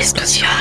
Discusión. 0.00 0.59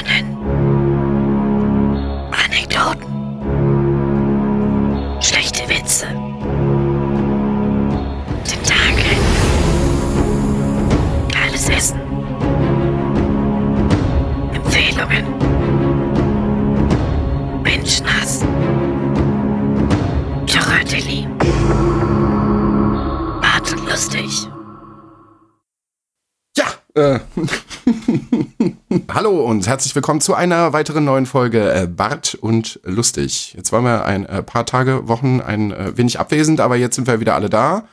Hallo 29.19 29.41
und 29.41 29.67
herzlich 29.67 29.93
willkommen 29.95 30.21
zu 30.21 30.33
einer 30.33 30.71
weiteren 30.71 31.03
neuen 31.03 31.25
Folge 31.25 31.73
äh, 31.73 31.87
Bart 31.87 32.35
und 32.35 32.79
Lustig. 32.85 33.53
Jetzt 33.53 33.73
waren 33.73 33.83
wir 33.83 34.05
ein 34.05 34.25
äh, 34.25 34.41
paar 34.41 34.65
Tage, 34.65 35.09
Wochen 35.09 35.41
ein 35.41 35.73
äh, 35.73 35.97
wenig 35.97 36.21
abwesend, 36.21 36.61
aber 36.61 36.77
jetzt 36.77 36.95
sind 36.95 37.05
wir 37.05 37.19
wieder 37.19 37.35
alle 37.35 37.49
da. 37.49 37.83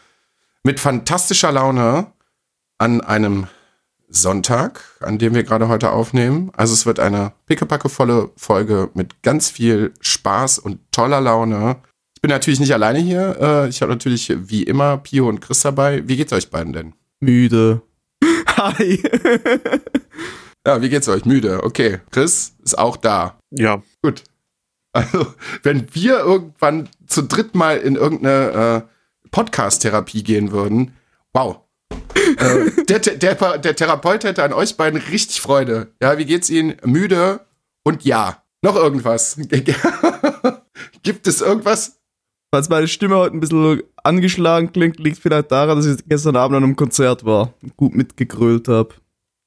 Mit 0.62 0.78
fantastischer 0.78 1.50
Laune 1.50 2.12
an 2.78 3.00
einem 3.00 3.48
Sonntag, 4.08 4.84
an 5.00 5.18
dem 5.18 5.34
wir 5.34 5.42
gerade 5.42 5.66
heute 5.66 5.90
aufnehmen. 5.90 6.52
Also 6.56 6.74
es 6.74 6.86
wird 6.86 7.00
eine 7.00 7.32
pickepackevolle 7.46 8.30
Folge 8.36 8.90
mit 8.95 9.24
ganz 9.24 9.50
viel 9.50 9.95
Spaß 10.00 10.60
und 10.60 10.78
toller 10.92 11.20
Laune. 11.20 11.78
Ich 12.14 12.22
bin 12.22 12.30
natürlich 12.30 12.60
nicht 12.60 12.72
alleine 12.72 13.00
hier. 13.00 13.36
Äh, 13.40 13.68
ich 13.68 13.82
habe 13.82 13.90
natürlich 13.90 14.32
wie 14.48 14.62
immer 14.62 14.98
Pio 14.98 15.28
und 15.28 15.40
Chris 15.40 15.58
dabei. 15.58 16.06
Wie 16.06 16.16
geht's 16.16 16.32
euch 16.32 16.50
beiden 16.50 16.72
denn? 16.72 16.92
Müde. 17.18 17.82
Hi. 18.56 19.02
Ja, 20.66 20.82
wie 20.82 20.88
geht's 20.88 21.08
euch? 21.08 21.24
Müde. 21.24 21.62
Okay. 21.62 22.00
Chris 22.10 22.56
ist 22.64 22.76
auch 22.76 22.96
da. 22.96 23.38
Ja, 23.50 23.82
Gut. 24.02 24.24
Also, 24.92 25.26
wenn 25.62 25.95
wir 25.95 26.20
irgendwann 26.20 26.88
zu 27.06 27.23
dritt 27.23 27.54
mal 27.54 27.76
in 27.76 27.96
irgendeine 27.96 28.86
äh, 28.86 29.28
Podcast-Therapie 29.30 30.23
gehen 30.23 30.52
würden, 30.52 30.96
wow. 31.34 31.60
äh, 32.38 32.84
der, 32.84 32.98
der, 33.00 33.58
der, 33.58 33.76
Therapeut 33.76 34.24
hätte 34.24 34.42
an 34.42 34.54
euch 34.54 34.78
beiden 34.78 34.98
richtig 34.98 35.40
Freude. 35.40 35.92
Ja, 36.00 36.16
wie 36.16 36.24
geht's 36.24 36.48
Ihnen? 36.48 36.76
Müde 36.84 37.40
und 37.84 38.04
ja. 38.04 38.42
Noch 38.62 38.74
irgendwas? 38.74 39.38
Gibt 41.02 41.26
es 41.26 41.42
irgendwas? 41.42 42.01
Falls 42.51 42.70
meine 42.70 42.88
Stimme 42.88 43.16
heute 43.16 43.36
ein 43.36 43.40
bisschen 43.40 43.82
angeschlagen 44.02 44.73
klingt, 44.73 44.98
liegt 44.98 45.18
vielleicht 45.18 45.52
daran, 45.52 45.76
dass 45.76 45.86
ich 45.86 46.08
gestern 46.08 46.36
Abend 46.36 46.56
an 46.56 46.64
einem 46.64 46.76
Konzert 46.76 47.24
war 47.24 47.52
und 47.62 47.76
gut 47.76 47.95
mitgegrölt 47.95 48.66
habe. 48.68 48.95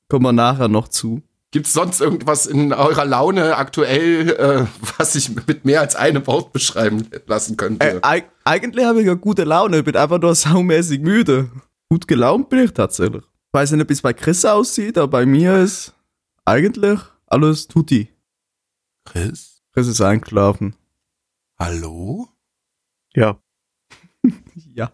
Kommen 0.10 0.26
wir 0.26 0.34
nachher 0.34 0.68
noch 0.68 0.88
zu. 0.88 1.22
Gibt 1.52 1.68
es 1.68 1.74
sonst 1.74 2.02
irgendwas 2.02 2.46
in 2.46 2.74
eurer 2.74 3.06
Laune 3.06 3.56
aktuell, 3.56 4.30
äh, 4.30 4.66
was 4.98 5.14
sich 5.14 5.30
mit 5.48 5.66
mehr 5.66 5.82
als 5.82 5.96
einem 5.96 6.26
Wort 6.28 6.52
beschreiben 6.52 7.08
lassen 7.26 7.58
könnte? 7.58 7.86
Äh, 7.86 8.00
eig 8.04 8.30
eigentlich 8.44 8.86
habe 8.86 9.02
ich 9.02 9.08
ja 9.08 9.14
gute 9.16 9.44
Laune, 9.44 9.82
bin 9.84 9.96
einfach 9.96 10.20
nur 10.20 10.36
saumäßig 10.36 11.02
müde. 11.02 11.50
Gut 11.90 12.08
gelaunt 12.08 12.50
bin 12.50 12.60
ich 12.60 12.74
tatsächlich. 12.74 13.24
Ich 13.24 13.54
weiß 13.54 13.72
nicht, 13.72 13.90
wie 13.90 13.94
es 13.94 14.02
bei 14.02 14.14
Chris 14.14 14.46
aussieht, 14.46 14.98
aber 14.98 15.08
bei 15.08 15.26
mir 15.26 15.58
ist 15.58 15.94
eigentlich 16.46 17.00
alles 17.26 17.68
tutti. 17.68 18.10
Chris? 19.06 19.62
Chris 19.73 19.88
ist 19.88 20.02
eingeschlafen. 20.02 20.76
Hallo? 21.58 22.30
ja. 23.16 23.40
Ja. 24.76 24.92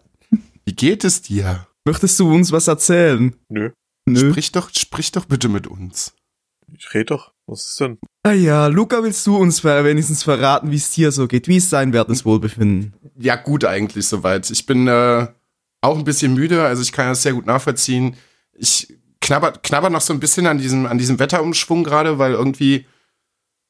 Wie 0.64 0.74
geht 0.74 1.04
es 1.04 1.22
dir? 1.22 1.66
Möchtest 1.84 2.18
du 2.18 2.32
uns 2.32 2.50
was 2.50 2.66
erzählen? 2.66 3.36
Nö. 3.48 3.70
Nö. 4.06 4.30
Sprich 4.30 4.52
doch, 4.52 4.70
sprich 4.72 5.12
doch 5.12 5.24
bitte 5.24 5.48
mit 5.48 5.66
uns. 5.66 6.14
Ich 6.72 6.94
rede 6.94 7.06
doch. 7.06 7.32
Was 7.46 7.66
ist 7.66 7.80
denn? 7.80 7.98
Ah 8.24 8.32
ja, 8.32 8.66
Luca, 8.66 9.02
willst 9.02 9.26
du 9.26 9.36
uns 9.36 9.62
wenigstens 9.62 10.24
verraten, 10.24 10.70
wie 10.70 10.76
es 10.76 10.90
dir 10.90 11.12
so 11.12 11.28
geht? 11.28 11.46
Wie 11.46 11.56
ist 11.56 11.72
dein 11.72 11.92
wertes 11.92 12.24
Wohlbefinden? 12.24 12.94
Ja, 13.16 13.36
gut 13.36 13.64
eigentlich 13.64 14.06
soweit. 14.06 14.50
Ich 14.50 14.66
bin 14.66 14.88
äh, 14.88 15.28
auch 15.80 15.96
ein 15.96 16.04
bisschen 16.04 16.34
müde, 16.34 16.64
also 16.64 16.82
ich 16.82 16.92
kann 16.92 17.06
das 17.06 17.22
sehr 17.22 17.34
gut 17.34 17.46
nachvollziehen. 17.46 18.16
Ich 18.52 18.92
knabber, 19.20 19.52
knabber 19.52 19.90
noch 19.90 20.00
so 20.00 20.12
ein 20.12 20.20
bisschen 20.20 20.46
an 20.46 20.58
diesem, 20.58 20.86
an 20.86 20.98
diesem 20.98 21.18
Wetterumschwung 21.20 21.84
gerade, 21.84 22.18
weil 22.18 22.32
irgendwie 22.32 22.86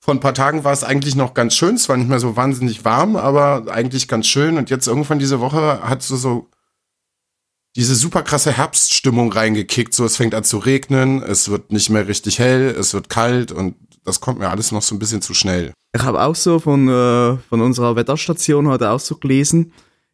vor 0.00 0.14
ein 0.14 0.20
paar 0.20 0.34
Tagen 0.34 0.64
war 0.64 0.72
es 0.72 0.84
eigentlich 0.84 1.16
noch 1.16 1.34
ganz 1.34 1.54
schön. 1.54 1.74
Es 1.74 1.88
war 1.88 1.96
nicht 1.96 2.08
mehr 2.08 2.20
so 2.20 2.36
wahnsinnig 2.36 2.84
warm, 2.84 3.16
aber 3.16 3.66
eigentlich 3.70 4.08
ganz 4.08 4.26
schön. 4.26 4.56
Und 4.56 4.70
jetzt 4.70 4.86
irgendwann 4.86 5.18
diese 5.18 5.40
Woche 5.40 5.82
hat 5.82 6.02
so, 6.02 6.16
so 6.16 6.48
diese 7.76 7.94
super 7.94 8.22
krasse 8.22 8.52
Herbststimmung 8.52 9.30
reingekickt. 9.30 9.94
So, 9.94 10.04
es 10.04 10.16
fängt 10.16 10.34
an 10.34 10.44
zu 10.44 10.58
regnen, 10.58 11.22
es 11.22 11.50
wird 11.50 11.70
nicht 11.70 11.90
mehr 11.90 12.08
richtig 12.08 12.38
hell, 12.38 12.74
es 12.76 12.94
wird 12.94 13.10
kalt 13.10 13.52
und 13.52 13.76
das 14.04 14.20
kommt 14.20 14.38
mir 14.38 14.48
alles 14.48 14.72
noch 14.72 14.82
so 14.82 14.94
ein 14.94 14.98
bisschen 14.98 15.20
zu 15.20 15.34
schnell. 15.34 15.72
Ich 15.94 16.02
habe 16.02 16.22
auch 16.22 16.34
so 16.34 16.58
von, 16.58 16.88
äh, 16.88 17.36
von 17.48 17.60
unserer 17.60 17.94
Wetterstation 17.96 18.68
heute 18.68 18.90
auch 18.90 19.00
so 19.00 19.16
gelesen. 19.16 19.72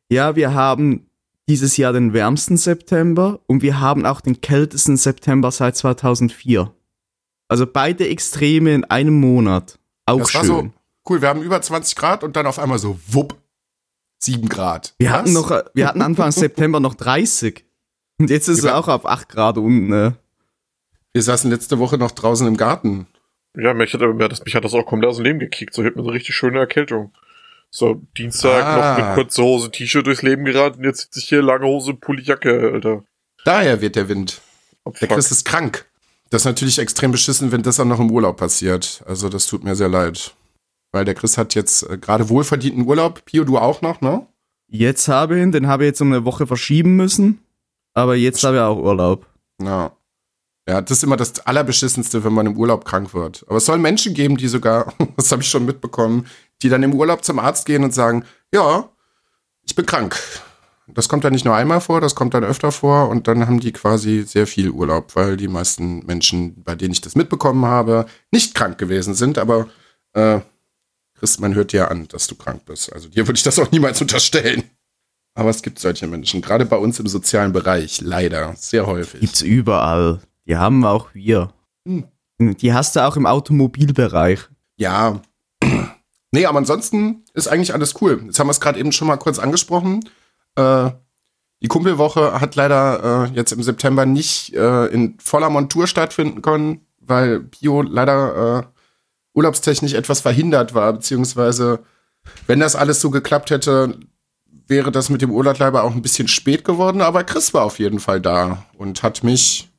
Ja, 0.09 0.35
wir 0.35 0.55
haben 0.55 1.07
dieses 1.49 1.77
Jahr 1.77 1.93
den 1.93 2.13
wärmsten 2.13 2.57
September 2.57 3.41
und 3.47 3.63
wir 3.63 3.81
haben 3.81 4.07
auch 4.07 4.21
den 4.21 4.41
kältesten 4.41 4.97
September 4.97 5.51
seit 5.51 5.77
2004. 5.77 6.73
Also 7.49 7.67
beide 7.67 8.09
Extreme 8.09 8.75
in 8.75 8.85
einem 8.85 9.21
Monat. 9.21 9.79
Auch 10.07 10.19
das 10.19 10.31
schön. 10.31 10.45
so 10.45 10.71
cool. 11.09 11.21
Wir 11.21 11.29
haben 11.29 11.43
über 11.43 11.61
20 11.61 11.97
Grad 11.97 12.25
und 12.25 12.35
dann 12.37 12.47
auf 12.47 12.59
einmal 12.59 12.79
so 12.79 12.99
wupp 13.09 13.42
7 14.23 14.49
Grad. 14.49 14.95
wir, 14.99 15.09
Was? 15.11 15.17
hatten 15.19 15.33
noch, 15.33 15.51
äh, 15.51 15.65
wir 15.75 15.87
hatten 15.89 16.03
Anfang 16.03 16.31
September 16.33 16.81
noch 16.81 16.95
30. 16.95 17.65
Und 18.19 18.31
jetzt 18.31 18.49
ist 18.49 18.59
es 18.59 18.65
Über- 18.65 18.77
auch 18.77 18.89
auf 18.89 19.07
8 19.07 19.29
Grad 19.29 19.59
unten. 19.59 19.89
Ne? 19.89 20.17
Wir 21.13 21.23
saßen 21.23 21.51
letzte 21.51 21.79
Woche 21.79 21.99
noch 21.99 22.11
draußen 22.13 22.47
im 22.47 22.57
Garten. 22.57 23.07
Ja, 23.57 23.75
mich 23.75 23.93
hat, 23.93 24.01
mir 24.01 24.25
hat 24.25 24.33
das, 24.33 24.45
mich 24.45 24.55
hat 24.55 24.65
das 24.65 24.73
auch 24.75 24.87
komplett 24.87 25.11
aus 25.11 25.17
dem 25.17 25.25
Leben 25.25 25.39
gekickt. 25.39 25.75
So, 25.75 25.83
ich 25.83 25.89
hab 25.89 25.97
mir 25.97 26.03
so 26.03 26.09
eine 26.09 26.17
richtig 26.17 26.35
schöne 26.35 26.59
Erkältung. 26.59 27.13
So, 27.71 28.01
Dienstag 28.17 28.65
Ah. 28.65 28.99
noch 28.99 29.07
mit 29.07 29.15
kurzer 29.15 29.43
Hose, 29.43 29.71
T-Shirt 29.71 30.07
durchs 30.07 30.23
Leben 30.23 30.45
gerannt 30.45 30.77
und 30.79 30.85
jetzt 30.85 31.01
sitze 31.03 31.19
ich 31.21 31.29
hier 31.29 31.43
lange 31.43 31.67
Hose, 31.67 31.95
Pulli, 31.95 32.23
Jacke, 32.23 32.71
Alter. 32.73 33.03
Daher 33.45 33.81
wird 33.81 33.97
der 33.97 34.09
Wind. 34.09 34.41
Oh, 34.85 34.93
Der. 35.01 35.09
Chris 35.09 35.31
ist 35.31 35.45
krank. 35.45 35.87
Das 36.31 36.43
ist 36.43 36.47
natürlich 36.47 36.79
extrem 36.79 37.13
beschissen, 37.13 37.51
wenn 37.53 37.63
das 37.63 37.79
auch 37.81 37.85
noch 37.85 38.01
im 38.01 38.11
Urlaub 38.11 38.37
passiert. 38.39 39.03
Also 39.07 39.29
das 39.29 39.47
tut 39.47 39.65
mir 39.65 39.75
sehr 39.75 39.89
leid. 39.89 40.35
Weil 40.93 41.05
der 41.05 41.15
Chris 41.15 41.39
hat 41.39 41.55
jetzt 41.55 41.89
äh, 41.89 41.99
gerade 41.99 42.29
wohlverdienten 42.29 42.87
Urlaub. 42.87 43.25
Pio, 43.25 43.45
du 43.45 43.59
auch 43.59 43.83
noch, 43.83 44.01
ne? 44.01 44.27
Jetzt 44.69 45.09
habe 45.09 45.37
ich 45.37 45.43
ihn, 45.43 45.53
den 45.53 45.67
habe 45.67 45.85
ich 45.85 45.89
jetzt 45.89 46.01
um 46.01 46.13
eine 46.13 46.25
Woche 46.25 46.47
verschieben 46.47 46.97
müssen. 46.97 47.43
Aber 47.95 48.15
jetzt 48.15 48.43
habe 48.45 48.57
ich 48.57 48.63
auch 48.63 48.79
Urlaub. 48.79 49.27
Ja. 49.61 49.93
Ja, 50.69 50.81
das 50.81 50.99
ist 50.99 51.03
immer 51.03 51.17
das 51.17 51.41
Allerbeschissenste, 51.41 52.23
wenn 52.23 52.33
man 52.33 52.47
im 52.47 52.57
Urlaub 52.57 52.85
krank 52.85 53.15
wird. 53.15 53.45
Aber 53.49 53.57
es 53.57 53.67
soll 53.67 53.79
Menschen 53.79 54.15
geben, 54.15 54.37
die 54.37 54.47
sogar, 54.47 54.93
das 55.17 55.33
habe 55.33 55.43
ich 55.43 55.49
schon 55.49 55.65
mitbekommen, 55.65 56.27
die 56.63 56.69
dann 56.69 56.85
im 56.85 56.95
Urlaub 56.95 57.25
zum 57.25 57.39
Arzt 57.39 57.67
gehen 57.67 57.83
und 57.83 57.93
sagen, 57.93 58.25
ja, 58.55 58.89
ich 59.63 59.75
bin 59.75 59.87
krank. 59.87 60.19
Das 60.87 61.09
kommt 61.09 61.25
dann 61.25 61.33
nicht 61.33 61.45
nur 61.45 61.55
einmal 61.55 61.81
vor, 61.81 62.01
das 62.01 62.15
kommt 62.15 62.35
dann 62.35 62.45
öfter 62.45 62.71
vor 62.71 63.09
und 63.09 63.27
dann 63.27 63.47
haben 63.47 63.61
die 63.61 63.73
quasi 63.73 64.23
sehr 64.23 64.47
viel 64.47 64.71
Urlaub, 64.71 65.17
weil 65.17 65.37
die 65.37 65.49
meisten 65.49 66.05
Menschen, 66.07 66.63
bei 66.63 66.75
denen 66.75 66.93
ich 66.93 67.01
das 67.01 67.15
mitbekommen 67.15 67.65
habe, 67.65 68.07
nicht 68.31 68.55
krank 68.55 68.79
gewesen 68.79 69.15
sind. 69.15 69.39
Aber 69.39 69.69
äh, 70.13 70.41
Chris, 71.23 71.39
man 71.39 71.55
hört 71.55 71.73
dir 71.73 71.89
an, 71.89 72.09
dass 72.09 72.27
du 72.27 72.35
krank 72.35 72.65
bist. 72.65 72.93
Also 72.93 73.09
dir 73.09 73.29
würde 73.29 73.37
ich 73.37 73.45
das 73.45 73.57
auch 73.61 73.71
niemals 73.71 74.01
unterstellen. 74.01 74.65
Aber 75.35 75.51
es 75.51 75.63
gibt 75.63 75.79
solche 75.79 76.09
Menschen, 76.09 76.43
gerade 76.43 76.67
bei 76.67 76.77
uns 76.77 76.99
im 76.99 77.07
sozialen 77.07 77.53
Bereich, 77.53 78.01
leider, 78.01 78.57
sehr 78.57 78.89
häufig. 78.89 79.21
Gibt's 79.21 79.41
überall. 79.41 80.21
Die 80.49 80.57
haben 80.57 80.85
auch 80.85 81.15
wir. 81.15 81.53
Hm. 81.87 82.09
Die 82.41 82.73
hast 82.73 82.97
du 82.97 83.07
auch 83.07 83.17
im 83.17 83.27
Automobilbereich. 83.27 84.41
Ja. 84.77 85.23
Nee, 86.35 86.47
aber 86.47 86.57
ansonsten 86.57 87.27
ist 87.35 87.47
eigentlich 87.47 87.75
alles 87.75 88.01
cool. 88.01 88.23
Jetzt 88.25 88.39
haben 88.41 88.47
wir 88.47 88.53
es 88.53 88.61
gerade 88.63 88.81
eben 88.81 88.91
schon 88.91 89.07
mal 89.07 89.19
kurz 89.19 89.39
angesprochen. 89.39 90.09
Äh, 90.55 90.89
die 91.61 91.69
Kumpelwoche 91.69 92.41
hat 92.41 92.57
leider 92.57 93.29
äh, 93.29 93.35
jetzt 93.35 93.53
im 93.53 93.63
September 93.63 94.07
nicht 94.07 94.55
äh, 94.55 94.87
in 94.87 95.19
voller 95.19 95.51
Montur 95.51 95.87
stattfinden 95.87 96.41
können, 96.41 96.87
weil 97.01 97.41
Pio 97.41 97.83
leider 97.83 98.61
äh, 98.61 98.72
urlaubstechnisch 99.35 99.95
etwas 99.95 100.21
verhindert 100.21 100.75
war, 100.75 100.93
beziehungsweise 100.93 101.81
wenn 102.47 102.61
das 102.61 102.77
alles 102.77 103.01
so 103.01 103.11
geklappt 103.11 103.51
hätte, 103.51 103.99
wäre 104.67 104.93
das 104.93 105.11
mit 105.11 105.23
dem 105.23 105.31
Urlaub 105.31 105.59
leider 105.59 105.83
auch 105.83 105.95
ein 105.95 106.03
bisschen 106.03 106.29
spät 106.29 106.65
geworden, 106.65 107.01
aber 107.01 107.25
Chris 107.25 107.53
war 107.53 107.65
auf 107.65 107.79
jeden 107.79 108.01
Fall 108.01 108.21
da 108.21 108.65
und 108.79 109.03
hat 109.03 109.25
mich, 109.25 109.71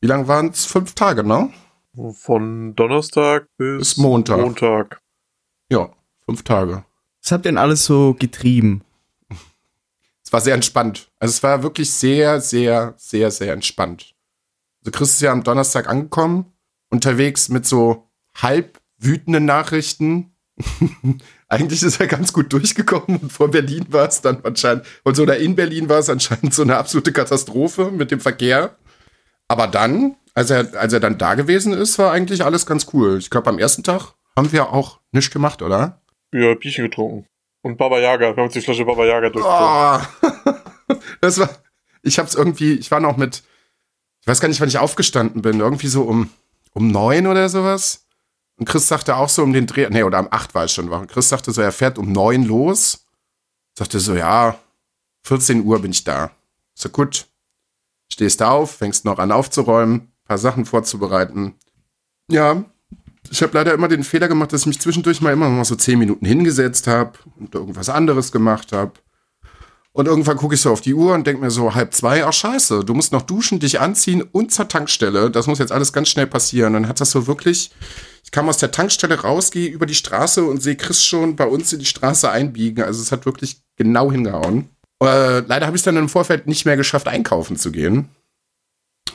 wie 0.00 0.06
lang 0.06 0.28
waren 0.28 0.48
es? 0.48 0.64
Fünf 0.64 0.94
Tage, 0.94 1.24
ne? 1.24 1.50
Von 2.12 2.76
Donnerstag 2.76 3.48
bis, 3.56 3.78
Bis 3.78 3.96
Montag. 3.96 4.38
Montag. 4.38 5.00
Ja, 5.70 5.90
fünf 6.24 6.42
Tage. 6.44 6.84
Was 7.22 7.32
habt 7.32 7.44
ihr 7.44 7.50
denn 7.50 7.58
alles 7.58 7.84
so 7.84 8.14
getrieben? 8.14 8.82
Es 10.24 10.32
war 10.32 10.40
sehr 10.40 10.54
entspannt. 10.54 11.10
Also 11.18 11.32
es 11.32 11.42
war 11.42 11.62
wirklich 11.62 11.90
sehr, 11.90 12.40
sehr, 12.40 12.94
sehr, 12.98 13.30
sehr 13.30 13.52
entspannt. 13.52 14.14
Also 14.80 14.90
Chris 14.92 15.10
ist 15.12 15.22
ja 15.22 15.32
am 15.32 15.42
Donnerstag 15.42 15.88
angekommen, 15.88 16.52
unterwegs 16.90 17.48
mit 17.48 17.66
so 17.66 18.07
halb 18.42 18.80
wütenden 18.98 19.44
Nachrichten. 19.44 20.34
Eigentlich 21.48 21.82
ist 21.82 22.00
er 22.00 22.06
ganz 22.08 22.32
gut 22.32 22.52
durchgekommen 22.52 23.18
und 23.18 23.32
vor 23.32 23.50
Berlin 23.50 23.86
war 23.90 24.08
es 24.08 24.20
dann 24.20 24.44
anscheinend, 24.44 24.84
und 25.04 25.14
so 25.14 25.22
oder 25.22 25.38
in 25.38 25.54
Berlin 25.54 25.88
war 25.88 25.98
es 25.98 26.10
anscheinend 26.10 26.52
so 26.52 26.62
eine 26.62 26.76
absolute 26.76 27.12
Katastrophe 27.12 27.90
mit 27.90 28.10
dem 28.10 28.20
Verkehr. 28.20 28.76
Aber 29.46 29.66
dann, 29.66 30.16
als 30.34 30.50
er, 30.50 30.74
als 30.78 30.92
er 30.92 31.00
dann 31.00 31.16
da 31.16 31.34
gewesen 31.34 31.72
ist, 31.72 31.98
war 31.98 32.12
eigentlich 32.12 32.44
alles 32.44 32.66
ganz 32.66 32.88
cool. 32.92 33.18
Ich 33.18 33.30
glaube, 33.30 33.48
am 33.48 33.58
ersten 33.58 33.82
Tag 33.82 34.12
haben 34.36 34.52
wir 34.52 34.72
auch 34.72 35.00
nichts 35.12 35.32
gemacht, 35.32 35.62
oder? 35.62 36.02
Ja, 36.32 36.54
Bierchen 36.54 36.84
getrunken. 36.84 37.26
Und 37.62 37.76
Baba 37.78 37.98
Yaga. 37.98 38.30
Wir 38.30 38.36
haben 38.36 38.44
uns 38.44 38.52
die 38.52 38.60
Flasche 38.60 38.84
Baba 38.84 39.04
Yaga 39.04 39.30
durchgezogen. 39.30 40.06
Oh. 40.88 40.94
das 41.20 41.38
war, 41.38 41.48
ich 42.02 42.18
hab's 42.18 42.34
irgendwie, 42.34 42.74
ich 42.74 42.90
war 42.90 43.00
noch 43.00 43.16
mit, 43.16 43.42
ich 44.20 44.26
weiß 44.26 44.40
gar 44.40 44.48
nicht, 44.48 44.60
wann 44.60 44.68
ich 44.68 44.78
aufgestanden 44.78 45.42
bin, 45.42 45.60
irgendwie 45.60 45.88
so 45.88 46.02
um, 46.02 46.30
um 46.72 46.90
neun 46.90 47.26
oder 47.26 47.48
sowas. 47.48 48.07
Und 48.58 48.68
Chris 48.68 48.88
sagte 48.88 49.16
auch 49.16 49.28
so 49.28 49.42
um 49.42 49.52
den 49.52 49.66
Dreh, 49.66 49.88
nee, 49.88 50.02
oder 50.02 50.18
um 50.18 50.28
acht 50.30 50.54
war 50.54 50.64
es 50.64 50.72
schon 50.72 50.90
wach. 50.90 51.06
Chris 51.06 51.28
sagte 51.28 51.52
so, 51.52 51.62
er 51.62 51.72
fährt 51.72 51.96
um 51.96 52.12
neun 52.12 52.44
los. 52.44 53.06
Sagte 53.78 54.00
so, 54.00 54.14
ja, 54.14 54.58
14 55.22 55.64
Uhr 55.64 55.80
bin 55.80 55.92
ich 55.92 56.04
da. 56.04 56.32
So 56.74 56.88
gut. 56.88 57.26
Stehst 58.12 58.42
auf, 58.42 58.76
fängst 58.76 59.04
noch 59.04 59.18
an 59.18 59.30
aufzuräumen, 59.30 60.12
paar 60.24 60.38
Sachen 60.38 60.64
vorzubereiten. 60.64 61.54
Ja, 62.28 62.64
ich 63.30 63.42
habe 63.42 63.52
leider 63.54 63.74
immer 63.74 63.88
den 63.88 64.04
Fehler 64.04 64.28
gemacht, 64.28 64.52
dass 64.52 64.62
ich 64.62 64.66
mich 64.66 64.80
zwischendurch 64.80 65.20
mal 65.20 65.32
immer 65.32 65.48
noch 65.48 65.64
so 65.64 65.76
zehn 65.76 65.98
Minuten 65.98 66.26
hingesetzt 66.26 66.86
habe 66.86 67.12
und 67.38 67.54
irgendwas 67.54 67.88
anderes 67.88 68.32
gemacht 68.32 68.72
habe. 68.72 68.92
Und 69.92 70.06
irgendwann 70.06 70.36
gucke 70.36 70.54
ich 70.54 70.60
so 70.60 70.70
auf 70.70 70.80
die 70.80 70.94
Uhr 70.94 71.14
und 71.14 71.26
denke 71.26 71.42
mir 71.42 71.50
so, 71.50 71.74
halb 71.74 71.92
zwei, 71.92 72.24
ach 72.24 72.32
scheiße, 72.32 72.84
du 72.84 72.94
musst 72.94 73.12
noch 73.12 73.22
duschen, 73.22 73.58
dich 73.58 73.80
anziehen 73.80 74.22
und 74.22 74.52
zur 74.52 74.68
Tankstelle. 74.68 75.30
Das 75.30 75.46
muss 75.46 75.58
jetzt 75.58 75.72
alles 75.72 75.92
ganz 75.92 76.08
schnell 76.08 76.26
passieren. 76.26 76.74
Dann 76.74 76.88
hat 76.88 77.00
das 77.00 77.10
so 77.10 77.26
wirklich, 77.26 77.72
ich 78.28 78.32
kam 78.32 78.50
aus 78.50 78.58
der 78.58 78.70
Tankstelle 78.70 79.22
raus, 79.22 79.50
gehe 79.50 79.70
über 79.70 79.86
die 79.86 79.94
Straße 79.94 80.44
und 80.44 80.62
sehe 80.62 80.76
Chris 80.76 81.02
schon 81.02 81.34
bei 81.34 81.46
uns 81.46 81.72
in 81.72 81.78
die 81.78 81.86
Straße 81.86 82.30
einbiegen. 82.30 82.84
Also 82.84 83.00
es 83.00 83.10
hat 83.10 83.24
wirklich 83.24 83.62
genau 83.76 84.12
hingehauen. 84.12 84.68
Äh, 85.02 85.38
leider 85.38 85.64
habe 85.64 85.78
ich 85.78 85.80
es 85.80 85.84
dann 85.84 85.96
im 85.96 86.10
Vorfeld 86.10 86.46
nicht 86.46 86.66
mehr 86.66 86.76
geschafft, 86.76 87.08
einkaufen 87.08 87.56
zu 87.56 87.72
gehen. 87.72 88.10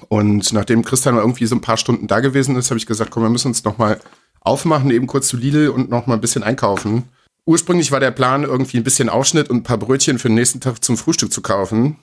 Und 0.10 0.52
nachdem 0.52 0.84
Chris 0.84 1.02
dann 1.02 1.14
mal 1.14 1.22
irgendwie 1.22 1.46
so 1.46 1.54
ein 1.54 1.62
paar 1.62 1.78
Stunden 1.78 2.08
da 2.08 2.22
gewesen 2.22 2.56
ist, 2.56 2.72
habe 2.72 2.80
ich 2.80 2.88
gesagt, 2.88 3.12
komm, 3.12 3.22
wir 3.22 3.30
müssen 3.30 3.50
uns 3.50 3.64
noch 3.64 3.78
mal 3.78 4.00
aufmachen, 4.42 4.90
eben 4.90 5.06
kurz 5.06 5.28
zu 5.28 5.38
Lidl 5.38 5.70
und 5.70 5.92
noch 5.92 6.08
mal 6.08 6.16
ein 6.16 6.22
bisschen 6.22 6.42
einkaufen. 6.42 7.04
Ursprünglich 7.46 7.92
war 7.92 8.00
der 8.00 8.10
Plan, 8.10 8.42
irgendwie 8.42 8.78
ein 8.78 8.84
bisschen 8.84 9.10
Aufschnitt 9.10 9.48
und 9.48 9.58
ein 9.58 9.64
paar 9.64 9.78
Brötchen 9.78 10.18
für 10.18 10.30
den 10.30 10.36
nächsten 10.36 10.60
Tag 10.60 10.84
zum 10.84 10.98
Frühstück 10.98 11.32
zu 11.32 11.44
kaufen. 11.44 11.98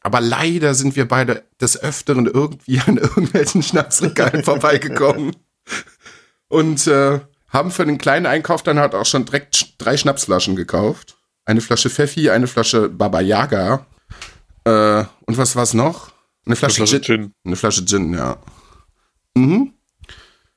Aber 0.00 0.22
leider 0.22 0.72
sind 0.72 0.96
wir 0.96 1.06
beide 1.06 1.44
des 1.60 1.78
Öfteren 1.78 2.24
irgendwie 2.24 2.80
an 2.86 2.96
irgendwelchen 2.96 3.62
Schnapsregalen 3.62 4.44
vorbeigekommen. 4.44 5.36
Und 6.48 6.86
äh, 6.86 7.20
haben 7.48 7.70
für 7.70 7.86
den 7.86 7.98
kleinen 7.98 8.26
Einkauf 8.26 8.62
dann 8.62 8.78
halt 8.78 8.94
auch 8.94 9.06
schon 9.06 9.24
direkt 9.24 9.74
drei 9.78 9.96
Schnapsflaschen 9.96 10.56
gekauft. 10.56 11.16
Eine 11.44 11.60
Flasche 11.60 11.90
Pfeffi, 11.90 12.30
eine 12.30 12.46
Flasche 12.46 12.88
Baba 12.88 13.20
Yaga. 13.20 13.86
Äh, 14.64 15.04
und 15.26 15.38
was 15.38 15.54
war's 15.56 15.74
noch? 15.74 16.10
Eine 16.46 16.56
Flasche, 16.56 16.76
Flasche 16.76 17.00
Gin. 17.00 17.22
Gin. 17.22 17.32
Eine 17.44 17.56
Flasche 17.56 17.84
Gin, 17.84 18.12
ja. 18.12 18.36
Mhm. 19.36 19.72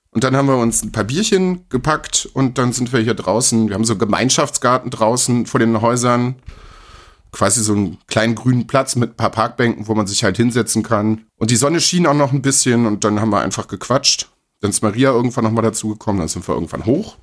Und 0.09 0.23
dann 0.23 0.35
haben 0.35 0.47
wir 0.47 0.57
uns 0.57 0.83
ein 0.83 0.91
paar 0.91 1.03
Bierchen 1.03 1.69
gepackt 1.69 2.27
und 2.33 2.57
dann 2.57 2.73
sind 2.73 2.91
wir 2.91 2.99
hier 2.99 3.13
draußen. 3.13 3.67
Wir 3.67 3.75
haben 3.75 3.85
so 3.85 3.93
einen 3.93 3.99
Gemeinschaftsgarten 3.99 4.89
draußen 4.89 5.45
vor 5.45 5.59
den 5.59 5.79
Häusern. 5.81 6.35
Quasi 7.31 7.61
so 7.61 7.73
einen 7.73 7.97
kleinen 8.07 8.33
grünen 8.33 8.65
Platz 8.65 8.95
mit 8.95 9.11
ein 9.11 9.15
paar 9.15 9.29
Parkbänken, 9.29 9.87
wo 9.87 9.93
man 9.93 10.07
sich 10.07 10.23
halt 10.23 10.37
hinsetzen 10.37 10.81
kann. 10.81 11.27
Und 11.35 11.51
die 11.51 11.55
Sonne 11.55 11.79
schien 11.81 12.07
auch 12.07 12.15
noch 12.15 12.31
ein 12.31 12.41
bisschen 12.41 12.87
und 12.87 13.03
dann 13.03 13.21
haben 13.21 13.29
wir 13.29 13.41
einfach 13.41 13.67
gequatscht. 13.67 14.29
Dann 14.59 14.71
ist 14.71 14.81
Maria 14.81 15.11
irgendwann 15.11 15.43
nochmal 15.43 15.63
dazugekommen, 15.63 16.19
dann 16.19 16.27
sind 16.27 16.47
wir 16.47 16.55
irgendwann 16.55 16.85
hoch. 16.85 17.17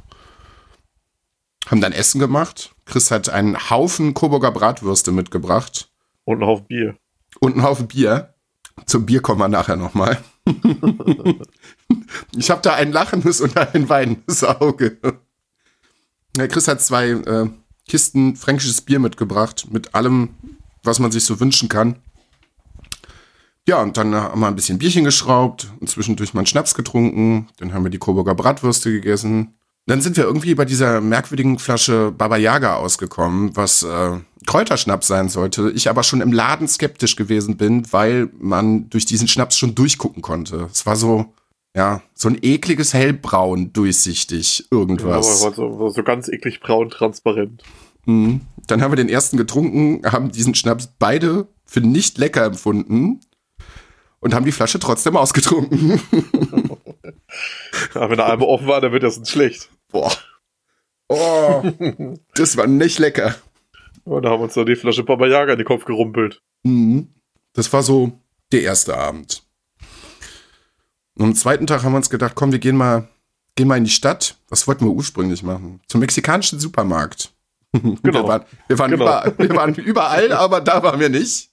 Haben 1.67 1.81
dann 1.81 1.93
Essen 1.93 2.19
gemacht. 2.21 2.75
Chris 2.85 3.11
hat 3.11 3.29
einen 3.29 3.71
Haufen 3.71 4.15
Coburger 4.15 4.53
Bratwürste 4.53 5.13
mitgebracht 5.13 5.91
Und 6.25 6.43
ein 6.43 6.47
Haufen 6.47 6.67
Bier. 6.67 6.97
und 7.41 7.55
einen 7.55 7.63
Haufen 7.63 7.89
Bier. 7.89 8.35
Zum 8.87 9.07
Bier 9.07 9.23
kommen 9.23 9.41
wir 9.41 9.49
nachher 9.49 9.77
nochmal. 9.77 10.19
ich 12.37 12.51
habe 12.51 12.61
da 12.61 12.75
ein 12.75 12.93
lachendes 12.93 13.41
und 13.41 13.57
ein 13.57 13.89
weinendes 13.89 14.45
Auge. 14.45 14.99
Ja, 16.37 16.47
Chris 16.49 16.69
hat 16.69 16.83
zwei 16.83 17.11
äh, 17.11 17.49
Kisten 17.89 18.37
fränkisches 18.37 18.81
Bier 18.83 18.99
mitgebracht, 18.99 19.69
mit 19.71 19.95
allem, 19.95 20.31
was 20.83 20.99
man 20.99 21.13
sich 21.13 21.25
so 21.25 21.39
wünschen 21.41 21.69
kann. 21.69 21.97
Ja, 23.67 23.83
und 23.83 23.97
dann 23.97 24.15
haben 24.15 24.41
wir 24.41 24.47
ein 24.47 24.57
bisschen 24.57 24.79
Bierchen 24.79 25.05
geschraubt 25.05 25.73
und 25.81 25.89
zwischendurch 25.89 26.35
mal 26.35 26.41
einen 26.41 26.47
Schnaps 26.47 26.75
getrunken. 26.75 27.49
Dann 27.59 27.73
haben 27.73 27.85
wir 27.85 27.91
die 27.91 27.99
Coburger 27.99 28.35
Bratwürste 28.35 28.93
gegessen. 28.93 29.55
Dann 29.87 30.01
sind 30.01 30.17
wir 30.17 30.25
irgendwie 30.25 30.55
bei 30.55 30.65
dieser 30.65 31.01
merkwürdigen 31.01 31.59
Flasche 31.59 32.11
Baba 32.11 32.37
Yaga 32.37 32.77
ausgekommen, 32.77 33.57
was 33.57 33.83
äh, 33.83 34.19
Kräuterschnaps 34.47 35.07
sein 35.07 35.29
sollte. 35.29 35.71
Ich 35.75 35.89
aber 35.89 36.03
schon 36.03 36.21
im 36.21 36.33
Laden 36.33 36.69
skeptisch 36.69 37.17
gewesen 37.17 37.57
bin, 37.57 37.91
weil 37.91 38.31
man 38.39 38.89
durch 38.91 39.07
diesen 39.07 39.29
Schnaps 39.29 39.59
schon 39.59 39.75
durchgucken 39.75 40.23
konnte. 40.23 40.69
Es 40.71 40.85
war 40.85 40.97
so, 40.97 41.33
ja, 41.75 42.03
so 42.15 42.29
ein 42.29 42.39
ekliges 42.41 42.93
Hellbraun, 42.93 43.73
durchsichtig, 43.73 44.67
irgendwas. 44.71 45.43
Aber 45.43 45.51
war 45.51 45.55
so, 45.55 45.79
war 45.79 45.91
so 45.91 46.03
ganz 46.03 46.29
eklig 46.29 46.61
braun 46.61 46.91
transparent. 46.91 47.63
Mhm. 48.07 48.43
Dann 48.67 48.83
haben 48.83 48.93
wir 48.93 48.97
den 48.97 49.11
ersten 49.11 49.37
getrunken, 49.37 50.03
haben 50.11 50.33
diesen 50.33 50.55
Schnaps 50.55 50.91
beide 50.99 51.49
für 51.67 51.81
nicht 51.81 52.19
lecker 52.19 52.45
empfunden 52.45 53.21
und 54.25 54.35
haben 54.35 54.47
die 54.47 54.53
Flasche 54.53 54.79
trotzdem 54.79 55.17
ausgetrunken. 55.19 56.01
Aber 57.95 58.11
wenn 58.11 58.19
er 58.19 58.33
einmal 58.33 58.49
offen 58.49 58.67
war, 58.67 58.81
dann 58.81 58.91
wird 58.93 59.03
das 59.03 59.19
nicht 59.19 59.31
schlecht. 59.31 59.69
Boah. 59.91 60.11
Oh, 61.09 61.63
das 62.35 62.57
war 62.57 62.67
nicht 62.67 62.99
lecker. 62.99 63.35
Und 64.05 64.23
da 64.23 64.31
haben 64.31 64.41
wir 64.41 64.45
uns 64.45 64.55
dann 64.55 64.65
die 64.65 64.77
Flasche 64.77 65.05
Baba 65.05 65.27
Yaga 65.27 65.53
in 65.53 65.59
den 65.59 65.67
Kopf 65.67 65.85
gerumpelt. 65.85 66.41
Mhm. 66.63 67.09
Das 67.53 67.71
war 67.73 67.83
so 67.83 68.13
der 68.51 68.63
erste 68.63 68.97
Abend. 68.97 69.43
Und 71.17 71.25
am 71.27 71.35
zweiten 71.35 71.67
Tag 71.67 71.83
haben 71.83 71.93
wir 71.93 71.99
uns 71.99 72.09
gedacht, 72.11 72.35
komm, 72.35 72.51
wir 72.53 72.59
gehen 72.59 72.77
mal, 72.77 73.07
gehen 73.57 73.69
mal 73.69 73.77
in 73.77 73.85
die 73.85 73.91
Stadt. 73.91 74.37
Was 74.49 74.67
wollten 74.67 74.87
wir 74.87 74.93
ursprünglich 74.93 75.43
machen? 75.43 75.81
Zum 75.87 76.01
mexikanischen 76.01 76.59
Supermarkt. 76.59 77.31
Wir 77.73 77.97
Genau. 78.03 78.27
waren, 78.27 78.45
wir 78.69 78.79
waren, 78.79 78.91
Genau. 78.91 79.05
überall, 79.05 79.35
wir 79.39 79.51
waren 79.57 79.75
überall, 79.75 80.33
aber 80.33 80.61
da 80.63 80.83
waren 80.83 80.99
wir 80.99 81.11
nicht. 81.11 81.51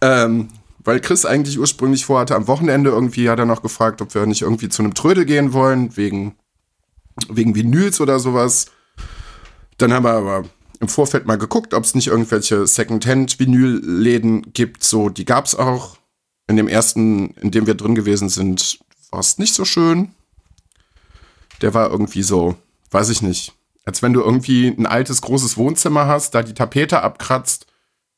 Ähm, 0.00 0.48
weil 0.84 1.00
Chris 1.00 1.24
eigentlich 1.24 1.58
ursprünglich 1.58 2.04
vorhatte, 2.04 2.34
am 2.34 2.48
Wochenende 2.48 2.90
irgendwie 2.90 3.30
hat 3.30 3.38
er 3.38 3.46
noch 3.46 3.62
gefragt, 3.62 4.02
ob 4.02 4.14
wir 4.14 4.26
nicht 4.26 4.42
irgendwie 4.42 4.68
zu 4.68 4.82
einem 4.82 4.94
Trödel 4.94 5.24
gehen 5.24 5.52
wollen, 5.52 5.96
wegen, 5.96 6.36
wegen 7.28 7.54
Vinyls 7.54 8.00
oder 8.00 8.18
sowas. 8.18 8.66
Dann 9.78 9.92
haben 9.92 10.04
wir 10.04 10.12
aber 10.12 10.44
im 10.80 10.88
Vorfeld 10.88 11.26
mal 11.26 11.38
geguckt, 11.38 11.74
ob 11.74 11.84
es 11.84 11.94
nicht 11.94 12.08
irgendwelche 12.08 12.66
Secondhand-Vinyl-Läden 12.66 14.52
gibt. 14.52 14.82
So, 14.82 15.08
die 15.08 15.24
gab 15.24 15.46
es 15.46 15.54
auch. 15.54 15.96
In 16.48 16.56
dem 16.56 16.68
ersten, 16.68 17.30
in 17.40 17.52
dem 17.52 17.66
wir 17.66 17.74
drin 17.74 17.94
gewesen 17.94 18.28
sind, 18.28 18.80
war 19.10 19.20
es 19.20 19.38
nicht 19.38 19.54
so 19.54 19.64
schön. 19.64 20.10
Der 21.60 21.72
war 21.72 21.90
irgendwie 21.90 22.24
so, 22.24 22.56
weiß 22.90 23.10
ich 23.10 23.22
nicht, 23.22 23.54
als 23.84 24.02
wenn 24.02 24.12
du 24.12 24.20
irgendwie 24.20 24.66
ein 24.66 24.86
altes, 24.86 25.22
großes 25.22 25.56
Wohnzimmer 25.56 26.06
hast, 26.06 26.34
da 26.34 26.42
die 26.42 26.54
Tapete 26.54 27.02
abkratzt, 27.02 27.66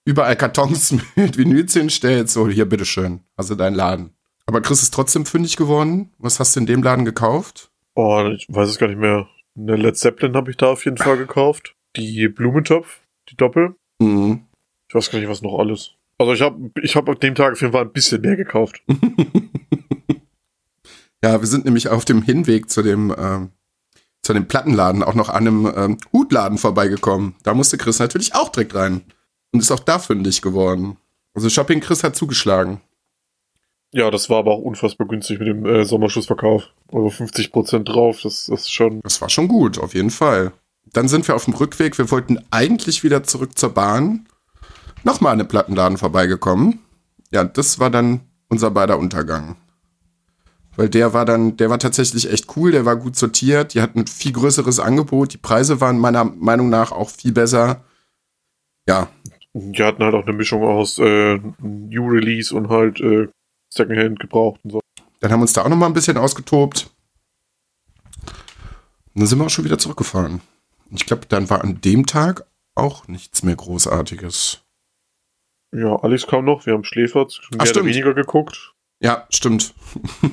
überall 0.05 0.37
Kartons 0.37 0.95
mit 1.17 1.37
Vinyls 1.37 1.75
hinstellst, 1.75 2.35
so, 2.35 2.49
hier, 2.49 2.67
bitteschön, 2.67 3.21
also 3.37 3.55
dein 3.55 3.75
Laden. 3.75 4.15
Aber 4.47 4.61
Chris 4.61 4.83
ist 4.83 4.93
trotzdem 4.93 5.27
fündig 5.27 5.57
geworden. 5.57 6.13
Was 6.19 6.39
hast 6.39 6.55
du 6.55 6.61
in 6.61 6.67
dem 6.67 6.83
Laden 6.83 7.05
gekauft? 7.05 7.71
Oh, 7.95 8.29
ich 8.35 8.47
weiß 8.49 8.69
es 8.69 8.79
gar 8.79 8.89
nicht 8.89 8.99
mehr. 8.99 9.27
Eine 9.57 9.77
Led 9.77 9.97
Zeppelin 9.97 10.35
habe 10.35 10.51
ich 10.51 10.57
da 10.57 10.73
auf 10.73 10.85
jeden 10.85 10.99
Fall 10.99 11.17
gekauft. 11.17 11.75
Die 11.97 12.29
Blumentopf, 12.29 13.01
die 13.31 13.37
Doppel. 13.37 13.77
Mhm. 14.01 14.45
Ich 14.89 14.95
weiß 14.95 15.11
gar 15.11 15.19
nicht, 15.19 15.29
was 15.29 15.43
noch 15.43 15.59
alles. 15.59 15.93
Also 16.19 16.33
ich 16.33 16.43
habe 16.43 16.71
ich 16.83 16.95
hab 16.95 17.09
an 17.09 17.19
dem 17.21 17.35
Tag 17.35 17.53
auf 17.53 17.61
jeden 17.61 17.73
Fall 17.73 17.85
ein 17.85 17.93
bisschen 17.93 18.21
mehr 18.21 18.37
gekauft. 18.37 18.83
Ja, 21.25 21.41
wir 21.41 21.49
sind 21.49 21.65
nämlich 21.65 21.89
auf 21.89 22.05
dem 22.05 22.21
Hinweg 22.21 22.69
zu 22.69 22.83
dem, 22.83 23.15
ähm, 23.17 23.51
zu 24.21 24.35
dem 24.35 24.47
Plattenladen 24.47 25.03
auch 25.03 25.15
noch 25.15 25.31
an 25.31 25.49
einem 25.49 25.73
ähm, 25.75 25.99
Hutladen 26.13 26.59
vorbeigekommen. 26.59 27.35
Da 27.45 27.55
musste 27.55 27.79
Chris 27.79 27.99
natürlich 27.99 28.35
auch 28.35 28.51
direkt 28.51 28.75
rein. 28.75 29.01
Und 29.55 29.61
ist 29.61 29.71
auch 29.71 29.79
da 29.79 30.01
fündig 30.01 30.43
geworden. 30.43 30.97
Also 31.33 31.49
Shopping 31.49 31.79
Chris 31.79 32.03
hat 32.03 32.17
zugeschlagen. 32.17 32.81
Ja, 33.93 34.11
das 34.11 34.29
war 34.29 34.39
aber 34.39 34.51
auch 34.51 34.59
unfassbar 34.59 35.07
günstig 35.07 35.39
mit 35.39 35.47
dem 35.47 35.65
äh, 35.65 35.85
Sommerschussverkauf. 35.85 36.71
Also 36.93 37.07
50% 37.07 37.85
drauf, 37.85 38.19
das, 38.21 38.47
das 38.47 38.63
ist 38.63 38.73
schon. 38.73 39.01
Das 39.03 39.21
war 39.21 39.31
schon 39.31 39.47
gut, 39.47 39.79
auf 39.79 39.95
jeden 39.95 40.11
Fall. 40.11 40.51
Dann 40.93 41.07
sind 41.07 41.29
wir 41.29 41.37
auf 41.37 41.45
dem 41.45 41.55
Rückweg. 41.55 41.97
Wir 41.97 42.11
wollten 42.11 42.41
eigentlich 42.51 43.05
wieder 43.05 43.23
zurück 43.23 43.57
zur 43.57 43.71
Bahn. 43.71 44.27
Nochmal 45.05 45.33
an 45.33 45.39
einem 45.39 45.49
Plattenladen 45.49 45.99
vorbeigekommen. 45.99 46.81
Ja, 47.31 47.45
das 47.45 47.79
war 47.79 47.91
dann 47.91 48.23
unser 48.49 48.73
beider 48.73 48.99
Untergang. 48.99 49.55
Weil 50.75 50.89
der 50.89 51.13
war 51.13 51.25
dann, 51.25 51.57
der 51.59 51.71
war 51.71 51.79
tatsächlich 51.79 52.29
echt 52.29 52.57
cool, 52.57 52.73
der 52.73 52.87
war 52.87 52.97
gut 52.97 53.15
sortiert, 53.15 53.75
die 53.75 53.83
hatten 53.83 54.01
ein 54.01 54.07
viel 54.09 54.33
größeres 54.33 54.81
Angebot, 54.81 55.33
die 55.33 55.39
Preise 55.39 55.81
waren 55.81 56.01
meiner 56.01 56.25
Meinung 56.25 56.71
nach 56.71 56.91
auch 56.91 57.11
viel 57.11 57.31
besser. 57.31 57.85
Ja, 58.89 59.09
Die 59.55 59.83
hatten 59.85 60.03
halt 60.03 60.15
auch 60.15 60.25
eine 60.27 60.33
Mischung 60.33 60.65
aus 60.65 60.99
äh, 60.99 61.39
New 61.61 62.09
Release 62.09 62.55
und 62.55 62.69
halt 62.69 63.01
äh, 63.01 63.29
Secondhand 63.69 64.19
gebraucht 64.21 64.61
und 64.65 64.73
so. 64.73 64.81
dann 65.21 65.31
haben 65.33 65.39
wir 65.41 65.43
uns 65.45 65.53
da 65.53 65.63
auch 65.65 65.69
noch 65.69 65.77
mal 65.77 65.87
ein 65.87 65.93
bisschen 65.93 66.17
ausgetobt. 66.17 66.91
Und 68.27 69.21
dann 69.21 69.27
sind 69.27 69.39
wir 69.39 69.47
auch 69.47 69.51
schon 69.51 69.65
wieder 69.65 69.79
zurückgefahren. 69.79 70.41
Ich 70.91 71.07
glaube, 71.07 71.27
dann 71.29 71.49
war 71.51 71.63
an 71.63 71.81
dem 71.81 72.05
Tag 72.07 72.45
auch 72.75 73.07
nichts 73.07 73.43
mehr 73.45 73.55
Großartiges. 73.57 74.61
Ja, 75.73 75.97
Alex 75.97 76.27
kam 76.27 76.45
noch, 76.45 76.67
wir 76.67 76.75
haben 76.75 76.85
Schläferz 76.85 77.41
Ach, 77.45 77.51
mehr 77.57 77.67
stimmt. 77.67 77.87
weniger 77.87 78.15
geguckt. 78.15 78.75
Ja, 79.01 79.27
stimmt. 79.31 79.75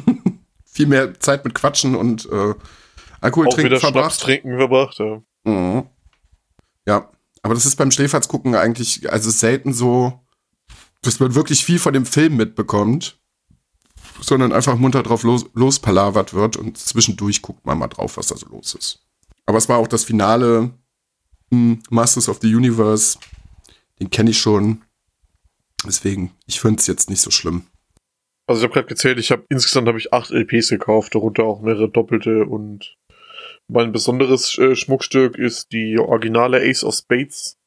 Viel 0.65 0.87
mehr 0.87 1.19
Zeit 1.19 1.43
mit 1.45 1.53
Quatschen 1.53 1.95
und 1.95 2.25
äh, 2.31 2.53
Alkohol 3.21 3.47
Auch 3.47 3.53
trinken 3.53 3.69
wieder 3.71 3.79
Schnaps 3.79 3.91
verbracht. 3.93 4.19
trinken 4.21 4.57
verbracht, 4.57 4.97
ja. 4.99 5.21
Mhm. 5.43 5.87
Ja, 6.87 7.09
aber 7.41 7.53
das 7.53 7.65
ist 7.65 7.75
beim 7.75 7.91
Schläferz-Gucken 7.91 8.55
eigentlich, 8.55 9.11
also 9.11 9.29
selten 9.29 9.73
so, 9.73 10.19
dass 11.01 11.19
man 11.19 11.35
wirklich 11.35 11.65
viel 11.65 11.79
von 11.79 11.93
dem 11.93 12.05
Film 12.05 12.37
mitbekommt, 12.37 13.19
sondern 14.21 14.51
einfach 14.51 14.77
munter 14.77 15.03
drauf 15.03 15.23
los, 15.23 15.45
lospalavert 15.53 16.33
wird 16.33 16.57
und 16.57 16.77
zwischendurch 16.77 17.41
guckt 17.41 17.65
man 17.65 17.79
mal 17.79 17.87
drauf, 17.87 18.17
was 18.17 18.27
da 18.27 18.37
so 18.37 18.47
los 18.47 18.75
ist. 18.75 19.05
Aber 19.45 19.57
es 19.57 19.67
war 19.67 19.77
auch 19.77 19.87
das 19.87 20.03
Finale 20.03 20.71
hm, 21.51 21.81
Masters 21.89 22.29
of 22.29 22.39
the 22.41 22.53
Universe, 22.53 23.17
den 23.99 24.09
kenne 24.09 24.29
ich 24.29 24.39
schon. 24.39 24.81
Deswegen, 25.85 26.31
ich 26.45 26.59
finde 26.59 26.79
es 26.79 26.87
jetzt 26.87 27.09
nicht 27.09 27.21
so 27.21 27.31
schlimm. 27.31 27.63
Also 28.47 28.59
ich 28.59 28.63
habe 28.65 28.73
gerade 28.73 28.87
gezählt, 28.87 29.17
ich 29.17 29.31
habe 29.31 29.45
insgesamt 29.49 29.87
habe 29.87 29.97
ich 29.97 30.13
acht 30.13 30.31
LPs 30.31 30.69
gekauft, 30.69 31.15
darunter 31.15 31.43
auch 31.43 31.61
mehrere 31.61 31.89
doppelte 31.89 32.45
und 32.45 32.97
mein 33.67 33.91
besonderes 33.91 34.57
äh, 34.57 34.75
Schmuckstück 34.75 35.37
ist 35.37 35.71
die 35.71 35.97
originale 35.99 36.61
Ace 36.61 36.83
of 36.83 36.95
Spades 36.95 37.57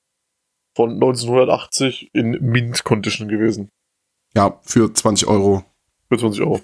von 0.75 0.91
1980 0.95 2.11
in 2.13 2.33
Mint 2.41 2.85
Condition 2.85 3.29
gewesen. 3.29 3.69
Ja, 4.35 4.59
für 4.63 4.93
20 4.93 5.29
Euro. 5.29 5.65
Für 6.09 6.19
20 6.19 6.41
Euro. 6.43 6.61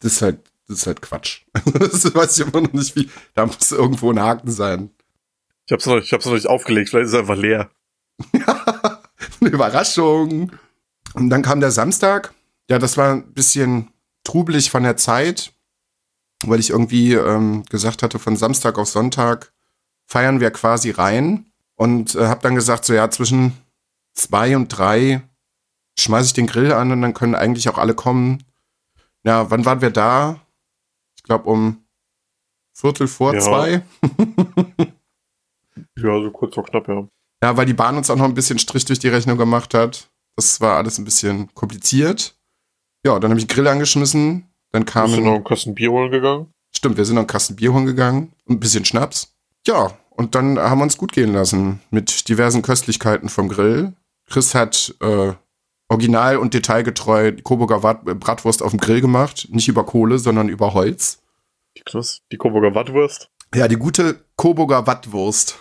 Das 0.00 0.12
ist 0.12 0.22
halt, 0.22 0.38
das 0.68 0.78
ist 0.78 0.86
halt 0.86 1.02
Quatsch. 1.02 1.42
das 1.74 2.14
weiß 2.14 2.38
ich 2.38 2.46
immer 2.46 2.60
noch 2.62 2.72
nicht, 2.72 2.94
wie. 2.96 3.10
Da 3.34 3.46
muss 3.46 3.72
irgendwo 3.72 4.10
ein 4.10 4.20
Haken 4.20 4.50
sein. 4.50 4.90
Ich 5.66 5.72
hab's 5.72 5.86
noch, 5.86 5.96
nicht- 5.96 6.06
ich 6.06 6.12
hab's 6.12 6.26
noch 6.26 6.34
nicht 6.34 6.46
aufgelegt, 6.46 6.90
vielleicht 6.90 7.06
ist 7.06 7.12
es 7.14 7.18
einfach 7.18 7.36
leer. 7.36 7.70
Eine 9.40 9.50
Überraschung. 9.50 10.52
Und 11.14 11.30
dann 11.30 11.42
kam 11.42 11.60
der 11.60 11.70
Samstag. 11.70 12.32
Ja, 12.70 12.78
das 12.78 12.96
war 12.96 13.12
ein 13.12 13.32
bisschen 13.32 13.92
trubelig 14.24 14.70
von 14.70 14.82
der 14.84 14.96
Zeit, 14.96 15.52
weil 16.48 16.60
ich 16.60 16.70
irgendwie 16.70 17.14
ähm, 17.14 17.64
gesagt 17.70 18.02
hatte, 18.02 18.18
von 18.18 18.36
Samstag 18.36 18.78
auf 18.78 18.88
Sonntag 18.88 19.52
feiern 20.06 20.40
wir 20.40 20.50
quasi 20.50 20.90
rein. 20.90 21.46
Und 21.74 22.14
äh, 22.14 22.26
habe 22.26 22.42
dann 22.42 22.54
gesagt, 22.54 22.84
so 22.84 22.92
ja, 22.94 23.10
zwischen 23.10 23.52
zwei 24.14 24.56
und 24.56 24.68
drei 24.68 25.22
schmeiße 25.98 26.26
ich 26.26 26.32
den 26.34 26.46
Grill 26.46 26.72
an 26.72 26.92
und 26.92 27.02
dann 27.02 27.14
können 27.14 27.34
eigentlich 27.34 27.68
auch 27.68 27.78
alle 27.78 27.94
kommen. 27.94 28.44
Ja, 29.24 29.50
wann 29.50 29.64
waren 29.64 29.80
wir 29.80 29.90
da? 29.90 30.40
Ich 31.16 31.22
glaube 31.22 31.48
um 31.48 31.84
Viertel 32.74 33.08
vor 33.08 33.34
Ja. 33.34 33.40
zwei. 33.40 33.82
Ja, 35.96 36.20
so 36.22 36.30
kurz 36.30 36.54
vor 36.54 36.64
knapp, 36.64 36.88
ja. 36.88 37.06
Ja, 37.42 37.56
weil 37.56 37.66
die 37.66 37.72
Bahn 37.74 37.96
uns 37.96 38.10
auch 38.10 38.16
noch 38.16 38.24
ein 38.24 38.34
bisschen 38.34 38.58
Strich 38.58 38.84
durch 38.84 38.98
die 38.98 39.08
Rechnung 39.08 39.38
gemacht 39.38 39.74
hat. 39.74 40.10
Das 40.36 40.60
war 40.60 40.76
alles 40.76 40.98
ein 40.98 41.04
bisschen 41.04 41.52
kompliziert. 41.54 42.36
Ja, 43.04 43.18
dann 43.18 43.30
habe 43.30 43.40
ich 43.40 43.46
den 43.46 43.54
Grill 43.54 43.66
angeschmissen. 43.68 44.46
Dann 44.72 44.84
Bist 44.84 44.94
du 44.96 45.00
noch 45.00 45.14
kamen. 45.16 45.28
einen 45.28 45.44
Kasten 45.44 45.74
Bier 45.74 45.90
holen 45.92 46.10
gegangen? 46.10 46.52
Stimmt, 46.74 46.96
wir 46.96 47.04
sind 47.04 47.14
noch 47.16 47.20
einen 47.22 47.26
Kasten 47.28 47.56
Bier 47.56 47.72
holen 47.72 47.86
gegangen. 47.86 48.32
Ein 48.48 48.58
bisschen 48.60 48.84
Schnaps. 48.84 49.34
Ja, 49.66 49.92
und 50.10 50.34
dann 50.34 50.58
haben 50.58 50.78
wir 50.78 50.84
uns 50.84 50.96
gut 50.98 51.12
gehen 51.12 51.32
lassen. 51.32 51.80
Mit 51.90 52.28
diversen 52.28 52.62
Köstlichkeiten 52.62 53.28
vom 53.28 53.48
Grill. 53.48 53.92
Chris 54.28 54.54
hat 54.54 54.94
äh, 55.00 55.32
original 55.88 56.38
und 56.38 56.54
detailgetreu 56.54 57.32
Coburger 57.42 57.80
Bratwurst 57.80 58.62
auf 58.62 58.70
dem 58.72 58.80
Grill 58.80 59.00
gemacht. 59.00 59.48
Nicht 59.50 59.68
über 59.68 59.84
Kohle, 59.84 60.18
sondern 60.18 60.48
über 60.48 60.72
Holz. 60.74 61.20
Die 61.76 61.82
Knuss, 61.82 62.22
die 62.32 62.36
Coburger 62.38 62.74
Wattwurst. 62.74 63.28
Ja, 63.54 63.68
die 63.68 63.76
gute 63.76 64.24
Coburger 64.36 64.86
Wattwurst. 64.86 65.58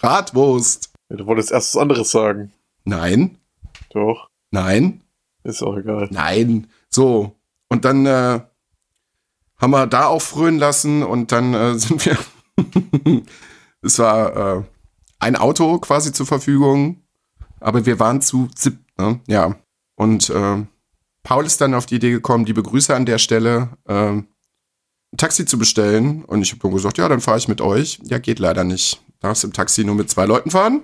Bratwurst. 0.00 0.88
Ja, 1.10 1.18
du 1.18 1.26
wolltest 1.26 1.52
erst 1.52 1.74
was 1.74 1.82
anderes 1.82 2.10
sagen. 2.10 2.52
Nein, 2.84 3.36
Doch, 3.90 4.28
nein, 4.50 5.01
ist 5.44 5.62
auch 5.62 5.76
egal. 5.76 6.08
Nein. 6.10 6.68
So. 6.88 7.36
Und 7.68 7.84
dann 7.84 8.06
äh, 8.06 8.40
haben 9.58 9.70
wir 9.70 9.86
da 9.86 10.06
auch 10.06 10.22
frönen 10.22 10.58
lassen 10.58 11.02
und 11.02 11.32
dann 11.32 11.54
äh, 11.54 11.74
sind 11.78 12.04
wir. 12.04 12.18
es 13.82 13.98
war 13.98 14.58
äh, 14.58 14.62
ein 15.18 15.36
Auto 15.36 15.78
quasi 15.78 16.12
zur 16.12 16.26
Verfügung, 16.26 17.02
aber 17.60 17.86
wir 17.86 17.98
waren 17.98 18.20
zu 18.20 18.48
sieb, 18.56 18.78
ne? 18.98 19.20
Ja. 19.26 19.56
Und 19.94 20.30
äh, 20.30 20.64
Paul 21.22 21.46
ist 21.46 21.60
dann 21.60 21.74
auf 21.74 21.86
die 21.86 21.96
Idee 21.96 22.10
gekommen, 22.10 22.44
die 22.44 22.52
Begrüße 22.52 22.94
an 22.94 23.06
der 23.06 23.18
Stelle, 23.18 23.70
äh, 23.86 24.22
ein 25.12 25.16
Taxi 25.16 25.46
zu 25.46 25.58
bestellen. 25.58 26.24
Und 26.24 26.42
ich 26.42 26.52
habe 26.52 26.66
nur 26.66 26.76
gesagt, 26.76 26.98
ja, 26.98 27.08
dann 27.08 27.20
fahre 27.20 27.38
ich 27.38 27.48
mit 27.48 27.60
euch. 27.60 28.00
Ja, 28.04 28.18
geht 28.18 28.38
leider 28.38 28.64
nicht. 28.64 29.00
Darfst 29.20 29.44
im 29.44 29.52
Taxi 29.52 29.84
nur 29.84 29.94
mit 29.94 30.10
zwei 30.10 30.26
Leuten 30.26 30.50
fahren. 30.50 30.82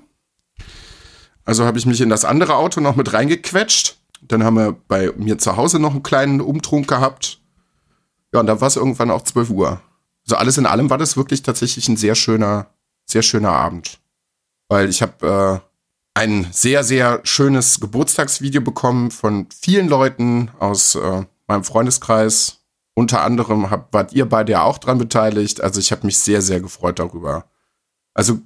Also 1.45 1.65
habe 1.65 1.79
ich 1.79 1.87
mich 1.87 2.01
in 2.01 2.11
das 2.11 2.25
andere 2.25 2.57
Auto 2.57 2.81
noch 2.81 2.95
mit 2.95 3.13
reingequetscht. 3.13 3.98
Dann 4.23 4.45
haben 4.45 4.57
wir 4.57 4.73
bei 4.73 5.13
mir 5.17 5.39
zu 5.39 5.57
Hause 5.57 5.79
noch 5.79 5.93
einen 5.93 6.03
kleinen 6.03 6.41
Umtrunk 6.41 6.89
gehabt. 6.89 7.41
Ja, 8.33 8.41
und 8.41 8.47
dann 8.47 8.61
war 8.61 8.69
es 8.69 8.77
irgendwann 8.77 9.11
auch 9.11 9.23
12 9.23 9.51
Uhr. 9.51 9.81
Also 10.27 10.37
alles 10.37 10.59
in 10.59 10.67
allem 10.67 10.91
war 10.91 10.99
das 10.99 11.17
wirklich 11.17 11.43
tatsächlich 11.43 11.89
ein 11.89 11.97
sehr 11.97 12.15
schöner, 12.15 12.67
sehr 13.07 13.23
schöner 13.23 13.53
Abend. 13.53 13.99
Weil 14.69 14.91
ich 14.91 15.01
habe 15.01 15.63
äh, 15.65 15.69
ein 16.19 16.49
sehr, 16.51 16.85
sehr 16.85 17.21
schönes 17.25 17.81
Geburtstagsvideo 17.81 18.61
bekommen 18.61 19.11
von 19.11 19.47
vielen 19.51 19.89
Leuten 19.89 20.51
aus 20.59 20.97
äh, 20.97 21.25
meinem 21.47 21.65
Freundeskreis. 21.65 22.59
Unter 22.95 23.23
anderem 23.23 23.71
hab, 23.71 23.95
wart 23.95 24.13
ihr 24.13 24.29
beide 24.29 24.53
ja 24.53 24.63
auch 24.63 24.79
dran 24.79 24.99
beteiligt. 24.99 25.61
Also 25.61 25.81
ich 25.81 25.93
habe 25.93 26.05
mich 26.05 26.19
sehr, 26.19 26.43
sehr 26.43 26.61
gefreut 26.61 26.99
darüber. 26.99 27.47
Also 28.13 28.41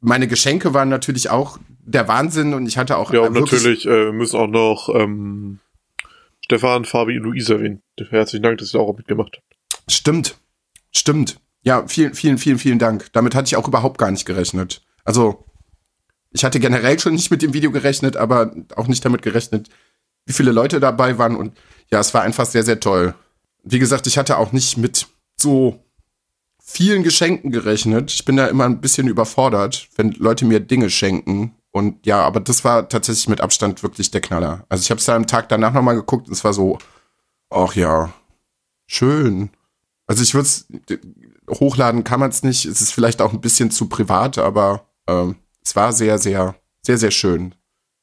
meine 0.00 0.26
Geschenke 0.26 0.74
waren 0.74 0.88
natürlich 0.88 1.30
auch 1.30 1.58
der 1.86 2.08
Wahnsinn 2.08 2.54
und 2.54 2.66
ich 2.66 2.78
hatte 2.78 2.96
auch 2.96 3.12
Ja, 3.12 3.24
äh, 3.24 3.26
und 3.26 3.34
natürlich 3.34 3.86
äh, 3.86 4.12
müssen 4.12 4.36
auch 4.36 4.48
noch 4.48 4.88
ähm, 4.94 5.60
Stefan, 6.44 6.84
Fabi 6.84 7.18
und 7.18 7.24
Luisa 7.24 7.54
erwähnen. 7.54 7.82
Herzlichen 8.10 8.42
Dank, 8.42 8.58
dass 8.58 8.74
ihr 8.74 8.80
auch 8.80 8.96
mitgemacht 8.96 9.36
habt. 9.36 9.92
Stimmt. 9.92 10.38
Stimmt. 10.90 11.40
Ja, 11.62 11.86
vielen, 11.86 12.14
vielen, 12.14 12.38
vielen, 12.38 12.58
vielen 12.58 12.78
Dank. 12.78 13.12
Damit 13.12 13.34
hatte 13.34 13.46
ich 13.46 13.56
auch 13.56 13.66
überhaupt 13.66 13.98
gar 13.98 14.10
nicht 14.10 14.26
gerechnet. 14.26 14.82
Also, 15.04 15.44
ich 16.30 16.44
hatte 16.44 16.60
generell 16.60 16.98
schon 16.98 17.14
nicht 17.14 17.30
mit 17.30 17.42
dem 17.42 17.54
Video 17.54 17.70
gerechnet, 17.70 18.16
aber 18.16 18.54
auch 18.76 18.86
nicht 18.86 19.04
damit 19.04 19.22
gerechnet, 19.22 19.68
wie 20.26 20.32
viele 20.32 20.52
Leute 20.52 20.80
dabei 20.80 21.18
waren. 21.18 21.36
Und 21.36 21.56
ja, 21.90 22.00
es 22.00 22.12
war 22.12 22.22
einfach 22.22 22.46
sehr, 22.46 22.62
sehr 22.62 22.80
toll. 22.80 23.14
Wie 23.62 23.78
gesagt, 23.78 24.06
ich 24.06 24.18
hatte 24.18 24.36
auch 24.36 24.52
nicht 24.52 24.76
mit 24.76 25.06
so 25.36 25.82
vielen 26.62 27.02
Geschenken 27.02 27.50
gerechnet. 27.50 28.10
Ich 28.12 28.24
bin 28.24 28.36
da 28.36 28.46
immer 28.46 28.64
ein 28.64 28.80
bisschen 28.80 29.08
überfordert, 29.08 29.88
wenn 29.96 30.12
Leute 30.12 30.44
mir 30.44 30.60
Dinge 30.60 30.90
schenken. 30.90 31.54
Und 31.74 32.06
ja, 32.06 32.22
aber 32.22 32.38
das 32.38 32.62
war 32.62 32.88
tatsächlich 32.88 33.28
mit 33.28 33.40
Abstand 33.40 33.82
wirklich 33.82 34.12
der 34.12 34.20
Knaller. 34.20 34.64
Also 34.68 34.82
ich 34.82 34.90
habe 34.90 35.00
es 35.00 35.06
da 35.06 35.16
am 35.16 35.26
Tag 35.26 35.48
danach 35.48 35.72
nochmal 35.72 35.96
geguckt 35.96 36.28
und 36.28 36.32
es 36.32 36.44
war 36.44 36.52
so, 36.52 36.78
ach 37.50 37.74
ja, 37.74 38.12
schön. 38.86 39.50
Also 40.06 40.22
ich 40.22 40.34
würde 40.34 40.46
es 40.46 40.68
hochladen 41.50 42.04
kann 42.04 42.20
man 42.20 42.30
es 42.30 42.44
nicht. 42.44 42.64
Es 42.64 42.80
ist 42.80 42.92
vielleicht 42.92 43.20
auch 43.20 43.32
ein 43.32 43.40
bisschen 43.40 43.72
zu 43.72 43.88
privat, 43.88 44.38
aber 44.38 44.86
ähm, 45.08 45.34
es 45.64 45.74
war 45.74 45.92
sehr, 45.92 46.18
sehr, 46.18 46.54
sehr, 46.80 46.96
sehr 46.96 47.10
schön. 47.10 47.56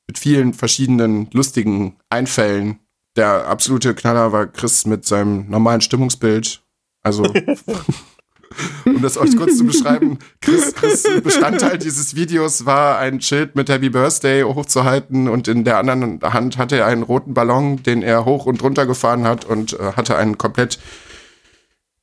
Mit 0.06 0.20
vielen 0.20 0.54
verschiedenen 0.54 1.30
lustigen 1.32 1.96
Einfällen. 2.10 2.82
Der 3.16 3.48
absolute 3.48 3.96
Knaller 3.96 4.34
war 4.34 4.48
Chris 4.48 4.86
mit 4.86 5.06
seinem 5.06 5.50
normalen 5.50 5.80
Stimmungsbild. 5.80 6.62
Also, 7.04 7.24
um 8.86 9.02
das 9.02 9.18
euch 9.18 9.36
kurz 9.36 9.58
zu 9.58 9.66
beschreiben, 9.66 10.20
Chris, 10.42 10.74
Chris 10.74 11.08
Bestandteil 11.24 11.78
dieses 11.78 12.16
Videos 12.16 12.66
war 12.66 12.98
ein 13.00 13.22
Schild 13.22 13.56
mit 13.56 13.70
Happy 13.70 13.90
Birthday 13.90 14.44
hochzuhalten 14.44 15.28
und 15.28 15.48
in 15.48 15.64
der 15.64 15.78
anderen 15.78 16.20
Hand 16.22 16.58
hatte 16.58 16.78
er 16.78 16.86
einen 16.88 17.04
roten 17.04 17.34
Ballon, 17.34 17.84
den 17.84 18.02
er 18.04 18.26
hoch 18.26 18.46
und 18.46 18.62
runter 18.64 18.86
gefahren 18.86 19.24
hat 19.24 19.46
und 19.46 19.74
äh, 19.74 19.94
hatte 19.96 20.18
einen 20.18 20.38
komplett 20.38 20.80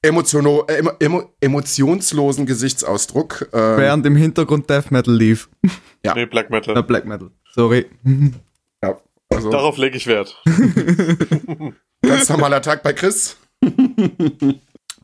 emotiono, 0.02 0.64
äh, 0.68 0.76
emo, 0.78 0.90
emo, 1.00 1.32
emotionslosen 1.40 2.46
Gesichtsausdruck. 2.46 3.48
Äh, 3.52 3.56
Während 3.56 4.06
im 4.06 4.16
Hintergrund 4.16 4.68
Death 4.70 4.90
Metal 4.90 5.14
lief. 5.14 5.48
Ja. 6.04 6.14
Nee, 6.14 6.26
Black 6.26 6.48
Metal. 6.48 6.76
Äh, 6.76 6.82
Black 6.84 7.06
Metal. 7.06 7.28
Sorry. 7.56 7.86
ja, 8.84 8.96
also 9.30 9.50
Darauf 9.50 9.78
lege 9.78 9.96
ich 9.96 10.06
Wert. 10.06 10.40
ganz 12.02 12.28
normaler 12.28 12.62
Tag 12.62 12.84
bei 12.84 12.92
Chris. 12.92 13.36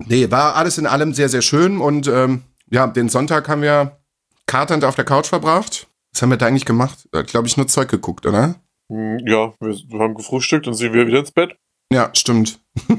Nee, 0.07 0.31
war 0.31 0.57
alles 0.57 0.79
in 0.79 0.87
allem 0.87 1.15
sehr, 1.15 1.29
sehr 1.29 1.43
schön 1.43 1.79
und 1.79 2.07
ähm, 2.09 2.43
ja, 2.71 2.87
den 2.87 3.09
Sonntag 3.09 3.49
haben 3.49 3.63
wir 3.63 3.99
katernd 4.47 4.85
auf 4.85 4.95
der 4.97 5.05
Couch 5.05 5.27
verbracht. 5.27 5.87
Was 6.13 6.23
haben 6.23 6.31
wir 6.31 6.37
da 6.37 6.47
eigentlich 6.47 6.65
gemacht? 6.65 7.09
Glaube 7.27 7.47
ich, 7.47 7.57
nur 7.57 7.67
Zeug 7.67 7.89
geguckt, 7.89 8.27
oder? 8.27 8.57
Hm, 8.89 9.19
Ja, 9.27 9.53
wir, 9.61 10.01
haben 10.01 10.15
gefrühstückt 10.15 10.67
und 10.67 10.75
sind 10.75 10.93
wir 10.93 11.07
wieder 11.07 11.21
ins 11.21 11.33
Bett. 11.33 11.57
Ja, 11.93 12.11
stimmt. 12.15 12.61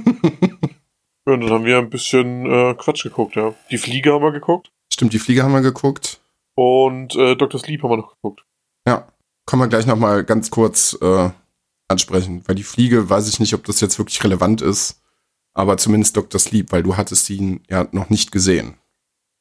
Ja, 1.27 1.33
und 1.33 1.41
dann 1.41 1.49
haben 1.49 1.65
wir 1.65 1.79
ein 1.79 1.89
bisschen 1.89 2.45
äh, 2.45 2.75
Quatsch 2.75 3.01
geguckt, 3.01 3.35
ja. 3.35 3.55
Die 3.71 3.79
Fliege 3.79 4.13
haben 4.13 4.21
wir 4.21 4.31
geguckt. 4.31 4.71
Stimmt, 4.93 5.11
die 5.11 5.17
Fliege 5.17 5.41
haben 5.41 5.53
wir 5.53 5.61
geguckt. 5.61 6.21
Und 6.53 7.15
äh, 7.15 7.35
Dr. 7.35 7.59
Sleep 7.59 7.81
haben 7.81 7.89
wir 7.89 7.97
noch 7.97 8.13
geguckt. 8.13 8.45
Ja, 8.87 9.07
kommen 9.45 9.63
wir 9.63 9.67
gleich 9.67 9.87
nochmal 9.87 10.23
ganz 10.23 10.51
kurz 10.51 10.95
äh, 11.01 11.29
ansprechen, 11.87 12.43
weil 12.45 12.55
die 12.55 12.63
Fliege, 12.63 13.09
weiß 13.09 13.27
ich 13.27 13.39
nicht, 13.39 13.53
ob 13.55 13.63
das 13.65 13.81
jetzt 13.81 13.97
wirklich 13.97 14.23
relevant 14.23 14.61
ist, 14.61 15.01
aber 15.55 15.77
zumindest 15.77 16.15
Dr. 16.15 16.39
Sleep, 16.39 16.71
weil 16.71 16.83
du 16.83 16.97
hattest 16.97 17.27
ihn 17.31 17.61
ja 17.69 17.87
noch 17.91 18.11
nicht 18.11 18.31
gesehen. 18.31 18.75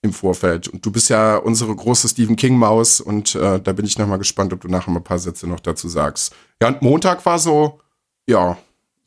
im 0.00 0.12
Vorfeld. 0.12 0.68
Und 0.68 0.84
du 0.84 0.92
bist 0.92 1.08
ja 1.08 1.36
unsere 1.36 1.74
große 1.74 2.08
Stephen 2.10 2.36
King-Maus 2.36 3.00
und 3.00 3.34
äh, 3.34 3.58
da 3.58 3.72
bin 3.72 3.86
ich 3.86 3.98
nochmal 3.98 4.18
gespannt, 4.18 4.52
ob 4.52 4.60
du 4.60 4.68
nachher 4.68 4.90
mal 4.90 5.00
ein 5.00 5.04
paar 5.04 5.18
Sätze 5.18 5.46
noch 5.46 5.60
dazu 5.60 5.88
sagst. 5.88 6.34
Ja, 6.60 6.68
und 6.68 6.82
Montag 6.82 7.24
war 7.24 7.38
so, 7.38 7.80
ja, 8.28 8.58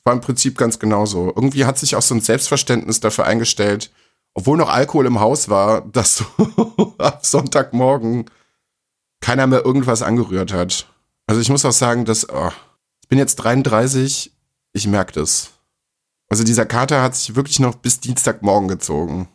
war 0.03 0.13
im 0.13 0.21
Prinzip 0.21 0.57
ganz 0.57 0.79
genauso. 0.79 1.27
Irgendwie 1.35 1.65
hat 1.65 1.77
sich 1.77 1.95
auch 1.95 2.01
so 2.01 2.15
ein 2.15 2.21
Selbstverständnis 2.21 2.99
dafür 2.99 3.25
eingestellt, 3.25 3.91
obwohl 4.33 4.57
noch 4.57 4.69
Alkohol 4.69 5.05
im 5.05 5.19
Haus 5.19 5.49
war, 5.49 5.81
dass 5.91 6.17
so 6.17 6.95
ab 6.97 7.23
Sonntagmorgen 7.23 8.25
keiner 9.21 9.45
mehr 9.45 9.63
irgendwas 9.63 10.01
angerührt 10.01 10.51
hat. 10.51 10.87
Also 11.27 11.41
ich 11.41 11.49
muss 11.49 11.63
auch 11.63 11.71
sagen, 11.71 12.05
dass 12.05 12.27
oh, 12.27 12.51
ich 13.03 13.07
bin 13.07 13.19
jetzt 13.19 13.35
33, 13.35 14.31
ich 14.73 14.87
merke 14.87 15.13
das. 15.13 15.51
Also 16.29 16.43
dieser 16.43 16.65
Kater 16.65 17.01
hat 17.01 17.15
sich 17.15 17.36
wirklich 17.36 17.60
noch 17.60 17.75
bis 17.75 18.00
Dienstagmorgen 18.00 18.67
gezogen. 18.67 19.27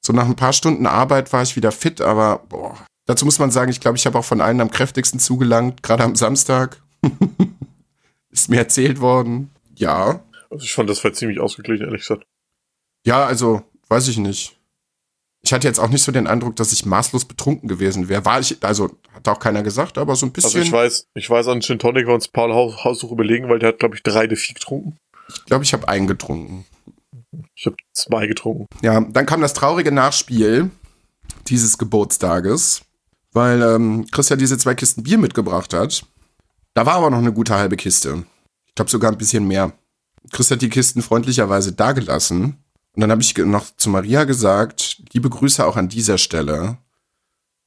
So 0.00 0.12
nach 0.12 0.26
ein 0.26 0.36
paar 0.36 0.52
Stunden 0.52 0.86
Arbeit 0.86 1.32
war 1.32 1.42
ich 1.42 1.56
wieder 1.56 1.72
fit, 1.72 2.00
aber 2.00 2.44
boah. 2.48 2.76
Dazu 3.06 3.24
muss 3.24 3.38
man 3.38 3.50
sagen, 3.50 3.70
ich 3.70 3.80
glaube, 3.80 3.96
ich 3.96 4.06
habe 4.06 4.18
auch 4.18 4.24
von 4.24 4.40
allen 4.40 4.60
am 4.60 4.70
kräftigsten 4.70 5.20
zugelangt, 5.20 5.82
gerade 5.82 6.04
am 6.04 6.16
Samstag. 6.16 6.82
Ist 8.30 8.48
mir 8.48 8.58
erzählt 8.58 9.00
worden. 9.00 9.50
Ja. 9.76 10.20
Also 10.50 10.64
ich 10.64 10.72
fand 10.72 10.90
das 10.90 11.02
war 11.02 11.12
ziemlich 11.12 11.40
ausgeglichen, 11.40 11.86
ehrlich 11.86 12.02
gesagt. 12.02 12.24
Ja, 13.04 13.24
also, 13.24 13.62
weiß 13.88 14.08
ich 14.08 14.18
nicht. 14.18 14.56
Ich 15.42 15.52
hatte 15.52 15.68
jetzt 15.68 15.78
auch 15.78 15.88
nicht 15.88 16.02
so 16.02 16.10
den 16.10 16.26
Eindruck, 16.26 16.56
dass 16.56 16.72
ich 16.72 16.84
maßlos 16.84 17.24
betrunken 17.24 17.68
gewesen 17.68 18.08
wäre. 18.08 18.24
War 18.24 18.40
ich, 18.40 18.58
also, 18.62 18.90
hat 19.14 19.28
auch 19.28 19.38
keiner 19.38 19.62
gesagt, 19.62 19.96
aber 19.96 20.16
so 20.16 20.26
ein 20.26 20.32
bisschen. 20.32 20.48
Also 20.48 20.58
ich 20.58 20.72
weiß, 20.72 21.08
ich 21.14 21.30
weiß, 21.30 21.46
an 21.46 21.62
Gin 21.62 21.78
Tonic 21.78 22.08
war 22.08 22.14
uns 22.14 22.26
Paul 22.26 22.52
Haus, 22.52 22.82
Haussuch 22.82 23.12
überlegen, 23.12 23.48
weil 23.48 23.60
der 23.60 23.68
hat, 23.68 23.78
glaube 23.78 23.94
ich, 23.94 24.02
drei 24.02 24.26
de 24.26 24.36
vier 24.36 24.54
getrunken. 24.54 24.96
Ich 25.28 25.44
glaube, 25.46 25.64
ich 25.64 25.72
habe 25.72 25.88
einen 25.88 26.06
getrunken. 26.06 26.64
Ich 27.54 27.66
habe 27.66 27.76
zwei 27.92 28.26
getrunken. 28.26 28.66
Ja, 28.82 29.00
dann 29.00 29.26
kam 29.26 29.40
das 29.40 29.54
traurige 29.54 29.92
Nachspiel 29.92 30.70
dieses 31.48 31.78
Geburtstages, 31.78 32.82
weil 33.32 33.62
ähm, 33.62 34.06
Chris 34.10 34.28
ja 34.28 34.36
diese 34.36 34.58
zwei 34.58 34.74
Kisten 34.74 35.02
Bier 35.02 35.18
mitgebracht 35.18 35.72
hat. 35.72 36.04
Da 36.74 36.86
war 36.86 36.94
aber 36.94 37.10
noch 37.10 37.18
eine 37.18 37.32
gute 37.32 37.54
halbe 37.54 37.76
Kiste. 37.76 38.24
Ich 38.66 38.74
glaube 38.74 38.90
sogar 38.90 39.10
ein 39.10 39.18
bisschen 39.18 39.46
mehr. 39.46 39.72
Chris 40.30 40.50
hat 40.50 40.62
die 40.62 40.68
Kisten 40.68 41.02
freundlicherweise 41.02 41.72
dagelassen. 41.72 42.62
Und 42.94 43.00
dann 43.00 43.10
habe 43.10 43.22
ich 43.22 43.36
noch 43.36 43.66
zu 43.76 43.90
Maria 43.90 44.24
gesagt, 44.24 45.02
liebe 45.12 45.30
Grüße 45.30 45.64
auch 45.64 45.76
an 45.76 45.88
dieser 45.88 46.18
Stelle. 46.18 46.78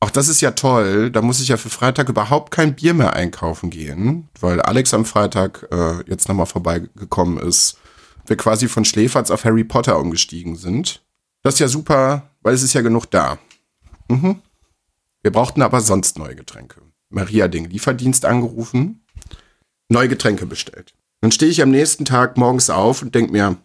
Auch 0.01 0.09
das 0.09 0.29
ist 0.29 0.41
ja 0.41 0.51
toll. 0.51 1.11
Da 1.11 1.21
muss 1.21 1.41
ich 1.41 1.49
ja 1.49 1.57
für 1.57 1.69
Freitag 1.69 2.09
überhaupt 2.09 2.51
kein 2.51 2.75
Bier 2.75 2.93
mehr 2.93 3.13
einkaufen 3.13 3.69
gehen, 3.69 4.29
weil 4.39 4.61
Alex 4.61 4.93
am 4.93 5.05
Freitag 5.05 5.67
äh, 5.71 6.03
jetzt 6.09 6.29
nochmal 6.29 6.45
vorbeigekommen 6.45 7.37
ist. 7.37 7.77
Wir 8.25 8.37
quasi 8.37 8.67
von 8.67 8.85
Schläferz 8.85 9.31
auf 9.31 9.43
Harry 9.43 9.63
Potter 9.63 9.99
umgestiegen 9.99 10.55
sind. 10.55 11.03
Das 11.41 11.55
ist 11.55 11.59
ja 11.59 11.67
super, 11.67 12.29
weil 12.41 12.53
es 12.53 12.63
ist 12.63 12.73
ja 12.73 12.81
genug 12.81 13.07
da. 13.07 13.37
Mhm. 14.07 14.41
Wir 15.21 15.31
brauchten 15.31 15.61
aber 15.61 15.81
sonst 15.81 16.17
neue 16.17 16.35
Getränke. 16.35 16.81
Maria 17.09 17.47
den 17.47 17.65
Lieferdienst 17.69 18.25
angerufen, 18.25 19.03
neue 19.89 20.07
Getränke 20.07 20.45
bestellt. 20.45 20.93
Dann 21.21 21.31
stehe 21.31 21.51
ich 21.51 21.61
am 21.61 21.71
nächsten 21.71 22.05
Tag 22.05 22.37
morgens 22.37 22.69
auf 22.69 23.01
und 23.01 23.15
denke 23.15 23.31
mir, 23.31 23.57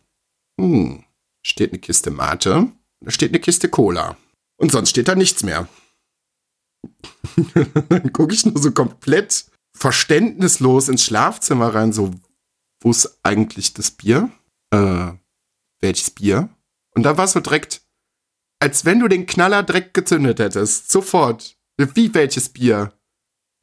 hm, 0.58 1.04
steht 1.42 1.70
eine 1.70 1.78
Kiste 1.78 2.10
Mate, 2.10 2.68
da 3.00 3.10
steht 3.10 3.30
eine 3.30 3.40
Kiste 3.40 3.68
Cola. 3.68 4.16
Und 4.56 4.72
sonst 4.72 4.90
steht 4.90 5.08
da 5.08 5.14
nichts 5.14 5.42
mehr. 5.42 5.68
Dann 7.88 8.12
gucke 8.12 8.34
ich 8.34 8.46
nur 8.46 8.58
so 8.58 8.72
komplett 8.72 9.46
verständnislos 9.76 10.88
ins 10.88 11.04
Schlafzimmer 11.04 11.74
rein, 11.74 11.92
so, 11.92 12.12
wo 12.80 12.90
ist 12.90 13.18
eigentlich 13.22 13.74
das 13.74 13.90
Bier? 13.90 14.30
Äh, 14.70 15.12
welches 15.80 16.10
Bier? 16.10 16.48
Und 16.94 17.02
da 17.02 17.16
war 17.16 17.26
so 17.26 17.40
direkt, 17.40 17.82
als 18.60 18.84
wenn 18.84 19.00
du 19.00 19.08
den 19.08 19.26
Knaller 19.26 19.62
direkt 19.62 19.94
gezündet 19.94 20.38
hättest. 20.38 20.90
Sofort. 20.90 21.56
Wie 21.76 22.14
welches 22.14 22.48
Bier? 22.48 22.92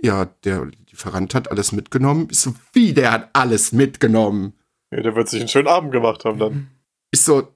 Ja, 0.01 0.25
der 0.25 0.65
Lieferant 0.89 1.33
hat 1.33 1.49
alles 1.49 1.71
mitgenommen. 1.71 2.27
Ich 2.29 2.39
so, 2.39 2.53
wie, 2.73 2.93
der 2.93 3.11
hat 3.11 3.29
alles 3.33 3.71
mitgenommen? 3.71 4.53
Ja, 4.91 5.01
der 5.01 5.15
wird 5.15 5.29
sich 5.29 5.39
einen 5.39 5.49
schönen 5.49 5.67
Abend 5.67 5.91
gemacht 5.91 6.25
haben 6.25 6.39
dann. 6.39 6.67
Ich 7.11 7.21
so, 7.21 7.55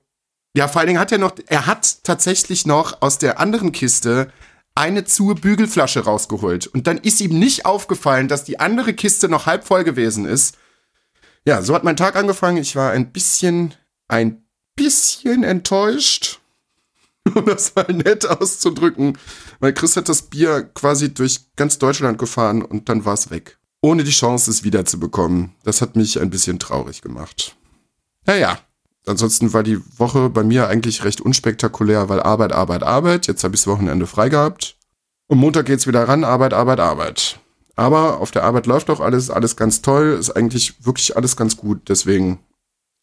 ja, 0.56 0.68
vor 0.68 0.80
allen 0.80 0.88
Dingen 0.88 1.00
hat 1.00 1.12
er 1.12 1.18
noch, 1.18 1.36
er 1.48 1.66
hat 1.66 2.04
tatsächlich 2.04 2.66
noch 2.66 3.02
aus 3.02 3.18
der 3.18 3.40
anderen 3.40 3.72
Kiste 3.74 4.32
eine 4.76 5.06
zur 5.06 5.36
Bügelflasche 5.36 6.02
rausgeholt. 6.02 6.68
Und 6.68 6.88
dann 6.88 6.98
ist 6.98 7.22
ihm 7.22 7.40
nicht 7.40 7.66
aufgefallen, 7.66 8.28
dass 8.28 8.44
die 8.44 8.60
andere 8.60 8.94
Kiste 8.94 9.30
noch 9.30 9.46
halb 9.46 9.66
voll 9.66 9.84
gewesen 9.84 10.26
ist. 10.26 10.58
Ja, 11.46 11.62
so 11.62 11.74
hat 11.74 11.84
mein 11.84 11.98
Tag 11.98 12.16
angefangen. 12.16 12.58
Ich 12.58 12.76
war 12.76 12.92
ein 12.92 13.12
bisschen, 13.12 13.74
ein 14.08 14.44
bisschen 14.76 15.44
enttäuscht, 15.44 16.42
um 17.34 17.46
das 17.46 17.74
mal 17.76 17.92
nett 17.92 18.26
auszudrücken, 18.26 19.18
weil 19.60 19.74
Chris 19.74 19.96
hat 19.96 20.10
das 20.10 20.24
Bier 20.24 20.64
quasi 20.64 21.14
durch 21.14 21.56
ganz 21.56 21.80
Deutschland 21.80 22.18
gefahren 22.18 22.62
und 22.62 22.90
dann 22.90 23.06
war 23.06 23.14
es 23.14 23.30
weg. 23.30 23.58
Ohne 23.82 24.04
die 24.04 24.12
Chance, 24.12 24.50
es 24.52 24.64
wiederzubekommen. 24.64 25.54
Das 25.64 25.82
hat 25.82 25.96
mich 25.96 26.20
ein 26.20 26.32
bisschen 26.32 26.60
traurig 26.60 27.02
gemacht. 27.02 27.56
Naja, 28.26 28.60
ansonsten 29.08 29.54
war 29.54 29.64
die 29.64 29.80
Woche 29.98 30.30
bei 30.30 30.44
mir 30.44 30.68
eigentlich 30.68 31.04
recht 31.04 31.22
unspektakulär, 31.22 32.10
weil 32.10 32.22
Arbeit, 32.22 32.52
Arbeit, 32.52 32.84
Arbeit. 32.84 33.28
Jetzt 33.28 33.44
habe 33.44 33.56
ich 33.56 33.62
das 33.62 33.68
Wochenende 33.68 34.08
frei 34.08 34.30
gehabt. 34.30 34.78
Und 35.28 35.40
Montag 35.40 35.66
geht's 35.66 35.88
wieder 35.88 36.08
ran, 36.08 36.24
Arbeit, 36.24 36.54
Arbeit, 36.54 36.80
Arbeit. 36.80 37.40
Aber 37.76 38.20
auf 38.20 38.32
der 38.32 38.44
Arbeit 38.44 38.68
läuft 38.68 38.90
auch 38.90 39.00
alles, 39.00 39.30
alles 39.30 39.56
ganz 39.56 39.82
toll, 39.82 40.16
ist 40.20 40.32
eigentlich 40.32 40.86
wirklich 40.86 41.18
alles 41.18 41.36
ganz 41.36 41.58
gut, 41.58 41.90
deswegen 41.90 42.40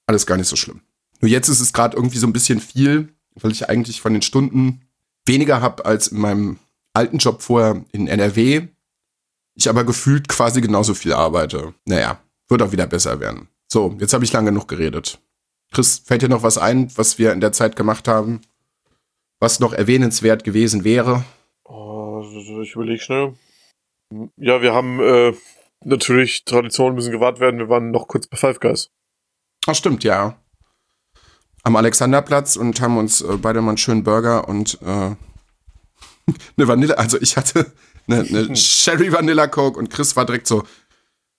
alles 0.06 0.26
gar 0.26 0.36
nicht 0.36 0.48
so 0.48 0.56
schlimm. 0.56 0.80
Nur 1.20 1.30
jetzt 1.30 1.48
ist 1.48 1.60
es 1.60 1.72
gerade 1.72 1.96
irgendwie 1.96 2.18
so 2.18 2.26
ein 2.26 2.32
bisschen 2.32 2.60
viel, 2.60 3.12
weil 3.34 3.52
ich 3.52 3.68
eigentlich 3.68 4.00
von 4.00 4.12
den 4.12 4.22
Stunden 4.22 4.82
weniger 5.26 5.60
habe 5.60 5.84
als 5.84 6.08
in 6.08 6.18
meinem 6.18 6.58
alten 6.94 7.18
Job 7.18 7.42
vorher 7.42 7.84
in 7.92 8.08
NRW. 8.08 8.68
Ich 9.54 9.68
aber 9.68 9.84
gefühlt 9.84 10.28
quasi 10.28 10.60
genauso 10.60 10.94
viel 10.94 11.12
arbeite. 11.12 11.74
Naja, 11.84 12.18
wird 12.48 12.62
auch 12.62 12.72
wieder 12.72 12.86
besser 12.86 13.20
werden. 13.20 13.48
So, 13.68 13.96
jetzt 14.00 14.14
habe 14.14 14.24
ich 14.24 14.32
lange 14.32 14.50
genug 14.50 14.68
geredet. 14.68 15.20
Chris, 15.72 16.02
fällt 16.04 16.22
dir 16.22 16.28
noch 16.28 16.42
was 16.42 16.58
ein, 16.58 16.90
was 16.96 17.18
wir 17.18 17.32
in 17.32 17.40
der 17.40 17.52
Zeit 17.52 17.76
gemacht 17.76 18.06
haben, 18.06 18.42
was 19.40 19.58
noch 19.58 19.72
erwähnenswert 19.72 20.44
gewesen 20.44 20.84
wäre? 20.84 21.24
Oh, 21.64 22.22
ich 22.62 22.74
überlege 22.74 23.02
schnell. 23.02 23.34
Ja, 24.36 24.60
wir 24.60 24.74
haben 24.74 25.00
äh, 25.00 25.32
natürlich 25.84 26.44
Traditionen 26.44 26.94
müssen 26.94 27.10
gewahrt 27.10 27.40
werden. 27.40 27.58
Wir 27.58 27.70
waren 27.70 27.90
noch 27.90 28.06
kurz 28.06 28.26
bei 28.26 28.36
Five 28.36 28.60
Guys. 28.60 28.90
Ach, 29.66 29.74
stimmt, 29.74 30.04
ja. 30.04 30.36
Am 31.62 31.76
Alexanderplatz 31.76 32.56
und 32.56 32.80
haben 32.80 32.98
uns 32.98 33.22
äh, 33.22 33.38
beide 33.40 33.62
mal 33.62 33.70
einen 33.70 33.78
schönen 33.78 34.04
Burger 34.04 34.48
und 34.48 34.78
äh, 34.82 34.86
eine 34.86 35.16
Vanille. 36.56 36.98
Also 36.98 37.18
ich 37.18 37.36
hatte 37.38 37.72
eine, 38.06 38.20
eine 38.20 38.56
Sherry 38.56 39.10
Vanilla 39.10 39.46
Coke 39.46 39.78
und 39.78 39.88
Chris 39.88 40.14
war 40.16 40.26
direkt 40.26 40.46
so: 40.46 40.64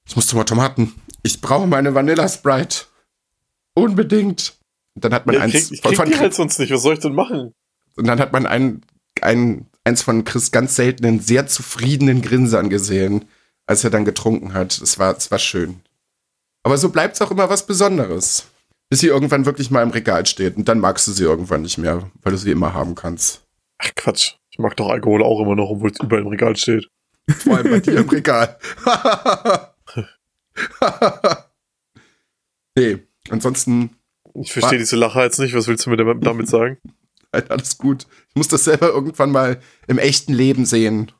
Ich 0.08 0.16
muss 0.16 0.34
mal 0.34 0.44
Tomaten. 0.44 0.96
Ich 1.22 1.40
brauche 1.40 1.68
meine 1.68 1.94
Vanilla 1.94 2.28
Sprite. 2.28 2.86
Unbedingt. 3.76 4.56
Und 4.96 5.04
dann 5.06 5.14
hat 5.14 5.26
man 5.26 5.36
Ja, 5.36 5.42
eins 5.42 5.54
ich 5.54 5.62
krieg, 5.62 5.74
ich 5.74 5.82
von, 5.82 5.90
krieg 5.90 5.98
von 5.98 6.10
die 6.12 6.18
halt 6.20 6.34
sonst 6.34 6.60
nicht. 6.60 6.72
Was 6.72 6.84
soll 6.84 6.94
ich 6.94 7.00
denn 7.00 7.14
machen? 7.14 7.54
und 7.96 8.08
dann 8.08 8.20
hat 8.20 8.34
man 8.34 8.46
ein, 8.46 8.82
ein, 9.22 9.68
eins 9.84 10.02
von 10.02 10.24
Chris 10.24 10.52
ganz 10.52 10.76
seltenen, 10.76 11.20
sehr 11.20 11.48
zufriedenen 11.48 12.22
Grinsern 12.22 12.70
gesehen, 12.70 13.26
als 13.66 13.84
er 13.84 13.90
dann 13.90 14.06
getrunken 14.06 14.54
hat. 14.54 14.80
Es 14.80 15.00
war, 15.00 15.16
es 15.16 15.32
war 15.32 15.40
schön. 15.40 15.82
Aber 16.64 16.78
so 16.78 16.90
bleibt 16.90 17.16
es 17.16 17.22
auch 17.22 17.32
immer 17.32 17.50
was 17.50 17.66
Besonderes. 17.66 18.48
Bis 18.90 19.00
sie 19.00 19.08
irgendwann 19.08 19.46
wirklich 19.46 19.72
mal 19.72 19.82
im 19.82 19.90
Regal 19.90 20.26
steht. 20.26 20.56
Und 20.56 20.68
dann 20.68 20.80
magst 20.80 21.08
du 21.08 21.12
sie 21.12 21.24
irgendwann 21.24 21.62
nicht 21.64 21.78
mehr, 21.78 22.10
weil 22.22 22.32
du 22.32 22.38
sie 22.38 22.52
immer 22.52 22.74
haben 22.74 22.96
kannst. 22.96 23.42
Ach 23.80 23.90
Quatsch. 23.96 24.34
Ich 24.52 24.60
mag 24.60 24.76
doch 24.78 24.90
Alkohol 24.90 25.24
auch 25.24 25.42
immer 25.42 25.56
noch, 25.56 25.70
obwohl 25.70 25.90
es 25.92 26.00
überall 26.00 26.22
im 26.22 26.28
Regal 26.28 26.56
steht. 26.56 26.88
Vor 27.40 27.58
allem 27.58 27.72
bei 27.72 27.80
dir 27.80 27.98
im 27.98 28.10
Regal. 28.10 28.60
nee, 32.78 33.00
ansonsten 33.34 33.92
Ich 34.34 34.54
verstehe 34.54 34.80
diese 34.80 34.96
Lacher 34.96 35.24
jetzt 35.24 35.40
nicht. 35.40 35.54
Was 35.54 35.68
willst 35.68 35.86
du 35.86 35.90
mir 35.90 35.98
damit 35.98 36.48
sagen? 36.48 36.78
halt 37.34 37.52
alles 37.52 37.78
gut. 37.78 38.08
Ich 38.30 38.36
muss 38.36 38.48
das 38.48 38.64
selber 38.64 38.90
irgendwann 38.90 39.32
mal 39.32 39.60
im 39.88 39.98
echten 39.98 40.34
Leben 40.34 40.66
sehen. 40.66 41.12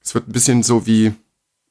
Es 0.00 0.14
wird 0.14 0.28
ein 0.28 0.32
bisschen 0.32 0.62
so 0.62 0.86
wie 0.86 1.14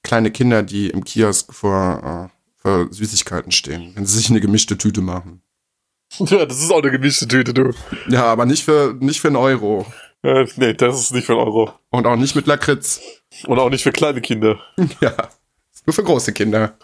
kleine 0.04 0.32
Kinder, 0.32 0.63
die 0.63 0.89
im 0.89 1.04
Kiosk 1.04 1.54
vor, 1.54 2.30
äh, 2.30 2.62
vor 2.62 2.88
Süßigkeiten 2.91 3.52
stehen, 3.52 3.91
wenn 3.96 4.06
sie 4.06 4.17
sich 4.17 4.30
eine 4.30 4.41
gemischte 4.41 4.78
Tüte 4.78 5.02
machen. 5.02 5.41
ja, 6.20 6.46
das 6.46 6.62
ist 6.62 6.72
auch 6.72 6.82
eine 6.82 6.91
gemischte 6.91 7.28
Tüte, 7.28 7.54
du. 7.54 7.74
Ja, 8.08 8.26
aber 8.26 8.46
nicht 8.46 8.63
für, 8.63 8.96
nicht 9.00 9.22
für 9.22 9.28
einen 9.28 9.38
Euro. 9.38 9.86
Äh, 10.24 10.46
nee, 10.56 10.74
das 10.74 11.00
ist 11.00 11.13
nicht 11.13 11.26
für 11.26 11.34
einen 11.34 11.41
Euro. 11.41 11.74
Und 11.89 12.08
auch 12.08 12.15
nicht 12.15 12.36
mit 12.36 12.48
Lakritz. 12.48 13.02
Und 13.46 13.60
auch 13.60 13.70
nicht 13.70 13.84
für 13.84 13.91
kleine 13.91 14.22
Kinder. 14.22 14.60
Ja. 15.02 15.30
Nur 15.86 15.93
für 15.93 16.04
große 16.04 16.34
Kinder. 16.34 16.78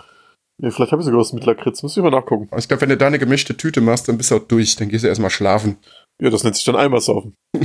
Nee, 0.60 0.72
vielleicht 0.72 0.92
habe 0.92 1.02
ich 1.02 1.06
sogar 1.06 1.20
was 1.20 1.34
mit 1.34 1.46
Lakritz. 1.46 1.82
Muss 1.84 1.98
ich 1.98 2.04
mal 2.04 2.10
nachgucken. 2.12 2.48
Aber 2.52 2.60
ich 2.60 2.68
glaube, 2.68 2.82
wenn 2.82 2.89
du 2.89 2.98
da 2.98 3.08
eine 3.08 3.20
gemischte 3.20 3.58
Tüte 3.58 3.82
machst, 3.82 4.08
dann 4.08 4.18
bist 4.18 4.32
du 4.32 4.36
auch 4.36 4.44
durch. 4.48 4.76
Dann 4.76 4.89
gehst 4.89 5.04
du 5.04 5.08
erstmal 5.08 5.30
schlafen. 5.32 5.78
Ja, 6.20 6.30
das 6.30 6.44
nennt 6.44 6.56
sich 6.56 6.66
dann 6.66 6.76
einmal 6.76 7.02
saufen. 7.02 7.36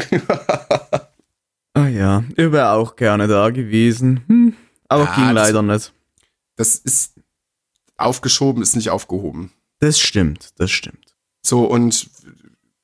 Ah 1.75 1.87
ja, 1.87 2.25
ich 2.31 2.51
wäre 2.51 2.73
auch 2.73 2.97
gerne 2.97 3.29
da 3.29 3.51
gewesen. 3.51 4.25
Hm, 4.27 4.55
aber 4.89 5.05
Ja, 5.05 5.15
ging 5.15 5.25
das- 5.27 5.35
leider 5.35 5.63
nicht. 5.63 5.93
Das 6.57 6.75
ist 6.75 7.15
aufgeschoben, 7.97 8.63
ist 8.63 8.75
nicht 8.75 8.91
aufgehoben. 8.91 9.53
Das 9.79 10.01
stimmt, 10.01 10.51
das 10.59 10.71
stimmt. 10.73 11.15
So, 11.43 11.65
und 11.65 12.11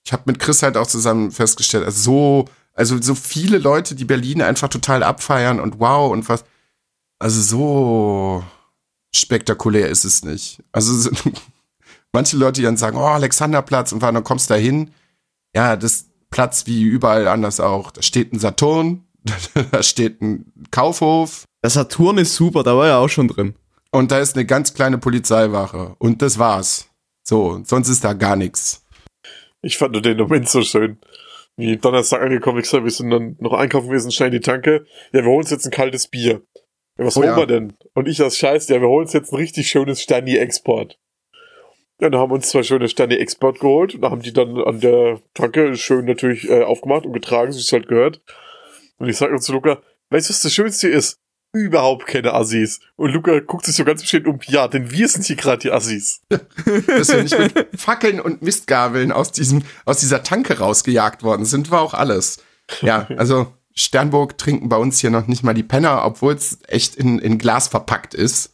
Ich 0.07 0.13
habe 0.13 0.23
mit 0.27 0.39
Chris 0.39 0.63
halt 0.63 0.77
auch 0.77 0.87
zusammen 0.87 1.33
festgestellt, 1.33 1.85
also 1.87 2.01
so, 2.01 2.45
also 2.75 3.01
so 3.03 3.15
viele 3.17 3.57
Leute, 3.59 3.95
die 3.97 4.05
Berlin 4.05 4.43
einfach 4.43 4.69
total 4.69 5.03
abfeiern 5.03 5.59
und 5.61 5.81
wow 5.81 6.13
und 6.13 6.29
was. 6.29 6.45
Also 7.19 7.41
so 7.41 8.45
spektakulär 9.17 9.89
ist 9.89 10.05
es 10.05 10.25
nicht. 10.25 10.63
Also 10.73 10.93
so- 10.95 11.11
manche 12.13 12.37
Leute, 12.37 12.61
die 12.61 12.65
dann 12.65 12.77
sagen, 12.77 12.97
oh, 12.97 13.01
Alexanderplatz 13.01 13.93
und 13.93 14.03
dann 14.03 14.23
kommst 14.25 14.51
du 14.51 14.55
da 14.55 14.61
hin. 14.61 14.91
Ja, 15.55 15.77
das 15.77 15.93
ist 15.93 16.11
Platz 16.31 16.67
wie 16.67 16.83
überall 16.83 17.29
anders 17.29 17.61
auch. 17.61 17.91
Da 17.91 18.03
steht 18.03 18.33
ein 18.33 18.39
Saturn, 18.39 19.05
da 19.71 19.83
steht 19.83 20.21
ein 20.21 20.53
Kaufhof, 20.71 21.45
Der 21.63 21.71
Saturn 21.71 22.19
ist 22.19 22.35
super, 22.35 22.63
da 22.63 22.77
war 22.77 22.87
ja 22.89 22.99
auch 22.99 23.09
schon 23.09 23.29
drin. 23.29 23.55
und 23.93 24.11
da 24.11 24.19
ist 24.19 24.35
eine 24.37 24.45
ganz 24.45 24.75
kleine 24.75 24.99
Polizeiwache. 24.99 25.95
Und 25.99 26.21
das 26.23 26.39
war's. 26.39 26.89
So, 27.23 27.63
sonst 27.65 27.89
ist 27.89 28.05
da 28.05 28.13
gar 28.13 28.37
nichts. 28.37 28.83
Ich 29.63 29.79
fand 29.79 29.93
nur 29.93 30.03
den 30.03 30.19
Moment 30.19 30.49
so 30.49 30.63
schön. 30.63 30.99
Wie 31.57 31.77
Donnerstag 31.77 32.21
angekommen, 32.21 32.59
ich 32.59 32.65
gesagt, 32.65 32.83
wir 32.85 32.91
sind 32.91 33.11
dann 33.11 33.37
noch 33.39 33.53
einkaufen 33.53 33.89
gewesen, 33.89 34.11
schnell 34.11 34.27
in 34.29 34.41
die 34.41 34.41
Tanke. 34.41 34.85
Ja, 35.13 35.21
wir 35.23 35.31
holen 35.31 35.39
uns 35.43 35.51
jetzt 35.51 35.65
ein 35.65 35.71
kaltes 35.71 36.09
Bier. 36.09 36.43
Ja, 36.99 37.05
was 37.05 37.17
Oh 37.17 37.21
holen 37.21 37.31
ja. 37.31 37.37
wir 37.37 37.47
denn? 37.47 37.73
Und 37.95 38.09
ich 38.09 38.21
als 38.23 38.39
Scheiß, 38.39 38.69
ja, 38.69 38.81
wir 38.81 38.89
holen 38.89 39.05
uns 39.05 39.13
jetzt 39.13 39.33
ein 39.33 39.37
richtig 39.37 39.69
schönes 39.69 40.01
Stani-Export. 40.01 40.99
Dann 41.99 42.17
haben 42.17 42.33
uns 42.33 42.49
zwei 42.49 42.63
schöne 42.63 42.89
Stani-Export 42.89 43.61
geholt 43.61 43.95
und 43.95 44.05
haben 44.05 44.23
die 44.23 44.33
dann 44.33 44.59
an 44.63 44.81
der 44.81 45.21
Tanke 45.33 45.77
schön 45.77 46.05
natürlich 46.05 46.49
äh, 46.49 46.63
aufgemacht 46.63 47.07
und 47.07 47.13
getragen, 47.13 47.53
so 47.53 47.59
wie 47.59 47.63
es 47.63 47.73
halt 47.73 47.89
gehört. 47.89 48.21
Und 48.99 49.09
ich 49.09 49.17
sag 49.17 49.31
nur 49.31 49.41
zu 49.41 49.53
Luca, 49.53 49.81
weißt 50.11 50.29
du, 50.29 50.33
was 50.33 50.43
das 50.43 50.53
Schönste 50.53 50.89
ist? 50.89 51.19
Überhaupt 51.53 52.07
keine 52.07 52.35
Assis. 52.35 52.81
Und 52.97 53.13
Luca 53.13 53.39
guckt 53.39 53.67
sich 53.67 53.77
so 53.77 53.85
ganz 53.85 54.01
bestimmt 54.01 54.27
um, 54.27 54.41
ja, 54.47 54.67
denn 54.67 54.91
wir 54.91 55.07
sind 55.07 55.25
hier 55.25 55.37
gerade 55.37 55.59
die 55.59 55.71
Assis. 55.71 56.21
Dass 56.29 57.11
wir 57.11 57.23
nicht 57.23 57.39
mit 57.39 57.69
Fackeln 57.77 58.21
und 58.21 58.43
Mistgabeln 58.43 59.13
aus, 59.13 59.31
diesem, 59.31 59.63
aus 59.85 60.01
dieser 60.01 60.25
Tanke 60.25 60.59
rausgejagt 60.59 61.23
worden 61.23 61.45
sind, 61.45 61.71
war 61.71 61.83
auch 61.83 61.95
alles. 61.95 62.43
Ja, 62.81 63.07
also 63.17 63.53
Sternburg 63.77 64.39
trinken 64.39 64.69
bei 64.69 64.77
uns 64.77 65.01
hier 65.01 65.11
noch 65.11 65.27
nicht 65.27 65.43
mal 65.43 65.55
die 65.55 65.63
Penner, 65.63 66.05
obwohl 66.05 66.35
es 66.35 66.59
echt 66.69 66.95
in, 66.95 67.19
in 67.19 67.39
Glas 67.39 67.69
verpackt 67.69 68.15
ist. 68.15 68.53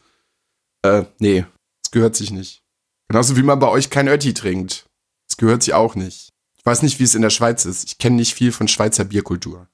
Äh, 0.82 1.04
nee, 1.18 1.44
das 1.82 1.90
gehört 1.90 2.16
sich 2.16 2.30
nicht. 2.30 2.62
Genauso 3.08 3.36
wie 3.36 3.42
man 3.42 3.58
bei 3.58 3.68
euch 3.68 3.90
kein 3.90 4.08
Ötti 4.08 4.32
trinkt. 4.34 4.86
Das 5.28 5.36
gehört 5.36 5.62
sich 5.62 5.74
auch 5.74 5.94
nicht. 5.94 6.30
Ich 6.56 6.64
weiß 6.64 6.82
nicht, 6.82 6.98
wie 7.00 7.04
es 7.04 7.14
in 7.14 7.22
der 7.22 7.30
Schweiz 7.30 7.64
ist. 7.64 7.84
Ich 7.84 7.98
kenne 7.98 8.16
nicht 8.16 8.34
viel 8.34 8.52
von 8.52 8.68
Schweizer 8.68 9.04
Bierkultur. 9.04 9.68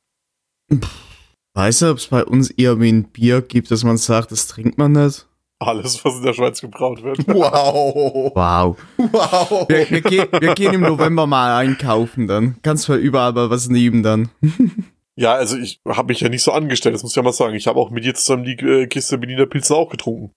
Weiß 1.55 1.81
du, 1.81 1.91
ob 1.91 1.99
es 1.99 2.09
bei 2.09 2.25
uns 2.25 2.51
eher 2.51 2.81
wie 2.81 2.91
ein 2.91 3.05
Bier 3.05 3.43
gibt, 3.43 3.71
dass 3.71 3.85
man 3.85 3.99
sagt, 3.99 4.33
das 4.33 4.47
trinkt 4.47 4.79
man 4.79 4.93
nicht? 4.93 5.27
Alles, 5.59 6.05
was 6.05 6.17
in 6.17 6.23
der 6.23 6.35
Schweiz 6.35 6.61
gebraut 6.61 7.03
wird. 7.03 7.19
Wow. 7.29 8.33
Wow. 8.35 8.77
Wow. 8.97 9.69
Wir, 9.69 9.91
wir, 9.91 10.01
gehen, 10.03 10.29
wir 10.31 10.55
gehen 10.55 10.75
im 10.75 10.83
November 10.83 11.27
mal 11.27 11.57
einkaufen 11.57 12.27
dann. 12.27 12.57
Kannst 12.63 12.89
du 12.89 12.95
überall 12.95 13.33
mal 13.33 13.49
was 13.49 13.69
nehmen 13.69 14.03
dann. 14.03 14.29
Ja, 15.17 15.35
also 15.35 15.57
ich 15.57 15.81
habe 15.87 16.09
mich 16.09 16.21
ja 16.21 16.29
nicht 16.29 16.43
so 16.43 16.53
angestellt, 16.53 16.95
das 16.95 17.03
muss 17.03 17.13
ich 17.13 17.17
ja 17.17 17.23
mal 17.23 17.33
sagen. 17.33 17.55
Ich 17.55 17.67
habe 17.67 17.81
auch 17.81 17.91
mit 17.91 18.05
dir 18.05 18.15
zusammen 18.15 18.45
die 18.45 18.53
äh, 18.53 18.87
Kiste 18.87 19.17
Berliner 19.19 19.47
Pilze 19.47 19.75
auch 19.75 19.89
getrunken. 19.89 20.33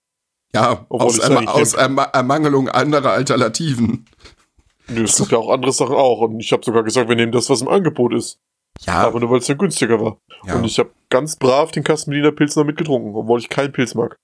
Ja, 0.54 0.86
Obwohl 0.88 1.08
aus, 1.08 1.20
eigentlich 1.20 1.48
aus 1.48 1.74
Erma 1.74 2.04
Ermangelung 2.04 2.68
anderer 2.68 3.12
Alternativen. 3.12 4.06
Nö, 4.88 5.04
Es 5.04 5.16
gibt 5.16 5.30
ja 5.30 5.38
auch 5.38 5.50
andere 5.50 5.72
Sachen 5.72 5.94
auch. 5.94 6.22
Und 6.22 6.40
ich 6.40 6.50
habe 6.52 6.64
sogar 6.64 6.82
gesagt, 6.82 7.08
wir 7.08 7.16
nehmen 7.16 7.30
das, 7.30 7.48
was 7.50 7.60
im 7.60 7.68
Angebot 7.68 8.14
ist. 8.14 8.40
Ja, 8.86 9.06
Aber 9.06 9.20
nur 9.20 9.30
weil 9.30 9.38
es 9.38 9.46
dann 9.46 9.58
günstiger 9.58 10.00
war. 10.00 10.18
ja 10.46 10.56
Und 10.56 10.64
ich 10.64 10.78
habe 10.78 10.90
ganz 11.10 11.36
brav 11.36 11.70
den 11.70 11.84
Kasten 11.84 12.10
Berliner 12.10 12.32
Pilz 12.32 12.56
noch 12.56 12.64
mitgetrunken, 12.64 13.14
obwohl 13.14 13.38
ich 13.38 13.48
keinen 13.48 13.72
Pilz 13.72 13.94
mag. 13.94 14.16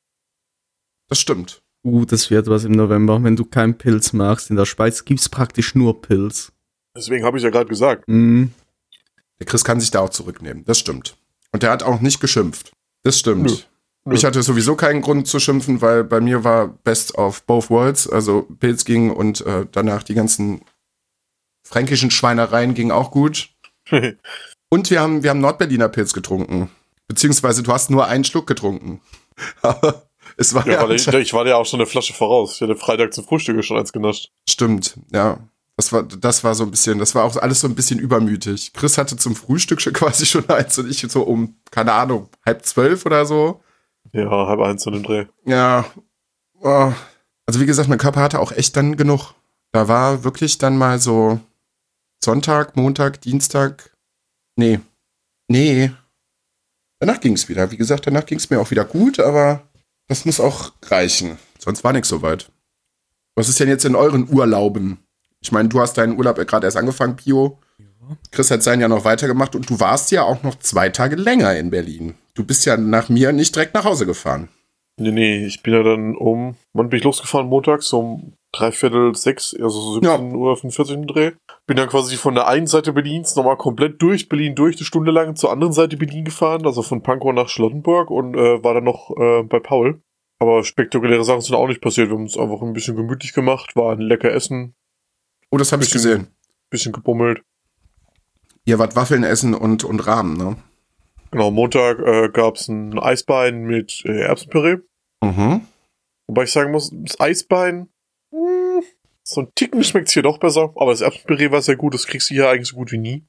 das 1.08 1.20
stimmt. 1.20 1.60
Uh, 1.84 2.04
das 2.04 2.30
wird 2.30 2.48
was 2.48 2.64
im 2.64 2.72
November. 2.72 3.22
Wenn 3.22 3.36
du 3.36 3.44
keinen 3.44 3.78
Pilz 3.78 4.12
magst, 4.12 4.50
in 4.50 4.56
der 4.56 4.64
Schweiz 4.64 5.04
gibt's 5.04 5.28
praktisch 5.28 5.76
nur 5.76 6.00
Pilz. 6.02 6.52
Deswegen 6.96 7.24
habe 7.24 7.36
ich 7.36 7.44
ja 7.44 7.50
gerade 7.50 7.68
gesagt. 7.68 8.04
Mm. 8.08 8.46
Der 9.38 9.46
Chris 9.46 9.64
kann 9.64 9.80
sich 9.80 9.90
da 9.90 10.00
auch 10.00 10.10
zurücknehmen. 10.10 10.64
Das 10.64 10.78
stimmt. 10.78 11.16
Und 11.52 11.62
der 11.62 11.70
hat 11.70 11.82
auch 11.82 12.00
nicht 12.00 12.20
geschimpft. 12.20 12.72
Das 13.02 13.18
stimmt. 13.18 13.68
Nö. 14.04 14.14
Ich 14.14 14.24
hatte 14.24 14.42
sowieso 14.42 14.76
keinen 14.76 15.02
Grund 15.02 15.26
zu 15.26 15.40
schimpfen, 15.40 15.82
weil 15.82 16.04
bei 16.04 16.20
mir 16.20 16.44
war 16.44 16.68
Best 16.68 17.16
of 17.16 17.42
both 17.42 17.70
worlds. 17.70 18.08
Also 18.08 18.42
Pilz 18.60 18.84
ging 18.84 19.10
und 19.10 19.44
äh, 19.44 19.66
danach 19.70 20.04
die 20.04 20.14
ganzen 20.14 20.62
fränkischen 21.64 22.10
Schweinereien 22.10 22.74
ging 22.74 22.90
auch 22.90 23.10
gut. 23.10 23.50
Und 24.68 24.90
wir 24.90 25.00
haben, 25.00 25.22
wir 25.22 25.30
haben 25.30 25.40
Nordberliner 25.40 25.88
Pilz 25.88 26.12
getrunken. 26.12 26.70
Beziehungsweise 27.06 27.62
du 27.62 27.72
hast 27.72 27.88
nur 27.88 28.06
einen 28.06 28.24
Schluck 28.24 28.46
getrunken. 28.46 29.00
Aber 29.62 30.08
es 30.36 30.54
war 30.54 30.66
ja, 30.66 30.84
ja, 30.84 30.90
ich, 30.90 31.06
ich 31.06 31.32
war 31.32 31.46
ja 31.46 31.56
auch 31.56 31.66
schon 31.66 31.80
eine 31.80 31.86
Flasche 31.86 32.12
voraus. 32.12 32.56
Ich 32.56 32.62
hatte 32.62 32.76
Freitag 32.76 33.14
zum 33.14 33.24
Frühstück 33.24 33.62
schon 33.64 33.78
eins 33.78 33.92
genascht. 33.92 34.30
Stimmt, 34.48 34.98
ja. 35.12 35.38
Das 35.76 35.92
war, 35.92 36.02
das 36.04 36.42
war 36.42 36.54
so 36.54 36.64
ein 36.64 36.70
bisschen, 36.70 36.98
das 36.98 37.14
war 37.14 37.24
auch 37.24 37.36
alles 37.36 37.60
so 37.60 37.68
ein 37.68 37.74
bisschen 37.74 37.98
übermütig. 37.98 38.72
Chris 38.72 38.96
hatte 38.96 39.16
zum 39.16 39.36
Frühstück 39.36 39.80
schon 39.80 39.92
quasi 39.92 40.24
schon 40.24 40.48
eins 40.48 40.78
und 40.78 40.88
ich 40.90 41.00
so 41.00 41.22
um, 41.22 41.56
keine 41.70 41.92
Ahnung, 41.92 42.28
halb 42.44 42.64
zwölf 42.64 43.04
oder 43.04 43.26
so. 43.26 43.60
Ja, 44.12 44.30
halb 44.30 44.60
eins 44.60 44.86
an 44.86 44.94
dem 44.94 45.02
Dreh. 45.02 45.26
Ja. 45.44 45.84
Oh. 46.60 46.92
Also 47.44 47.60
wie 47.60 47.66
gesagt, 47.66 47.88
mein 47.88 47.98
Körper 47.98 48.22
hatte 48.22 48.40
auch 48.40 48.52
echt 48.52 48.76
dann 48.76 48.96
genug. 48.96 49.34
Da 49.72 49.88
war 49.88 50.24
wirklich 50.24 50.58
dann 50.58 50.78
mal 50.78 50.98
so 50.98 51.40
Sonntag, 52.24 52.76
Montag, 52.76 53.20
Dienstag. 53.20 53.94
Nee. 54.56 54.80
Nee. 55.48 55.92
Danach 56.98 57.20
ging 57.20 57.34
es 57.34 57.48
wieder. 57.48 57.70
Wie 57.70 57.76
gesagt, 57.76 58.06
danach 58.06 58.24
ging 58.24 58.38
es 58.38 58.48
mir 58.48 58.58
auch 58.58 58.70
wieder 58.70 58.84
gut, 58.84 59.20
aber 59.20 59.68
das 60.08 60.24
muss 60.24 60.40
auch 60.40 60.72
reichen. 60.86 61.38
Sonst 61.58 61.84
war 61.84 61.92
nichts 61.92 62.08
so 62.08 62.22
weit. 62.22 62.50
Was 63.34 63.48
ist 63.48 63.60
denn 63.60 63.68
jetzt 63.68 63.84
in 63.84 63.94
euren 63.94 64.28
Urlauben? 64.32 64.98
Ich 65.46 65.52
meine, 65.52 65.68
du 65.68 65.78
hast 65.78 65.96
deinen 65.96 66.18
Urlaub 66.18 66.38
ja 66.38 66.44
gerade 66.44 66.66
erst 66.66 66.76
angefangen, 66.76 67.14
Pio. 67.14 67.60
Chris 68.32 68.50
hat 68.50 68.64
seinen 68.64 68.80
ja 68.80 68.88
noch 68.88 69.04
weitergemacht 69.04 69.54
und 69.54 69.70
du 69.70 69.78
warst 69.78 70.10
ja 70.10 70.24
auch 70.24 70.42
noch 70.42 70.56
zwei 70.58 70.88
Tage 70.88 71.14
länger 71.14 71.54
in 71.56 71.70
Berlin. 71.70 72.14
Du 72.34 72.42
bist 72.42 72.66
ja 72.66 72.76
nach 72.76 73.08
mir 73.08 73.30
nicht 73.30 73.54
direkt 73.54 73.72
nach 73.72 73.84
Hause 73.84 74.06
gefahren. 74.06 74.48
Nee, 74.98 75.12
nee, 75.12 75.46
ich 75.46 75.62
bin 75.62 75.72
ja 75.72 75.84
dann 75.84 76.16
um, 76.16 76.56
wann 76.72 76.88
bin 76.88 76.98
ich 76.98 77.04
losgefahren? 77.04 77.46
Montags 77.46 77.92
um 77.92 78.32
dreiviertel 78.50 79.14
sechs, 79.14 79.54
also 79.54 79.80
so 79.80 79.94
17 80.00 80.34
Uhr 80.34 80.56
45 80.56 80.96
im 80.96 81.06
Dreh. 81.06 81.32
Bin 81.68 81.76
dann 81.76 81.88
quasi 81.88 82.16
von 82.16 82.34
der 82.34 82.48
einen 82.48 82.66
Seite 82.66 82.92
Berlins 82.92 83.36
nochmal 83.36 83.56
komplett 83.56 84.02
durch 84.02 84.28
Berlin 84.28 84.56
durch, 84.56 84.76
eine 84.78 84.84
Stunde 84.84 85.12
lang 85.12 85.36
zur 85.36 85.52
anderen 85.52 85.72
Seite 85.72 85.96
Berlin 85.96 86.24
gefahren, 86.24 86.66
also 86.66 86.82
von 86.82 87.04
Pankow 87.04 87.32
nach 87.32 87.48
Charlottenburg 87.48 88.10
und 88.10 88.34
äh, 88.34 88.64
war 88.64 88.74
dann 88.74 88.84
noch 88.84 89.16
äh, 89.16 89.44
bei 89.44 89.60
Paul. 89.60 90.00
Aber 90.40 90.64
spektakuläre 90.64 91.22
Sachen 91.22 91.40
sind 91.40 91.54
auch 91.54 91.68
nicht 91.68 91.80
passiert. 91.80 92.08
Wir 92.08 92.16
haben 92.16 92.24
uns 92.24 92.36
einfach 92.36 92.60
ein 92.62 92.72
bisschen 92.72 92.96
gemütlich 92.96 93.32
gemacht, 93.32 93.76
waren 93.76 94.00
lecker 94.00 94.32
essen, 94.32 94.74
Oh, 95.50 95.58
das 95.58 95.72
habe 95.72 95.84
ich 95.84 95.90
gesehen. 95.90 96.28
bisschen 96.70 96.92
gebummelt. 96.92 97.42
Ihr 98.64 98.78
wart 98.78 98.96
Waffeln 98.96 99.22
essen 99.22 99.54
und, 99.54 99.84
und 99.84 100.06
Rahmen, 100.06 100.36
ne? 100.36 100.56
Genau, 101.30 101.50
Montag 101.50 102.00
äh, 102.00 102.28
gab's 102.30 102.68
ein 102.68 102.98
Eisbein 102.98 103.64
mit 103.64 104.02
äh, 104.04 104.22
Erbsenpüree. 104.22 104.78
Mhm. 105.22 105.62
Wobei 106.28 106.44
ich 106.44 106.50
sagen 106.52 106.72
muss, 106.72 106.90
das 106.92 107.20
Eisbein, 107.20 107.88
mh, 108.32 108.82
so 109.22 109.42
ein 109.42 109.52
Ticken 109.54 109.84
schmeckt's 109.84 110.12
hier 110.12 110.22
doch 110.22 110.38
besser, 110.38 110.72
aber 110.76 110.90
das 110.90 111.00
Erbsenpüree 111.00 111.50
war 111.50 111.62
sehr 111.62 111.76
gut, 111.76 111.94
das 111.94 112.06
kriegst 112.06 112.30
du 112.30 112.34
hier 112.34 112.48
eigentlich 112.48 112.68
so 112.68 112.76
gut 112.76 112.90
wie 112.90 112.98
nie. 112.98 113.24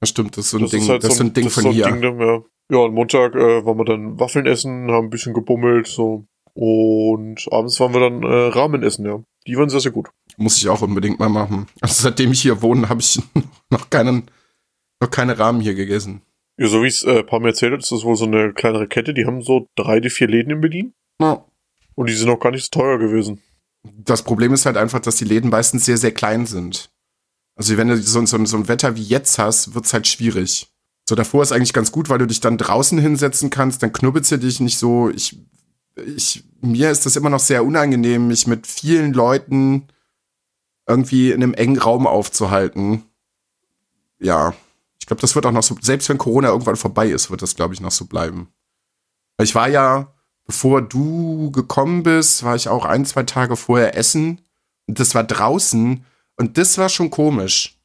Das 0.00 0.10
stimmt, 0.10 0.36
das 0.36 0.46
ist 0.46 0.50
so 0.50 0.56
ein 0.58 0.62
Das 0.62 0.70
Ding, 0.70 0.82
ist 0.82 0.88
halt 0.88 1.04
das 1.04 1.16
so 1.16 1.24
ein 1.24 1.32
Ding 1.32 1.44
das 1.44 1.54
von 1.54 1.62
so 1.64 1.70
hier. 1.70 1.84
Ding, 1.86 2.00
ne, 2.00 2.24
ja. 2.24 2.76
ja, 2.76 2.84
und 2.84 2.94
Montag 2.94 3.34
äh, 3.34 3.64
waren 3.64 3.78
wir 3.78 3.84
dann 3.84 4.18
Waffeln 4.18 4.46
essen, 4.46 4.90
haben 4.90 5.06
ein 5.06 5.10
bisschen 5.10 5.34
gebummelt, 5.34 5.86
so. 5.86 6.26
Und 6.54 7.46
abends 7.52 7.78
waren 7.78 7.92
wir 7.94 8.00
dann 8.00 8.22
äh, 8.22 8.48
Ramen 8.48 8.82
essen, 8.82 9.04
ja. 9.06 9.22
Die 9.46 9.56
waren 9.56 9.68
sehr, 9.68 9.80
sehr 9.80 9.92
gut. 9.92 10.10
Muss 10.40 10.56
ich 10.56 10.70
auch 10.70 10.80
unbedingt 10.80 11.18
mal 11.18 11.28
machen. 11.28 11.66
Also 11.82 12.02
seitdem 12.02 12.32
ich 12.32 12.40
hier 12.40 12.62
wohne, 12.62 12.88
habe 12.88 13.00
ich 13.00 13.20
noch 13.70 13.90
keinen, 13.90 14.30
noch 14.98 15.10
keine 15.10 15.38
Rahmen 15.38 15.60
hier 15.60 15.74
gegessen. 15.74 16.22
Ja, 16.56 16.66
so 16.68 16.82
wie 16.82 16.86
es 16.86 17.02
äh, 17.02 17.18
ein 17.18 17.26
paar 17.26 17.40
Mal 17.40 17.48
erzählt 17.48 17.74
hat, 17.74 17.80
ist 17.80 17.92
das 17.92 18.04
wohl 18.04 18.16
so 18.16 18.24
eine 18.24 18.54
kleinere 18.54 18.88
Kette, 18.88 19.12
die 19.12 19.26
haben 19.26 19.42
so 19.42 19.68
drei, 19.76 20.00
die 20.00 20.08
vier 20.08 20.28
Läden 20.28 20.50
in 20.50 20.62
Berlin. 20.62 20.94
Ja. 21.20 21.44
Und 21.94 22.08
die 22.08 22.14
sind 22.14 22.30
auch 22.30 22.40
gar 22.40 22.52
nicht 22.52 22.64
so 22.64 22.80
teuer 22.80 22.98
gewesen. 22.98 23.42
Das 23.82 24.22
Problem 24.22 24.54
ist 24.54 24.64
halt 24.64 24.78
einfach, 24.78 25.00
dass 25.00 25.16
die 25.16 25.26
Läden 25.26 25.50
meistens 25.50 25.84
sehr, 25.84 25.98
sehr 25.98 26.12
klein 26.12 26.46
sind. 26.46 26.90
Also 27.54 27.76
wenn 27.76 27.88
du 27.88 27.98
so, 27.98 28.24
so, 28.24 28.44
so 28.46 28.56
ein 28.56 28.68
Wetter 28.68 28.96
wie 28.96 29.02
jetzt 29.02 29.38
hast, 29.38 29.74
wird's 29.74 29.92
halt 29.92 30.06
schwierig. 30.06 30.68
So 31.06 31.14
davor 31.14 31.42
ist 31.42 31.52
eigentlich 31.52 31.74
ganz 31.74 31.92
gut, 31.92 32.08
weil 32.08 32.18
du 32.18 32.26
dich 32.26 32.40
dann 32.40 32.56
draußen 32.56 32.98
hinsetzen 32.98 33.50
kannst, 33.50 33.82
dann 33.82 33.92
knubbelst 33.92 34.32
du 34.32 34.38
dich 34.38 34.60
nicht 34.60 34.78
so. 34.78 35.10
Ich, 35.10 35.38
ich, 36.16 36.44
mir 36.62 36.90
ist 36.90 37.04
das 37.04 37.16
immer 37.16 37.28
noch 37.28 37.40
sehr 37.40 37.62
unangenehm, 37.62 38.28
mich 38.28 38.46
mit 38.46 38.66
vielen 38.66 39.12
Leuten 39.12 39.88
irgendwie 40.90 41.30
in 41.30 41.42
einem 41.42 41.54
engen 41.54 41.78
Raum 41.78 42.06
aufzuhalten. 42.06 43.04
Ja, 44.18 44.54
ich 44.98 45.06
glaube, 45.06 45.20
das 45.20 45.34
wird 45.34 45.46
auch 45.46 45.52
noch 45.52 45.62
so, 45.62 45.76
selbst 45.80 46.08
wenn 46.08 46.18
Corona 46.18 46.48
irgendwann 46.48 46.76
vorbei 46.76 47.08
ist, 47.08 47.30
wird 47.30 47.42
das, 47.42 47.56
glaube 47.56 47.74
ich, 47.74 47.80
noch 47.80 47.92
so 47.92 48.04
bleiben. 48.04 48.48
Ich 49.40 49.54
war 49.54 49.68
ja, 49.68 50.12
bevor 50.44 50.82
du 50.82 51.50
gekommen 51.52 52.02
bist, 52.02 52.42
war 52.42 52.56
ich 52.56 52.68
auch 52.68 52.84
ein, 52.84 53.06
zwei 53.06 53.22
Tage 53.22 53.56
vorher 53.56 53.96
essen. 53.96 54.40
Und 54.86 55.00
das 55.00 55.14
war 55.14 55.24
draußen. 55.24 56.04
Und 56.36 56.58
das 56.58 56.76
war 56.76 56.88
schon 56.88 57.10
komisch. 57.10 57.79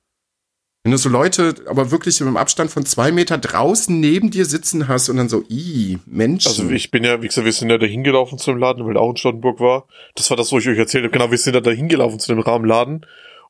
Wenn 0.85 0.91
du 0.91 0.99
so 0.99 1.09
Leute, 1.09 1.55
aber 1.65 1.89
wirklich 1.89 2.21
im 2.21 2.37
Abstand 2.37 2.69
von 2.69 2.85
zwei 2.85 3.11
Meter 3.11 3.39
draußen 3.39 3.99
neben 3.99 4.29
dir 4.29 4.45
sitzen 4.45 4.87
hast 4.87 5.09
und 5.09 5.17
dann 5.17 5.29
so, 5.29 5.41
i, 5.49 5.97
Menschen. 6.05 6.47
Also 6.47 6.69
ich 6.69 6.91
bin 6.91 7.03
ja, 7.03 7.23
wie 7.23 7.27
gesagt, 7.27 7.43
wir 7.43 7.53
sind 7.53 7.71
ja 7.71 7.79
da 7.79 7.87
hingelaufen 7.87 8.37
zu 8.37 8.51
dem 8.51 8.59
Laden, 8.59 8.85
weil 8.85 8.95
er 8.95 9.01
auch 9.01 9.09
in 9.09 9.17
Charlottenburg 9.17 9.59
war. 9.59 9.87
Das 10.13 10.29
war 10.29 10.37
das, 10.37 10.51
wo 10.51 10.59
ich 10.59 10.67
euch 10.69 10.77
erzählt 10.77 11.03
habe. 11.03 11.11
Genau, 11.11 11.31
wir 11.31 11.39
sind 11.39 11.55
ja 11.55 11.61
da 11.61 11.71
hingelaufen 11.71 12.19
zu 12.19 12.31
dem 12.31 12.39
Rahmenladen. 12.39 13.03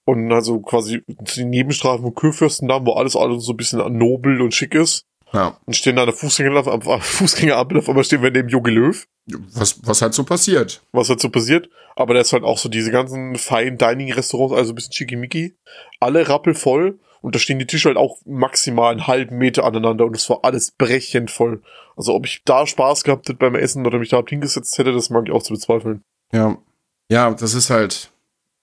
Und 0.06 0.32
also 0.32 0.62
quasi 0.62 1.04
die 1.08 1.44
Nebenstraßen 1.44 2.04
vom 2.06 2.16
Kurfürstendamm, 2.16 2.86
wo 2.86 2.94
alles 2.94 3.18
alles 3.18 3.44
so 3.44 3.52
ein 3.52 3.58
bisschen 3.58 3.98
nobel 3.98 4.40
und 4.42 4.54
schick 4.54 4.74
ist. 4.74 5.06
Ja. 5.34 5.58
Und 5.66 5.76
stehen 5.76 5.98
da 5.98 6.04
an 6.04 6.08
der 6.08 6.16
Fußgänger, 6.16 6.66
am 6.66 7.02
Fußgängerampel, 7.02 7.80
auf 7.80 7.90
einmal 7.90 8.06
stehen 8.06 8.24
wir 8.24 8.32
neben 8.32 8.48
Jogi 8.48 8.72
Löw, 8.72 9.06
Was, 9.52 9.86
was 9.86 10.02
halt 10.02 10.14
so 10.14 10.24
passiert. 10.24 10.84
was 10.94 11.10
halt 11.10 11.20
so 11.20 11.30
passiert. 11.30 11.68
Aber 11.98 12.14
da 12.14 12.22
ist 12.22 12.32
halt 12.32 12.44
auch 12.44 12.58
so 12.58 12.70
diese 12.70 12.92
ganzen 12.92 13.36
Fine 13.36 13.76
Dining 13.76 14.14
Restaurants, 14.14 14.56
also 14.56 14.72
ein 14.72 14.76
bisschen 14.76 14.94
schickimicki. 14.94 15.58
Alle 16.00 16.30
rappelvoll. 16.30 16.98
Und 17.26 17.34
da 17.34 17.40
stehen 17.40 17.58
die 17.58 17.66
Tische 17.66 17.90
halt 17.90 17.98
auch 17.98 18.20
maximal 18.28 18.92
einen 18.92 19.08
halben 19.08 19.40
Meter 19.40 19.64
aneinander 19.64 20.06
und 20.06 20.16
es 20.16 20.30
war 20.30 20.42
alles 20.44 20.70
brechend 20.70 21.32
voll. 21.32 21.64
Also 21.98 22.14
ob 22.14 22.28
ich 22.28 22.44
da 22.46 22.68
Spaß 22.68 23.04
gehabt 23.04 23.28
hätte 23.28 23.40
beim 23.40 23.56
Essen 23.56 23.88
oder 23.88 23.98
mich 23.98 24.10
da 24.10 24.22
hingesetzt 24.24 24.78
hätte, 24.78 24.94
das 24.94 25.10
mag 25.10 25.24
ich 25.26 25.32
auch 25.32 25.42
zu 25.42 25.54
bezweifeln. 25.54 26.04
Ja. 26.32 26.56
Ja, 27.10 27.32
das 27.32 27.56
ist 27.56 27.72
halt, 27.72 28.12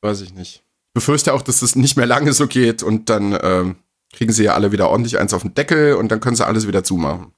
weiß 0.03 0.21
ich 0.21 0.33
nicht. 0.35 0.63
Ich 0.91 0.95
befürchte 0.95 1.35
auch, 1.35 1.43
dass 1.43 1.59
das 1.59 1.75
nicht 1.75 1.97
mehr 1.97 2.07
lange 2.07 2.33
so 2.33 2.47
geht 2.47 2.85
und 2.85 3.11
dann 3.11 3.37
ähm, 3.43 3.77
kriegen 4.13 4.31
sie 4.31 4.45
ja 4.45 4.55
alle 4.55 4.71
wieder 4.71 4.91
ordentlich 4.91 5.19
eins 5.19 5.35
auf 5.35 5.43
den 5.43 5.55
Deckel 5.55 5.97
und 5.97 6.13
dann 6.13 6.21
können 6.21 6.37
sie 6.37 6.47
alles 6.47 6.69
wieder 6.69 6.85
zumachen. 6.85 7.33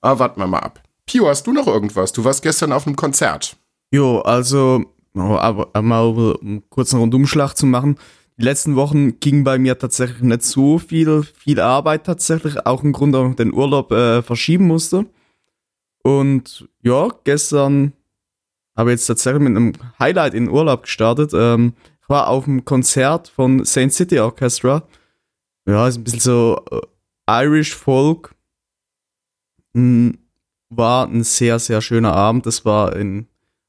Aber 0.00 0.20
warten 0.20 0.38
wir 0.38 0.46
mal 0.46 0.60
ab. 0.60 0.80
Pio, 1.06 1.26
hast 1.26 1.44
du 1.48 1.52
noch 1.52 1.66
irgendwas? 1.66 2.12
Du 2.12 2.22
warst 2.22 2.44
gestern 2.44 2.70
auf 2.70 2.86
einem 2.86 2.94
Konzert. 2.94 3.56
Jo, 3.90 4.20
also, 4.20 4.84
oh, 5.16 5.20
aber, 5.20 5.70
aber 5.72 5.82
mal 5.82 6.06
um 6.40 6.62
kurz 6.70 6.94
einen 6.94 7.00
Rundumschlag 7.00 7.56
zu 7.56 7.66
machen. 7.66 7.98
Die 8.38 8.44
letzten 8.44 8.76
Wochen 8.76 9.20
ging 9.20 9.44
bei 9.44 9.58
mir 9.58 9.78
tatsächlich 9.78 10.22
nicht 10.22 10.42
so 10.42 10.78
viel, 10.78 11.22
viel 11.22 11.60
Arbeit 11.60 12.04
tatsächlich. 12.04 12.66
Auch 12.66 12.82
ein 12.82 12.92
Grund, 12.92 13.12
warum 13.12 13.30
ich 13.30 13.36
den 13.36 13.52
Urlaub 13.52 13.92
äh, 13.92 14.22
verschieben 14.22 14.66
musste. 14.66 15.06
Und 16.02 16.68
ja, 16.82 17.08
gestern 17.24 17.92
habe 18.76 18.90
ich 18.90 19.00
jetzt 19.00 19.06
tatsächlich 19.06 19.42
mit 19.42 19.56
einem 19.56 19.72
Highlight 19.98 20.34
in 20.34 20.46
den 20.46 20.52
Urlaub 20.52 20.82
gestartet. 20.82 21.32
Ähm, 21.34 21.74
ich 22.00 22.08
war 22.08 22.28
auf 22.28 22.44
dem 22.44 22.64
Konzert 22.64 23.28
von 23.28 23.64
Saint 23.64 23.92
City 23.92 24.18
Orchestra. 24.18 24.82
Ja, 25.66 25.86
ist 25.86 25.98
ein 25.98 26.04
bisschen 26.04 26.20
so 26.20 26.64
äh, 26.70 27.44
Irish 27.44 27.74
Folk. 27.74 28.34
Hm, 29.74 30.18
war 30.70 31.06
ein 31.06 31.22
sehr, 31.22 31.58
sehr 31.58 31.80
schöner 31.80 32.14
Abend. 32.14 32.46
Das 32.46 32.64
war 32.64 32.96
in 32.96 33.28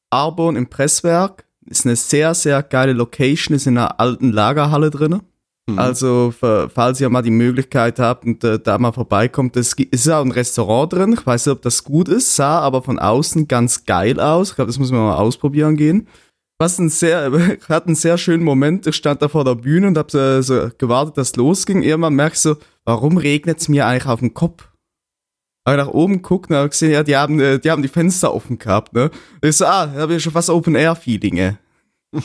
Arbon 0.10 0.56
im 0.56 0.70
Presswerk. 0.70 1.46
Ist 1.66 1.86
eine 1.86 1.96
sehr, 1.96 2.34
sehr 2.34 2.62
geile 2.64 2.94
Location, 2.94 3.56
ist 3.56 3.68
in 3.68 3.78
einer 3.78 4.00
alten 4.00 4.32
Lagerhalle 4.32 4.90
drin. 4.90 5.22
Mhm. 5.70 5.80
Also, 5.80 6.34
fa- 6.38 6.68
falls 6.68 7.00
ihr 7.00 7.10
mal 7.10 7.22
die 7.22 7.32
Möglichkeit 7.32 7.98
habt 8.00 8.26
und 8.26 8.44
äh, 8.44 8.60
da 8.60 8.78
mal 8.78 8.92
vorbeikommt, 8.92 9.56
es 9.56 9.74
ist 9.74 10.10
auch 10.10 10.26
ein 10.26 10.32
Restaurant 10.32 10.92
drin. 10.92 11.14
Ich 11.14 11.26
weiß 11.26 11.46
nicht, 11.46 11.54
ob 11.56 11.62
das 11.62 11.84
gut 11.86 12.10
ist, 12.10 12.36
sah 12.36 12.60
aber 12.60 12.84
von 12.84 13.00
außen 13.00 13.48
ganz 13.48 13.86
geil 13.86 14.20
aus. 14.20 14.50
Ich 14.50 14.56
glaube, 14.56 14.68
das 14.70 14.80
muss 14.80 14.92
man 14.92 15.02
mal 15.02 15.16
ausprobieren 15.16 15.78
gehen. 15.78 16.08
Was 16.60 16.80
ein 16.80 16.90
sehr, 16.90 17.32
ich 17.62 17.70
hatte 17.70 17.88
einen 17.88 17.96
sehr 17.96 18.18
schönen 18.18 18.44
Moment. 18.44 18.86
Ich 18.88 18.96
stand 18.96 19.22
da 19.22 19.30
vor 19.30 19.46
der 19.46 19.56
Bühne 19.56 19.88
und 19.88 19.98
habe 19.98 20.44
so 20.44 20.70
gewartet, 20.78 21.18
dass 21.18 21.30
es 21.30 21.36
losging. 21.38 21.82
Irgendwann 21.82 22.16
merk 22.16 22.34
ich 22.34 22.40
so, 22.40 22.58
warum 22.84 23.16
regnet 23.18 23.60
es 23.62 23.70
mir 23.70 23.86
eigentlich 23.88 24.06
auf 24.08 24.20
den 24.20 24.34
Kopf? 24.34 24.68
Habe 25.66 25.78
nach 25.78 25.88
oben 25.88 26.16
geguckt 26.16 26.50
und 26.50 26.58
habe 26.58 26.70
gesehen, 26.70 26.92
ja, 26.92 27.04
die 27.04 27.16
haben, 27.16 27.40
äh, 27.40 27.60
die 27.60 27.72
haben 27.72 27.82
die 27.82 27.88
Fenster 27.88 28.34
offen 28.34 28.60
gehabt, 28.60 28.94
ne? 28.94 29.10
Und 29.42 29.50
ich 29.50 29.56
so, 29.56 29.66
ah, 29.66 29.88
da 29.88 30.02
habe 30.02 30.16
ich 30.16 30.24
schon 30.24 30.34
fast 30.34 30.50
Open-Air-Feelinge. 30.50 31.58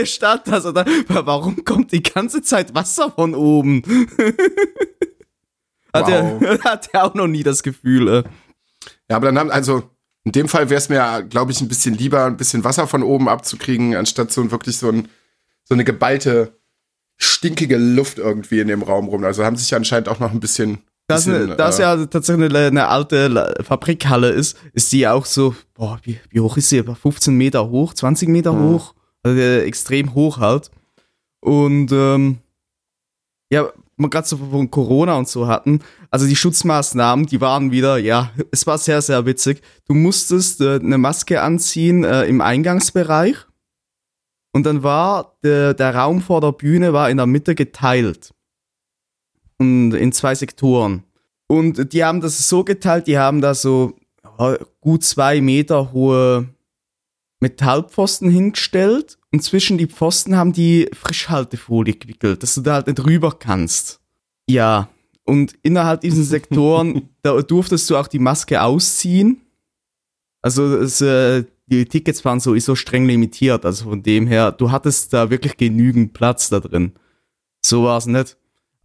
ich 0.00 0.14
stand 0.14 0.46
da 0.46 0.60
so, 0.60 0.72
da, 0.72 0.84
warum 1.08 1.64
kommt 1.64 1.92
die 1.92 2.02
ganze 2.02 2.42
Zeit 2.42 2.74
Wasser 2.74 3.10
von 3.10 3.34
oben? 3.34 3.82
hat, 5.92 6.06
Wow. 6.06 6.42
er, 6.42 6.58
hat 6.64 6.88
er 6.92 7.04
auch 7.04 7.14
noch 7.14 7.26
nie 7.26 7.42
das 7.42 7.62
Gefühl. 7.62 8.08
Äh. 8.08 8.22
Ja, 9.10 9.16
aber 9.16 9.26
dann 9.26 9.38
haben, 9.38 9.50
also 9.50 9.82
in 10.24 10.32
dem 10.32 10.48
Fall 10.48 10.70
wäre 10.70 10.78
es 10.78 10.88
mir, 10.88 11.24
glaube 11.28 11.52
ich, 11.52 11.60
ein 11.60 11.68
bisschen 11.68 11.94
lieber, 11.94 12.24
ein 12.24 12.36
bisschen 12.36 12.64
Wasser 12.64 12.86
von 12.86 13.02
oben 13.02 13.28
abzukriegen, 13.28 13.94
anstatt 13.94 14.32
so 14.32 14.50
wirklich 14.50 14.78
so, 14.78 14.88
ein, 14.88 15.08
so 15.64 15.74
eine 15.74 15.84
geballte, 15.84 16.58
stinkige 17.16 17.76
Luft 17.76 18.18
irgendwie 18.18 18.60
in 18.60 18.68
dem 18.68 18.82
Raum 18.82 19.08
rum. 19.08 19.24
Also 19.24 19.44
haben 19.44 19.56
sich 19.56 19.74
anscheinend 19.74 20.08
auch 20.08 20.20
noch 20.20 20.32
ein 20.32 20.40
bisschen. 20.40 20.78
Das, 21.08 21.24
bisschen, 21.24 21.48
ne, 21.50 21.56
das 21.56 21.78
äh, 21.78 21.82
ja 21.82 22.06
tatsächlich 22.06 22.50
eine, 22.50 22.66
eine 22.66 22.88
alte 22.88 23.54
Fabrikhalle 23.62 24.30
ist, 24.30 24.58
ist 24.72 24.90
die 24.92 25.06
auch 25.06 25.24
so, 25.24 25.54
boah, 25.74 26.00
wie, 26.02 26.18
wie 26.30 26.40
hoch 26.40 26.56
ist 26.56 26.68
sie? 26.68 26.78
Etwa 26.78 26.94
15 26.94 27.34
Meter 27.34 27.68
hoch, 27.68 27.94
20 27.94 28.28
Meter 28.28 28.52
Mhm. 28.52 28.68
hoch, 28.70 28.94
also 29.22 29.38
äh, 29.38 29.62
extrem 29.62 30.14
hoch 30.14 30.38
halt. 30.38 30.70
Und 31.40 31.92
ähm, 31.92 32.38
ja, 33.52 33.70
man 33.96 34.10
gerade 34.10 34.26
so 34.26 34.36
von 34.36 34.70
Corona 34.70 35.16
und 35.16 35.28
so 35.28 35.46
hatten, 35.46 35.80
also 36.10 36.26
die 36.26 36.34
Schutzmaßnahmen, 36.36 37.26
die 37.26 37.40
waren 37.40 37.70
wieder, 37.70 37.98
ja, 37.98 38.30
es 38.50 38.66
war 38.66 38.78
sehr, 38.78 39.00
sehr 39.00 39.24
witzig. 39.26 39.62
Du 39.86 39.94
musstest 39.94 40.60
äh, 40.60 40.80
eine 40.80 40.98
Maske 40.98 41.40
anziehen 41.40 42.02
äh, 42.02 42.24
im 42.24 42.40
Eingangsbereich 42.40 43.36
und 44.52 44.66
dann 44.66 44.82
war 44.82 45.36
der, 45.44 45.72
der 45.74 45.94
Raum 45.94 46.20
vor 46.20 46.40
der 46.40 46.52
Bühne 46.52 46.92
war 46.92 47.10
in 47.10 47.18
der 47.18 47.26
Mitte 47.26 47.54
geteilt 47.54 48.32
in 49.58 50.12
zwei 50.12 50.34
Sektoren. 50.34 51.04
Und 51.48 51.92
die 51.92 52.04
haben 52.04 52.20
das 52.20 52.48
so 52.48 52.64
geteilt, 52.64 53.06
die 53.06 53.18
haben 53.18 53.40
da 53.40 53.54
so 53.54 53.94
gut 54.80 55.04
zwei 55.04 55.40
Meter 55.40 55.92
hohe 55.92 56.48
Metallpfosten 57.40 58.30
hingestellt 58.30 59.18
und 59.32 59.42
zwischen 59.42 59.78
die 59.78 59.86
Pfosten 59.86 60.36
haben 60.36 60.52
die 60.52 60.88
Frischhaltefolie 60.92 61.94
gewickelt, 61.94 62.42
dass 62.42 62.54
du 62.54 62.62
da 62.62 62.74
halt 62.74 62.86
nicht 62.86 63.04
rüber 63.04 63.32
kannst. 63.38 64.00
Ja, 64.48 64.88
und 65.24 65.54
innerhalb 65.62 66.00
diesen 66.00 66.24
Sektoren, 66.24 67.10
da 67.22 67.40
durftest 67.42 67.88
du 67.90 67.96
auch 67.96 68.08
die 68.08 68.18
Maske 68.18 68.62
ausziehen. 68.62 69.42
Also 70.42 70.76
es, 70.76 71.00
äh, 71.00 71.44
die 71.66 71.84
Tickets 71.84 72.24
waren 72.24 72.40
sowieso 72.40 72.74
streng 72.74 73.06
limitiert, 73.06 73.64
also 73.64 73.90
von 73.90 74.02
dem 74.02 74.26
her, 74.26 74.52
du 74.52 74.70
hattest 74.70 75.12
da 75.12 75.30
wirklich 75.30 75.56
genügend 75.56 76.12
Platz 76.12 76.48
da 76.48 76.60
drin. 76.60 76.92
So 77.64 77.84
war 77.84 77.98
es 77.98 78.06
nicht. 78.06 78.36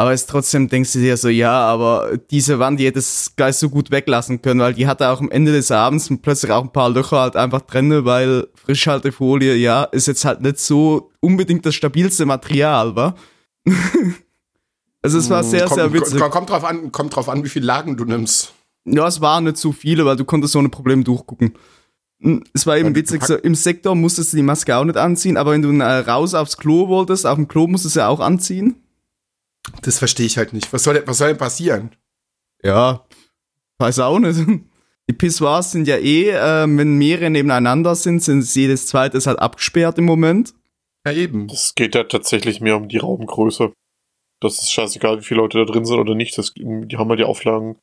Aber 0.02 0.14
es 0.14 0.26
trotzdem 0.26 0.68
denkst 0.68 0.94
du 0.94 1.00
dir 1.00 1.16
so, 1.16 1.30
ja, 1.30 1.52
aber 1.52 2.18
diese 2.32 2.58
Wand, 2.58 2.80
die 2.80 2.88
hätte 2.88 2.98
es 2.98 3.34
gleich 3.36 3.58
so 3.58 3.70
gut 3.70 3.92
weglassen 3.92 4.42
können, 4.42 4.60
weil 4.60 4.74
die 4.74 4.88
hatte 4.88 5.08
auch 5.08 5.22
am 5.22 5.30
Ende 5.30 5.52
des 5.52 5.70
Abends 5.70 6.10
plötzlich 6.24 6.52
auch 6.52 6.64
ein 6.64 6.72
paar 6.72 6.90
Löcher 6.90 7.20
halt 7.20 7.36
einfach 7.36 7.62
drin, 7.62 8.04
weil 8.04 8.48
Frischhaltefolie, 8.56 9.54
ja, 9.58 9.84
ist 9.84 10.08
jetzt 10.08 10.26
halt 10.26 10.42
nicht 10.42 10.58
so 10.58 11.12
unbedingt 11.20 11.68
das 11.68 11.76
stabilste 11.76 12.26
Material, 12.26 12.96
wa? 12.96 13.14
also 15.04 15.20
es 15.20 15.30
war 15.30 15.44
sehr, 15.44 15.66
kommt, 15.66 15.76
sehr 15.76 15.94
witzig. 15.94 16.20
Kommt, 16.20 16.50
drauf 16.50 16.64
an, 16.64 16.92
kommt 16.92 17.16
drauf 17.16 17.30
an, 17.30 17.44
wie 17.44 17.50
viel 17.50 17.64
Lagen 17.64 17.96
du 17.96 18.04
nimmst. 18.04 18.56
Ja, 18.86 19.08
es 19.08 19.22
waren 19.22 19.44
nicht 19.44 19.58
so 19.58 19.72
viele, 19.72 20.04
weil 20.04 20.16
du 20.16 20.26
konntest 20.26 20.56
ohne 20.56 20.70
Problem 20.70 21.04
durchgucken. 21.04 21.54
Mm, 22.18 22.38
Es 22.54 22.66
war 22.66 22.76
eben 22.76 22.96
witzig, 22.96 23.24
so, 23.24 23.36
im 23.36 23.54
Sektor 23.54 23.94
musstest 23.94 24.34
du 24.34 24.38
die 24.38 24.42
Maske 24.42 24.76
auch 24.76 24.84
nicht 24.84 24.98
anziehen, 24.98 25.38
aber 25.38 25.52
wenn 25.52 25.62
du 25.62 25.70
äh, 25.70 25.84
raus 25.84 26.34
aufs 26.34 26.58
Klo 26.58 26.88
wolltest, 26.88 27.28
auf 27.28 27.36
dem 27.36 27.48
Klo 27.48 27.68
musstest 27.68 27.98
du 27.98 28.00
sie 28.00 28.08
auch 28.08 28.20
anziehen. 28.20 28.78
Das 29.82 30.00
verstehe 30.00 30.26
ich 30.26 30.38
halt 30.38 30.54
nicht. 30.54 30.72
Was 30.74 30.84
soll, 30.84 30.96
denn- 30.96 31.08
was 31.08 31.18
soll 31.18 31.30
denn 31.30 31.38
passieren? 31.38 31.96
Ja, 32.64 33.06
weiß 33.80 34.00
auch 34.00 34.20
nicht. 34.20 34.40
Die 35.10 35.14
Pissoirs 35.14 35.72
sind 35.72 35.88
ja 35.88 35.98
eh, 35.98 36.30
äh, 36.30 36.68
wenn 36.78 36.98
mehrere 36.98 37.30
nebeneinander 37.30 37.96
sind, 37.96 38.24
sind 38.24 38.44
jedes 38.56 38.88
zweite 38.88 39.18
ist 39.18 39.28
halt 39.28 39.40
abgesperrt 39.40 39.98
im 39.98 40.06
Moment. 40.06 40.54
Ja, 41.06 41.12
eben. 41.14 41.48
Es 41.50 41.74
geht 41.76 41.96
ja 41.96 42.04
tatsächlich 42.04 42.62
mehr 42.62 42.78
um 42.78 42.88
die 42.88 42.98
Raumgröße. 42.98 43.74
Das 44.40 44.60
ist 44.62 44.72
scheißegal, 44.72 45.20
wie 45.20 45.24
viele 45.26 45.42
Leute 45.42 45.58
da 45.58 45.66
drin 45.72 45.86
sind 45.86 46.00
oder 46.00 46.16
nicht. 46.16 46.38
Das, 46.38 46.54
die 46.54 46.98
haben 46.98 47.10
ja 47.10 47.16
die 47.16 47.24
Auflagen 47.24 47.78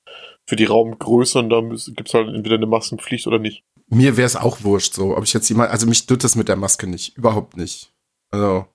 für 0.47 0.57
die 0.57 0.65
Raumgröße 0.65 1.39
und 1.41 1.51
da 1.51 1.61
gibt 1.61 2.09
es 2.09 2.15
halt 2.15 2.29
entweder 2.29 2.55
eine 2.57 2.67
Maskenpflicht 2.67 3.27
oder 3.27 3.39
nicht. 3.39 3.63
Mir 3.89 4.17
wäre 4.17 4.27
es 4.27 4.37
auch 4.37 4.63
wurscht, 4.63 4.95
so, 4.95 5.17
ob 5.17 5.25
ich 5.25 5.33
jetzt 5.33 5.49
jemand, 5.49 5.71
also 5.71 5.87
mich 5.87 6.07
tut 6.07 6.25
das 6.25 6.37
mit 6.37 6.49
der 6.49 6.57
Maske 6.57 6.87
nicht. 6.87 7.17
Überhaupt 7.17 7.57
nicht. 7.57 7.93
Also, 8.31 8.67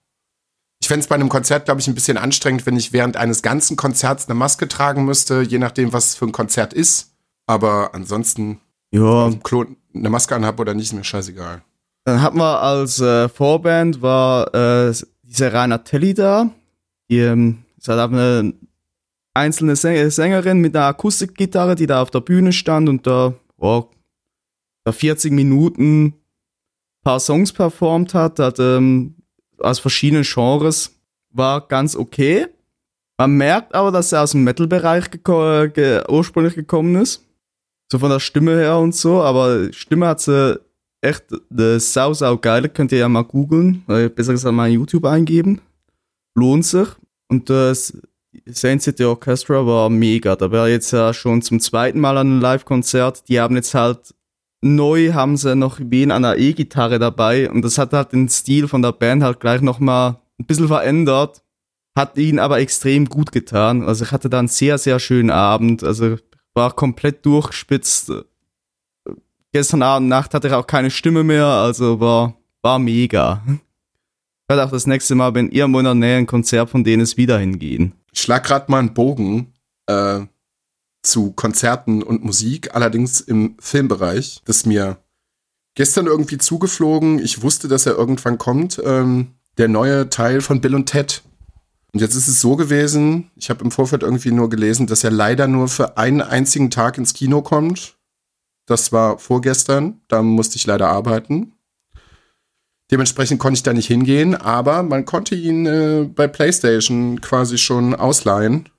ich 0.83 0.89
fände 0.89 0.99
es 0.99 1.07
bei 1.07 1.15
einem 1.15 1.29
Konzert, 1.29 1.63
glaube 1.63 1.79
ich, 1.79 1.87
ein 1.87 1.95
bisschen 1.95 2.17
anstrengend, 2.17 2.65
wenn 2.65 2.75
ich 2.75 2.91
während 2.91 3.15
eines 3.15 3.41
ganzen 3.41 3.77
Konzerts 3.77 4.27
eine 4.27 4.35
Maske 4.35 4.67
tragen 4.67 5.05
müsste, 5.05 5.41
je 5.41 5.57
nachdem, 5.57 5.93
was 5.93 6.07
es 6.07 6.15
für 6.15 6.25
ein 6.25 6.33
Konzert 6.33 6.73
ist. 6.73 7.13
Aber 7.47 7.95
ansonsten, 7.95 8.59
Ja, 8.91 9.01
auf 9.01 9.31
dem 9.31 9.43
Klo 9.43 9.63
eine 9.95 10.09
Maske 10.09 10.35
anhab 10.35 10.59
oder 10.59 10.73
nicht, 10.73 10.87
ist 10.87 10.93
mir 10.93 11.05
scheißegal. 11.05 11.61
Dann 12.03 12.21
hatten 12.21 12.37
wir 12.37 12.61
als 12.61 12.99
äh, 12.99 13.29
Vorband 13.29 14.01
war 14.01 14.53
äh, 14.53 14.93
diese 15.21 15.53
Rainer 15.53 15.85
Telly 15.85 16.15
da. 16.15 16.49
Die 17.09 17.19
ähm, 17.19 17.63
ist 17.77 17.87
halt 17.87 18.01
eine 18.01 18.53
einzelne 19.33 19.77
Säng 19.77 20.09
Sängerin 20.09 20.59
mit 20.59 20.75
einer 20.75 20.87
Akustikgitarre, 20.87 21.75
die 21.75 21.87
da 21.87 22.01
auf 22.01 22.11
der 22.11 22.19
Bühne 22.19 22.51
stand 22.51 22.89
und 22.89 23.07
da, 23.07 23.33
oh, 23.55 23.85
da 24.83 24.91
40 24.91 25.31
Minuten 25.31 26.07
ein 26.07 26.13
paar 27.05 27.21
Songs 27.21 27.53
performt 27.53 28.13
hat, 28.13 28.39
hat 28.39 28.59
ähm, 28.59 29.15
aus 29.63 29.79
verschiedenen 29.79 30.23
Genres, 30.23 30.95
war 31.29 31.67
ganz 31.67 31.95
okay. 31.95 32.47
Man 33.17 33.31
merkt 33.31 33.73
aber, 33.73 33.91
dass 33.91 34.11
er 34.11 34.23
aus 34.23 34.31
dem 34.31 34.43
Metal-Bereich 34.43 35.11
geko 35.11 35.67
ge 35.69 36.03
ursprünglich 36.07 36.55
gekommen 36.55 36.95
ist. 36.95 37.23
So 37.91 37.99
von 37.99 38.09
der 38.09 38.19
Stimme 38.19 38.57
her 38.57 38.77
und 38.77 38.95
so, 38.95 39.21
aber 39.21 39.71
Stimme 39.71 40.07
hat 40.07 40.21
sie 40.21 40.59
echt 41.01 41.25
äh, 41.57 41.79
sau, 41.79 42.13
sau 42.13 42.37
geil. 42.37 42.69
Könnt 42.69 42.91
ihr 42.91 42.99
ja 42.99 43.09
mal 43.09 43.23
googeln, 43.23 43.83
äh, 43.87 44.09
besser 44.09 44.33
gesagt 44.33 44.55
mal 44.55 44.69
YouTube 44.69 45.05
eingeben. 45.05 45.61
Lohnt 46.35 46.65
sich. 46.65 46.87
Und 47.27 47.49
das 47.49 47.93
Saint 48.45 48.81
City 48.81 49.03
Orchestra 49.03 49.65
war 49.65 49.89
mega. 49.89 50.35
Da 50.35 50.51
war 50.51 50.67
jetzt 50.69 50.91
ja 50.91 51.13
schon 51.13 51.41
zum 51.41 51.59
zweiten 51.59 51.99
Mal 51.99 52.17
an 52.17 52.27
einem 52.27 52.41
Live-Konzert. 52.41 53.27
Die 53.29 53.39
haben 53.39 53.55
jetzt 53.55 53.73
halt 53.73 54.15
neu 54.63 55.13
haben 55.13 55.37
sie 55.37 55.55
noch 55.55 55.79
wen 55.79 56.11
an 56.11 56.23
der 56.23 56.37
E-Gitarre 56.37 56.99
dabei 56.99 57.49
und 57.49 57.63
das 57.63 57.77
hat 57.77 57.93
halt 57.93 58.13
den 58.13 58.29
Stil 58.29 58.67
von 58.67 58.81
der 58.81 58.91
Band 58.91 59.23
halt 59.23 59.39
gleich 59.39 59.61
nochmal 59.61 60.17
ein 60.39 60.45
bisschen 60.45 60.67
verändert, 60.67 61.43
hat 61.95 62.17
ihn 62.17 62.39
aber 62.39 62.59
extrem 62.59 63.07
gut 63.07 63.31
getan. 63.31 63.83
Also 63.83 64.05
ich 64.05 64.11
hatte 64.11 64.29
da 64.29 64.39
einen 64.39 64.47
sehr, 64.47 64.77
sehr 64.77 64.99
schönen 64.99 65.29
Abend. 65.29 65.83
Also 65.83 66.17
war 66.53 66.71
komplett 66.75 67.25
durchgespitzt. 67.25 68.11
Gestern 69.51 69.83
Abend 69.83 70.09
Nacht 70.09 70.33
hatte 70.33 70.47
ich 70.47 70.53
auch 70.53 70.65
keine 70.65 70.89
Stimme 70.89 71.23
mehr, 71.23 71.45
also 71.45 71.99
war, 71.99 72.35
war 72.61 72.79
mega. 72.79 73.43
Ich 73.47 74.49
werde 74.49 74.65
auch 74.65 74.71
das 74.71 74.87
nächste 74.87 75.13
Mal, 75.15 75.35
wenn 75.35 75.51
ihr 75.51 75.65
in 75.65 75.73
der 75.73 75.93
Nähe 75.93 76.17
ein 76.17 76.25
Konzert 76.25 76.69
von 76.69 76.83
denen 76.83 77.03
ist, 77.03 77.17
wieder 77.17 77.37
hingehen. 77.37 77.93
Ich 78.11 78.21
schlag 78.21 78.43
gerade 78.43 78.71
mal 78.71 78.79
einen 78.79 78.93
Bogen 78.93 79.53
äh, 79.87 80.21
zu 81.03 81.31
Konzerten 81.31 82.01
und 82.01 82.23
Musik, 82.23 82.73
allerdings 82.73 83.21
im 83.21 83.55
Filmbereich. 83.59 84.41
Das 84.45 84.57
ist 84.57 84.65
mir 84.65 84.97
gestern 85.75 86.07
irgendwie 86.07 86.37
zugeflogen. 86.37 87.19
Ich 87.19 87.41
wusste, 87.41 87.67
dass 87.67 87.85
er 87.85 87.95
irgendwann 87.95 88.37
kommt. 88.37 88.81
Ähm, 88.83 89.33
der 89.57 89.67
neue 89.67 90.09
Teil 90.09 90.41
von 90.41 90.61
Bill 90.61 90.75
und 90.75 90.87
Ted. 90.87 91.21
Und 91.93 91.99
jetzt 91.99 92.15
ist 92.15 92.27
es 92.27 92.41
so 92.41 92.55
gewesen, 92.55 93.29
ich 93.35 93.51
habe 93.51 93.63
im 93.63 93.69
Vorfeld 93.69 94.01
irgendwie 94.01 94.31
nur 94.31 94.49
gelesen, 94.49 94.87
dass 94.87 95.03
er 95.03 95.11
leider 95.11 95.47
nur 95.47 95.67
für 95.67 95.97
einen 95.97 96.21
einzigen 96.21 96.71
Tag 96.71 96.97
ins 96.97 97.13
Kino 97.13 97.43
kommt. 97.43 97.97
Das 98.65 98.91
war 98.91 99.19
vorgestern, 99.19 100.01
da 100.07 100.23
musste 100.23 100.55
ich 100.55 100.65
leider 100.65 100.89
arbeiten. 100.89 101.53
Dementsprechend 102.89 103.39
konnte 103.39 103.57
ich 103.57 103.63
da 103.63 103.73
nicht 103.73 103.87
hingehen, 103.87 104.35
aber 104.35 104.81
man 104.83 105.05
konnte 105.05 105.35
ihn 105.35 105.65
äh, 105.65 106.09
bei 106.13 106.27
PlayStation 106.27 107.21
quasi 107.21 107.57
schon 107.57 107.93
ausleihen. 107.93 108.69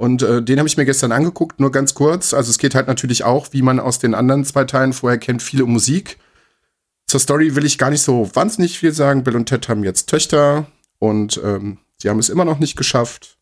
Und 0.00 0.22
äh, 0.22 0.42
den 0.42 0.58
habe 0.58 0.66
ich 0.66 0.78
mir 0.78 0.86
gestern 0.86 1.12
angeguckt, 1.12 1.60
nur 1.60 1.70
ganz 1.70 1.92
kurz. 1.92 2.32
Also 2.32 2.48
es 2.48 2.56
geht 2.56 2.74
halt 2.74 2.86
natürlich 2.86 3.22
auch, 3.22 3.48
wie 3.52 3.60
man 3.60 3.78
aus 3.78 3.98
den 3.98 4.14
anderen 4.14 4.46
zwei 4.46 4.64
Teilen 4.64 4.94
vorher 4.94 5.18
kennt, 5.18 5.42
viel 5.42 5.60
um 5.60 5.74
Musik. 5.74 6.16
Zur 7.06 7.20
Story 7.20 7.54
will 7.54 7.66
ich 7.66 7.76
gar 7.76 7.90
nicht 7.90 8.00
so 8.00 8.30
wahnsinnig 8.34 8.78
viel 8.78 8.92
sagen. 8.92 9.24
Bill 9.24 9.36
und 9.36 9.50
Ted 9.50 9.68
haben 9.68 9.84
jetzt 9.84 10.08
Töchter 10.08 10.66
und 11.00 11.38
ähm, 11.44 11.76
sie 11.98 12.08
haben 12.08 12.18
es 12.18 12.30
immer 12.30 12.46
noch 12.46 12.58
nicht 12.58 12.76
geschafft, 12.76 13.36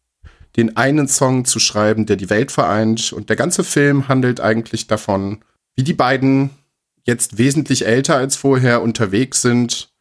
den 0.57 0.77
einen 0.77 1.07
Song 1.07 1.45
zu 1.45 1.61
schreiben, 1.61 2.07
der 2.07 2.17
die 2.17 2.29
Welt 2.29 2.51
vereint. 2.51 3.13
Und 3.13 3.29
der 3.29 3.37
ganze 3.37 3.63
Film 3.63 4.09
handelt 4.09 4.41
eigentlich 4.41 4.89
davon, 4.89 5.45
wie 5.77 5.85
die 5.85 5.95
beiden 5.95 6.51
jetzt 7.05 7.39
wesentlich 7.39 7.87
älter 7.87 8.17
als 8.17 8.35
vorher 8.35 8.83
unterwegs 8.83 9.43
sind 9.43 9.93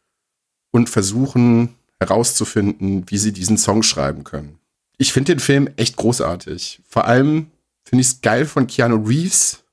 und 0.72 0.88
versuchen 0.88 1.76
herauszufinden, 2.00 3.04
wie 3.06 3.18
sie 3.18 3.32
diesen 3.32 3.58
Song 3.58 3.84
schreiben 3.84 4.24
können. 4.24 4.57
Ich 4.98 5.12
finde 5.12 5.32
den 5.32 5.40
Film 5.40 5.70
echt 5.76 5.96
großartig. 5.96 6.82
Vor 6.86 7.06
allem 7.06 7.50
finde 7.84 8.02
ich 8.02 8.08
es 8.08 8.20
geil 8.20 8.44
von 8.44 8.66
Keanu 8.66 8.96
Reeves, 8.96 9.64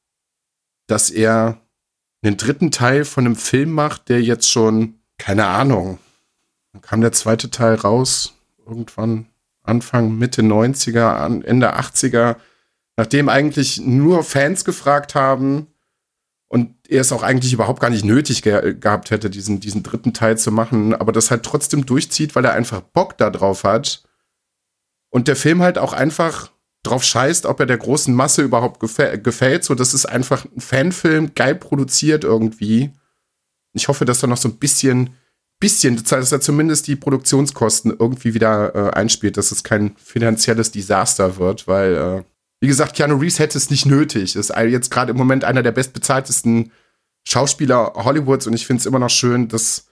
dass 0.87 1.09
er 1.09 1.59
einen 2.23 2.37
dritten 2.37 2.71
Teil 2.71 3.05
von 3.05 3.25
einem 3.25 3.35
Film 3.35 3.71
macht, 3.71 4.09
der 4.09 4.21
jetzt 4.21 4.49
schon, 4.49 4.99
keine 5.17 5.47
Ahnung, 5.47 5.99
dann 6.71 6.81
kam 6.81 7.01
der 7.01 7.11
zweite 7.11 7.49
Teil 7.49 7.75
raus, 7.75 8.33
irgendwann 8.65 9.27
Anfang, 9.63 10.17
Mitte 10.17 10.41
90er, 10.41 11.43
Ende 11.43 11.75
80er, 11.77 12.37
nachdem 12.97 13.29
eigentlich 13.29 13.81
nur 13.81 14.23
Fans 14.23 14.63
gefragt 14.63 15.15
haben 15.15 15.67
und 16.47 16.75
er 16.87 17.01
es 17.01 17.11
auch 17.11 17.23
eigentlich 17.23 17.53
überhaupt 17.53 17.79
gar 17.79 17.89
nicht 17.89 18.05
nötig 18.05 18.41
ge 18.41 18.75
gehabt 18.75 19.11
hätte, 19.11 19.29
diesen, 19.29 19.59
diesen 19.59 19.83
dritten 19.83 20.13
Teil 20.13 20.37
zu 20.37 20.51
machen, 20.51 20.93
aber 20.93 21.11
das 21.11 21.31
halt 21.31 21.43
trotzdem 21.43 21.85
durchzieht, 21.85 22.35
weil 22.35 22.45
er 22.45 22.53
einfach 22.53 22.81
Bock 22.81 23.17
da 23.17 23.29
drauf 23.29 23.63
hat. 23.63 24.04
Und 25.15 25.29
der 25.29 25.37
Film 25.37 25.61
halt 25.61 25.77
auch 25.77 25.93
einfach 25.93 26.51
drauf 26.83 27.05
scheißt, 27.05 27.45
ob 27.45 27.61
er 27.61 27.65
der 27.65 27.77
großen 27.77 28.13
Masse 28.13 28.41
überhaupt 28.41 28.81
gefä 28.81 29.17
gefällt. 29.17 29.63
So, 29.63 29.73
das 29.73 29.93
ist 29.93 30.05
einfach 30.05 30.43
ein 30.43 30.59
Fanfilm, 30.59 31.33
geil 31.35 31.55
produziert 31.55 32.25
irgendwie. 32.25 32.91
Ich 33.71 33.87
hoffe, 33.87 34.03
dass 34.03 34.19
da 34.19 34.27
noch 34.27 34.35
so 34.35 34.49
ein 34.49 34.57
bisschen 34.57 35.11
bisschen, 35.57 36.03
dass 36.03 36.33
er 36.33 36.41
zumindest 36.41 36.87
die 36.87 36.97
Produktionskosten 36.97 37.95
irgendwie 37.97 38.33
wieder 38.33 38.75
äh, 38.75 38.89
einspielt, 38.91 39.37
dass 39.37 39.53
es 39.53 39.63
kein 39.63 39.95
finanzielles 39.95 40.71
Desaster 40.71 41.37
wird, 41.37 41.65
weil, 41.65 41.95
äh, 41.95 42.23
wie 42.59 42.67
gesagt, 42.67 42.93
Keanu 42.93 43.15
Reeves 43.15 43.39
hätte 43.39 43.57
es 43.57 43.69
nicht 43.69 43.85
nötig. 43.85 44.35
Ist 44.35 44.53
jetzt 44.53 44.91
gerade 44.91 45.11
im 45.11 45.17
Moment 45.17 45.45
einer 45.45 45.63
der 45.63 45.71
bestbezahltesten 45.71 46.73
Schauspieler 47.25 47.93
Hollywoods 47.95 48.47
und 48.47 48.53
ich 48.53 48.67
finde 48.67 48.81
es 48.81 48.85
immer 48.85 48.99
noch 48.99 49.09
schön, 49.09 49.47
dass 49.47 49.87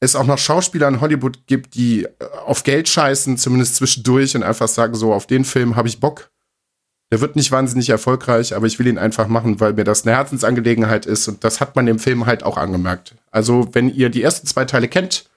es 0.00 0.16
auch 0.16 0.24
noch 0.24 0.38
Schauspieler 0.38 0.88
in 0.88 1.00
Hollywood 1.00 1.46
gibt, 1.46 1.74
die 1.74 2.04
äh, 2.04 2.08
auf 2.46 2.64
Geld 2.64 2.88
scheißen, 2.88 3.36
zumindest 3.36 3.76
zwischendurch 3.76 4.34
und 4.34 4.42
einfach 4.42 4.68
sagen, 4.68 4.94
so, 4.94 5.12
auf 5.12 5.26
den 5.26 5.44
Film 5.44 5.76
habe 5.76 5.88
ich 5.88 6.00
Bock. 6.00 6.30
Der 7.12 7.20
wird 7.20 7.36
nicht 7.36 7.50
wahnsinnig 7.50 7.90
erfolgreich, 7.90 8.54
aber 8.54 8.66
ich 8.66 8.78
will 8.78 8.86
ihn 8.86 8.98
einfach 8.98 9.26
machen, 9.26 9.58
weil 9.60 9.72
mir 9.72 9.84
das 9.84 10.06
eine 10.06 10.16
Herzensangelegenheit 10.16 11.06
ist. 11.06 11.26
Und 11.28 11.42
das 11.42 11.60
hat 11.60 11.74
man 11.74 11.88
im 11.88 11.98
Film 11.98 12.24
halt 12.24 12.44
auch 12.44 12.56
angemerkt. 12.56 13.16
Also, 13.30 13.68
wenn 13.72 13.92
ihr 13.92 14.10
die 14.10 14.22
ersten 14.22 14.46
zwei 14.46 14.64
Teile 14.64 14.86
kennt, 14.86 15.28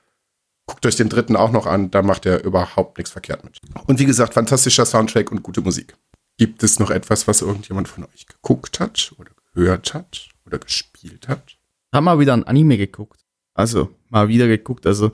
guckt 0.67 0.85
euch 0.85 0.95
den 0.95 1.09
dritten 1.09 1.35
auch 1.35 1.51
noch 1.51 1.65
an. 1.65 1.89
Da 1.89 2.03
macht 2.03 2.27
er 2.27 2.43
überhaupt 2.43 2.99
nichts 2.99 3.11
verkehrt 3.11 3.43
mit. 3.43 3.59
Und 3.87 3.99
wie 3.99 4.05
gesagt, 4.05 4.35
fantastischer 4.35 4.85
Soundtrack 4.85 5.31
und 5.31 5.41
gute 5.41 5.61
Musik. 5.61 5.95
Gibt 6.37 6.61
es 6.61 6.79
noch 6.79 6.91
etwas, 6.91 7.27
was 7.27 7.41
irgendjemand 7.41 7.87
von 7.87 8.05
euch 8.05 8.27
geguckt 8.27 8.79
hat 8.79 9.11
oder 9.17 9.31
gehört 9.55 9.95
hat 9.95 10.29
oder 10.45 10.59
gespielt 10.59 11.27
hat? 11.27 11.57
Haben 11.91 12.05
wir 12.05 12.19
wieder 12.19 12.33
ein 12.33 12.43
Anime 12.43 12.77
geguckt. 12.77 13.25
Also, 13.55 13.89
mal 14.13 14.29
wieder 14.29 14.47
geguckt. 14.47 14.87
Also, 14.87 15.11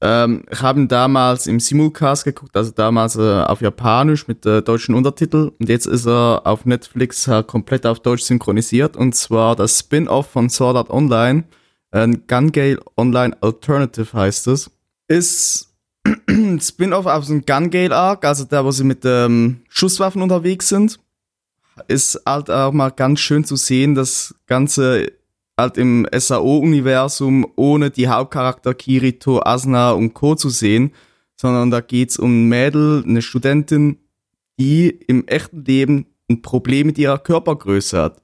ähm, 0.00 0.44
ich 0.50 0.62
habe 0.62 0.80
ihn 0.80 0.88
damals 0.88 1.46
im 1.48 1.58
Simulcast 1.58 2.24
geguckt, 2.24 2.56
also 2.56 2.70
damals 2.70 3.16
äh, 3.16 3.42
auf 3.42 3.60
Japanisch 3.60 4.28
mit 4.28 4.46
äh, 4.46 4.62
deutschen 4.62 4.94
Untertitel 4.94 5.50
und 5.58 5.68
jetzt 5.68 5.86
ist 5.86 6.06
er 6.06 6.42
auf 6.44 6.64
Netflix 6.64 7.26
äh, 7.26 7.42
komplett 7.42 7.84
auf 7.84 7.98
Deutsch 7.98 8.22
synchronisiert 8.22 8.96
und 8.96 9.16
zwar 9.16 9.56
das 9.56 9.80
Spin-off 9.80 10.28
von 10.28 10.50
Sword 10.50 10.76
Art 10.76 10.90
Online, 10.90 11.42
ein 11.90 12.28
Gun 12.28 12.52
Gale 12.52 12.78
Online 12.96 13.36
Alternative 13.40 14.12
heißt 14.12 14.46
es, 14.46 14.70
ist 15.08 15.74
Spin-off 16.60 17.06
auf 17.06 17.24
so 17.24 17.32
einem 17.32 17.44
Gun 17.44 17.70
Gale 17.70 17.94
Arc, 17.94 18.24
also 18.24 18.44
da, 18.44 18.64
wo 18.64 18.70
sie 18.70 18.84
mit 18.84 19.04
ähm, 19.04 19.62
Schusswaffen 19.68 20.22
unterwegs 20.22 20.68
sind. 20.68 21.00
Ist 21.86 22.20
halt 22.26 22.50
auch 22.50 22.72
mal 22.72 22.90
ganz 22.90 23.20
schön 23.20 23.44
zu 23.44 23.56
sehen, 23.56 23.94
das 23.94 24.34
Ganze 24.46 25.12
halt 25.58 25.76
im 25.76 26.06
SAO-Universum 26.12 27.46
ohne 27.56 27.90
die 27.90 28.08
Hauptcharakter 28.08 28.74
Kirito, 28.74 29.42
Asuna 29.44 29.90
und 29.90 30.14
Co. 30.14 30.36
zu 30.36 30.48
sehen, 30.48 30.92
sondern 31.36 31.70
da 31.70 31.80
geht's 31.80 32.18
um 32.18 32.30
ein 32.30 32.48
Mädel, 32.48 33.04
eine 33.04 33.22
Studentin, 33.22 33.98
die 34.58 34.88
im 34.88 35.26
echten 35.26 35.64
Leben 35.64 36.06
ein 36.30 36.42
Problem 36.42 36.86
mit 36.86 36.98
ihrer 36.98 37.18
Körpergröße 37.18 38.00
hat. 38.00 38.22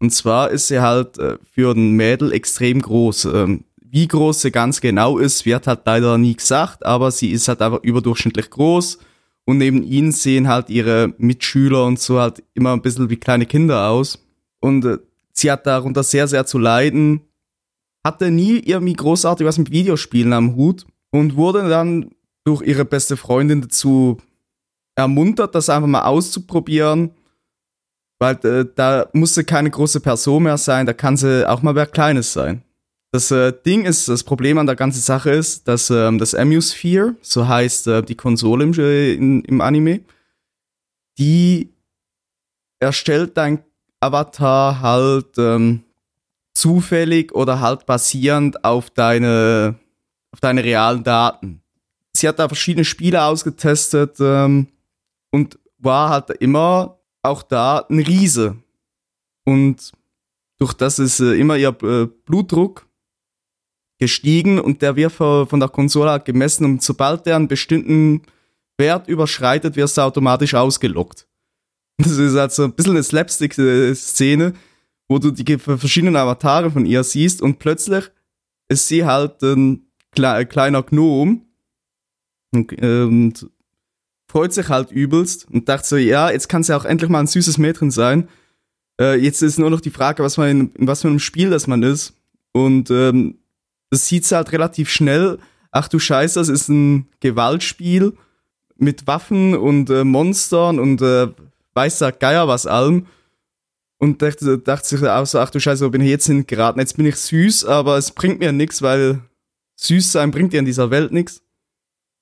Und 0.00 0.12
zwar 0.12 0.50
ist 0.50 0.68
sie 0.68 0.80
halt 0.80 1.18
äh, 1.18 1.38
für 1.52 1.74
ein 1.74 1.92
Mädel 1.92 2.32
extrem 2.32 2.80
groß. 2.80 3.26
Ähm, 3.26 3.64
wie 3.80 4.06
groß 4.06 4.42
sie 4.42 4.50
ganz 4.50 4.80
genau 4.80 5.18
ist, 5.18 5.46
wird 5.46 5.66
halt 5.66 5.80
leider 5.84 6.18
nie 6.18 6.36
gesagt, 6.36 6.84
aber 6.84 7.10
sie 7.10 7.30
ist 7.30 7.48
halt 7.48 7.62
einfach 7.62 7.82
überdurchschnittlich 7.82 8.50
groß. 8.50 8.98
Und 9.44 9.58
neben 9.58 9.82
ihnen 9.82 10.12
sehen 10.12 10.46
halt 10.46 10.68
ihre 10.68 11.14
Mitschüler 11.16 11.86
und 11.86 11.98
so 11.98 12.20
halt 12.20 12.44
immer 12.54 12.74
ein 12.74 12.82
bisschen 12.82 13.08
wie 13.08 13.16
kleine 13.16 13.46
Kinder 13.46 13.88
aus. 13.88 14.24
Und 14.60 14.84
äh, 14.84 14.98
Sie 15.38 15.52
hat 15.52 15.66
darunter 15.66 16.02
sehr, 16.02 16.26
sehr 16.26 16.46
zu 16.46 16.58
leiden, 16.58 17.20
hatte 18.04 18.30
nie 18.30 18.58
irgendwie 18.58 18.94
großartig 18.94 19.46
was 19.46 19.58
mit 19.58 19.70
Videospielen 19.70 20.32
am 20.32 20.56
Hut 20.56 20.84
und 21.10 21.36
wurde 21.36 21.68
dann 21.68 22.10
durch 22.44 22.62
ihre 22.62 22.84
beste 22.84 23.16
Freundin 23.16 23.60
dazu 23.60 24.18
ermuntert, 24.96 25.54
das 25.54 25.70
einfach 25.70 25.86
mal 25.86 26.02
auszuprobieren. 26.02 27.12
Weil 28.18 28.34
äh, 28.44 28.66
da 28.74 29.08
musste 29.12 29.44
keine 29.44 29.70
große 29.70 30.00
Person 30.00 30.42
mehr 30.42 30.58
sein, 30.58 30.86
da 30.86 30.92
kann 30.92 31.16
sie 31.16 31.48
auch 31.48 31.62
mal 31.62 31.76
wer 31.76 31.86
Kleines 31.86 32.32
sein. 32.32 32.64
Das 33.12 33.30
äh, 33.30 33.52
Ding 33.64 33.84
ist, 33.84 34.08
das 34.08 34.24
Problem 34.24 34.58
an 34.58 34.66
der 34.66 34.74
ganzen 34.74 35.00
Sache 35.00 35.30
ist, 35.30 35.68
dass 35.68 35.88
ähm, 35.90 36.18
das 36.18 36.34
Amusphere, 36.34 37.14
so 37.22 37.46
heißt 37.46 37.86
äh, 37.86 38.02
die 38.02 38.16
Konsole 38.16 38.64
im, 38.64 38.72
in, 38.72 39.44
im 39.44 39.60
Anime, 39.60 40.00
die 41.16 41.72
erstellt 42.80 43.36
dein 43.36 43.62
Avatar 44.00 44.80
halt 44.80 45.38
ähm, 45.38 45.84
zufällig 46.54 47.34
oder 47.34 47.60
halt 47.60 47.86
basierend 47.86 48.64
auf 48.64 48.90
deine, 48.90 49.76
auf 50.32 50.40
deine 50.40 50.64
realen 50.64 51.04
Daten. 51.04 51.62
Sie 52.12 52.26
hat 52.28 52.38
da 52.38 52.48
verschiedene 52.48 52.84
Spiele 52.84 53.22
ausgetestet 53.22 54.16
ähm, 54.20 54.68
und 55.30 55.58
war 55.78 56.10
halt 56.10 56.30
immer 56.40 56.98
auch 57.22 57.42
da 57.42 57.86
ein 57.88 58.00
Riese. 58.00 58.56
Und 59.44 59.92
durch 60.58 60.74
das 60.74 60.98
ist 60.98 61.20
äh, 61.20 61.34
immer 61.34 61.56
ihr 61.56 61.76
äh, 61.82 62.06
Blutdruck 62.24 62.86
gestiegen 63.98 64.60
und 64.60 64.82
der 64.82 64.96
wird 64.96 65.12
von 65.12 65.60
der 65.60 65.68
Konsole 65.68 66.10
halt 66.10 66.24
gemessen 66.24 66.64
und 66.64 66.82
sobald 66.82 67.26
der 67.26 67.36
einen 67.36 67.48
bestimmten 67.48 68.22
Wert 68.78 69.08
überschreitet, 69.08 69.74
wirst 69.74 69.96
du 69.96 70.02
automatisch 70.02 70.54
ausgelockt. 70.54 71.26
Das 71.98 72.12
ist 72.12 72.36
halt 72.36 72.52
so 72.52 72.64
ein 72.64 72.72
bisschen 72.72 72.92
eine 72.92 73.02
Slapstick-Szene, 73.02 74.54
wo 75.08 75.18
du 75.18 75.30
die 75.32 75.58
verschiedenen 75.58 76.16
Avatare 76.16 76.70
von 76.70 76.86
ihr 76.86 77.02
siehst 77.02 77.42
und 77.42 77.58
plötzlich 77.58 78.10
ist 78.68 78.86
sie 78.86 79.04
halt 79.04 79.42
ein 79.42 79.86
kleiner 80.12 80.82
Gnom 80.82 81.42
und, 82.52 82.82
und 82.82 83.50
freut 84.30 84.52
sich 84.52 84.68
halt 84.68 84.92
übelst 84.92 85.48
und 85.50 85.68
dachte 85.68 85.88
so, 85.88 85.96
ja, 85.96 86.30
jetzt 86.30 86.48
kann 86.48 86.62
sie 86.62 86.76
auch 86.76 86.84
endlich 86.84 87.10
mal 87.10 87.20
ein 87.20 87.26
süßes 87.26 87.58
Mädchen 87.58 87.90
sein. 87.90 88.28
Äh, 89.00 89.16
jetzt 89.16 89.42
ist 89.42 89.58
nur 89.58 89.70
noch 89.70 89.80
die 89.80 89.90
Frage, 89.90 90.22
was 90.22 90.36
man 90.36 90.48
in, 90.48 90.70
in 90.74 90.86
was 90.86 91.02
für 91.02 91.08
einem 91.08 91.18
Spiel 91.18 91.50
das 91.50 91.66
man 91.66 91.82
ist. 91.82 92.14
Und 92.52 92.90
ähm, 92.90 93.38
das 93.90 94.06
sieht 94.06 94.24
sie 94.24 94.36
halt 94.36 94.52
relativ 94.52 94.90
schnell, 94.90 95.38
ach 95.70 95.88
du 95.88 95.98
Scheiße, 95.98 96.38
das 96.38 96.48
ist 96.48 96.68
ein 96.68 97.08
Gewaltspiel 97.20 98.14
mit 98.76 99.06
Waffen 99.06 99.56
und 99.56 99.90
äh, 99.90 100.04
Monstern 100.04 100.78
und 100.78 101.00
äh, 101.00 101.28
weiß 101.78 102.00
der 102.00 102.12
Geier 102.12 102.48
was 102.48 102.66
allem. 102.66 103.06
Und 104.00 104.22
dachte, 104.22 104.58
dachte 104.58 104.88
sich 104.88 105.02
auch 105.02 105.26
so, 105.26 105.38
ach 105.38 105.50
du 105.50 105.60
Scheiße, 105.60 105.84
wo 105.84 105.90
bin 105.90 106.02
ich 106.02 106.10
jetzt 106.10 106.26
hingeraten? 106.26 106.80
Jetzt 106.80 106.96
bin 106.96 107.06
ich 107.06 107.16
süß, 107.16 107.64
aber 107.64 107.96
es 107.96 108.12
bringt 108.12 108.38
mir 108.38 108.52
nichts, 108.52 108.82
weil 108.82 109.22
süß 109.76 110.12
sein 110.12 110.30
bringt 110.30 110.52
dir 110.52 110.60
in 110.60 110.64
dieser 110.64 110.90
Welt 110.90 111.12
nichts. 111.12 111.42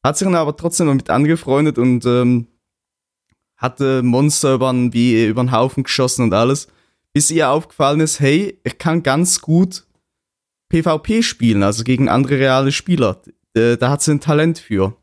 Hat 0.02 0.16
sich 0.16 0.26
dann 0.26 0.34
aber 0.34 0.56
trotzdem 0.56 0.86
damit 0.86 1.10
angefreundet 1.10 1.78
und 1.78 2.06
ähm, 2.06 2.46
hatte 3.56 4.02
Monster 4.02 4.54
über 4.54 4.72
den, 4.72 4.92
wie 4.92 5.26
über 5.26 5.42
den 5.42 5.52
Haufen 5.52 5.82
geschossen 5.82 6.22
und 6.22 6.34
alles. 6.34 6.68
Bis 7.12 7.30
ihr 7.30 7.50
aufgefallen 7.50 8.00
ist, 8.00 8.20
hey, 8.20 8.58
ich 8.62 8.78
kann 8.78 9.02
ganz 9.02 9.40
gut 9.40 9.86
PvP 10.68 11.22
spielen, 11.22 11.62
also 11.62 11.84
gegen 11.84 12.08
andere 12.08 12.38
reale 12.38 12.72
Spieler. 12.72 13.20
Da 13.54 13.90
hat 13.90 14.02
sie 14.02 14.12
ein 14.12 14.20
Talent 14.20 14.58
für. 14.58 14.96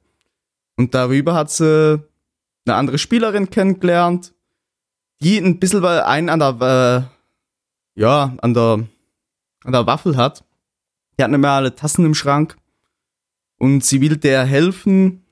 Und 0.76 0.93
darüber 0.93 1.34
hat 1.34 1.51
sie 1.51 2.04
eine 2.66 2.76
andere 2.76 2.97
Spielerin 2.97 3.49
kennengelernt, 3.49 4.33
die 5.24 5.38
ein 5.38 5.59
bisschen 5.59 5.82
weil 5.82 6.01
einen 6.01 6.30
an 6.30 6.39
der, 6.39 7.09
äh, 7.95 7.99
ja, 7.99 8.36
an 8.41 8.53
der, 8.53 8.86
an 9.63 9.71
der 9.71 9.88
Waffel 9.88 10.17
hat. 10.17 10.43
Die 11.17 11.24
hat 11.24 11.32
nicht 11.32 11.39
mehr 11.39 11.51
alle 11.51 11.76
Tassen 11.76 12.05
im 12.05 12.15
Schrank. 12.15 12.57
Und 13.57 13.84
sie 13.84 14.01
will 14.01 14.17
der 14.17 14.45
helfen. 14.45 15.24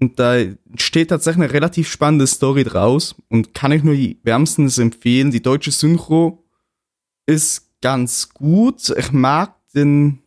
Und 0.00 0.18
da 0.18 0.36
steht 0.76 1.10
tatsächlich 1.10 1.44
eine 1.44 1.52
relativ 1.52 1.88
spannende 1.90 2.26
Story 2.26 2.64
draus. 2.64 3.14
Und 3.28 3.54
kann 3.54 3.72
ich 3.72 3.82
nur 3.82 3.96
wärmstens 4.22 4.78
empfehlen. 4.78 5.30
Die 5.30 5.42
deutsche 5.42 5.70
Synchro 5.70 6.44
ist 7.26 7.70
ganz 7.80 8.30
gut. 8.30 8.90
Ich 8.96 9.12
mag 9.12 9.54
den, 9.74 10.20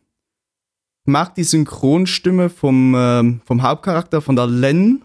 mag 1.04 1.34
die 1.34 1.44
Synchronstimme 1.44 2.50
vom, 2.50 2.94
ähm, 2.96 3.40
vom 3.44 3.62
Hauptcharakter, 3.62 4.20
von 4.20 4.36
der 4.36 4.46
Len. 4.46 5.02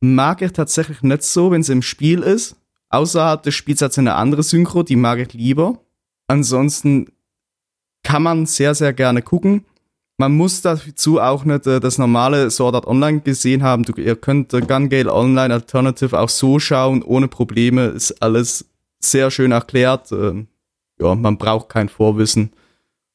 Mag 0.00 0.42
ich 0.42 0.52
tatsächlich 0.52 1.02
nicht 1.02 1.22
so, 1.22 1.50
wenn 1.50 1.62
sie 1.62 1.72
im 1.72 1.82
Spiel 1.82 2.22
ist. 2.22 2.56
Außerhalb 2.90 3.42
des 3.42 3.54
Spiels 3.54 3.82
hat 3.82 3.92
sie 3.92 4.00
eine 4.00 4.14
andere 4.14 4.42
Synchro, 4.42 4.82
die 4.82 4.96
mag 4.96 5.18
ich 5.18 5.32
lieber. 5.32 5.78
Ansonsten 6.28 7.12
kann 8.02 8.22
man 8.22 8.46
sehr, 8.46 8.74
sehr 8.74 8.92
gerne 8.92 9.22
gucken. 9.22 9.64
Man 10.18 10.32
muss 10.34 10.62
dazu 10.62 11.20
auch 11.20 11.44
nicht 11.44 11.66
äh, 11.66 11.78
das 11.78 11.98
normale 11.98 12.50
Sword 12.50 12.74
Art 12.74 12.86
Online 12.86 13.20
gesehen 13.20 13.62
haben. 13.62 13.82
Du, 13.82 13.92
ihr 14.00 14.16
könnt 14.16 14.54
äh, 14.54 14.60
Gun 14.60 14.88
Gale 14.88 15.12
Online 15.12 15.52
Alternative 15.52 16.18
auch 16.18 16.30
so 16.30 16.58
schauen, 16.58 17.02
ohne 17.02 17.28
Probleme. 17.28 17.86
Ist 17.86 18.22
alles 18.22 18.64
sehr 19.00 19.30
schön 19.30 19.52
erklärt. 19.52 20.12
Ähm, 20.12 20.48
ja, 20.98 21.14
man 21.14 21.36
braucht 21.36 21.68
kein 21.68 21.90
Vorwissen. 21.90 22.52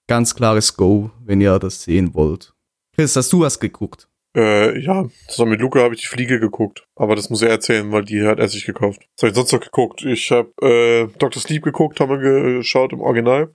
Ganz 0.07 0.36
klares 0.36 0.78
Go, 0.78 1.09
wenn 1.26 1.41
ihr 1.41 1.57
das 1.57 1.82
sehen 1.82 2.13
wollt. 2.13 2.53
Chris, 2.93 3.15
hast 3.15 3.34
du 3.34 3.39
was 3.39 3.59
geguckt? 3.59 4.07
Äh, 4.36 4.79
ja, 4.79 5.09
zusammen 5.27 5.51
mit 5.51 5.61
Luca 5.61 5.82
habe 5.82 5.93
ich 5.93 6.01
die 6.01 6.07
Fliege 6.07 6.39
geguckt. 6.39 6.88
Aber 6.95 7.15
das 7.15 7.29
muss 7.29 7.41
er 7.41 7.49
erzählen, 7.49 7.91
weil 7.91 8.05
die 8.05 8.25
hat 8.25 8.39
er 8.39 8.47
sich 8.47 8.65
gekauft. 8.65 9.07
Was 9.15 9.23
habe 9.23 9.29
ich 9.32 9.36
sonst 9.36 9.51
noch 9.51 9.59
geguckt? 9.59 10.03
Ich 10.03 10.32
habe 10.32 10.51
äh, 10.61 11.07
Dr. 11.17 11.41
Sleep 11.41 11.63
geguckt, 11.63 11.99
haben 11.99 12.11
wir 12.11 12.57
geschaut 12.57 12.93
im 12.93 13.01
Original. 13.01 13.53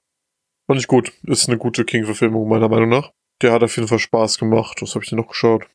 Fand 0.67 0.81
ich 0.81 0.87
gut. 0.87 1.13
Ist 1.23 1.49
eine 1.49 1.59
gute 1.59 1.85
King-Verfilmung, 1.85 2.49
meiner 2.49 2.69
Meinung 2.69 2.91
nach. 2.91 3.13
Der 3.41 3.53
hat 3.53 3.63
auf 3.63 3.77
jeden 3.77 3.89
Fall 3.89 3.99
Spaß 3.99 4.39
gemacht. 4.39 4.83
Was 4.83 4.95
habe 4.95 5.05
ich 5.05 5.11
denn 5.11 5.19
noch 5.19 5.29
geschaut? 5.29 5.67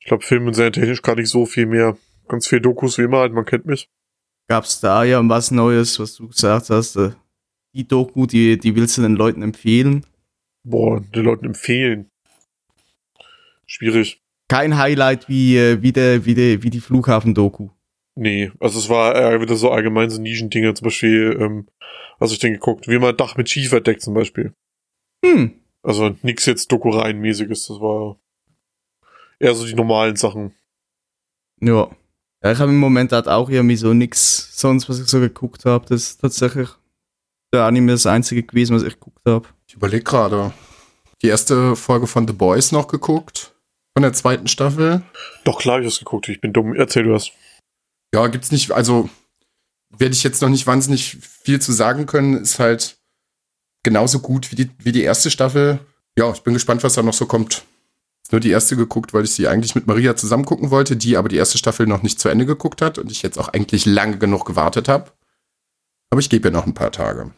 Ich 0.00 0.06
glaube, 0.06 0.24
Film 0.24 0.46
und 0.46 0.54
technisch 0.54 1.02
gar 1.02 1.16
nicht 1.16 1.28
so 1.28 1.44
viel 1.44 1.66
mehr. 1.66 1.98
Ganz 2.28 2.46
viel 2.46 2.60
Dokus 2.60 2.98
wie 2.98 3.02
immer 3.02 3.18
halt, 3.18 3.32
man 3.32 3.44
kennt 3.44 3.66
mich. 3.66 3.90
Gab's 4.48 4.80
da 4.80 5.04
ja 5.04 5.26
was 5.28 5.50
Neues, 5.50 5.98
was 5.98 6.14
du 6.14 6.28
gesagt 6.28 6.70
hast? 6.70 6.96
Äh, 6.96 7.10
die 7.74 7.86
Doku, 7.86 8.26
die, 8.26 8.58
die 8.58 8.74
willst 8.76 8.96
du 8.96 9.02
den 9.02 9.16
Leuten 9.16 9.42
empfehlen? 9.42 10.06
Boah, 10.64 11.00
den 11.00 11.24
Leuten 11.24 11.46
empfehlen. 11.46 12.10
Schwierig. 13.66 14.22
Kein 14.48 14.78
Highlight 14.78 15.28
wie, 15.28 15.56
äh, 15.56 15.82
wie, 15.82 15.92
der, 15.92 16.24
wie, 16.24 16.34
der, 16.34 16.62
wie 16.62 16.70
die 16.70 16.80
Flughafen-Doku. 16.80 17.68
Nee, 18.14 18.50
also 18.58 18.78
es 18.78 18.88
war 18.88 19.14
eher 19.14 19.40
wieder 19.40 19.54
so 19.54 19.70
allgemein 19.70 20.10
so 20.10 20.20
Nischendinge, 20.20 20.74
zum 20.74 20.86
Beispiel, 20.86 21.36
ähm, 21.40 21.68
was 22.18 22.32
ich 22.32 22.38
denn 22.38 22.52
geguckt, 22.52 22.88
wie 22.88 22.98
man 22.98 23.16
Dach 23.16 23.36
mit 23.36 23.48
Schieferdeck 23.48 24.00
zum 24.00 24.14
Beispiel. 24.14 24.54
Hm. 25.24 25.52
Also 25.82 26.16
nix 26.22 26.46
jetzt 26.46 26.72
Doku-Reihen-mäßiges, 26.72 27.68
das 27.68 27.80
war 27.80 28.18
eher 29.38 29.54
so 29.54 29.66
die 29.66 29.74
normalen 29.74 30.16
Sachen. 30.16 30.52
Ja. 31.60 31.88
ja 32.42 32.52
ich 32.52 32.58
habe 32.58 32.72
im 32.72 32.78
Moment 32.78 33.12
halt 33.12 33.28
auch 33.28 33.50
irgendwie 33.50 33.76
so 33.76 33.94
nix 33.94 34.58
sonst, 34.58 34.88
was 34.88 35.00
ich 35.00 35.06
so 35.06 35.20
geguckt 35.20 35.64
habe. 35.64 35.86
Das 35.88 36.02
ist 36.02 36.20
tatsächlich 36.20 36.68
der 37.52 37.64
Anime 37.64 37.92
das 37.92 38.06
einzige 38.06 38.42
gewesen, 38.42 38.74
was 38.74 38.82
ich 38.82 38.94
geguckt 38.94 39.22
habe. 39.26 39.46
Ich 39.66 39.74
überlege 39.74 40.04
gerade. 40.04 40.52
Die 41.22 41.28
erste 41.28 41.76
Folge 41.76 42.06
von 42.06 42.26
The 42.26 42.34
Boys 42.34 42.72
noch 42.72 42.88
geguckt. 42.88 43.54
Von 43.98 44.04
der 44.04 44.12
zweiten 44.12 44.46
Staffel. 44.46 45.02
Doch, 45.42 45.58
klar, 45.58 45.80
ich 45.80 45.86
hab's 45.86 45.98
geguckt. 45.98 46.28
Ich 46.28 46.40
bin 46.40 46.52
dumm. 46.52 46.72
Erzähl 46.72 47.02
du 47.02 47.14
was. 47.14 47.32
Ja, 48.14 48.28
gibt's 48.28 48.52
nicht, 48.52 48.70
also 48.70 49.10
werde 49.90 50.14
ich 50.14 50.22
jetzt 50.22 50.40
noch 50.40 50.50
nicht 50.50 50.68
wahnsinnig 50.68 51.16
viel 51.16 51.60
zu 51.60 51.72
sagen 51.72 52.06
können. 52.06 52.36
Ist 52.36 52.60
halt 52.60 52.96
genauso 53.82 54.20
gut 54.20 54.52
wie 54.52 54.54
die, 54.54 54.70
wie 54.78 54.92
die 54.92 55.02
erste 55.02 55.32
Staffel. 55.32 55.80
Ja, 56.16 56.30
ich 56.30 56.44
bin 56.44 56.54
gespannt, 56.54 56.84
was 56.84 56.94
da 56.94 57.02
noch 57.02 57.12
so 57.12 57.26
kommt. 57.26 57.64
Nur 58.30 58.40
die 58.40 58.50
erste 58.50 58.76
geguckt, 58.76 59.14
weil 59.14 59.24
ich 59.24 59.32
sie 59.32 59.48
eigentlich 59.48 59.74
mit 59.74 59.88
Maria 59.88 60.14
zusammen 60.14 60.44
gucken 60.44 60.70
wollte, 60.70 60.96
die 60.96 61.16
aber 61.16 61.28
die 61.28 61.34
erste 61.34 61.58
Staffel 61.58 61.88
noch 61.88 62.04
nicht 62.04 62.20
zu 62.20 62.28
Ende 62.28 62.46
geguckt 62.46 62.80
hat 62.80 62.98
und 62.98 63.10
ich 63.10 63.22
jetzt 63.22 63.36
auch 63.36 63.48
eigentlich 63.48 63.84
lange 63.84 64.18
genug 64.18 64.44
gewartet 64.44 64.86
habe. 64.86 65.10
Aber 66.10 66.20
ich 66.20 66.30
gebe 66.30 66.46
ihr 66.46 66.52
noch 66.52 66.66
ein 66.66 66.74
paar 66.74 66.92
Tage. 66.92 67.32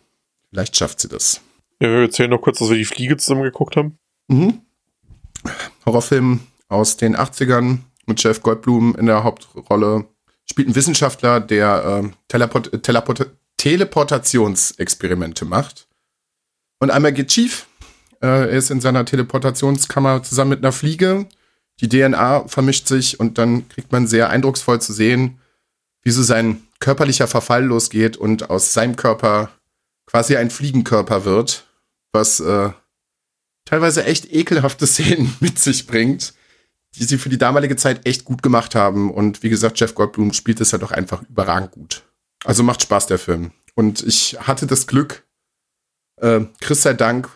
Vielleicht 0.51 0.77
schafft 0.77 1.01
sie 1.01 1.09
das. 1.09 1.41
Ja, 1.81 1.89
wir 1.89 2.01
erzählen 2.01 2.29
noch 2.29 2.43
kurz, 2.43 2.59
dass 2.59 2.69
wir 2.69 2.77
die 2.77 2.85
Fliege 2.85 3.17
zusammen 3.17 3.45
geguckt 3.45 3.77
haben. 3.77 3.97
Mhm. 4.29 4.61
Horrorfilm 5.87 6.41
aus 6.71 6.97
den 6.97 7.17
80ern 7.17 7.81
mit 8.07 8.23
Jeff 8.23 8.43
Goldblum 8.43 8.97
in 8.97 9.07
der 9.07 9.23
Hauptrolle. 9.25 10.07
Spielt 10.49 10.69
ein 10.69 10.75
Wissenschaftler, 10.75 11.41
der 11.41 12.03
äh, 12.05 12.09
Teleport 12.29 12.83
Teleport 12.83 13.31
Teleportationsexperimente 13.59 15.45
macht. 15.45 15.87
Und 16.79 16.91
einmal 16.91 17.13
geht 17.13 17.31
schief. 17.31 17.67
Äh, 18.23 18.27
er 18.27 18.49
ist 18.49 18.71
in 18.71 18.81
seiner 18.81 19.05
Teleportationskammer 19.05 20.23
zusammen 20.23 20.51
mit 20.51 20.61
einer 20.61 20.73
Fliege. 20.73 21.27
Die 21.81 21.89
DNA 21.89 22.49
vermischt 22.49 22.87
sich 22.87 23.21
und 23.21 23.37
dann 23.37 23.69
kriegt 23.69 23.93
man 23.93 24.07
sehr 24.07 24.31
eindrucksvoll 24.31 24.81
zu 24.81 24.93
sehen, 24.93 25.41
wie 26.03 26.11
so 26.11 26.23
sein 26.23 26.63
körperlicher 26.79 27.29
Verfall 27.29 27.65
losgeht 27.65 28.17
und 28.17 28.49
aus 28.49 28.73
seinem 28.73 28.97
Körper 28.97 29.51
quasi 30.07 30.37
ein 30.37 30.51
Fliegenkörper 30.51 31.25
wird, 31.25 31.67
was 32.13 32.41
äh, 32.41 32.71
teilweise 33.67 34.05
echt 34.05 34.33
ekelhafte 34.33 34.87
Szenen 34.89 35.37
mit 35.41 35.59
sich 35.59 35.87
bringt, 35.87 36.35
die 36.97 37.05
sie 37.05 37.19
für 37.19 37.29
die 37.29 37.39
damalige 37.39 37.77
Zeit 37.77 38.07
echt 38.07 38.25
gut 38.25 38.43
gemacht 38.43 38.75
haben. 38.75 39.11
Und 39.13 39.43
wie 39.43 39.51
gesagt, 39.51 39.79
Jeff 39.79 39.95
Goldblum 39.95 40.33
spielt 40.33 40.61
es 40.61 40.73
halt 40.73 40.83
auch 40.83 40.93
einfach 40.93 41.23
überragend 41.23 41.73
gut. 41.73 42.03
Also 42.45 42.63
macht 42.63 42.83
Spaß 42.83 43.07
der 43.07 43.19
Film. 43.19 43.53
Und 43.75 44.03
ich 44.03 44.37
hatte 44.41 44.67
das 44.67 44.87
Glück, 44.87 45.25
äh, 46.17 46.41
Chris 46.61 46.83
sei 46.83 46.95
Dank, 46.95 47.29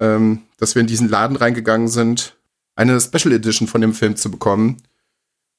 ähm, 0.00 0.42
dass 0.58 0.74
wir 0.74 0.80
in 0.80 0.86
diesen 0.86 1.08
Laden 1.08 1.36
reingegangen 1.36 1.88
sind, 1.88 2.36
eine 2.76 3.00
Special 3.00 3.32
Edition 3.32 3.68
von 3.68 3.80
dem 3.80 3.94
Film 3.94 4.16
zu 4.16 4.30
bekommen. 4.30 4.82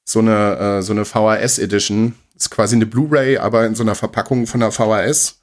So 0.04 0.20
eine, 0.20 0.56
äh, 0.56 0.82
so 0.82 0.92
eine 0.92 1.04
VHS 1.04 1.58
Edition. 1.58 2.14
Ist 2.36 2.50
quasi 2.50 2.76
eine 2.76 2.86
Blu-ray, 2.86 3.38
aber 3.38 3.66
in 3.66 3.74
so 3.74 3.82
einer 3.82 3.94
Verpackung 3.94 4.46
von 4.46 4.62
einer 4.62 4.72
VHS. 4.72 5.40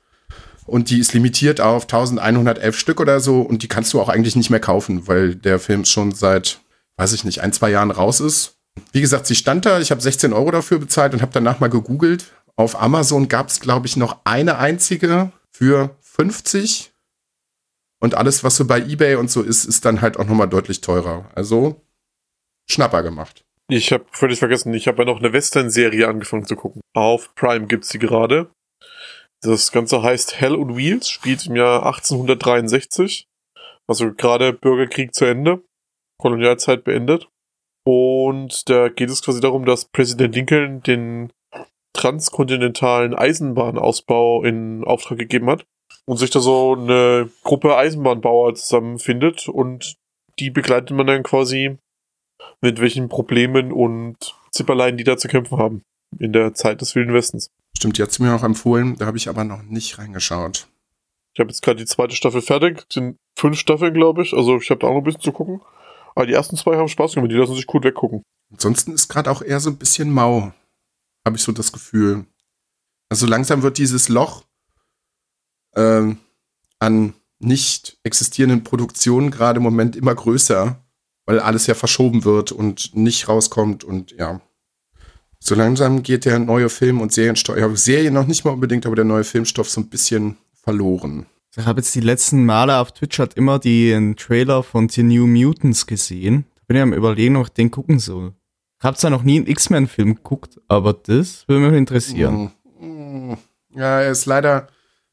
Und 0.65 0.89
die 0.89 0.99
ist 0.99 1.13
limitiert 1.13 1.59
auf 1.59 1.83
1111 1.83 2.77
Stück 2.77 3.01
oder 3.01 3.19
so. 3.19 3.41
Und 3.41 3.63
die 3.63 3.67
kannst 3.67 3.93
du 3.93 3.99
auch 3.99 4.09
eigentlich 4.09 4.35
nicht 4.35 4.49
mehr 4.49 4.59
kaufen, 4.59 5.07
weil 5.07 5.35
der 5.35 5.59
Film 5.59 5.85
schon 5.85 6.13
seit, 6.13 6.59
weiß 6.97 7.13
ich 7.13 7.23
nicht, 7.23 7.41
ein, 7.41 7.53
zwei 7.53 7.69
Jahren 7.69 7.91
raus 7.91 8.19
ist. 8.19 8.57
Wie 8.91 9.01
gesagt, 9.01 9.27
sie 9.27 9.35
stand 9.35 9.65
da. 9.65 9.79
Ich 9.79 9.91
habe 9.91 10.01
16 10.01 10.33
Euro 10.33 10.51
dafür 10.51 10.79
bezahlt 10.79 11.13
und 11.13 11.21
habe 11.21 11.31
danach 11.31 11.59
mal 11.59 11.69
gegoogelt. 11.69 12.31
Auf 12.55 12.79
Amazon 12.79 13.27
gab 13.27 13.49
es, 13.49 13.59
glaube 13.59 13.87
ich, 13.87 13.97
noch 13.97 14.19
eine 14.25 14.57
einzige 14.57 15.31
für 15.51 15.95
50. 16.01 16.91
Und 17.99 18.15
alles, 18.15 18.43
was 18.43 18.57
so 18.57 18.65
bei 18.65 18.79
eBay 18.79 19.15
und 19.15 19.31
so 19.31 19.41
ist, 19.41 19.65
ist 19.65 19.85
dann 19.85 20.01
halt 20.01 20.17
auch 20.17 20.25
nochmal 20.25 20.49
deutlich 20.49 20.81
teurer. 20.81 21.29
Also 21.35 21.81
Schnapper 22.69 23.03
gemacht. 23.03 23.43
Ich 23.69 23.93
habe 23.93 24.05
völlig 24.11 24.39
vergessen, 24.39 24.73
ich 24.73 24.87
habe 24.87 24.99
ja 24.99 25.05
noch 25.05 25.19
eine 25.19 25.31
Western-Serie 25.33 26.07
angefangen 26.07 26.45
zu 26.45 26.55
gucken. 26.55 26.81
Auf 26.93 27.33
Prime 27.35 27.67
gibt's 27.67 27.89
die 27.89 27.99
gerade. 27.99 28.51
Das 29.41 29.71
Ganze 29.71 30.03
heißt 30.03 30.39
Hell 30.39 30.55
on 30.55 30.75
Wheels, 30.75 31.09
spielt 31.09 31.45
im 31.45 31.55
Jahr 31.55 31.85
1863. 31.85 33.25
Also 33.87 34.13
gerade 34.13 34.53
Bürgerkrieg 34.53 35.13
zu 35.13 35.25
Ende, 35.25 35.63
Kolonialzeit 36.23 36.85
beendet. 36.85 37.27
Und 37.85 38.69
da 38.69 38.87
geht 38.87 39.09
es 39.09 39.21
quasi 39.21 39.41
darum, 39.41 39.65
dass 39.65 39.85
Präsident 39.85 40.33
Lincoln 40.33 40.81
den 40.81 41.33
transkontinentalen 41.91 43.13
Eisenbahnausbau 43.13 44.43
in 44.45 44.85
Auftrag 44.85 45.17
gegeben 45.17 45.49
hat 45.49 45.65
und 46.05 46.15
sich 46.15 46.29
da 46.29 46.39
so 46.39 46.77
eine 46.79 47.29
Gruppe 47.43 47.75
Eisenbahnbauer 47.75 48.55
zusammenfindet 48.55 49.49
und 49.49 49.97
die 50.39 50.49
begleitet 50.49 50.91
man 50.91 51.07
dann 51.07 51.23
quasi 51.23 51.77
mit 52.61 52.79
welchen 52.79 53.09
Problemen 53.09 53.73
und 53.73 54.15
Zipperlein 54.51 54.95
die 54.95 55.03
da 55.03 55.17
zu 55.17 55.27
kämpfen 55.27 55.57
haben 55.57 55.83
in 56.19 56.31
der 56.31 56.53
Zeit 56.53 56.79
des 56.79 56.95
Wilden 56.95 57.13
Westens. 57.13 57.49
Stimmt, 57.77 57.97
die 57.97 58.01
hat 58.01 58.13
sie 58.13 58.23
mir 58.23 58.33
auch 58.33 58.43
empfohlen, 58.43 58.95
da 58.97 59.05
habe 59.07 59.17
ich 59.17 59.27
aber 59.27 59.43
noch 59.43 59.61
nicht 59.61 59.99
reingeschaut. 59.99 60.67
Ich 61.33 61.39
habe 61.39 61.49
jetzt 61.49 61.61
gerade 61.61 61.77
die 61.77 61.85
zweite 61.85 62.15
Staffel 62.15 62.41
fertig, 62.41 62.85
sind 62.89 63.17
fünf 63.37 63.59
Staffeln, 63.59 63.93
glaube 63.93 64.23
ich, 64.23 64.33
also 64.33 64.57
ich 64.57 64.69
habe 64.69 64.79
da 64.79 64.87
auch 64.87 64.93
noch 64.93 65.01
ein 65.01 65.03
bisschen 65.03 65.21
zu 65.21 65.33
gucken. 65.33 65.61
Aber 66.15 66.25
die 66.25 66.33
ersten 66.33 66.57
zwei 66.57 66.77
haben 66.77 66.87
Spaß 66.87 67.13
gemacht, 67.13 67.31
die 67.31 67.35
lassen 67.35 67.55
sich 67.55 67.67
gut 67.67 67.83
weggucken. 67.83 68.23
Ansonsten 68.51 68.91
ist 68.91 69.07
gerade 69.07 69.31
auch 69.31 69.41
eher 69.41 69.59
so 69.59 69.69
ein 69.69 69.77
bisschen 69.77 70.11
mau, 70.11 70.53
habe 71.25 71.35
ich 71.35 71.43
so 71.43 71.51
das 71.51 71.71
Gefühl. 71.71 72.25
Also 73.09 73.25
langsam 73.25 73.63
wird 73.63 73.77
dieses 73.77 74.09
Loch 74.09 74.43
ähm, 75.75 76.17
an 76.79 77.13
nicht 77.39 77.97
existierenden 78.03 78.63
Produktionen 78.63 79.31
gerade 79.31 79.57
im 79.57 79.63
Moment 79.63 79.95
immer 79.95 80.15
größer, 80.15 80.79
weil 81.25 81.39
alles 81.39 81.67
ja 81.67 81.73
verschoben 81.73 82.25
wird 82.25 82.51
und 82.51 82.95
nicht 82.95 83.27
rauskommt 83.27 83.83
und 83.83 84.11
ja. 84.11 84.41
So 85.39 85.55
langsam 85.55 86.03
geht 86.03 86.23
der 86.25 86.39
neue 86.39 86.69
Film- 86.69 87.01
und 87.01 87.11
Serienstoff, 87.11 87.57
ja, 87.57 87.75
Serie 87.75 88.11
noch 88.11 88.27
nicht 88.27 88.45
mal 88.45 88.51
unbedingt, 88.51 88.85
aber 88.85 88.95
der 88.95 89.03
neue 89.05 89.25
Filmstoff 89.25 89.69
so 89.69 89.81
ein 89.81 89.89
bisschen 89.89 90.37
verloren. 90.53 91.25
Ich 91.55 91.65
habe 91.67 91.81
jetzt 91.81 91.93
die 91.93 91.99
letzten 91.99 92.45
Male 92.45 92.77
auf 92.77 92.93
Twitch 92.93 93.19
halt 93.19 93.35
immer 93.35 93.59
den 93.59 94.15
Trailer 94.15 94.63
von 94.63 94.89
The 94.89 95.03
New 95.03 95.27
Mutants 95.27 95.85
gesehen. 95.85 96.45
Da 96.55 96.61
bin 96.65 96.77
ich 96.77 96.81
am 96.81 96.93
überlegen, 96.93 97.35
ob 97.35 97.45
ich 97.45 97.53
den 97.53 97.69
gucken 97.69 97.99
soll. 97.99 98.33
Ich 98.79 98.85
habe 98.85 98.97
zwar 98.97 99.11
noch 99.11 99.21
nie 99.21 99.37
einen 99.37 99.47
X-Men-Film 99.47 100.15
geguckt, 100.15 100.59
aber 100.67 100.93
das 100.93 101.47
würde 101.47 101.67
mich 101.67 101.77
interessieren. 101.77 102.51
Mm, 102.79 103.33
mm. 103.33 103.37
Ja, 103.75 104.01
er 104.01 104.11
ist 104.11 104.25
leider, 104.25 104.67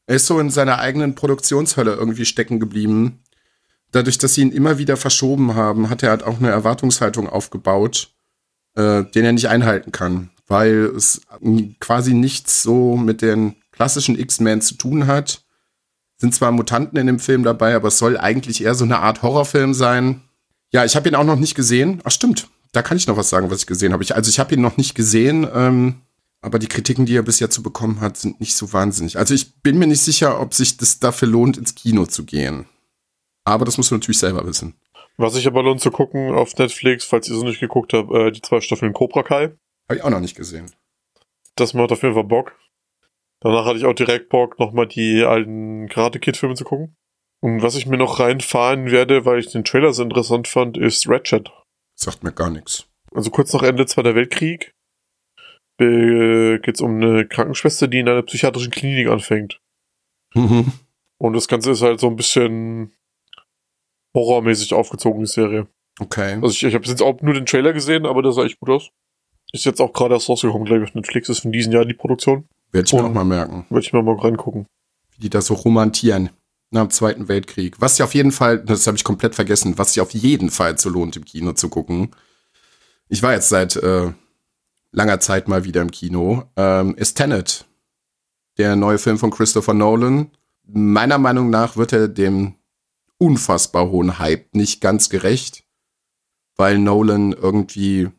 er 0.07 0.15
ist 0.15 0.25
so 0.25 0.39
in 0.39 0.49
seiner 0.49 0.79
eigenen 0.79 1.13
Produktionshölle 1.13 1.93
irgendwie 1.93 2.25
stecken 2.25 2.59
geblieben. 2.59 3.19
Dadurch, 3.91 4.17
dass 4.17 4.33
sie 4.33 4.41
ihn 4.41 4.51
immer 4.51 4.79
wieder 4.79 4.97
verschoben 4.97 5.53
haben, 5.53 5.91
hat 5.91 6.01
er 6.01 6.09
halt 6.09 6.23
auch 6.23 6.39
eine 6.39 6.49
Erwartungshaltung 6.49 7.29
aufgebaut, 7.29 8.15
äh, 8.75 9.03
den 9.03 9.25
er 9.25 9.33
nicht 9.33 9.49
einhalten 9.49 9.91
kann, 9.91 10.31
weil 10.47 10.91
es 10.95 11.21
quasi 11.79 12.15
nichts 12.15 12.63
so 12.63 12.97
mit 12.97 13.21
den 13.21 13.57
klassischen 13.71 14.17
X-Men 14.17 14.61
zu 14.61 14.73
tun 14.75 15.05
hat. 15.05 15.45
Sind 16.21 16.35
zwar 16.35 16.51
Mutanten 16.51 16.99
in 16.99 17.07
dem 17.07 17.17
Film 17.17 17.41
dabei, 17.41 17.73
aber 17.73 17.87
es 17.87 17.97
soll 17.97 18.15
eigentlich 18.15 18.63
eher 18.63 18.75
so 18.75 18.83
eine 18.83 18.99
Art 18.99 19.23
Horrorfilm 19.23 19.73
sein. 19.73 20.21
Ja, 20.71 20.85
ich 20.85 20.95
habe 20.95 21.09
ihn 21.09 21.15
auch 21.15 21.23
noch 21.23 21.35
nicht 21.35 21.55
gesehen. 21.55 21.99
Ach 22.03 22.11
stimmt, 22.11 22.47
da 22.73 22.83
kann 22.83 22.95
ich 22.95 23.07
noch 23.07 23.17
was 23.17 23.29
sagen, 23.29 23.49
was 23.49 23.61
ich 23.61 23.65
gesehen 23.65 23.91
habe. 23.91 24.05
Also 24.13 24.29
ich 24.29 24.39
habe 24.39 24.53
ihn 24.53 24.61
noch 24.61 24.77
nicht 24.77 24.93
gesehen, 24.93 25.47
ähm, 25.51 25.95
aber 26.39 26.59
die 26.59 26.67
Kritiken, 26.67 27.07
die 27.07 27.15
er 27.15 27.23
bis 27.23 27.39
jetzt 27.39 27.55
zu 27.55 27.63
bekommen 27.63 28.01
hat, 28.01 28.17
sind 28.17 28.39
nicht 28.39 28.55
so 28.55 28.71
wahnsinnig. 28.71 29.17
Also 29.17 29.33
ich 29.33 29.63
bin 29.63 29.79
mir 29.79 29.87
nicht 29.87 30.01
sicher, 30.01 30.39
ob 30.39 30.53
sich 30.53 30.77
das 30.77 30.99
dafür 30.99 31.27
lohnt, 31.27 31.57
ins 31.57 31.73
Kino 31.73 32.05
zu 32.05 32.23
gehen. 32.23 32.67
Aber 33.43 33.65
das 33.65 33.77
musst 33.77 33.89
du 33.89 33.95
natürlich 33.95 34.19
selber 34.19 34.45
wissen. 34.45 34.75
Was 35.17 35.33
sich 35.33 35.47
aber 35.47 35.63
lohnt 35.63 35.81
zu 35.81 35.89
gucken 35.89 36.35
auf 36.35 36.55
Netflix, 36.55 37.03
falls 37.03 37.27
ihr 37.29 37.35
so 37.35 37.45
nicht 37.45 37.61
geguckt 37.61 37.93
habt, 37.93 38.11
äh, 38.11 38.31
die 38.31 38.43
zwei 38.43 38.61
Staffeln 38.61 38.93
Cobra 38.93 39.23
Kai. 39.23 39.55
Habe 39.89 39.97
ich 39.97 40.03
auch 40.03 40.11
noch 40.11 40.19
nicht 40.19 40.37
gesehen. 40.37 40.71
Das 41.55 41.73
macht 41.73 41.91
auf 41.91 42.03
jeden 42.03 42.13
Fall 42.13 42.25
Bock. 42.25 42.53
Danach 43.41 43.65
hatte 43.65 43.77
ich 43.77 43.85
auch 43.85 43.93
direkt 43.93 44.29
Bock, 44.29 44.59
nochmal 44.59 44.87
die 44.87 45.23
alten 45.23 45.89
Karate-Kid-Filme 45.89 46.55
zu 46.55 46.63
gucken. 46.63 46.95
Und 47.41 47.61
was 47.61 47.75
ich 47.75 47.87
mir 47.87 47.97
noch 47.97 48.19
reinfahren 48.19 48.91
werde, 48.91 49.25
weil 49.25 49.39
ich 49.39 49.51
den 49.51 49.63
Trailer 49.63 49.93
so 49.93 50.03
interessant 50.03 50.47
fand, 50.47 50.77
ist 50.77 51.09
Ratchet. 51.09 51.51
Sagt 51.95 52.23
mir 52.23 52.31
gar 52.31 52.51
nichts. 52.51 52.87
Also 53.13 53.31
kurz 53.31 53.51
nach 53.53 53.63
Ende 53.63 53.85
Zweiter 53.87 54.15
Weltkrieg 54.15 54.73
geht 55.77 56.75
es 56.75 56.81
um 56.81 57.01
eine 57.01 57.25
Krankenschwester, 57.27 57.87
die 57.87 57.99
in 57.99 58.07
einer 58.07 58.21
psychiatrischen 58.21 58.69
Klinik 58.69 59.07
anfängt. 59.07 59.59
Mhm. 60.35 60.71
Und 61.17 61.33
das 61.33 61.47
Ganze 61.47 61.71
ist 61.71 61.81
halt 61.81 61.99
so 61.99 62.07
ein 62.07 62.15
bisschen 62.15 62.93
horrormäßig 64.15 64.75
aufgezogen, 64.75 65.21
die 65.21 65.25
Serie. 65.27 65.67
Okay. 65.99 66.33
Also 66.33 66.49
ich, 66.49 66.63
ich 66.63 66.75
habe 66.75 66.85
jetzt 66.85 67.01
auch 67.01 67.19
nur 67.21 67.33
den 67.33 67.47
Trailer 67.47 67.73
gesehen, 67.73 68.05
aber 68.05 68.21
der 68.21 68.31
sah 68.31 68.43
echt 68.43 68.59
gut 68.59 68.69
aus. 68.69 68.91
Ist 69.53 69.65
jetzt 69.65 69.81
auch 69.81 69.91
gerade 69.91 70.13
erst 70.13 70.29
rausgekommen, 70.29 70.65
glaube 70.65 70.83
ich, 70.83 70.89
auf 70.89 70.95
Netflix 70.95 71.29
ist 71.29 71.39
von 71.39 71.51
diesem 71.51 71.73
Jahr 71.73 71.85
die 71.85 71.95
Produktion. 71.95 72.47
Werde 72.71 72.85
ich 72.87 72.93
mir 72.93 73.03
auch 73.03 73.13
mal 73.13 73.23
merken, 73.25 73.65
Würde 73.69 73.85
ich 73.85 73.93
mir 73.93 74.01
mal 74.01 74.15
reingucken. 74.15 74.65
wie 75.15 75.21
die 75.21 75.29
das 75.29 75.47
so 75.47 75.53
romantieren 75.55 76.29
nach 76.69 76.83
dem 76.83 76.89
Zweiten 76.91 77.27
Weltkrieg. 77.27 77.81
Was 77.81 77.97
sich 77.97 78.03
auf 78.03 78.13
jeden 78.15 78.31
Fall, 78.31 78.59
das 78.59 78.87
habe 78.87 78.95
ich 78.97 79.03
komplett 79.03 79.35
vergessen, 79.35 79.77
was 79.77 79.93
sich 79.93 80.01
auf 80.01 80.11
jeden 80.11 80.49
Fall 80.49 80.77
so 80.77 80.89
lohnt, 80.89 81.17
im 81.17 81.25
Kino 81.25 81.51
zu 81.53 81.67
gucken. 81.69 82.11
Ich 83.09 83.21
war 83.21 83.33
jetzt 83.33 83.49
seit 83.49 83.75
äh, 83.75 84.11
langer 84.91 85.19
Zeit 85.19 85.49
mal 85.49 85.65
wieder 85.65 85.81
im 85.81 85.91
Kino. 85.91 86.43
Ähm, 86.55 86.95
ist 86.95 87.15
Tenet, 87.15 87.65
der 88.57 88.77
neue 88.77 88.97
Film 88.99 89.17
von 89.17 89.31
Christopher 89.31 89.73
Nolan. 89.73 90.31
Meiner 90.63 91.17
Meinung 91.17 91.49
nach 91.49 91.75
wird 91.75 91.91
er 91.91 92.07
dem 92.07 92.55
unfassbar 93.17 93.89
hohen 93.89 94.17
Hype 94.17 94.55
nicht 94.55 94.79
ganz 94.79 95.09
gerecht, 95.09 95.65
weil 96.55 96.77
Nolan 96.77 97.33
irgendwie 97.33 98.09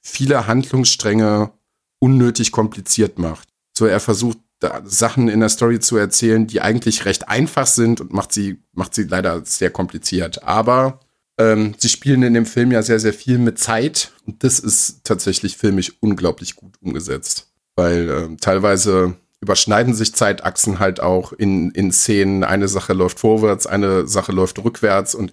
viele 0.00 0.46
Handlungsstränge 0.46 1.52
unnötig 1.98 2.50
kompliziert 2.50 3.18
macht. 3.18 3.48
So, 3.76 3.86
er 3.86 4.00
versucht 4.00 4.38
da 4.60 4.82
Sachen 4.84 5.28
in 5.28 5.40
der 5.40 5.48
Story 5.48 5.80
zu 5.80 5.96
erzählen, 5.96 6.46
die 6.46 6.60
eigentlich 6.60 7.04
recht 7.04 7.28
einfach 7.28 7.66
sind 7.66 8.00
und 8.00 8.12
macht 8.12 8.32
sie, 8.32 8.62
macht 8.72 8.94
sie 8.94 9.04
leider 9.04 9.44
sehr 9.44 9.70
kompliziert. 9.70 10.44
Aber 10.44 11.00
ähm, 11.38 11.74
sie 11.78 11.88
spielen 11.88 12.22
in 12.22 12.34
dem 12.34 12.46
Film 12.46 12.70
ja 12.70 12.82
sehr, 12.82 13.00
sehr 13.00 13.12
viel 13.12 13.38
mit 13.38 13.58
Zeit 13.58 14.12
und 14.26 14.44
das 14.44 14.60
ist 14.60 15.04
tatsächlich 15.04 15.56
filmisch 15.56 15.92
unglaublich 16.00 16.54
gut 16.56 16.76
umgesetzt. 16.80 17.52
Weil 17.76 18.08
ähm, 18.08 18.36
teilweise 18.38 19.16
überschneiden 19.40 19.94
sich 19.94 20.14
Zeitachsen 20.14 20.78
halt 20.78 21.00
auch 21.00 21.32
in, 21.32 21.70
in 21.72 21.92
Szenen. 21.92 22.44
Eine 22.44 22.68
Sache 22.68 22.92
läuft 22.92 23.18
vorwärts, 23.18 23.66
eine 23.66 24.06
Sache 24.06 24.32
läuft 24.32 24.62
rückwärts 24.64 25.14
und 25.14 25.32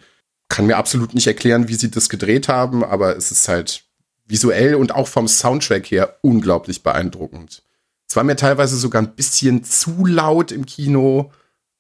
kann 0.50 0.66
mir 0.66 0.78
absolut 0.78 1.14
nicht 1.14 1.28
erklären, 1.28 1.70
wie 1.70 1.76
sie 1.76 1.92
das 1.92 2.10
gedreht 2.10 2.50
haben, 2.50 2.84
aber 2.84 3.16
es 3.16 3.32
ist 3.32 3.48
halt 3.48 3.86
visuell 4.28 4.76
und 4.76 4.94
auch 4.94 5.08
vom 5.08 5.28
Soundtrack 5.28 5.90
her 5.92 6.18
unglaublich 6.22 6.84
beeindruckend. 6.84 7.64
Es 8.12 8.18
war 8.18 8.26
mir 8.26 8.36
teilweise 8.36 8.76
sogar 8.76 9.02
ein 9.02 9.16
bisschen 9.16 9.64
zu 9.64 10.06
laut 10.06 10.52
im 10.52 10.66
Kino, 10.66 11.32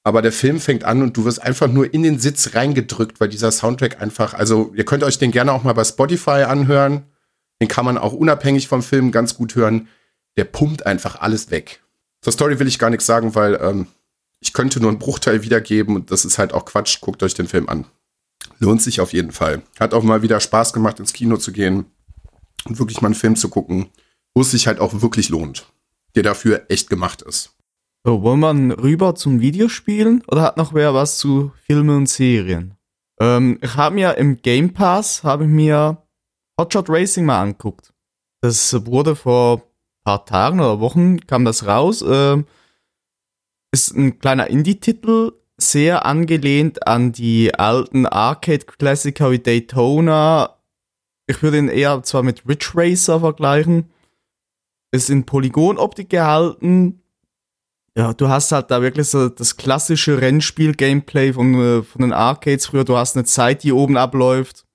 aber 0.01 0.21
der 0.21 0.31
Film 0.31 0.61
fängt 0.61 0.85
an 0.85 1.01
und 1.01 1.17
du 1.17 1.25
wirst 1.25 1.41
einfach 1.41 1.67
nur 1.67 1.93
in 1.93 2.03
den 2.03 2.19
Sitz 2.19 2.55
reingedrückt, 2.55 3.19
weil 3.19 3.27
dieser 3.27 3.51
Soundtrack 3.51 4.01
einfach, 4.01 4.33
also 4.33 4.71
ihr 4.73 4.85
könnt 4.85 5.03
euch 5.03 5.17
den 5.17 5.31
gerne 5.31 5.51
auch 5.51 5.63
mal 5.63 5.73
bei 5.73 5.83
Spotify 5.83 6.45
anhören. 6.47 7.03
Den 7.59 7.67
kann 7.67 7.83
man 7.83 7.97
auch 7.97 8.13
unabhängig 8.13 8.69
vom 8.69 8.81
Film 8.81 9.11
ganz 9.11 9.35
gut 9.35 9.55
hören. 9.55 9.89
Der 10.37 10.45
pumpt 10.45 10.85
einfach 10.85 11.19
alles 11.19 11.51
weg. 11.51 11.81
Zur 12.21 12.31
Story 12.31 12.59
will 12.59 12.67
ich 12.69 12.79
gar 12.79 12.91
nichts 12.91 13.05
sagen, 13.05 13.35
weil 13.35 13.59
ähm, 13.61 13.87
ich 14.39 14.53
könnte 14.53 14.79
nur 14.79 14.89
einen 14.89 14.99
Bruchteil 14.99 15.43
wiedergeben 15.43 15.97
und 15.97 16.11
das 16.11 16.23
ist 16.23 16.37
halt 16.37 16.53
auch 16.53 16.63
Quatsch. 16.63 17.01
Guckt 17.01 17.23
euch 17.23 17.33
den 17.33 17.49
Film 17.49 17.67
an. 17.67 17.87
Lohnt 18.59 18.81
sich 18.81 19.01
auf 19.01 19.11
jeden 19.11 19.33
Fall. 19.33 19.63
Hat 19.81 19.93
auch 19.93 20.03
mal 20.03 20.21
wieder 20.21 20.39
Spaß 20.39 20.71
gemacht, 20.71 21.01
ins 21.01 21.11
Kino 21.11 21.35
zu 21.35 21.51
gehen 21.51 21.87
und 22.63 22.79
wirklich 22.79 23.01
mal 23.01 23.09
einen 23.09 23.15
Film 23.15 23.35
zu 23.35 23.49
gucken, 23.49 23.89
wo 24.33 24.39
es 24.39 24.51
sich 24.51 24.67
halt 24.67 24.79
auch 24.79 25.01
wirklich 25.01 25.27
lohnt. 25.27 25.67
Der 26.15 26.23
dafür 26.23 26.65
echt 26.69 26.89
gemacht 26.89 27.21
ist. 27.21 27.55
So, 28.03 28.23
wollen 28.23 28.39
wir 28.69 28.81
rüber 28.81 29.15
zum 29.15 29.41
Videospielen 29.41 30.23
oder 30.27 30.41
hat 30.41 30.57
noch 30.57 30.73
wer 30.73 30.93
was 30.93 31.19
zu 31.19 31.51
Filmen 31.67 31.97
und 31.97 32.09
Serien? 32.09 32.73
Ähm, 33.19 33.59
ich 33.61 33.75
habe 33.75 33.95
mir 33.95 34.17
im 34.17 34.41
Game 34.41 34.73
Pass, 34.73 35.23
habe 35.23 35.43
ich 35.43 35.49
mir 35.49 36.01
Hotshot 36.59 36.89
Racing 36.89 37.25
mal 37.25 37.41
angeguckt. 37.41 37.93
Das 38.41 38.73
wurde 38.87 39.15
vor 39.15 39.57
ein 39.57 39.61
paar 40.03 40.25
Tagen 40.25 40.59
oder 40.59 40.79
Wochen, 40.79 41.19
kam 41.27 41.45
das 41.45 41.67
raus. 41.67 42.03
Ähm, 42.07 42.47
ist 43.71 43.95
ein 43.95 44.19
kleiner 44.19 44.47
Indie-Titel, 44.47 45.33
sehr 45.57 46.05
angelehnt 46.05 46.87
an 46.87 47.11
die 47.11 47.53
alten 47.53 48.07
Arcade-Klassiker 48.07 49.29
wie 49.29 49.39
Daytona. 49.39 50.57
Ich 51.27 51.43
würde 51.43 51.59
ihn 51.59 51.69
eher 51.69 52.01
zwar 52.01 52.23
mit 52.23 52.47
Ridge 52.47 52.71
Racer 52.73 53.19
vergleichen. 53.19 53.91
Ist 54.91 55.09
in 55.09 55.25
Polygonoptik 55.25 56.09
gehalten, 56.09 57.01
ja, 57.95 58.13
du 58.13 58.29
hast 58.29 58.51
halt 58.51 58.71
da 58.71 58.81
wirklich 58.81 59.07
so 59.07 59.27
das 59.27 59.57
klassische 59.57 60.21
Rennspiel-Gameplay 60.21 61.33
von, 61.33 61.53
äh, 61.55 61.83
von 61.83 62.01
den 62.01 62.13
Arcades 62.13 62.65
früher. 62.65 62.85
Du 62.85 62.95
hast 62.95 63.17
eine 63.17 63.25
Zeit, 63.25 63.63
die 63.63 63.73
oben 63.73 63.97
abläuft. 63.97 64.65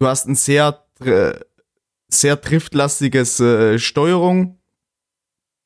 Du 0.00 0.06
hast 0.06 0.26
ein 0.26 0.34
sehr, 0.34 0.84
äh, 1.00 1.32
sehr 2.08 2.36
driftlastiges 2.36 3.38
äh, 3.38 3.78
Steuerung. 3.78 4.58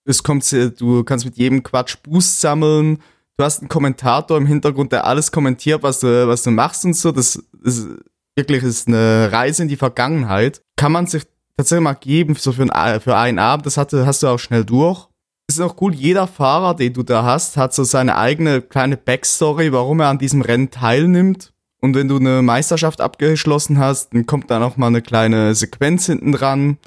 Es 0.04 0.22
kommt, 0.22 0.50
du 0.52 1.04
kannst 1.04 1.24
mit 1.24 1.38
jedem 1.38 1.62
Quatsch 1.62 1.96
Boost 2.02 2.42
sammeln. 2.42 2.98
Du 3.38 3.44
hast 3.44 3.60
einen 3.60 3.68
Kommentator 3.68 4.36
im 4.36 4.46
Hintergrund, 4.46 4.92
der 4.92 5.06
alles 5.06 5.32
kommentiert, 5.32 5.82
was 5.82 6.00
du, 6.00 6.28
was 6.28 6.42
du 6.42 6.50
machst 6.50 6.84
und 6.84 6.94
so. 6.94 7.10
Das 7.12 7.42
ist 7.62 7.88
wirklich 8.36 8.62
ist 8.62 8.88
eine 8.88 9.30
Reise 9.32 9.62
in 9.62 9.68
die 9.68 9.76
Vergangenheit. 9.76 10.60
Kann 10.76 10.92
man 10.92 11.06
sich 11.06 11.24
tatsächlich 11.56 11.84
mal 11.84 11.94
geben, 11.94 12.34
so 12.36 12.52
für, 12.52 12.62
ein, 12.70 13.00
für 13.00 13.16
einen 13.16 13.38
Abend. 13.38 13.66
Das 13.66 13.76
hatte, 13.76 14.06
hast 14.06 14.22
du 14.22 14.28
auch 14.28 14.38
schnell 14.38 14.64
durch 14.64 15.08
ist 15.48 15.60
auch 15.60 15.80
cool, 15.80 15.94
jeder 15.94 16.26
Fahrer, 16.26 16.74
den 16.74 16.92
du 16.92 17.02
da 17.02 17.24
hast, 17.24 17.56
hat 17.56 17.74
so 17.74 17.84
seine 17.84 18.16
eigene 18.16 18.62
kleine 18.62 18.96
Backstory, 18.96 19.72
warum 19.72 20.00
er 20.00 20.08
an 20.08 20.18
diesem 20.18 20.40
Rennen 20.40 20.70
teilnimmt. 20.70 21.52
Und 21.80 21.94
wenn 21.94 22.08
du 22.08 22.16
eine 22.16 22.40
Meisterschaft 22.40 23.00
abgeschlossen 23.00 23.78
hast, 23.78 24.14
dann 24.14 24.24
kommt 24.24 24.50
da 24.50 24.58
noch 24.58 24.76
mal 24.76 24.86
eine 24.86 25.02
kleine 25.02 25.54
Sequenz 25.54 26.06
hinten 26.06 26.32
dran, 26.32 26.78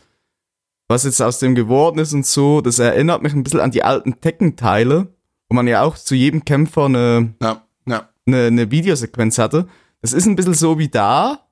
was 0.88 1.04
jetzt 1.04 1.22
aus 1.22 1.40
dem 1.40 1.54
geworden 1.54 2.00
ist 2.00 2.14
und 2.14 2.26
so. 2.26 2.62
Das 2.62 2.80
erinnert 2.80 3.22
mich 3.22 3.34
ein 3.34 3.44
bisschen 3.44 3.60
an 3.60 3.72
die 3.72 3.84
alten 3.84 4.20
Tekken-Teile, 4.22 5.08
wo 5.50 5.56
man 5.56 5.68
ja 5.68 5.84
auch 5.84 5.96
zu 5.96 6.16
jedem 6.16 6.44
Kämpfer 6.44 6.86
eine, 6.86 7.36
Ja, 7.42 7.62
ja. 7.86 8.10
eine, 8.26 8.48
eine 8.48 8.72
Videosequenz 8.72 9.38
hatte. 9.38 9.68
Das 10.02 10.14
ist 10.14 10.26
ein 10.26 10.36
bisschen 10.36 10.56
so 10.56 10.80
wie 10.80 10.90
da, 10.90 11.48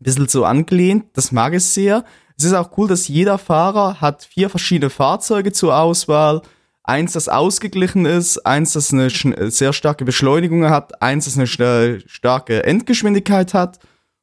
ein 0.00 0.04
bisschen 0.04 0.28
so 0.28 0.44
angelehnt, 0.44 1.04
das 1.12 1.30
mag 1.30 1.54
ich 1.54 1.64
sehr. 1.64 2.04
Es 2.38 2.44
ist 2.44 2.52
auch 2.52 2.76
cool, 2.76 2.88
dass 2.88 3.08
jeder 3.08 3.38
Fahrer 3.38 4.00
hat 4.00 4.24
vier 4.24 4.50
verschiedene 4.50 4.90
Fahrzeuge 4.90 5.52
zur 5.52 5.76
Auswahl. 5.76 6.42
Eins, 6.84 7.14
das 7.14 7.28
ausgeglichen 7.28 8.04
ist, 8.04 8.46
eins, 8.46 8.74
das 8.74 8.92
eine 8.92 9.10
sehr 9.50 9.72
starke 9.72 10.04
Beschleunigung 10.04 10.68
hat, 10.68 11.02
eins, 11.02 11.24
das 11.24 11.36
eine 11.36 11.46
sta- 11.46 11.98
starke 12.06 12.62
Endgeschwindigkeit 12.64 13.54
hat 13.54 13.80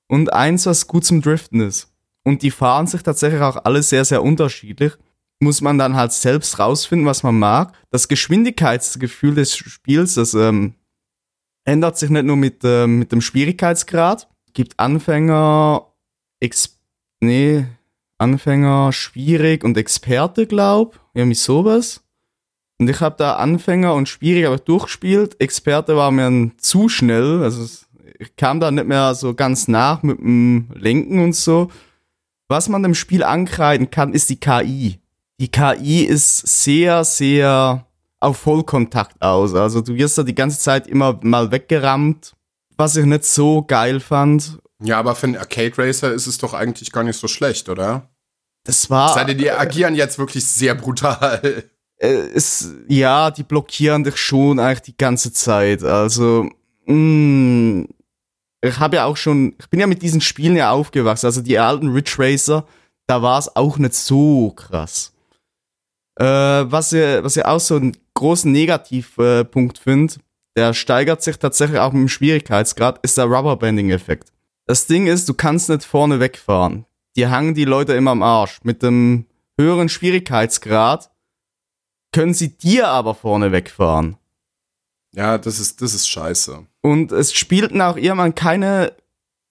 und 0.08 0.32
eins, 0.32 0.66
was 0.66 0.88
gut 0.88 1.04
zum 1.04 1.22
Driften 1.22 1.60
ist. 1.60 1.92
Und 2.24 2.42
die 2.42 2.52
fahren 2.52 2.88
sich 2.88 3.04
tatsächlich 3.04 3.42
auch 3.42 3.66
alle 3.66 3.84
sehr, 3.84 4.06
sehr 4.06 4.24
unterschiedlich. 4.24 4.94
Muss 5.42 5.60
man 5.60 5.78
dann 5.78 5.96
halt 5.98 6.14
selbst 6.14 6.58
rausfinden, 6.58 7.06
was 7.06 7.24
man 7.24 7.38
mag. 7.38 7.74
Das 7.90 8.08
Geschwindigkeitsgefühl 8.08 9.36
des 9.36 9.58
Spiels, 9.58 10.14
das 10.14 10.34
ähm, 10.34 10.76
ändert 11.66 11.98
sich 11.98 12.10
nicht 12.10 12.24
nur 12.24 12.38
mit, 12.38 12.62
ähm, 12.64 13.00
mit 13.00 13.12
dem 13.12 13.20
Schwierigkeitsgrad. 13.20 14.30
Gibt 14.54 14.80
Anfänger, 14.80 15.88
Ex 16.40 16.80
nee, 17.20 17.66
Anfänger, 18.18 18.92
schwierig 18.92 19.64
und 19.64 19.78
Experte, 19.78 20.48
glaub. 20.48 21.00
Irgendwie 21.14 21.36
sowas. 21.36 22.04
Und 22.80 22.90
ich 22.90 23.00
habe 23.02 23.16
da 23.18 23.36
Anfänger 23.36 23.94
und 23.94 24.10
schwierig 24.10 24.46
aber 24.46 24.58
durchgespielt. 24.58 25.40
Experte 25.40 25.96
war 25.96 26.12
mir 26.12 26.52
zu 26.58 26.90
schnell. 26.90 27.44
Also 27.44 27.66
ich 28.20 28.36
kam 28.36 28.60
da 28.60 28.72
nicht 28.72 28.88
mehr 28.88 29.16
so 29.16 29.34
ganz 29.34 29.68
nach 29.68 30.04
mit 30.04 30.20
dem 30.20 30.70
Lenken 30.74 31.24
und 31.24 31.36
so. 31.36 31.70
Was 32.48 32.70
man 32.70 32.84
dem 32.84 32.96
Spiel 32.96 33.24
ankreiden 33.24 33.90
kann, 33.90 34.14
ist 34.14 34.30
die 34.30 34.40
KI. 34.40 35.00
Die 35.40 35.50
KI 35.50 36.04
ist 36.04 36.64
sehr, 36.64 37.04
sehr 37.04 37.86
auf 38.20 38.38
Vollkontakt 38.38 39.22
aus. 39.22 39.54
Also 39.54 39.82
du 39.82 39.96
wirst 39.96 40.18
da 40.18 40.24
die 40.24 40.36
ganze 40.36 40.60
Zeit 40.60 40.88
immer 40.88 41.20
mal 41.22 41.52
weggerammt, 41.52 42.34
was 42.78 42.96
ich 42.96 43.06
nicht 43.06 43.26
so 43.26 43.64
geil 43.64 44.00
fand. 44.00 44.60
Ja, 44.84 45.00
aber 45.00 45.16
für 45.16 45.28
einen 45.28 45.38
Arcade 45.38 45.78
Racer 45.78 46.14
ist 46.14 46.28
es 46.28 46.38
doch 46.38 46.54
eigentlich 46.54 46.92
gar 46.92 47.04
nicht 47.04 47.20
so 47.20 47.28
schlecht, 47.28 47.70
oder? 47.70 48.10
Das 48.66 48.90
war. 48.90 49.14
Sei 49.14 49.24
denn, 49.26 49.38
die 49.38 49.50
agieren 49.52 49.96
jetzt 49.96 50.18
wirklich 50.20 50.46
sehr 50.46 50.76
brutal. 50.76 51.64
äh, 51.98 52.28
ist, 52.28 52.68
ja, 52.88 53.32
die 53.32 53.44
blockieren 53.44 54.04
dich 54.04 54.18
schon 54.18 54.60
eigentlich 54.60 54.82
die 54.82 54.98
ganze 54.98 55.32
Zeit. 55.32 55.84
Also, 55.84 56.50
mh, 56.86 57.86
ich 58.62 58.80
habe 58.80 58.96
ja 58.98 59.06
auch 59.06 59.18
schon, 59.18 59.56
ich 59.60 59.70
bin 59.70 59.80
ja 59.80 59.88
mit 59.88 60.02
diesen 60.02 60.22
Spielen 60.22 60.56
ja 60.56 60.72
aufgewachsen. 60.72 61.26
Also 61.26 61.42
die 61.42 61.60
alten 61.60 61.90
Ridge 61.90 62.16
Racer, 62.18 62.66
da 63.08 63.22
war 63.22 63.40
es 63.40 63.54
auch 63.56 63.78
nicht 63.78 63.94
so 63.94 64.52
krass. 64.52 65.14
Äh, 66.18 66.26
was 66.26 66.94
ich, 66.94 67.24
was 67.24 67.38
ich 67.38 67.46
auch 67.46 67.60
so 67.60 67.76
einen 67.76 67.98
großen 68.14 68.52
Negativpunkt 68.52 69.78
finde, 69.78 70.16
der 70.56 70.74
steigert 70.74 71.24
sich 71.24 71.38
tatsächlich 71.40 71.80
auch 71.80 71.92
mit 71.92 72.02
dem 72.02 72.10
Schwierigkeitsgrad, 72.10 73.00
ist 73.02 73.18
der 73.18 73.26
Rubberbanding-Effekt. 73.26 74.33
Das 74.66 74.88
Ding 74.88 75.08
ist, 75.08 75.28
du 75.28 75.34
kannst 75.34 75.70
nicht 75.70 75.84
vorne 75.84 76.20
wegfahren. 76.20 76.86
Die 77.16 77.28
hangen 77.28 77.54
die 77.54 77.66
Leute 77.66 77.94
immer 77.94 78.12
am 78.12 78.24
Arsch. 78.24 78.60
Mit 78.64 78.82
dem 78.82 79.26
höheren 79.58 79.90
Schwierigkeitsgrad 79.90 81.12
können 82.12 82.34
sie 82.34 82.58
dir 82.58 82.88
aber 82.88 83.14
vorne 83.14 83.52
wegfahren. 83.52 84.18
Ja, 85.14 85.38
das 85.38 85.60
ist, 85.60 85.82
das 85.82 85.94
ist 85.94 86.08
scheiße. 86.08 86.66
Und 86.82 87.12
es 87.12 87.34
spielt 87.34 87.80
auch 87.80 87.98
irgendwann 87.98 88.36
keine 88.36 88.94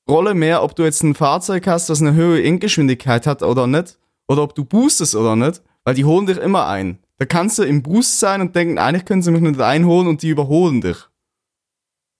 Rolle 0.08 0.34
mehr, 0.34 0.62
ob 0.62 0.74
du 0.74 0.82
jetzt 0.82 1.02
ein 1.02 1.14
Fahrzeug 1.14 1.66
hast, 1.66 1.88
das 1.88 2.00
eine 2.00 2.14
höhere 2.14 2.42
Endgeschwindigkeit 2.42 3.26
hat 3.26 3.42
oder 3.42 3.66
nicht. 3.66 3.98
Oder 4.28 4.42
ob 4.42 4.54
du 4.54 4.64
boostest 4.64 5.14
oder 5.14 5.36
nicht. 5.36 5.62
Weil 5.84 5.94
die 5.94 6.04
holen 6.04 6.26
dich 6.26 6.38
immer 6.38 6.66
ein. 6.68 6.98
Da 7.18 7.26
kannst 7.26 7.58
du 7.58 7.62
im 7.62 7.82
Boost 7.82 8.18
sein 8.18 8.40
und 8.40 8.56
denken, 8.56 8.78
eigentlich 8.78 9.04
können 9.04 9.22
sie 9.22 9.30
mich 9.30 9.42
nicht 9.42 9.60
einholen 9.60 10.08
und 10.08 10.22
die 10.22 10.30
überholen 10.30 10.80
dich. 10.80 10.96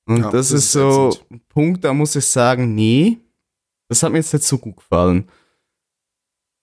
Und 0.07 0.23
Ja, 0.23 0.31
das, 0.31 0.49
das 0.49 0.65
ist 0.65 0.73
so 0.73 1.17
ein 1.31 1.41
Punkt, 1.49 1.85
da 1.85 1.93
muss 1.93 2.17
ich 2.17 2.27
sagen, 2.27 2.75
nee. 2.75 3.19
Das 3.89 4.03
hat 4.03 4.13
mir 4.13 4.19
jetzt 4.19 4.33
nicht 4.33 4.45
so 4.45 4.59
gut 4.59 4.77
gefallen. 4.77 5.29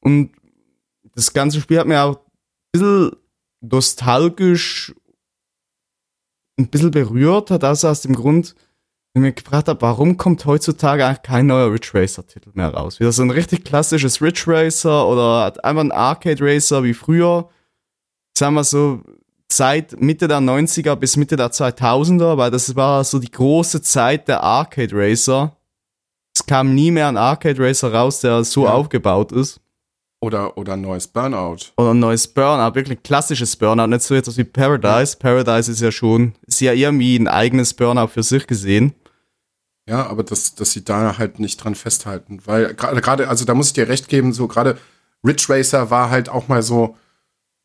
Und 0.02 0.32
das 1.16 1.32
ganze 1.34 1.62
Spiel 1.62 1.80
hat 1.80 1.88
mir 1.88 2.04
auch 2.04 2.18
ein 2.18 2.22
bisschen 2.72 3.12
nostalgisch 3.62 4.94
ein 6.60 6.68
bisschen 6.68 6.92
berührt 6.92 7.52
hat, 7.52 7.64
also 7.64 7.88
aus 7.88 8.02
dem 8.02 8.16
Grund, 8.16 8.54
wenn 9.14 9.24
ich 9.24 9.36
mich 9.36 9.44
gefragt 9.44 9.68
habe, 9.70 9.82
warum 9.82 10.18
kommt 10.18 10.46
heutzutage 10.46 11.06
eigentlich 11.06 11.24
kein 11.24 11.48
neuer 11.48 11.72
Ridge 11.72 11.92
Racer 11.94 12.28
Titel 12.28 12.52
mehr 12.54 12.74
raus? 12.74 13.00
Wieder 13.00 13.12
so 13.12 13.24
ein 13.24 13.32
richtig 13.32 13.64
klassisches 13.64 14.22
Ridge 14.22 14.44
Racer 14.48 15.08
oder 15.08 15.54
einfach 15.64 15.82
ein 15.82 15.92
Arcade 15.92 16.44
Racer 16.44 16.84
wie 16.84 16.94
früher. 16.94 17.50
Sagen 18.38 18.56
wir 18.56 18.64
so, 18.64 19.02
Zeit 19.50 20.00
Mitte 20.00 20.28
der 20.28 20.40
90er 20.40 20.96
bis 20.96 21.18
Mitte 21.18 21.36
der 21.36 21.52
2000er, 21.52 22.38
weil 22.38 22.52
das 22.52 22.76
war 22.76 23.04
so 23.04 23.20
die 23.20 23.32
große 23.32 23.82
Zeit 23.82 24.28
der 24.28 24.44
Arcade 24.44 24.92
Racer. 24.94 25.56
Es 26.36 26.46
kam 26.46 26.74
nie 26.76 26.92
mehr 26.92 27.08
ein 27.08 27.18
Arcade 27.18 27.62
Racer 27.62 27.92
raus, 27.94 28.22
der 28.22 28.44
so 28.44 28.66
Ja. 28.66 28.74
aufgebaut 28.74 29.32
ist. 29.32 29.60
Oder, 30.22 30.58
oder 30.58 30.74
ein 30.74 30.82
neues 30.82 31.08
Burnout. 31.08 31.58
Oder 31.78 31.94
ein 31.94 32.00
neues 32.00 32.28
Burnout, 32.28 32.76
wirklich 32.76 32.98
ein 33.00 33.04
klassisches 33.04 33.56
Burnout, 33.56 33.88
nicht 33.88 34.02
so 34.04 34.14
etwas 34.16 34.38
wie 34.38 34.44
Paradise. 34.44 35.18
Paradise 35.18 35.72
ist 35.72 35.80
ja 35.82 35.92
schon, 35.92 36.34
ist 36.46 36.60
ja 36.62 36.74
irgendwie 36.74 37.16
ein 37.18 37.28
eigenes 37.28 37.74
Burnout 37.74 38.08
für 38.10 38.24
sich 38.24 38.46
gesehen. 38.46 38.94
Ja, 39.90 40.06
aber 40.08 40.24
dass, 40.24 40.54
dass 40.56 40.74
sie 40.74 40.84
da 40.84 41.18
halt 41.18 41.40
nicht 41.40 41.64
dran 41.64 41.74
festhalten. 41.74 42.42
Weil 42.46 42.76
gerade, 42.76 43.02
gerade, 43.02 43.28
also 43.30 43.46
da 43.46 43.54
muss 43.56 43.68
ich 43.68 43.74
dir 43.74 43.88
recht 43.88 44.10
geben, 44.10 44.34
so 44.34 44.48
gerade 44.48 44.78
Ridge 45.26 45.46
Racer 45.50 45.90
war 45.90 46.10
halt 46.10 46.30
auch 46.30 46.48
mal 46.50 46.62
so, 46.62 46.96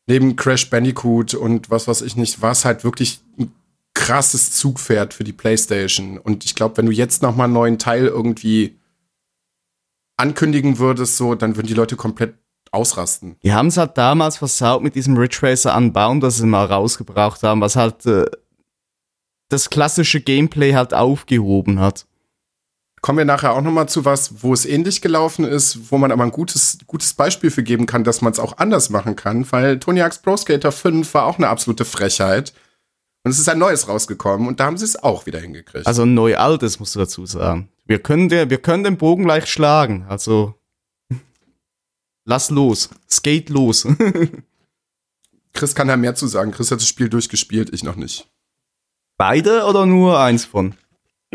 neben 0.07 0.35
Crash 0.35 0.69
Bandicoot 0.69 1.33
und 1.33 1.69
was 1.69 1.87
weiß 1.87 2.01
ich 2.01 2.15
nicht, 2.15 2.41
war 2.41 2.51
es 2.51 2.65
halt 2.65 2.83
wirklich 2.83 3.21
ein 3.39 3.51
krasses 3.93 4.51
Zugpferd 4.51 5.13
für 5.13 5.23
die 5.23 5.33
Playstation. 5.33 6.17
Und 6.17 6.45
ich 6.45 6.55
glaube, 6.55 6.77
wenn 6.77 6.85
du 6.85 6.91
jetzt 6.91 7.21
noch 7.21 7.35
mal 7.35 7.45
einen 7.45 7.53
neuen 7.53 7.79
Teil 7.79 8.05
irgendwie 8.05 8.77
ankündigen 10.17 10.79
würdest, 10.79 11.17
so, 11.17 11.35
dann 11.35 11.55
würden 11.55 11.67
die 11.67 11.73
Leute 11.73 11.95
komplett 11.95 12.35
ausrasten. 12.71 13.37
Die 13.43 13.53
haben 13.53 13.67
es 13.67 13.77
halt 13.77 13.97
damals 13.97 14.37
versaut 14.37 14.83
mit 14.83 14.95
diesem 14.95 15.17
Ridge 15.17 15.39
Racer 15.41 15.73
anbauen, 15.73 16.19
das 16.19 16.37
sie 16.37 16.45
mal 16.45 16.65
rausgebraucht 16.65 17.41
haben, 17.43 17.61
was 17.61 17.75
halt 17.75 18.05
äh, 18.05 18.25
das 19.49 19.69
klassische 19.69 20.21
Gameplay 20.21 20.73
halt 20.73 20.93
aufgehoben 20.93 21.79
hat. 21.79 22.05
Kommen 23.05 23.19
wir 23.19 23.25
nachher 23.25 23.53
auch 23.53 23.61
noch 23.61 23.71
mal 23.71 23.85
zu 23.85 24.03
was, 24.03 24.41
wo 24.41 24.51
es 24.51 24.65
ähnlich 24.65 24.99
gelaufen 24.99 25.45
ist, 25.45 25.91
wo 25.91 25.99
man 25.99 26.11
aber 26.11 26.23
ein 26.23 26.31
gutes, 26.31 26.79
gutes 26.87 27.13
Beispiel 27.13 27.51
für 27.51 27.61
geben 27.61 27.85
kann, 27.85 28.03
dass 28.03 28.21
man 28.21 28.33
es 28.33 28.39
auch 28.39 28.57
anders 28.57 28.89
machen 28.89 29.15
kann, 29.15 29.45
weil 29.51 29.77
Tony 29.77 29.99
Hawk's 29.99 30.17
Pro 30.17 30.35
Skater 30.35 30.71
5 30.71 31.13
war 31.13 31.27
auch 31.27 31.37
eine 31.37 31.49
absolute 31.49 31.85
Frechheit. 31.85 32.51
Und 33.23 33.29
es 33.29 33.37
ist 33.37 33.47
ein 33.47 33.59
neues 33.59 33.87
rausgekommen 33.87 34.47
und 34.47 34.59
da 34.59 34.65
haben 34.65 34.79
sie 34.79 34.85
es 34.85 34.95
auch 34.95 35.27
wieder 35.27 35.39
hingekriegt. 35.39 35.85
Also 35.85 36.01
ein 36.01 36.15
neu 36.15 36.35
altes, 36.35 36.79
musst 36.79 36.95
du 36.95 36.99
dazu 36.99 37.27
sagen. 37.27 37.69
Wir 37.85 37.99
können, 37.99 38.27
der, 38.27 38.49
wir 38.49 38.57
können 38.57 38.83
den 38.83 38.97
Bogen 38.97 39.27
leicht 39.27 39.49
schlagen, 39.49 40.07
also 40.09 40.55
lass 42.23 42.49
los, 42.49 42.89
skate 43.07 43.49
los. 43.49 43.87
Chris 45.53 45.75
kann 45.75 45.89
da 45.89 45.95
mehr 45.95 46.15
zu 46.15 46.25
sagen. 46.25 46.49
Chris 46.49 46.71
hat 46.71 46.79
das 46.79 46.87
Spiel 46.87 47.09
durchgespielt, 47.09 47.71
ich 47.71 47.83
noch 47.83 47.97
nicht. 47.97 48.27
Beide 49.15 49.65
oder 49.65 49.85
nur 49.85 50.19
eins 50.19 50.43
von? 50.43 50.73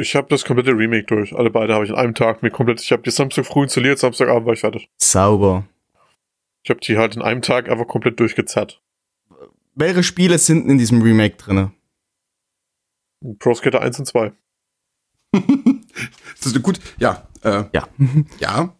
Ich 0.00 0.14
habe 0.16 0.28
das 0.30 0.44
komplette 0.44 0.70
Remake 0.72 1.04
durch. 1.04 1.34
Alle 1.34 1.50
beide 1.50 1.74
habe 1.74 1.84
ich 1.84 1.90
an 1.90 1.96
einem 1.98 2.14
Tag 2.14 2.42
mir 2.42 2.50
komplett. 2.50 2.80
Ich 2.80 2.90
habe 2.90 3.02
die 3.02 3.10
Samstag 3.10 3.44
früh 3.44 3.64
installiert, 3.64 3.98
Samstagabend 3.98 4.46
war 4.46 4.54
ich 4.54 4.60
fertig. 4.60 4.88
Sauber. 4.98 5.66
Ich 6.62 6.70
habe 6.70 6.80
die 6.80 6.96
halt 6.96 7.16
in 7.16 7.22
einem 7.22 7.42
Tag 7.42 7.68
einfach 7.68 7.86
komplett 7.86 8.18
durchgezerrt. 8.18 8.80
Welche 9.74 10.02
Spiele 10.02 10.38
sind 10.38 10.68
in 10.68 10.78
diesem 10.78 11.02
Remake 11.02 11.36
drinne? 11.36 11.72
Pro 13.38 13.54
Skater 13.54 13.82
1 13.82 13.98
und 13.98 14.06
2. 14.06 14.32
Das 16.42 16.46
ist 16.52 16.62
gut. 16.62 16.80
Ja, 16.98 17.28
äh, 17.42 17.64
Ja. 17.74 17.86
ja. 18.38 18.74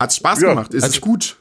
Hat 0.00 0.14
Spaß 0.14 0.40
Ja, 0.40 0.50
gemacht. 0.50 0.72
Ist 0.72 0.84
also- 0.84 0.94
es 0.96 1.00
gut. 1.02 1.36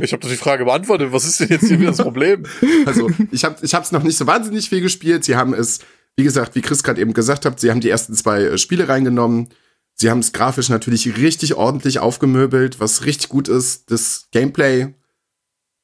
Ich 0.00 0.12
habe 0.12 0.20
doch 0.22 0.28
die 0.28 0.36
Frage 0.36 0.64
beantwortet. 0.64 1.10
Was 1.10 1.24
ist 1.24 1.40
denn 1.40 1.48
jetzt 1.48 1.66
hier 1.66 1.80
wieder 1.80 1.90
das 1.90 1.98
Problem? 2.02 2.44
Also, 2.86 3.10
ich 3.32 3.44
habe 3.44 3.56
ich 3.62 3.74
hab's 3.74 3.90
noch 3.90 4.04
nicht 4.04 4.16
so 4.16 4.28
wahnsinnig 4.28 4.68
viel 4.68 4.80
gespielt. 4.80 5.24
Sie 5.24 5.34
haben 5.34 5.54
es, 5.54 5.80
wie 6.18 6.24
gesagt, 6.24 6.56
wie 6.56 6.62
Chris 6.62 6.82
gerade 6.82 7.00
eben 7.00 7.14
gesagt 7.14 7.44
hat, 7.44 7.60
sie 7.60 7.70
haben 7.70 7.80
die 7.80 7.90
ersten 7.90 8.12
zwei 8.12 8.42
äh, 8.42 8.58
Spiele 8.58 8.88
reingenommen. 8.88 9.50
Sie 9.94 10.10
haben 10.10 10.18
es 10.18 10.32
grafisch 10.32 10.68
natürlich 10.68 11.16
richtig 11.16 11.54
ordentlich 11.54 12.00
aufgemöbelt, 12.00 12.80
was 12.80 13.04
richtig 13.04 13.28
gut 13.28 13.46
ist. 13.46 13.88
Das 13.92 14.26
Gameplay 14.32 14.94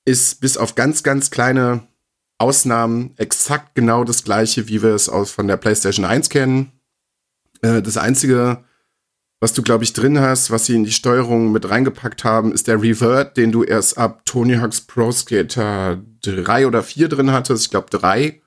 ist 0.05 0.41
bis 0.41 0.57
auf 0.57 0.75
ganz, 0.75 1.05
ganz 1.05 1.31
kleine 1.31 1.87
Ausnahmen 2.39 3.15
exakt 3.17 3.77
genau 3.77 4.03
das 4.03 4.25
gleiche, 4.25 4.67
wie 4.67 4.83
wir 4.83 4.91
es 4.91 5.09
aus 5.09 5.31
von 5.31 5.47
der 5.47 5.57
PlayStation 5.57 6.05
1 6.05 6.31
kennen. 6.31 6.73
Äh, 7.63 7.81
das 7.81 7.97
einzige, 7.97 8.65
was 9.39 9.53
du, 9.53 9.63
glaube 9.63 9.85
ich, 9.85 9.93
drin 9.93 10.19
hast, 10.19 10.51
was 10.51 10.67
sie 10.67 10.75
in 10.75 10.83
die 10.83 10.91
Steuerung 10.91 11.53
mit 11.53 11.71
reingepackt 11.71 12.25
haben, 12.25 12.51
ist 12.51 12.67
der 12.67 12.83
Revert, 12.83 13.37
den 13.37 13.53
du 13.53 13.63
erst 13.63 13.99
ab 13.99 14.23
Tony 14.25 14.57
Hawk's 14.57 14.81
Pro 14.81 15.13
Skater 15.13 16.03
3 16.23 16.67
oder 16.67 16.83
4 16.83 17.09
drin 17.09 17.31
hattest. 17.31 17.67
Ich 17.67 17.71
glaube 17.71 17.87
3. 17.91 18.41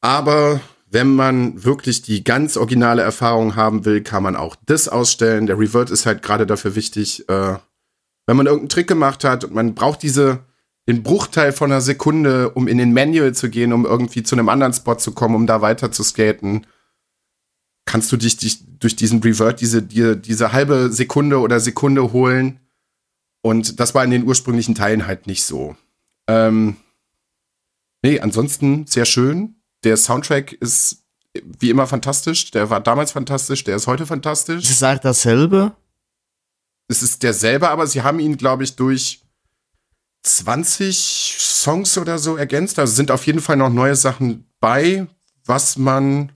Aber 0.00 0.60
wenn 0.90 1.14
man 1.14 1.62
wirklich 1.62 2.02
die 2.02 2.24
ganz 2.24 2.56
originale 2.56 3.02
Erfahrung 3.02 3.54
haben 3.54 3.84
will, 3.84 4.02
kann 4.02 4.22
man 4.22 4.36
auch 4.36 4.56
das 4.66 4.88
ausstellen. 4.88 5.46
Der 5.46 5.58
Revert 5.58 5.90
ist 5.90 6.04
halt 6.04 6.22
gerade 6.22 6.46
dafür 6.46 6.74
wichtig, 6.74 7.28
äh, 7.28 7.58
wenn 8.26 8.36
man 8.36 8.46
irgendeinen 8.46 8.70
Trick 8.70 8.88
gemacht 8.88 9.24
hat 9.24 9.44
und 9.44 9.54
man 9.54 9.74
braucht 9.74 10.02
diese, 10.02 10.40
den 10.88 11.02
Bruchteil 11.02 11.52
von 11.52 11.70
einer 11.70 11.80
Sekunde, 11.80 12.50
um 12.50 12.66
in 12.66 12.78
den 12.78 12.92
Manual 12.92 13.34
zu 13.34 13.50
gehen, 13.50 13.72
um 13.72 13.84
irgendwie 13.84 14.22
zu 14.22 14.34
einem 14.34 14.48
anderen 14.48 14.72
Spot 14.72 14.96
zu 14.96 15.12
kommen, 15.12 15.36
um 15.36 15.46
da 15.46 15.60
weiter 15.60 15.92
zu 15.92 16.02
skaten, 16.02 16.66
kannst 17.84 18.10
du 18.10 18.16
dich, 18.16 18.36
dich 18.36 18.78
durch 18.78 18.96
diesen 18.96 19.22
Revert 19.22 19.60
diese, 19.60 19.82
die, 19.82 20.16
diese 20.16 20.52
halbe 20.52 20.92
Sekunde 20.92 21.40
oder 21.40 21.60
Sekunde 21.60 22.12
holen. 22.12 22.60
Und 23.42 23.80
das 23.80 23.94
war 23.94 24.04
in 24.04 24.10
den 24.10 24.24
ursprünglichen 24.24 24.74
Teilen 24.74 25.06
halt 25.06 25.26
nicht 25.26 25.44
so. 25.44 25.76
Ähm, 26.28 26.76
nee, 28.02 28.20
ansonsten 28.20 28.86
sehr 28.86 29.06
schön. 29.06 29.59
Der 29.84 29.96
Soundtrack 29.96 30.52
ist 30.52 31.04
wie 31.42 31.70
immer 31.70 31.86
fantastisch. 31.86 32.50
Der 32.50 32.70
war 32.70 32.80
damals 32.80 33.12
fantastisch, 33.12 33.64
der 33.64 33.76
ist 33.76 33.86
heute 33.86 34.06
fantastisch. 34.06 34.64
Ist 34.64 34.70
es 34.70 34.82
eigentlich 34.82 35.00
dasselbe? 35.00 35.72
Es 36.88 37.02
ist 37.02 37.22
derselbe, 37.22 37.70
aber 37.70 37.86
sie 37.86 38.02
haben 38.02 38.18
ihn, 38.18 38.36
glaube 38.36 38.64
ich, 38.64 38.74
durch 38.74 39.22
20 40.22 41.36
Songs 41.38 41.96
oder 41.98 42.18
so 42.18 42.36
ergänzt. 42.36 42.78
Also 42.78 42.94
sind 42.94 43.10
auf 43.10 43.26
jeden 43.26 43.40
Fall 43.40 43.56
noch 43.56 43.70
neue 43.70 43.94
Sachen 43.94 44.46
bei, 44.58 45.06
was 45.44 45.76
man, 45.76 46.32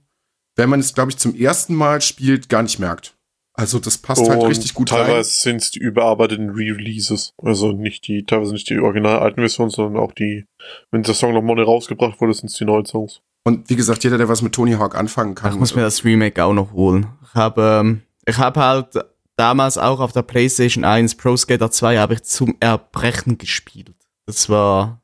wenn 0.55 0.71
man 0.71 0.81
es, 0.81 0.95
glaube 0.95 1.11
ich, 1.11 1.19
zum 1.19 1.35
ersten 1.35 1.75
Mal 1.75 2.01
spielt, 2.01 2.49
gar 2.49 2.63
nicht 2.63 2.79
merkt. 2.79 3.17
Also 3.57 3.79
das 3.79 3.99
passt 3.99 4.29
halt 4.29 4.41
Und 4.41 4.49
richtig 4.49 4.75
gut 4.75 4.89
teilweise 4.89 5.13
rein. 5.13 5.25
sind 5.25 5.63
es 5.63 5.71
die 5.71 5.79
überarbeiteten 5.79 6.51
Re-Releases. 6.51 7.35
Also 7.39 7.73
nicht 7.73 8.07
die, 8.09 8.25
teilweise 8.25 8.53
nicht 8.53 8.69
die 8.69 8.79
original 8.81 9.21
alten 9.21 9.41
Versionen, 9.41 9.71
sondern 9.71 10.03
auch 10.03 10.13
die, 10.13 10.47
wenn 10.91 11.03
der 11.03 11.15
Song 11.15 11.35
nochmal 11.35 11.57
neu 11.57 11.63
rausgebracht 11.63 12.21
wurde, 12.21 12.35
sind 12.35 12.51
es 12.51 12.57
die 12.57 12.65
neuen 12.65 12.85
Songs. 12.85 13.21
Und 13.45 13.69
wie 13.69 13.77
gesagt, 13.77 14.05
jeder, 14.05 14.19
der 14.19 14.29
was 14.29 14.43
mit 14.43 14.55
Tony 14.55 14.73
Hawk 14.73 14.95
anfangen 14.95 15.35
kann. 15.35 15.53
Ich 15.53 15.59
muss 15.59 15.75
mir 15.75 15.83
das 15.83 16.05
Remake 16.05 16.43
auch 16.43 16.55
noch 16.55 16.73
holen. 16.73 17.07
Ich 17.23 17.35
habe 17.35 17.81
ähm, 17.81 18.03
ich 18.25 18.39
hab 18.39 18.57
halt 18.57 18.97
damals 19.37 19.77
auch 19.79 20.01
auf 20.01 20.13
der 20.13 20.23
PlayStation 20.23 20.85
1 20.85 21.17
Pro 21.17 21.37
Skater 21.37 21.71
2 21.71 21.99
habe 21.99 22.15
ich 22.15 22.23
zum 22.23 22.57
Erbrechen 22.61 23.37
gespielt. 23.37 23.95
Das 24.27 24.49
war 24.49 25.03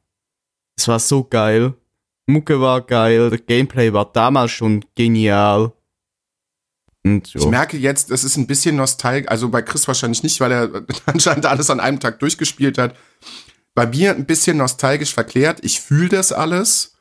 das 0.76 0.88
war 0.88 0.99
so 0.99 1.24
geil. 1.24 1.74
Mucke 2.26 2.61
war 2.61 2.80
geil, 2.80 3.28
der 3.28 3.38
Gameplay 3.38 3.93
war 3.93 4.11
damals 4.11 4.53
schon 4.53 4.84
genial. 4.95 5.72
Und 7.05 7.34
Ich 7.34 7.47
merke 7.47 7.76
jetzt, 7.76 8.11
es 8.11 8.24
ist 8.24 8.36
ein 8.36 8.47
bisschen 8.47 8.76
nostalgisch, 8.76 9.28
also 9.30 9.49
bei 9.49 9.62
Chris 9.62 9.88
wahrscheinlich 9.88 10.22
nicht, 10.22 10.41
weil 10.41 10.53
er 10.53 10.70
anscheinend 11.07 11.47
alles 11.47 11.70
an 11.70 11.80
einem 11.80 11.99
Tag 12.01 12.20
durchgespielt 12.20 12.78
hat. 12.78 12.95
Bei 13.74 13.86
mir 13.86 14.14
ein 14.14 14.26
bisschen 14.26 14.57
nostalgisch 14.57 15.12
verklärt. 15.12 15.61
Ich 15.62 15.80
fühle 15.80 16.09
das 16.09 16.32
alles, 16.32 16.95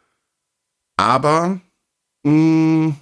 aber 1.00 1.62
mh, 2.24 2.94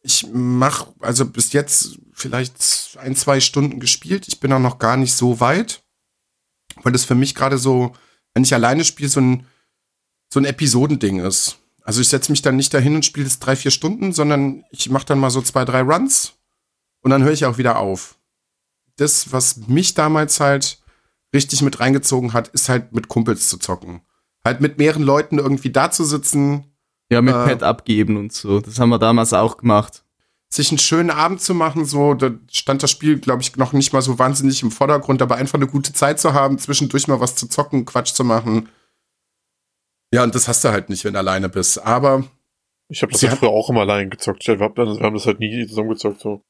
ich 0.00 0.26
mach 0.32 0.88
also 1.00 1.26
bis 1.26 1.52
jetzt 1.52 1.98
vielleicht 2.14 2.96
ein, 2.98 3.14
zwei 3.14 3.40
Stunden 3.40 3.78
gespielt. 3.78 4.26
Ich 4.26 4.40
bin 4.40 4.54
auch 4.54 4.58
noch 4.58 4.78
gar 4.78 4.96
nicht 4.96 5.12
so 5.12 5.38
weit, 5.38 5.82
weil 6.82 6.92
das 6.92 7.04
für 7.04 7.14
mich 7.14 7.34
gerade 7.34 7.58
so, 7.58 7.92
wenn 8.32 8.42
ich 8.42 8.54
alleine 8.54 8.84
spiele, 8.84 9.10
so 9.10 9.20
ein, 9.20 9.46
so 10.32 10.40
ein 10.40 10.46
Episodending 10.46 11.20
ist. 11.20 11.58
Also 11.82 12.00
ich 12.00 12.08
setze 12.08 12.32
mich 12.32 12.40
dann 12.40 12.56
nicht 12.56 12.72
dahin 12.72 12.94
und 12.94 13.04
spiele 13.04 13.24
das 13.24 13.38
drei, 13.38 13.54
vier 13.54 13.70
Stunden, 13.70 14.14
sondern 14.14 14.64
ich 14.70 14.88
mache 14.88 15.04
dann 15.04 15.18
mal 15.18 15.30
so 15.30 15.42
zwei, 15.42 15.66
drei 15.66 15.82
Runs 15.82 16.38
und 17.02 17.10
dann 17.10 17.22
höre 17.22 17.32
ich 17.32 17.44
auch 17.44 17.58
wieder 17.58 17.78
auf. 17.78 18.18
Das, 18.96 19.30
was 19.30 19.58
mich 19.68 19.92
damals 19.92 20.40
halt 20.40 20.82
richtig 21.34 21.60
mit 21.60 21.80
reingezogen 21.80 22.32
hat, 22.32 22.48
ist 22.48 22.70
halt 22.70 22.92
mit 22.94 23.08
Kumpels 23.08 23.50
zu 23.50 23.58
zocken. 23.58 24.00
Halt 24.46 24.60
mit 24.60 24.78
mehreren 24.78 25.02
Leuten 25.02 25.38
irgendwie 25.38 25.70
da 25.70 25.90
zu 25.90 26.04
sitzen, 26.04 26.64
ja, 27.10 27.20
mit 27.22 27.34
äh, 27.34 27.44
Pad 27.44 27.62
abgeben 27.62 28.16
und 28.16 28.32
so. 28.32 28.60
Das 28.60 28.78
haben 28.80 28.88
wir 28.88 28.98
damals 28.98 29.32
auch 29.32 29.56
gemacht. 29.58 30.04
sich 30.48 30.70
einen 30.70 30.78
schönen 30.78 31.10
Abend 31.10 31.40
zu 31.40 31.54
machen, 31.54 31.84
so, 31.84 32.14
da 32.14 32.30
stand 32.50 32.82
das 32.82 32.90
Spiel, 32.90 33.18
glaube 33.20 33.42
ich, 33.42 33.56
noch 33.56 33.72
nicht 33.72 33.92
mal 33.92 34.02
so 34.02 34.18
wahnsinnig 34.18 34.62
im 34.62 34.70
Vordergrund, 34.70 35.22
aber 35.22 35.36
einfach 35.36 35.54
eine 35.54 35.66
gute 35.68 35.92
Zeit 35.92 36.18
zu 36.20 36.32
haben, 36.34 36.58
zwischendurch 36.58 37.06
mal 37.08 37.20
was 37.20 37.36
zu 37.36 37.46
zocken, 37.48 37.84
Quatsch 37.84 38.12
zu 38.14 38.24
machen. 38.24 38.68
Ja, 40.14 40.24
und 40.24 40.34
das 40.34 40.48
hast 40.48 40.64
du 40.64 40.68
halt 40.70 40.88
nicht, 40.90 41.04
wenn 41.04 41.12
du 41.14 41.20
alleine 41.20 41.48
bist. 41.48 41.78
Aber 41.82 42.24
Ich 42.88 43.00
habe 43.02 43.12
das 43.12 43.22
ja 43.22 43.30
hat- 43.30 43.38
früher 43.38 43.48
auch 43.50 43.70
immer 43.70 43.80
allein 43.82 44.10
gezockt. 44.10 44.46
Wir 44.46 44.58
haben 44.58 44.76
wir 44.76 45.00
haben 45.04 45.14
das 45.14 45.24
halt 45.26 45.38
nie 45.40 45.66
zusammengezockt. 45.66 46.20
So. 46.20 46.42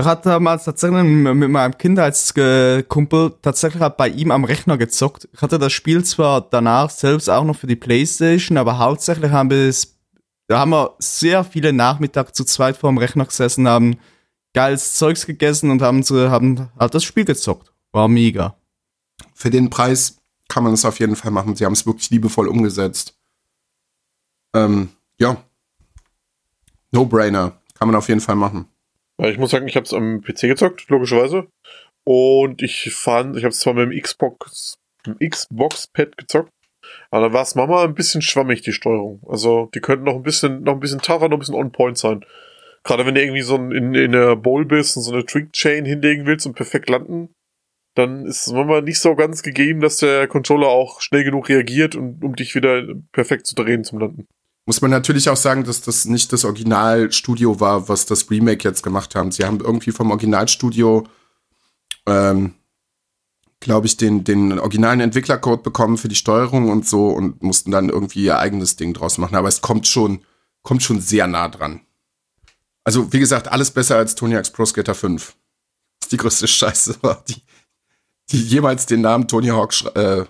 Ich 0.00 0.06
hatte 0.06 0.30
damals 0.30 0.64
tatsächlich 0.64 1.02
mit 1.02 1.50
meinem 1.50 1.76
Kindheitskumpel 1.76 3.34
tatsächlich 3.42 3.82
halt 3.82 3.96
bei 3.96 4.08
ihm 4.08 4.30
am 4.30 4.44
Rechner 4.44 4.78
gezockt. 4.78 5.28
Ich 5.32 5.42
hatte 5.42 5.58
das 5.58 5.72
Spiel 5.72 6.04
zwar 6.04 6.40
danach 6.40 6.90
selbst 6.90 7.28
auch 7.28 7.44
noch 7.44 7.56
für 7.56 7.66
die 7.66 7.76
Playstation, 7.76 8.56
aber 8.56 8.78
hauptsächlich 8.78 9.30
haben 9.30 9.50
wir 9.50 9.68
es, 9.68 9.98
da 10.46 10.60
haben 10.60 10.70
wir 10.70 10.94
sehr 10.98 11.44
viele 11.44 11.72
Nachmittag 11.72 12.34
zu 12.34 12.44
zweit 12.44 12.76
vor 12.76 12.90
dem 12.90 12.98
Rechner 12.98 13.26
gesessen, 13.26 13.68
haben 13.68 13.98
geiles 14.54 14.94
Zeugs 14.94 15.26
gegessen 15.26 15.70
und 15.70 15.82
haben, 15.82 16.02
so- 16.02 16.30
haben 16.30 16.68
halt 16.78 16.94
das 16.94 17.04
Spiel 17.04 17.24
gezockt. 17.24 17.72
War 17.92 18.08
mega. 18.08 18.56
für 19.34 19.50
den 19.50 19.70
Preis 19.70 20.16
kann 20.48 20.64
man 20.64 20.72
es 20.72 20.84
auf 20.84 20.98
jeden 20.98 21.16
Fall 21.16 21.30
machen. 21.30 21.56
Sie 21.56 21.64
haben 21.64 21.72
es 21.74 21.86
wirklich 21.86 22.10
liebevoll 22.10 22.48
umgesetzt. 22.48 23.14
Ähm, 24.54 24.90
ja. 25.18 25.36
No-brainer. 26.90 27.60
Kann 27.74 27.88
man 27.88 27.94
auf 27.96 28.08
jeden 28.08 28.20
Fall 28.20 28.36
machen. 28.36 28.66
Ich 29.22 29.38
muss 29.38 29.50
sagen, 29.50 29.68
ich 29.68 29.76
habe 29.76 29.84
es 29.84 29.92
am 29.92 30.22
PC 30.22 30.42
gezockt, 30.42 30.88
logischerweise. 30.88 31.46
Und 32.04 32.62
ich 32.62 32.92
fand, 32.94 33.36
ich 33.36 33.44
habe 33.44 33.50
es 33.50 33.60
zwar 33.60 33.74
mit 33.74 33.90
dem 33.90 34.00
Xbox, 34.00 34.78
Xbox-Pad 35.22 36.16
gezockt, 36.16 36.50
aber 37.10 37.28
da 37.28 37.32
war 37.32 37.42
es 37.42 37.54
Mama 37.54 37.84
ein 37.84 37.94
bisschen 37.94 38.22
schwammig, 38.22 38.62
die 38.62 38.72
Steuerung. 38.72 39.20
Also 39.28 39.70
die 39.74 39.80
könnten 39.80 40.04
noch 40.04 40.14
ein 40.14 40.22
bisschen, 40.22 40.62
noch 40.62 40.74
ein 40.74 40.80
bisschen 40.80 41.00
tougher, 41.00 41.28
noch 41.28 41.36
ein 41.36 41.40
bisschen 41.40 41.54
on-point 41.54 41.98
sein. 41.98 42.24
Gerade 42.82 43.04
wenn 43.04 43.14
du 43.14 43.22
irgendwie 43.22 43.42
so 43.42 43.56
in, 43.56 43.94
in 43.94 44.12
der 44.12 44.36
Bowl 44.36 44.64
bist 44.64 44.96
und 44.96 45.02
so 45.02 45.12
eine 45.12 45.26
Trick-Chain 45.26 45.84
hinlegen 45.84 46.26
willst 46.26 46.46
und 46.46 46.54
perfekt 46.54 46.88
landen, 46.88 47.28
dann 47.94 48.24
ist 48.24 48.46
es 48.46 48.52
manchmal 48.52 48.82
nicht 48.82 49.00
so 49.00 49.14
ganz 49.14 49.42
gegeben, 49.42 49.80
dass 49.80 49.98
der 49.98 50.28
Controller 50.28 50.68
auch 50.68 51.00
schnell 51.00 51.24
genug 51.24 51.48
reagiert, 51.48 51.94
und, 51.94 52.24
um 52.24 52.34
dich 52.36 52.54
wieder 52.54 52.86
perfekt 53.12 53.46
zu 53.46 53.54
drehen 53.54 53.84
zum 53.84 53.98
Landen. 53.98 54.26
Muss 54.66 54.82
man 54.82 54.90
natürlich 54.90 55.28
auch 55.28 55.36
sagen, 55.36 55.64
dass 55.64 55.80
das 55.80 56.04
nicht 56.04 56.32
das 56.32 56.44
Originalstudio 56.44 57.60
war, 57.60 57.88
was 57.88 58.06
das 58.06 58.30
Remake 58.30 58.68
jetzt 58.68 58.82
gemacht 58.82 59.14
haben. 59.14 59.32
Sie 59.32 59.44
haben 59.44 59.60
irgendwie 59.60 59.90
vom 59.90 60.10
Originalstudio, 60.10 61.06
ähm, 62.06 62.54
glaube 63.58 63.86
ich, 63.86 63.96
den, 63.96 64.24
den 64.24 64.58
originalen 64.58 65.00
Entwicklercode 65.00 65.62
bekommen 65.62 65.98
für 65.98 66.08
die 66.08 66.14
Steuerung 66.14 66.70
und 66.70 66.86
so 66.86 67.08
und 67.08 67.42
mussten 67.42 67.70
dann 67.70 67.88
irgendwie 67.88 68.24
ihr 68.24 68.38
eigenes 68.38 68.76
Ding 68.76 68.94
draus 68.94 69.18
machen. 69.18 69.34
Aber 69.34 69.48
es 69.48 69.60
kommt 69.60 69.86
schon, 69.86 70.20
kommt 70.62 70.82
schon 70.82 71.00
sehr 71.00 71.26
nah 71.26 71.48
dran. 71.48 71.80
Also, 72.84 73.12
wie 73.12 73.20
gesagt, 73.20 73.48
alles 73.48 73.70
besser 73.70 73.96
als 73.96 74.14
Tony 74.14 74.34
Hawk's 74.34 74.50
Pro 74.50 74.64
Skater 74.64 74.94
5. 74.94 75.34
Das 75.98 76.06
ist 76.06 76.12
die 76.12 76.16
größte 76.16 76.48
Scheiße, 76.48 76.96
die, 77.28 77.42
die 78.30 78.42
jemals 78.42 78.86
den 78.86 79.02
Namen 79.02 79.28
Tony 79.28 79.48
Hawk 79.48 79.74
äh, 79.94 80.24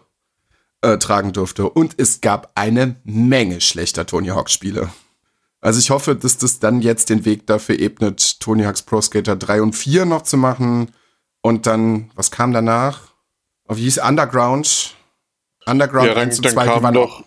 äh, 0.82 0.98
tragen 0.98 1.32
durfte. 1.32 1.68
Und 1.68 1.94
es 1.98 2.20
gab 2.20 2.52
eine 2.54 2.96
Menge 3.04 3.60
schlechter 3.60 4.06
Tony 4.06 4.28
Hawk-Spiele. 4.28 4.90
Also 5.60 5.78
ich 5.78 5.90
hoffe, 5.90 6.16
dass 6.16 6.38
das 6.38 6.58
dann 6.58 6.80
jetzt 6.80 7.10
den 7.10 7.24
Weg 7.24 7.46
dafür 7.46 7.78
ebnet, 7.78 8.40
Tony 8.40 8.64
Hawk's 8.64 8.82
Pro 8.82 9.00
Skater 9.00 9.36
3 9.36 9.60
und 9.62 9.74
4 9.74 10.06
noch 10.06 10.22
zu 10.22 10.36
machen. 10.36 10.92
Und 11.42 11.66
dann, 11.66 12.10
was 12.14 12.30
kam 12.30 12.52
danach? 12.52 13.12
Oh, 13.68 13.76
wie 13.76 13.82
hieß 13.82 13.98
Underground? 13.98 14.96
Underground 15.66 16.08
Ja, 16.08 16.14
dann, 16.14 16.24
1 16.24 16.38
und 16.38 16.46
dann 16.46 16.52
2, 16.54 16.62
die 16.62 16.68
kam 16.70 16.82
waren 16.82 16.94
doch, 16.94 17.24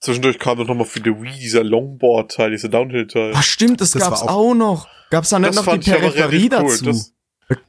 zwischendurch 0.00 0.38
kam 0.38 0.58
doch 0.58 0.66
nochmal 0.66 0.86
für 0.86 1.00
die 1.00 1.10
Wii 1.10 1.38
dieser 1.38 1.64
Longboard-Teil, 1.64 2.50
dieser 2.50 2.68
Downhill-Teil. 2.68 3.32
Ach 3.34 3.42
stimmt, 3.42 3.80
das, 3.80 3.92
Das 3.92 4.02
gab's 4.02 4.20
war 4.20 4.30
auch, 4.30 4.54
noch. 4.54 4.86
Gab's 5.10 5.30
da 5.30 5.38
nicht 5.38 5.54
noch 5.54 5.66
die 5.66 5.78
Peripherie 5.78 6.48
relativ 6.48 6.48
dazu? 6.50 6.84
Das, 6.84 7.14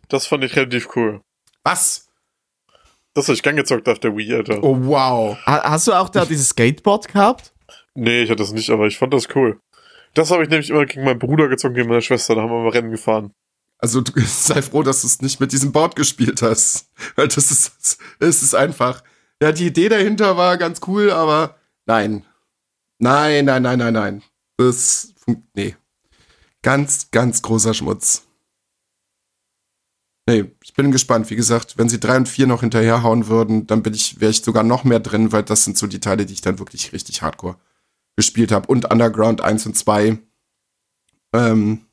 das 0.10 0.28
fand 0.28 0.44
ich 0.44 0.56
relativ 0.56 0.90
cool. 0.96 1.22
Was? 1.64 2.03
Das 3.14 3.28
hab 3.28 3.36
ich 3.36 3.44
gern 3.44 3.56
gezockt 3.56 3.88
auf 3.90 4.00
der 4.00 4.16
Wii, 4.18 4.34
Alter. 4.36 4.64
Oh, 4.64 4.78
wow. 4.82 5.38
Ha- 5.46 5.64
Hast 5.72 5.88
du 5.88 5.94
auch 5.94 6.10
da 6.10 6.26
dieses 6.26 6.50
Skateboard 6.50 7.08
gehabt? 7.10 7.54
Nee, 7.96 8.24
ich 8.24 8.30
hatte 8.30 8.42
das 8.42 8.52
nicht, 8.54 8.70
aber 8.72 8.88
ich 8.88 8.98
fand 8.98 9.14
das 9.14 9.28
cool. 9.36 9.60
Das 10.16 10.32
habe 10.32 10.44
ich 10.44 10.50
nämlich 10.50 10.70
immer 10.72 10.86
gegen 10.86 11.04
meinen 11.04 11.20
Bruder 11.20 11.48
gezockt, 11.48 11.76
gegen 11.76 11.90
meine 11.90 12.02
Schwester, 12.02 12.36
da 12.36 12.42
haben 12.42 12.50
wir 12.52 12.62
mal 12.64 12.70
Rennen 12.70 12.92
gefahren. 12.92 13.32
Also 13.78 14.02
du, 14.02 14.12
sei 14.26 14.62
froh, 14.62 14.82
dass 14.84 15.02
du 15.02 15.08
es 15.08 15.22
nicht 15.22 15.40
mit 15.40 15.52
diesem 15.52 15.72
Board 15.72 15.96
gespielt 15.96 16.42
hast. 16.42 16.88
Weil 17.16 17.28
das 17.28 17.52
ist, 17.52 17.98
es 18.20 18.44
ist 18.44 18.56
einfach. 18.56 19.04
Ja, 19.42 19.52
die 19.52 19.68
Idee 19.68 19.90
dahinter 19.90 20.38
war 20.38 20.58
ganz 20.58 20.82
cool, 20.88 21.12
aber 21.12 21.56
nein. 21.86 22.26
Nein, 23.00 23.46
nein, 23.46 23.62
nein, 23.64 23.80
nein, 23.80 23.94
nein. 23.94 24.24
Das, 24.58 25.14
nee. 25.54 25.76
Ganz, 26.62 27.12
ganz 27.12 27.42
großer 27.42 27.74
Schmutz. 27.74 28.26
Nee, 30.26 30.46
ich 30.64 30.74
bin 30.74 30.92
gespannt. 30.92 31.30
Wie 31.30 31.36
gesagt, 31.36 31.78
wenn 31.78 31.90
sie 31.90 32.00
drei 32.00 32.16
und 32.16 32.30
vier 32.30 32.48
noch 32.48 32.62
hinterherhauen 32.62 33.28
würden, 33.28 33.68
dann 33.68 33.84
bin 33.84 33.94
ich, 33.94 34.22
wäre 34.22 34.32
ich 34.32 34.42
sogar 34.42 34.64
noch 34.64 34.86
mehr 34.86 35.02
drin, 35.02 35.32
weil 35.34 35.44
das 35.44 35.66
sind 35.66 35.78
so 35.78 35.88
die 35.88 36.00
Teile, 36.00 36.26
die 36.26 36.34
ich 36.34 36.42
dann 36.42 36.60
wirklich 36.60 36.94
richtig 36.94 37.22
hardcore 37.22 37.58
gespielt 38.16 38.52
habe. 38.52 38.68
Und 38.68 38.90
Underground 38.90 39.42
1 39.42 39.66
und 39.66 39.76
2. 39.76 40.18
Ähm, 41.34 41.86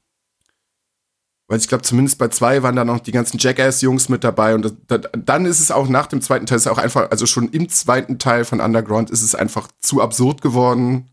weil 1.48 1.58
ich 1.58 1.66
glaube, 1.66 1.82
zumindest 1.82 2.18
bei 2.18 2.28
zwei 2.28 2.62
waren 2.62 2.76
da 2.76 2.84
noch 2.84 3.00
die 3.00 3.10
ganzen 3.10 3.38
Jackass-Jungs 3.38 4.08
mit 4.08 4.22
dabei. 4.22 4.54
Und 4.54 4.76
da, 4.86 4.98
da, 4.98 5.08
dann 5.08 5.46
ist 5.46 5.58
es 5.58 5.72
auch 5.72 5.88
nach 5.88 6.06
dem 6.06 6.22
zweiten 6.22 6.46
Teil, 6.46 6.58
ist 6.58 6.68
auch 6.68 6.78
einfach, 6.78 7.10
also 7.10 7.26
schon 7.26 7.48
im 7.48 7.68
zweiten 7.68 8.20
Teil 8.20 8.44
von 8.44 8.60
Underground 8.60 9.10
ist 9.10 9.22
es 9.22 9.34
einfach 9.34 9.66
zu 9.80 10.00
absurd 10.00 10.42
geworden. 10.42 11.10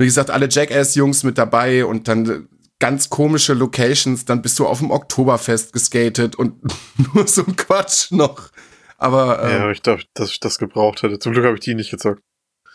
Wie 0.00 0.06
gesagt, 0.06 0.30
alle 0.30 0.48
Jackass-Jungs 0.50 1.22
mit 1.22 1.38
dabei 1.38 1.84
und 1.86 2.08
dann 2.08 2.48
ganz 2.82 3.10
komische 3.10 3.54
Locations. 3.54 4.24
Dann 4.24 4.42
bist 4.42 4.58
du 4.58 4.66
auf 4.66 4.80
dem 4.80 4.90
Oktoberfest 4.90 5.72
geskatet 5.72 6.34
und 6.34 6.60
nur 7.14 7.28
so 7.28 7.46
ein 7.46 7.54
Quatsch 7.54 8.10
noch. 8.10 8.50
Aber 8.98 9.48
Ja, 9.48 9.66
ähm, 9.66 9.70
ich 9.70 9.82
dachte, 9.82 10.08
dass 10.14 10.30
ich 10.32 10.40
das 10.40 10.58
gebraucht 10.58 11.04
hätte. 11.04 11.20
Zum 11.20 11.32
Glück 11.32 11.44
habe 11.44 11.54
ich 11.54 11.60
die 11.60 11.76
nicht 11.76 11.92
gezockt. 11.92 12.20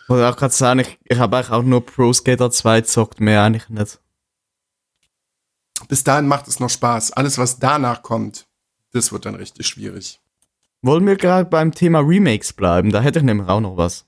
Ich 0.03 0.09
wollte 0.09 0.29
auch 0.29 0.37
gerade 0.37 0.53
sagen, 0.53 0.79
ich, 0.79 0.97
ich 1.03 1.19
habe 1.19 1.35
eigentlich 1.35 1.51
auch 1.51 1.63
nur 1.63 1.85
Pro 1.85 2.13
Skater 2.13 2.49
2 2.49 2.79
gezockt, 2.81 3.19
mehr 3.19 3.43
eigentlich 3.43 3.67
nicht. 3.67 3.99
bis 5.89 6.05
dahin 6.05 6.29
macht 6.29 6.47
es 6.47 6.61
noch 6.61 6.69
Spaß. 6.69 7.11
Alles, 7.11 7.37
was 7.37 7.59
danach 7.59 8.01
kommt, 8.01 8.47
das 8.93 9.11
wird 9.11 9.25
dann 9.25 9.35
richtig 9.35 9.67
schwierig. 9.67 10.21
Wollen 10.81 11.05
wir 11.05 11.17
gerade 11.17 11.49
beim 11.49 11.73
Thema 11.73 11.99
Remakes 11.99 12.53
bleiben? 12.53 12.91
Da 12.91 13.01
hätte 13.01 13.19
ich 13.19 13.25
nämlich 13.25 13.49
auch 13.49 13.59
noch 13.59 13.75
was. 13.75 14.05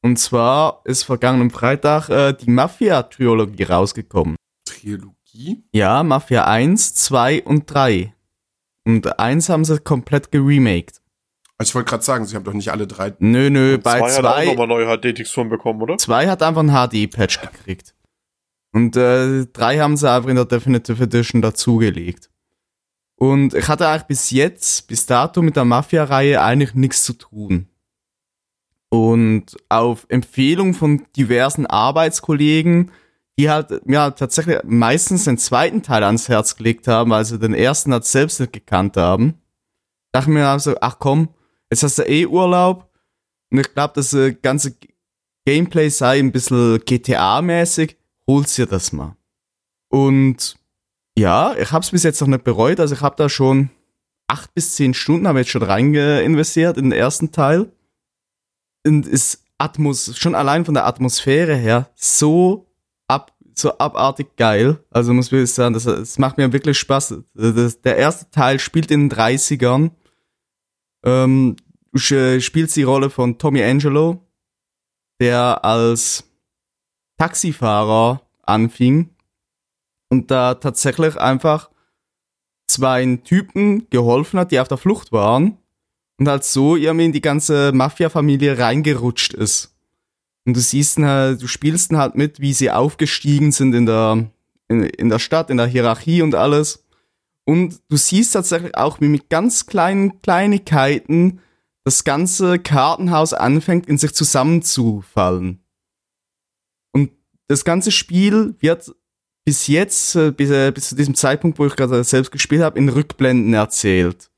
Und 0.00 0.16
zwar 0.16 0.80
ist 0.84 1.02
vergangenen 1.02 1.50
Freitag 1.50 2.08
äh, 2.08 2.32
die 2.32 2.48
Mafia-Trilogie 2.48 3.64
rausgekommen. 3.64 4.36
Trilogie? 4.86 5.64
Ja, 5.72 6.02
Mafia 6.04 6.44
1, 6.44 6.94
2 6.94 7.42
und 7.42 7.66
3. 7.66 8.14
Und 8.84 9.18
1 9.18 9.48
haben 9.48 9.64
sie 9.64 9.80
komplett 9.80 10.30
geremaked. 10.30 11.02
Also 11.58 11.70
ich 11.70 11.74
wollte 11.74 11.90
gerade 11.90 12.04
sagen, 12.04 12.24
sie 12.26 12.36
haben 12.36 12.44
doch 12.44 12.52
nicht 12.52 12.70
alle 12.70 12.86
drei. 12.86 13.14
Nö, 13.18 13.50
nö, 13.50 13.78
bei 13.78 13.98
zwei 13.98 14.12
hat 14.12 14.24
auch 14.24 14.34
2 14.34 14.44
nochmal 14.46 14.66
neue 14.66 14.86
HD-Texturen 14.86 15.48
bekommen, 15.48 15.80
oder? 15.82 15.96
Zwei 15.98 16.28
hat 16.28 16.42
einfach 16.42 16.60
einen 16.60 16.70
HD-Patch 16.70 17.40
gekriegt. 17.40 17.94
Und 18.72 18.94
äh, 18.96 19.46
drei 19.46 19.78
haben 19.78 19.96
sie 19.96 20.10
einfach 20.10 20.28
in 20.28 20.36
der 20.36 20.44
Definitive 20.44 21.02
Edition 21.02 21.40
dazugelegt. 21.40 22.30
Und 23.16 23.54
ich 23.54 23.66
hatte 23.68 23.88
eigentlich 23.88 24.04
bis 24.04 24.30
jetzt, 24.30 24.86
bis 24.86 25.06
dato 25.06 25.40
mit 25.40 25.56
der 25.56 25.64
Mafia-Reihe 25.64 26.42
eigentlich 26.42 26.74
nichts 26.74 27.02
zu 27.02 27.14
tun. 27.14 27.68
Und 28.90 29.56
auf 29.70 30.06
Empfehlung 30.10 30.74
von 30.74 31.06
diversen 31.16 31.66
Arbeitskollegen, 31.66 32.92
die 33.38 33.50
halt 33.50 33.86
mir 33.86 34.00
halt 34.00 34.18
tatsächlich 34.18 34.58
meistens 34.64 35.24
den 35.24 35.38
zweiten 35.38 35.82
Teil 35.82 36.04
ans 36.04 36.28
Herz 36.28 36.56
gelegt 36.56 36.88
haben, 36.88 37.12
sie 37.24 37.38
den 37.38 37.54
ersten 37.54 37.92
halt 37.92 38.04
selbst 38.04 38.40
nicht 38.40 38.52
gekannt 38.52 38.96
haben, 38.96 39.34
dachte 40.12 40.30
mir 40.30 40.48
also, 40.48 40.74
ach 40.80 40.98
komm, 40.98 41.28
jetzt 41.70 41.82
hast 41.82 41.98
du 41.98 42.02
eh 42.02 42.26
Urlaub. 42.26 42.90
Und 43.50 43.58
ich 43.58 43.72
glaube, 43.74 43.92
das 43.94 44.12
äh, 44.12 44.32
ganze 44.32 44.74
Gameplay 45.46 45.88
sei 45.90 46.18
ein 46.18 46.32
bisschen 46.32 46.78
GTA-mäßig. 46.78 47.96
Hol's 48.26 48.56
dir 48.56 48.66
das 48.66 48.92
mal. 48.92 49.16
Und 49.88 50.56
ja, 51.16 51.54
ich 51.56 51.70
habe 51.72 51.84
es 51.84 51.90
bis 51.90 52.02
jetzt 52.02 52.20
noch 52.20 52.28
nicht 52.28 52.44
bereut. 52.44 52.80
Also 52.80 52.94
ich 52.94 53.00
habe 53.02 53.16
da 53.16 53.28
schon 53.28 53.70
acht 54.26 54.52
bis 54.54 54.74
zehn 54.74 54.94
Stunden 54.94 55.28
habe 55.28 55.38
jetzt 55.40 55.50
schon 55.50 55.62
rein 55.62 55.94
in 55.94 56.90
den 56.90 56.92
ersten 56.92 57.30
Teil. 57.30 57.70
Und 58.84 59.06
ist 59.06 59.44
Atmos, 59.58 60.16
schon 60.16 60.34
allein 60.34 60.64
von 60.64 60.74
der 60.74 60.86
Atmosphäre 60.86 61.54
her, 61.54 61.90
so 61.94 62.66
so 63.58 63.78
abartig 63.78 64.36
geil. 64.36 64.78
Also 64.90 65.12
muss 65.12 65.32
ich 65.32 65.52
sagen, 65.52 65.74
das, 65.74 65.84
das 65.84 66.18
macht 66.18 66.36
mir 66.36 66.52
wirklich 66.52 66.78
Spaß. 66.78 67.14
Das, 67.34 67.80
der 67.80 67.96
erste 67.96 68.30
Teil 68.30 68.58
spielt 68.58 68.90
in 68.90 69.08
den 69.08 69.18
30ern. 69.18 69.90
Ähm, 71.04 71.56
du 71.92 71.98
spielst 72.40 72.76
die 72.76 72.82
Rolle 72.82 73.10
von 73.10 73.38
Tommy 73.38 73.62
Angelo, 73.62 74.26
der 75.20 75.64
als 75.64 76.24
Taxifahrer 77.18 78.22
anfing 78.42 79.10
und 80.10 80.30
da 80.30 80.54
tatsächlich 80.54 81.16
einfach 81.16 81.70
zwei 82.68 83.04
Typen 83.24 83.88
geholfen 83.90 84.38
hat, 84.38 84.52
die 84.52 84.60
auf 84.60 84.68
der 84.68 84.76
Flucht 84.76 85.12
waren 85.12 85.56
und 86.18 86.28
halt 86.28 86.44
so 86.44 86.76
irgendwie 86.76 87.06
in 87.06 87.12
die 87.12 87.20
ganze 87.20 87.72
Mafia-Familie 87.72 88.58
reingerutscht 88.58 89.34
ist. 89.34 89.75
Und 90.46 90.56
du 90.56 90.60
siehst 90.60 90.98
halt, 90.98 91.42
du 91.42 91.48
spielst 91.48 91.92
halt 91.92 92.14
mit, 92.14 92.40
wie 92.40 92.52
sie 92.52 92.70
aufgestiegen 92.70 93.50
sind 93.50 93.74
in 93.74 93.84
der, 93.84 94.30
in, 94.68 94.84
in 94.84 95.08
der 95.08 95.18
Stadt, 95.18 95.50
in 95.50 95.56
der 95.56 95.66
Hierarchie 95.66 96.22
und 96.22 96.36
alles. 96.36 96.84
Und 97.44 97.80
du 97.88 97.96
siehst 97.96 98.32
tatsächlich 98.32 98.76
auch, 98.76 99.00
wie 99.00 99.08
mit 99.08 99.28
ganz 99.28 99.66
kleinen 99.66 100.22
Kleinigkeiten 100.22 101.40
das 101.84 102.04
ganze 102.04 102.58
Kartenhaus 102.60 103.32
anfängt, 103.32 103.86
in 103.86 103.98
sich 103.98 104.14
zusammenzufallen. 104.14 105.60
Und 106.92 107.10
das 107.48 107.64
ganze 107.64 107.90
Spiel 107.90 108.54
wird 108.60 108.94
bis 109.44 109.66
jetzt, 109.66 110.14
äh, 110.16 110.30
bis, 110.30 110.50
äh, 110.50 110.70
bis 110.72 110.88
zu 110.88 110.96
diesem 110.96 111.14
Zeitpunkt, 111.14 111.58
wo 111.58 111.66
ich 111.66 111.76
gerade 111.76 112.02
selbst 112.04 112.30
gespielt 112.30 112.62
habe, 112.62 112.78
in 112.78 112.88
Rückblenden 112.88 113.54
erzählt. 113.54 114.30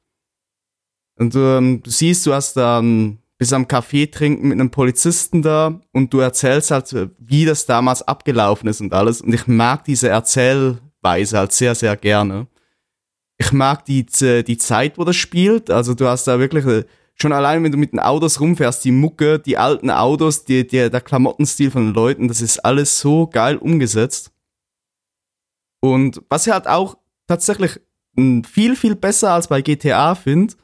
Und 1.16 1.34
ähm, 1.34 1.82
du 1.82 1.90
siehst, 1.90 2.26
du 2.26 2.32
hast 2.32 2.54
dann 2.56 3.18
bis 3.38 3.52
am 3.52 3.68
Kaffee 3.68 4.06
trinken 4.08 4.48
mit 4.48 4.58
einem 4.60 4.70
Polizisten 4.70 5.42
da 5.42 5.80
und 5.92 6.12
du 6.12 6.18
erzählst 6.18 6.70
halt, 6.72 6.92
wie 7.18 7.44
das 7.44 7.66
damals 7.66 8.02
abgelaufen 8.02 8.68
ist 8.68 8.80
und 8.80 8.92
alles. 8.92 9.20
Und 9.20 9.32
ich 9.32 9.46
mag 9.46 9.84
diese 9.84 10.08
Erzählweise 10.08 11.38
halt 11.38 11.52
sehr, 11.52 11.74
sehr 11.76 11.96
gerne. 11.96 12.48
Ich 13.38 13.52
mag 13.52 13.84
die, 13.84 14.04
Z- 14.06 14.48
die 14.48 14.58
Zeit, 14.58 14.98
wo 14.98 15.04
das 15.04 15.14
spielt. 15.14 15.70
Also 15.70 15.94
du 15.94 16.08
hast 16.08 16.24
da 16.26 16.40
wirklich, 16.40 16.66
äh, 16.66 16.84
schon 17.14 17.32
allein, 17.32 17.62
wenn 17.62 17.70
du 17.72 17.78
mit 17.78 17.92
den 17.92 18.00
Autos 18.00 18.40
rumfährst, 18.40 18.84
die 18.84 18.90
Mucke, 18.92 19.38
die 19.38 19.56
alten 19.56 19.90
Autos, 19.90 20.44
die, 20.44 20.66
die, 20.66 20.90
der 20.90 21.00
Klamottenstil 21.00 21.70
von 21.70 21.86
den 21.86 21.94
Leuten, 21.94 22.26
das 22.28 22.40
ist 22.40 22.58
alles 22.64 22.98
so 22.98 23.28
geil 23.28 23.56
umgesetzt. 23.56 24.32
Und 25.80 26.22
was 26.28 26.46
ich 26.46 26.52
halt 26.52 26.66
auch 26.66 26.96
tatsächlich 27.28 27.80
mh, 28.14 28.46
viel, 28.48 28.74
viel 28.76 28.96
besser 28.96 29.32
als 29.34 29.48
bei 29.48 29.62
GTA 29.62 30.14
finde, 30.14 30.54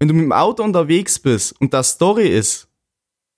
wenn 0.00 0.08
du 0.08 0.14
mit 0.14 0.24
dem 0.24 0.32
Auto 0.32 0.64
unterwegs 0.64 1.18
bist 1.18 1.60
und 1.60 1.74
da 1.74 1.82
Story 1.82 2.26
ist, 2.26 2.68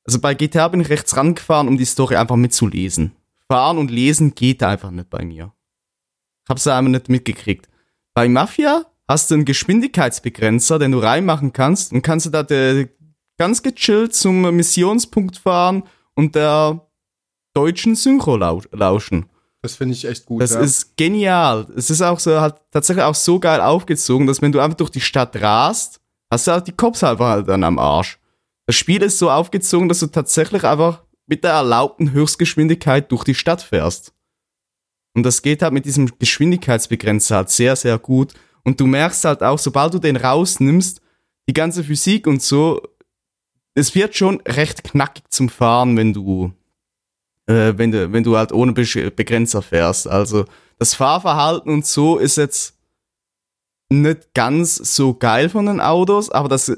also 0.04 0.20
bei 0.20 0.34
GTA 0.34 0.68
bin 0.68 0.80
ich 0.80 0.88
rechts 0.88 1.16
rangefahren, 1.16 1.68
um 1.68 1.76
die 1.76 1.84
Story 1.84 2.16
einfach 2.16 2.36
mitzulesen. 2.36 3.12
Fahren 3.48 3.78
und 3.78 3.90
lesen 3.90 4.34
geht 4.34 4.62
einfach 4.62 4.90
nicht 4.90 5.10
bei 5.10 5.24
mir. 5.24 5.52
Ich 6.44 6.50
hab's 6.50 6.66
einfach 6.66 6.90
nicht 6.90 7.08
mitgekriegt. 7.08 7.68
Bei 8.14 8.28
Mafia 8.28 8.86
hast 9.08 9.30
du 9.30 9.34
einen 9.34 9.44
Geschwindigkeitsbegrenzer, 9.44 10.78
den 10.78 10.92
du 10.92 10.98
reinmachen 10.98 11.52
kannst 11.52 11.92
und 11.92 12.02
kannst 12.02 12.26
du 12.26 12.30
da 12.30 12.42
de, 12.44 12.88
ganz 13.38 13.62
gechillt 13.62 14.14
zum 14.14 14.42
Missionspunkt 14.54 15.38
fahren 15.38 15.82
und 16.14 16.34
der 16.36 16.86
deutschen 17.54 17.96
Synchro 17.96 18.36
lau 18.36 18.62
lauschen. 18.70 19.26
Das 19.62 19.76
finde 19.76 19.94
ich 19.94 20.04
echt 20.04 20.26
gut. 20.26 20.42
Das 20.42 20.54
ja. 20.54 20.60
ist 20.60 20.96
genial. 20.96 21.66
Es 21.76 21.90
ist 21.90 22.02
auch 22.02 22.18
so, 22.18 22.40
halt 22.40 22.56
tatsächlich 22.70 23.04
auch 23.04 23.14
so 23.14 23.38
geil 23.38 23.60
aufgezogen, 23.60 24.26
dass 24.26 24.42
wenn 24.42 24.52
du 24.52 24.60
einfach 24.60 24.76
durch 24.76 24.90
die 24.90 25.00
Stadt 25.00 25.40
rast, 25.40 26.01
hast 26.32 26.46
du 26.46 26.52
auch 26.52 26.60
die 26.60 26.72
Cops 26.72 27.04
einfach 27.04 27.28
halt 27.28 27.48
dann 27.48 27.62
am 27.62 27.78
Arsch. 27.78 28.18
Das 28.66 28.76
Spiel 28.76 29.02
ist 29.02 29.18
so 29.18 29.30
aufgezogen, 29.30 29.88
dass 29.88 30.00
du 30.00 30.06
tatsächlich 30.06 30.64
einfach 30.64 31.02
mit 31.26 31.44
der 31.44 31.52
erlaubten 31.52 32.12
Höchstgeschwindigkeit 32.12 33.10
durch 33.12 33.24
die 33.24 33.34
Stadt 33.34 33.60
fährst. 33.60 34.14
Und 35.14 35.24
das 35.24 35.42
geht 35.42 35.62
halt 35.62 35.74
mit 35.74 35.84
diesem 35.84 36.10
Geschwindigkeitsbegrenzer 36.18 37.36
halt 37.36 37.50
sehr, 37.50 37.76
sehr 37.76 37.98
gut. 37.98 38.32
Und 38.64 38.80
du 38.80 38.86
merkst 38.86 39.24
halt 39.24 39.42
auch, 39.42 39.58
sobald 39.58 39.92
du 39.92 39.98
den 39.98 40.16
rausnimmst, 40.16 41.02
die 41.48 41.52
ganze 41.52 41.84
Physik 41.84 42.26
und 42.26 42.42
so, 42.42 42.80
es 43.74 43.94
wird 43.94 44.16
schon 44.16 44.40
recht 44.46 44.84
knackig 44.84 45.24
zum 45.30 45.48
Fahren, 45.48 45.96
wenn 45.96 46.12
du 46.12 46.52
äh, 47.46 47.74
wenn 47.76 47.90
du, 47.90 48.12
wenn 48.12 48.22
du 48.22 48.36
halt 48.36 48.52
ohne 48.52 48.72
Begrenzer 48.72 49.62
fährst. 49.62 50.06
Also 50.06 50.46
das 50.78 50.94
Fahrverhalten 50.94 51.72
und 51.72 51.84
so 51.84 52.18
ist 52.18 52.36
jetzt 52.36 52.71
nicht 54.00 54.34
ganz 54.34 54.76
so 54.76 55.14
geil 55.14 55.48
von 55.48 55.66
den 55.66 55.80
Autos, 55.80 56.30
aber 56.30 56.48
das 56.48 56.72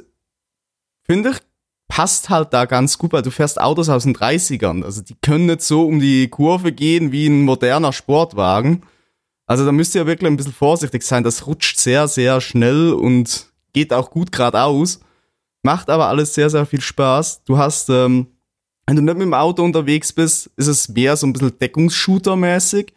finde 1.06 1.30
ich 1.30 1.38
passt 1.86 2.30
halt 2.30 2.52
da 2.52 2.64
ganz 2.64 2.98
gut, 2.98 3.12
weil 3.12 3.22
du 3.22 3.30
fährst 3.30 3.60
Autos 3.60 3.88
aus 3.88 4.04
den 4.04 4.16
30ern. 4.16 4.82
Also 4.82 5.02
die 5.02 5.14
können 5.14 5.46
nicht 5.46 5.60
so 5.60 5.86
um 5.86 6.00
die 6.00 6.28
Kurve 6.28 6.72
gehen 6.72 7.12
wie 7.12 7.26
ein 7.26 7.42
moderner 7.42 7.92
Sportwagen. 7.92 8.82
Also 9.46 9.66
da 9.66 9.70
müsst 9.70 9.94
ihr 9.94 10.06
wirklich 10.06 10.28
ein 10.28 10.36
bisschen 10.36 10.54
vorsichtig 10.54 11.02
sein. 11.02 11.22
Das 11.22 11.46
rutscht 11.46 11.78
sehr, 11.78 12.08
sehr 12.08 12.40
schnell 12.40 12.92
und 12.92 13.52
geht 13.74 13.92
auch 13.92 14.10
gut 14.10 14.32
geradeaus. 14.32 15.00
Macht 15.62 15.90
aber 15.90 16.08
alles 16.08 16.34
sehr, 16.34 16.48
sehr 16.48 16.66
viel 16.66 16.80
Spaß. 16.80 17.44
Du 17.44 17.58
hast 17.58 17.90
ähm, 17.90 18.28
wenn 18.86 18.96
du 18.96 19.02
nicht 19.02 19.14
mit 19.14 19.22
dem 19.22 19.34
Auto 19.34 19.62
unterwegs 19.62 20.12
bist, 20.12 20.50
ist 20.56 20.66
es 20.66 20.88
mehr 20.88 21.16
so 21.16 21.26
ein 21.26 21.32
bisschen 21.32 21.58
Deckungsshooter-mäßig. 21.58 22.92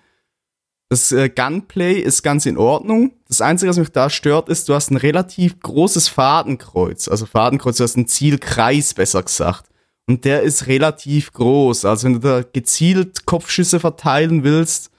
Das 0.90 1.12
äh, 1.12 1.30
Gunplay 1.30 2.00
ist 2.00 2.24
ganz 2.24 2.46
in 2.46 2.58
Ordnung. 2.58 3.12
Das 3.28 3.42
Einzige, 3.42 3.70
was 3.70 3.78
mich 3.78 3.92
da 3.92 4.10
stört, 4.10 4.48
ist, 4.48 4.70
du 4.70 4.74
hast 4.74 4.90
ein 4.90 4.98
relativ 4.98 5.60
großes 5.60 6.08
Fadenkreuz. 6.08 7.10
Also 7.10 7.26
Fadenkreuz, 7.26 7.78
du 7.78 7.84
hast 7.84 7.98
einen 7.98 8.08
Zielkreis, 8.08 8.94
besser 8.94 9.22
gesagt. 9.22 9.66
Und 10.08 10.24
der 10.24 10.44
ist 10.44 10.68
relativ 10.68 11.34
groß. 11.34 11.84
Also 11.84 12.06
wenn 12.06 12.14
du 12.14 12.20
da 12.20 12.42
gezielt 12.42 13.26
Kopfschüsse 13.26 13.82
verteilen 13.82 14.44
willst 14.44 14.90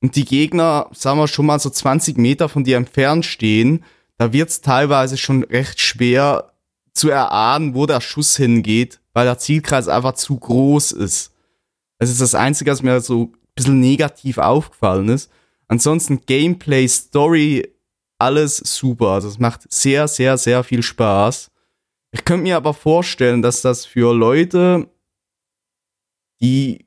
und 0.00 0.16
die 0.16 0.24
Gegner, 0.24 0.88
sagen 0.92 1.18
wir 1.18 1.28
schon 1.28 1.44
mal 1.44 1.60
so 1.60 1.68
20 1.68 2.16
Meter 2.16 2.48
von 2.48 2.64
dir 2.64 2.78
entfernt 2.78 3.26
stehen, 3.26 3.84
da 4.16 4.32
wird's 4.32 4.62
teilweise 4.62 5.18
schon 5.18 5.42
recht 5.44 5.80
schwer 5.80 6.52
zu 6.94 7.10
erahnen, 7.10 7.74
wo 7.74 7.84
der 7.84 8.00
Schuss 8.00 8.36
hingeht, 8.36 9.00
weil 9.12 9.26
der 9.26 9.38
Zielkreis 9.38 9.88
einfach 9.88 10.14
zu 10.14 10.38
groß 10.38 10.92
ist. 10.92 11.32
Das 11.98 12.08
ist 12.08 12.22
das 12.22 12.34
Einzige, 12.34 12.70
was 12.70 12.82
mir 12.82 13.00
so 13.02 13.32
bisschen 13.54 13.80
negativ 13.80 14.38
aufgefallen 14.38 15.08
ist. 15.08 15.30
Ansonsten 15.68 16.20
Gameplay, 16.26 16.86
Story, 16.88 17.68
alles 18.18 18.58
super. 18.58 19.08
Also 19.08 19.28
es 19.28 19.38
macht 19.38 19.72
sehr, 19.72 20.08
sehr, 20.08 20.36
sehr 20.38 20.64
viel 20.64 20.82
Spaß. 20.82 21.50
Ich 22.12 22.24
könnte 22.24 22.44
mir 22.44 22.56
aber 22.56 22.74
vorstellen, 22.74 23.42
dass 23.42 23.62
das 23.62 23.86
für 23.86 24.14
Leute, 24.14 24.88
die 26.40 26.86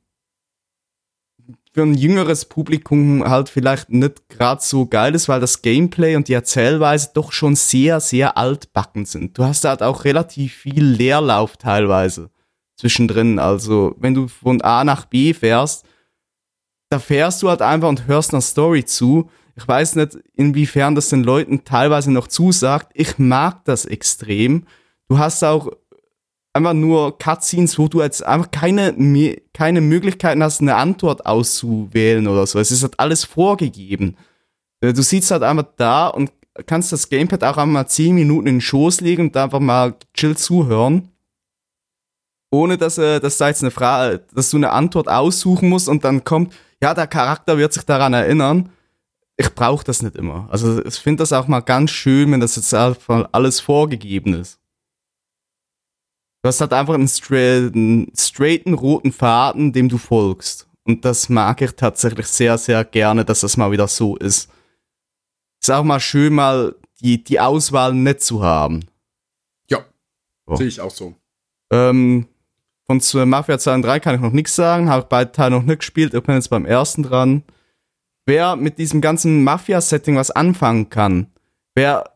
für 1.73 1.83
ein 1.83 1.93
jüngeres 1.93 2.45
Publikum 2.45 3.23
halt 3.23 3.49
vielleicht 3.49 3.91
nicht 3.91 4.29
gerade 4.29 4.61
so 4.63 4.87
geil 4.87 5.13
ist, 5.13 5.29
weil 5.29 5.39
das 5.39 5.61
Gameplay 5.61 6.15
und 6.15 6.27
die 6.27 6.33
Erzählweise 6.33 7.11
doch 7.13 7.31
schon 7.31 7.55
sehr, 7.55 7.99
sehr 7.99 8.35
altbacken 8.35 9.05
sind. 9.05 9.37
Du 9.37 9.43
hast 9.43 9.63
halt 9.63 9.83
auch 9.83 10.03
relativ 10.03 10.55
viel 10.55 10.83
Leerlauf 10.83 11.57
teilweise 11.57 12.31
zwischendrin. 12.77 13.37
Also, 13.37 13.95
wenn 13.99 14.15
du 14.15 14.27
von 14.27 14.61
A 14.61 14.83
nach 14.83 15.05
B 15.05 15.33
fährst, 15.33 15.85
da 16.89 16.99
fährst 16.99 17.41
du 17.43 17.49
halt 17.49 17.61
einfach 17.61 17.89
und 17.89 18.07
hörst 18.07 18.33
einer 18.33 18.41
Story 18.41 18.85
zu. 18.85 19.29
Ich 19.55 19.67
weiß 19.67 19.95
nicht, 19.95 20.17
inwiefern 20.35 20.95
das 20.95 21.09
den 21.09 21.23
Leuten 21.23 21.63
teilweise 21.63 22.11
noch 22.11 22.27
zusagt. 22.27 22.91
Ich 22.93 23.17
mag 23.17 23.65
das 23.65 23.85
extrem. 23.85 24.65
Du 25.09 25.17
hast 25.17 25.43
auch 25.43 25.71
einfach 26.53 26.73
nur 26.73 27.17
Cutscenes, 27.17 27.77
wo 27.77 27.87
du 27.87 28.01
jetzt 28.01 28.25
einfach 28.25 28.51
keine, 28.51 28.93
keine 29.53 29.81
Möglichkeiten 29.81 30.43
hast, 30.43 30.61
eine 30.61 30.75
Antwort 30.75 31.25
auszuwählen 31.25 32.27
oder 32.27 32.45
so. 32.47 32.59
Es 32.59 32.71
ist 32.71 32.83
halt 32.83 32.99
alles 32.99 33.23
vorgegeben. 33.23 34.17
Äh, 34.81 34.93
Du 34.93 35.01
sitzt 35.01 35.31
halt 35.31 35.43
einfach 35.43 35.67
da 35.77 36.07
und 36.07 36.31
kannst 36.65 36.91
das 36.91 37.09
Gamepad 37.09 37.43
auch 37.43 37.57
einmal 37.57 37.87
10 37.87 38.15
Minuten 38.15 38.47
in 38.47 38.55
den 38.55 38.61
Schoß 38.61 39.01
legen 39.01 39.23
und 39.27 39.37
einfach 39.37 39.59
mal 39.59 39.95
chill 40.13 40.35
zuhören. 40.35 41.09
Ohne 42.51 42.77
dass, 42.77 42.97
äh, 42.97 43.19
dass 43.19 43.37
da 43.37 43.49
jetzt 43.49 43.61
eine 43.61 43.71
Frage, 43.71 44.23
dass 44.33 44.49
du 44.49 44.57
eine 44.57 44.71
Antwort 44.71 45.07
aussuchen 45.09 45.69
musst 45.69 45.89
und 45.89 46.03
dann 46.03 46.23
kommt, 46.23 46.53
ja, 46.81 46.93
der 46.93 47.07
Charakter 47.07 47.57
wird 47.57 47.73
sich 47.73 47.83
daran 47.83 48.13
erinnern. 48.13 48.71
Ich 49.35 49.53
brauche 49.53 49.83
das 49.83 50.01
nicht 50.01 50.15
immer. 50.15 50.47
Also 50.49 50.83
ich 50.83 50.95
finde 50.95 51.21
das 51.21 51.33
auch 51.33 51.47
mal 51.47 51.59
ganz 51.59 51.91
schön, 51.91 52.31
wenn 52.31 52.39
das 52.39 52.55
jetzt 52.55 52.73
alles 52.73 53.59
vorgegeben 53.59 54.33
ist. 54.33 54.59
Du 56.41 56.47
hast 56.47 56.61
halt 56.61 56.73
einfach 56.73 56.93
einen, 56.93 57.07
stra 57.07 57.35
einen 57.35 58.11
straighten 58.15 58.73
roten 58.73 59.11
Faden, 59.11 59.73
dem 59.73 59.89
du 59.89 59.97
folgst. 59.97 60.67
Und 60.85 61.03
das 61.03 61.29
mag 61.29 61.61
ich 61.61 61.73
tatsächlich 61.73 62.27
sehr, 62.27 62.57
sehr 62.57 62.85
gerne, 62.85 63.25
dass 63.25 63.41
das 63.41 63.57
mal 63.57 63.71
wieder 63.71 63.87
so 63.87 64.15
ist. 64.15 64.49
Ist 65.61 65.69
auch 65.71 65.83
mal 65.83 65.99
schön, 65.99 66.33
mal 66.33 66.75
die, 67.01 67.23
die 67.23 67.39
Auswahl 67.39 67.93
nicht 67.93 68.21
zu 68.21 68.41
haben. 68.43 68.85
Ja, 69.69 69.85
So. 70.47 70.55
sehe 70.55 70.67
ich 70.67 70.79
auch 70.79 70.91
so. 70.91 71.15
Ähm, 71.71 72.27
von 72.87 73.01
zu 73.01 73.23
Mafia 73.25 73.59
2 73.59 73.75
und 73.75 73.81
3 73.83 73.99
kann 73.99 74.15
ich 74.15 74.21
noch 74.21 74.31
nichts 74.31 74.55
sagen, 74.55 74.89
habe 74.89 75.05
beide 75.09 75.31
Teile 75.31 75.55
noch 75.55 75.63
nicht 75.63 75.79
gespielt, 75.79 76.13
ich 76.13 76.23
bin 76.23 76.35
jetzt 76.35 76.49
beim 76.49 76.65
ersten 76.65 77.03
dran. 77.03 77.43
Wer 78.25 78.55
mit 78.55 78.77
diesem 78.77 79.01
ganzen 79.01 79.43
Mafia-Setting 79.43 80.15
was 80.15 80.31
anfangen 80.31 80.89
kann, 80.89 81.27
wer, 81.75 82.11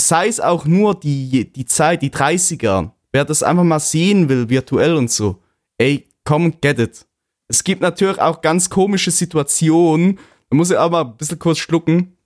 sei 0.00 0.28
es 0.28 0.40
auch 0.40 0.64
nur 0.64 0.98
die, 0.98 1.52
die 1.52 1.66
Zeit, 1.66 2.02
die 2.02 2.10
30er, 2.10 2.90
wer 3.12 3.24
das 3.24 3.42
einfach 3.42 3.64
mal 3.64 3.80
sehen 3.80 4.28
will, 4.28 4.48
virtuell 4.48 4.94
und 4.94 5.10
so, 5.10 5.42
ey, 5.78 6.06
komm, 6.24 6.60
get 6.60 6.78
it. 6.78 7.06
Es 7.48 7.64
gibt 7.64 7.82
natürlich 7.82 8.20
auch 8.20 8.40
ganz 8.40 8.70
komische 8.70 9.10
Situationen, 9.10 10.18
da 10.48 10.56
muss 10.56 10.70
ich 10.70 10.78
aber 10.78 11.00
ein 11.00 11.16
bisschen 11.16 11.38
kurz 11.38 11.58
schlucken. 11.58 12.16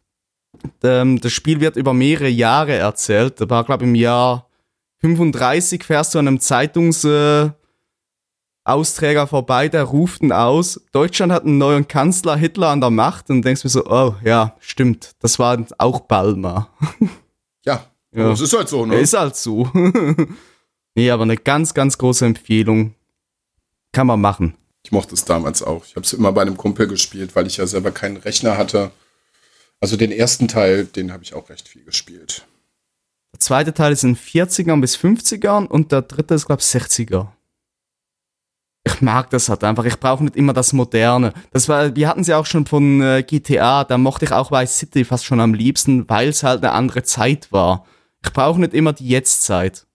Ähm, 0.82 1.20
das 1.20 1.32
Spiel 1.32 1.61
wird 1.61 1.76
über 1.76 1.94
mehrere 1.94 2.28
Jahre 2.28 2.74
erzählt. 2.74 3.40
Da 3.40 3.49
war, 3.49 3.64
glaube 3.64 3.84
ich, 3.84 3.88
im 3.88 3.94
Jahr 3.94 4.45
35 5.01 5.84
fährst 5.84 6.14
du 6.14 6.18
an 6.18 6.28
einem 6.28 6.40
Zeitungsausträger 6.40 7.55
äh, 8.64 9.26
vorbei, 9.26 9.68
der 9.68 9.84
ruft 9.84 10.22
ihn 10.22 10.32
aus. 10.32 10.80
Deutschland 10.92 11.32
hat 11.32 11.44
einen 11.44 11.59
neuen 11.59 11.86
Kanzler, 11.86 12.36
Hitler 12.36 12.68
an 12.68 12.80
der 12.80 12.90
Macht 12.90 13.30
und 13.30 13.42
denkst 13.42 13.64
mir 13.64 13.70
so, 13.70 13.84
oh 13.86 14.14
ja, 14.24 14.57
stimmt, 14.61 15.12
das 15.20 15.38
war 15.38 15.64
auch 15.78 16.01
Balmer. 16.01 16.70
Ja, 17.64 17.84
Ja. 18.12 18.28
das 18.30 18.40
ist 18.40 18.57
halt 18.57 18.68
so, 18.68 18.80
Ja. 18.80 18.86
ne? 18.86 18.97
Ist 19.01 19.14
halt 19.14 19.36
so. 19.36 19.70
nee, 20.94 21.11
aber 21.11 21.24
eine 21.24 21.36
ganz, 21.36 21.74
ganz 21.74 21.99
große 21.99 22.24
Empfehlung. 22.24 22.94
Kann 23.92 24.07
man 24.07 24.20
machen. 24.20 24.55
Ich 24.82 24.92
mochte 24.92 25.14
es 25.14 25.24
damals 25.24 25.62
auch. 25.62 25.84
Ich 25.84 25.97
habe 25.97 26.05
es 26.05 26.12
immer 26.12 26.32
bei 26.32 26.42
einem 26.42 26.57
Kumpel 26.57 26.86
gespielt, 26.86 27.34
weil 27.34 27.47
ich 27.47 27.57
ja 27.57 27.66
selber 27.66 27.90
keinen 27.90 28.18
Rechner 28.18 28.57
hatte. 28.57 28.92
Also 29.80 29.97
den 29.97 30.12
ersten 30.12 30.49
Teil, 30.49 30.84
den 30.84 31.12
habe 31.12 31.24
ich 31.24 31.34
auch 31.34 31.49
recht 31.51 31.66
viel 31.68 31.82
gespielt. 31.84 32.47
Der 33.37 33.41
zweite 33.41 33.74
Teil 33.74 33.93
ist 33.93 34.03
in 34.03 34.16
40ern 34.16 34.80
bis 34.80 34.97
50ern 34.97 35.66
und 35.66 35.93
der 35.93 36.01
dritte 36.01 36.32
ist, 36.32 36.47
glaube 36.47 36.62
ich, 36.62 36.68
60er. 36.68 37.28
Ich 38.82 39.03
mag 39.03 39.28
das 39.28 39.51
halt 39.51 39.62
einfach. 39.62 39.84
Ich 39.84 40.01
brauche 40.01 40.24
nicht 40.24 40.37
immer 40.37 40.55
das 40.55 40.72
Moderne. 40.72 41.34
Das 41.51 41.68
war, 41.68 41.95
wir 41.95 42.09
hatten 42.09 42.24
sie 42.24 42.32
auch 42.32 42.47
schon 42.47 42.64
von 42.64 43.03
äh, 43.03 43.22
GTA, 43.22 43.84
da 43.84 43.99
mochte 43.99 44.24
ich 44.24 44.32
auch 44.32 44.51
Vice 44.51 44.78
City 44.78 45.05
fast 45.05 45.26
schon 45.26 45.41
am 45.41 45.53
liebsten, 45.53 46.09
weil 46.09 46.30
es 46.30 46.45
halt 46.45 46.64
eine 46.64 46.72
andere 46.72 47.03
Zeit 47.03 47.53
war. 47.53 47.84
Ich 48.24 48.32
brauche 48.32 48.59
nicht 48.59 48.72
immer 48.72 48.95
die 48.95 49.07
Jetztzeit. 49.07 49.87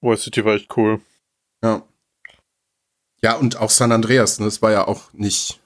Vice 0.00 0.22
City 0.22 0.42
war 0.42 0.54
echt 0.54 0.74
cool. 0.78 1.02
Ja. 1.62 1.82
Ja, 3.20 3.34
und 3.34 3.58
auch 3.58 3.68
San 3.68 3.92
Andreas, 3.92 4.38
ne? 4.38 4.46
Das 4.46 4.62
war 4.62 4.72
ja 4.72 4.88
auch 4.88 5.12
nicht. 5.12 5.60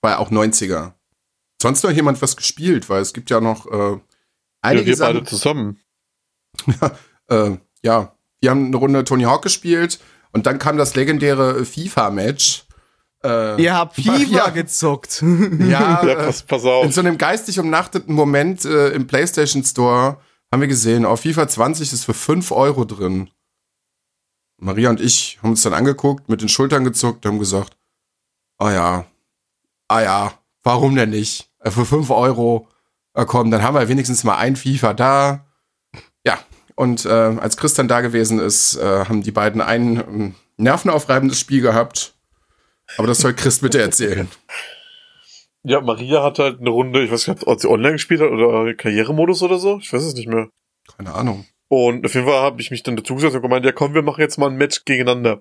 War 0.00 0.12
ja 0.12 0.18
auch 0.18 0.30
90er. 0.30 0.92
Sonst 1.60 1.82
noch 1.82 1.90
jemand 1.90 2.22
was 2.22 2.36
gespielt, 2.36 2.88
weil 2.88 3.02
es 3.02 3.12
gibt 3.12 3.30
ja 3.30 3.40
noch 3.40 3.66
äh, 3.66 3.98
Ja, 4.66 4.80
einige 4.80 4.86
wir 4.92 4.98
beide 4.98 5.18
Sachen. 5.18 5.26
zusammen. 5.26 5.80
Äh, 7.28 7.56
ja, 7.82 8.12
wir 8.40 8.50
haben 8.50 8.66
eine 8.66 8.76
Runde 8.76 9.02
Tony 9.02 9.24
Hawk 9.24 9.42
gespielt 9.42 9.98
und 10.32 10.46
dann 10.46 10.60
kam 10.60 10.76
das 10.76 10.94
legendäre 10.94 11.64
FIFA-Match. 11.64 12.64
Äh, 13.24 13.60
Ihr 13.62 13.74
habt 13.74 13.94
FIFA 13.96 14.22
Ja. 14.22 14.48
gezockt. 14.50 15.22
ja, 15.58 16.04
Ja, 16.06 16.14
pass, 16.14 16.42
pass 16.44 16.64
auf. 16.64 16.84
in 16.84 16.92
so 16.92 17.00
einem 17.00 17.18
geistig 17.18 17.58
umnachteten 17.58 18.14
Moment 18.14 18.64
äh, 18.64 18.90
im 18.90 19.08
PlayStation 19.08 19.64
Store 19.64 20.18
haben 20.52 20.60
wir 20.60 20.68
gesehen, 20.68 21.04
auf 21.04 21.22
FIFA 21.22 21.48
20 21.48 21.92
ist 21.92 22.04
für 22.04 22.14
5 22.14 22.52
Euro 22.52 22.84
drin. 22.84 23.28
Maria 24.58 24.90
und 24.90 25.00
ich 25.00 25.38
haben 25.42 25.50
uns 25.50 25.62
dann 25.62 25.74
angeguckt, 25.74 26.28
mit 26.28 26.40
den 26.42 26.48
Schultern 26.48 26.84
gezuckt 26.84 27.26
und 27.26 27.32
haben 27.32 27.38
gesagt, 27.40 27.76
ah 28.58 28.70
ja, 28.72 29.06
ah 29.88 30.00
ja, 30.00 30.32
warum 30.62 30.94
denn 30.94 31.10
nicht? 31.10 31.50
Äh, 31.58 31.72
für 31.72 31.84
5 31.84 32.08
Euro, 32.10 32.68
komm, 33.24 33.50
dann 33.50 33.62
haben 33.62 33.74
wir 33.74 33.88
wenigstens 33.88 34.24
mal 34.24 34.36
ein 34.36 34.56
FIFA 34.56 34.94
da. 34.94 35.46
Ja, 36.24 36.38
und 36.74 37.06
äh, 37.06 37.08
als 37.08 37.56
Chris 37.56 37.74
dann 37.74 37.88
da 37.88 38.00
gewesen 38.02 38.38
ist, 38.38 38.76
äh, 38.76 39.04
haben 39.06 39.22
die 39.22 39.30
beiden 39.30 39.60
ein 39.60 39.96
ähm, 39.96 40.34
nervenaufreibendes 40.58 41.40
Spiel 41.40 41.62
gehabt. 41.62 42.14
Aber 42.98 43.06
das 43.06 43.18
soll 43.18 43.34
Chris 43.34 43.60
bitte 43.60 43.80
erzählen. 43.80 44.28
Ja, 45.64 45.80
Maria 45.80 46.22
hat 46.22 46.38
halt 46.38 46.60
eine 46.60 46.70
Runde, 46.70 47.02
ich 47.02 47.10
weiß 47.10 47.26
nicht, 47.26 47.46
ob 47.46 47.60
sie 47.60 47.68
online 47.68 47.94
gespielt 47.94 48.20
hat 48.20 48.30
oder 48.30 48.72
Karrieremodus 48.74 49.42
oder 49.42 49.58
so. 49.58 49.78
Ich 49.78 49.92
weiß 49.92 50.04
es 50.04 50.14
nicht 50.14 50.28
mehr. 50.28 50.48
Keine 50.96 51.12
Ahnung. 51.12 51.46
Und 51.68 52.06
auf 52.06 52.14
jeden 52.14 52.26
Fall 52.26 52.40
habe 52.40 52.60
ich 52.60 52.70
mich 52.70 52.84
dann 52.84 52.96
dazu 52.96 53.16
gesetzt 53.16 53.34
und 53.34 53.42
gemeint, 53.42 53.64
ja 53.64 53.72
komm, 53.72 53.94
wir 53.94 54.02
machen 54.02 54.20
jetzt 54.20 54.38
mal 54.38 54.48
ein 54.48 54.56
Match 54.56 54.84
gegeneinander. 54.84 55.40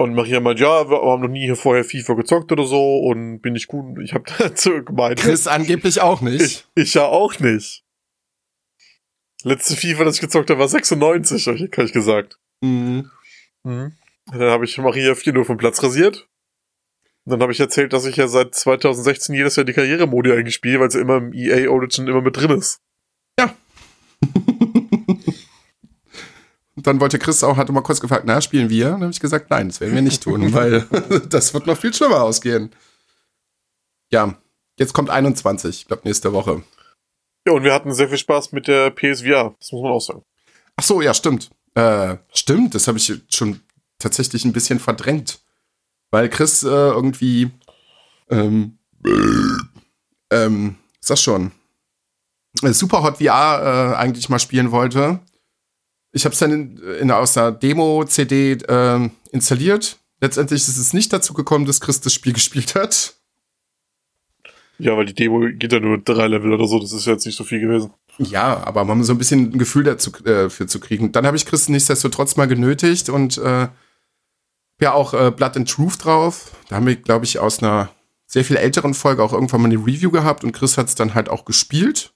Und 0.00 0.14
Maria 0.14 0.40
meint, 0.40 0.58
ja, 0.58 0.88
wir 0.88 1.02
haben 1.02 1.20
noch 1.20 1.28
nie 1.28 1.44
hier 1.44 1.56
vorher 1.56 1.84
FIFA 1.84 2.14
gezockt 2.14 2.50
oder 2.50 2.64
so 2.64 3.00
und 3.00 3.40
bin 3.40 3.54
ich 3.54 3.66
gut. 3.66 3.98
Ich 4.02 4.14
habe 4.14 4.24
dazu 4.38 4.82
gemeint, 4.82 5.18
Chris 5.20 5.46
angeblich 5.46 6.00
auch 6.00 6.22
nicht. 6.22 6.40
ich, 6.40 6.66
ich 6.74 6.94
ja 6.94 7.04
auch 7.04 7.38
nicht. 7.38 7.84
Letzte 9.42 9.76
FIFA, 9.76 10.04
das 10.04 10.14
ich 10.14 10.22
gezockt 10.22 10.48
habe, 10.48 10.58
war 10.58 10.68
96, 10.68 11.46
hab 11.46 11.54
ich, 11.54 11.62
hab 11.64 11.84
ich 11.84 11.92
gesagt. 11.92 12.38
Mhm. 12.62 13.10
Mhm. 13.62 13.92
Dann 14.32 14.40
habe 14.40 14.64
ich 14.64 14.78
Maria 14.78 15.12
4-0 15.12 15.44
vom 15.44 15.58
Platz 15.58 15.82
rasiert. 15.82 16.26
Und 17.26 17.32
dann 17.32 17.42
habe 17.42 17.52
ich 17.52 17.60
erzählt, 17.60 17.92
dass 17.92 18.06
ich 18.06 18.16
ja 18.16 18.26
seit 18.26 18.54
2016 18.54 19.34
jedes 19.34 19.56
Jahr 19.56 19.64
die 19.64 19.74
Karrieremodi 19.74 20.32
eigentlich 20.32 20.54
spiele, 20.54 20.80
weil 20.80 20.90
sie 20.90 21.00
immer 21.00 21.18
im 21.18 21.34
EA 21.34 21.68
Origin 21.68 22.08
immer 22.08 22.22
mit 22.22 22.38
drin 22.38 22.52
ist. 22.52 22.80
Und 23.38 23.52
dann 26.86 27.00
wollte 27.00 27.18
Chris 27.18 27.42
auch, 27.42 27.56
hatte 27.56 27.72
mal 27.72 27.82
kurz 27.82 28.00
gefragt, 28.00 28.24
na, 28.26 28.40
spielen 28.40 28.70
wir? 28.70 28.90
Dann 28.90 29.02
habe 29.02 29.12
ich 29.12 29.20
gesagt, 29.20 29.50
nein, 29.50 29.68
das 29.68 29.80
werden 29.80 29.94
wir 29.94 30.02
nicht 30.02 30.22
tun, 30.22 30.52
weil 30.52 30.82
das 31.28 31.54
wird 31.54 31.66
noch 31.66 31.76
viel 31.76 31.92
schlimmer 31.94 32.22
ausgehen. 32.22 32.70
Ja, 34.12 34.36
jetzt 34.78 34.92
kommt 34.92 35.10
21, 35.10 35.80
ich 35.80 35.86
glaube 35.86 36.02
nächste 36.04 36.32
Woche. 36.32 36.62
Ja, 37.46 37.52
und 37.54 37.62
wir 37.62 37.72
hatten 37.72 37.94
sehr 37.94 38.08
viel 38.08 38.18
Spaß 38.18 38.52
mit 38.52 38.68
der 38.68 38.90
PSVR, 38.90 39.54
das 39.58 39.72
muss 39.72 39.82
man 39.82 39.92
auch 39.92 40.00
sagen. 40.00 40.22
Ach 40.76 40.84
so, 40.84 41.00
ja, 41.00 41.14
stimmt. 41.14 41.50
Äh, 41.74 42.16
stimmt, 42.32 42.74
das 42.74 42.88
habe 42.88 42.98
ich 42.98 43.12
schon 43.30 43.60
tatsächlich 43.98 44.44
ein 44.44 44.52
bisschen 44.52 44.80
verdrängt. 44.80 45.40
Weil 46.10 46.28
Chris 46.28 46.62
äh, 46.64 46.68
irgendwie, 46.68 47.50
ähm, 48.30 48.78
ähm, 50.30 50.76
ist 51.00 51.10
das 51.10 51.22
schon, 51.22 51.52
äh, 52.62 52.72
Superhot 52.72 53.18
VR 53.18 53.92
äh, 53.92 53.96
eigentlich 53.96 54.28
mal 54.28 54.38
spielen 54.38 54.72
wollte. 54.72 55.20
Ich 56.12 56.24
habe 56.24 56.32
es 56.32 56.38
dann 56.38 56.52
in, 56.52 56.78
in, 56.78 57.10
aus 57.10 57.36
einer 57.36 57.52
Demo-CD 57.52 58.52
äh, 58.52 59.10
installiert. 59.30 59.98
Letztendlich 60.20 60.60
ist 60.62 60.76
es 60.76 60.92
nicht 60.92 61.12
dazu 61.12 61.34
gekommen, 61.34 61.66
dass 61.66 61.80
Chris 61.80 62.00
das 62.00 62.12
Spiel 62.12 62.32
gespielt 62.34 62.74
hat. 62.74 63.14
Ja, 64.78 64.96
weil 64.96 65.04
die 65.04 65.14
Demo 65.14 65.40
geht 65.40 65.72
ja 65.72 65.78
nur 65.78 65.98
drei 65.98 66.26
Level 66.26 66.54
oder 66.54 66.66
so, 66.66 66.78
das 66.78 66.92
ist 66.92 67.06
ja 67.06 67.12
jetzt 67.12 67.26
nicht 67.26 67.36
so 67.36 67.44
viel 67.44 67.60
gewesen. 67.60 67.92
Ja, 68.18 68.62
aber 68.64 68.84
man 68.84 68.98
muss 68.98 69.08
so 69.08 69.12
ein 69.12 69.18
bisschen 69.18 69.52
ein 69.52 69.58
Gefühl 69.58 69.84
dazu, 69.84 70.10
äh, 70.24 70.48
für 70.48 70.66
zu 70.66 70.80
kriegen. 70.80 71.12
Dann 71.12 71.26
habe 71.26 71.36
ich 71.36 71.44
Chris 71.44 71.68
nichtsdestotrotz 71.68 72.36
mal 72.36 72.48
genötigt 72.48 73.10
und 73.10 73.36
äh, 73.38 73.68
ja 74.80 74.92
auch 74.92 75.12
äh, 75.12 75.30
Blood 75.30 75.56
and 75.58 75.70
Truth 75.70 76.04
drauf. 76.04 76.52
Da 76.68 76.76
haben 76.76 76.86
wir, 76.86 76.96
glaube 76.96 77.26
ich, 77.26 77.38
aus 77.38 77.62
einer 77.62 77.90
sehr 78.26 78.44
viel 78.44 78.56
älteren 78.56 78.94
Folge 78.94 79.22
auch 79.22 79.32
irgendwann 79.32 79.62
mal 79.62 79.70
eine 79.70 79.78
Review 79.78 80.10
gehabt 80.10 80.44
und 80.44 80.52
Chris 80.52 80.78
hat 80.78 80.88
es 80.88 80.94
dann 80.94 81.14
halt 81.14 81.28
auch 81.28 81.44
gespielt. 81.44 82.12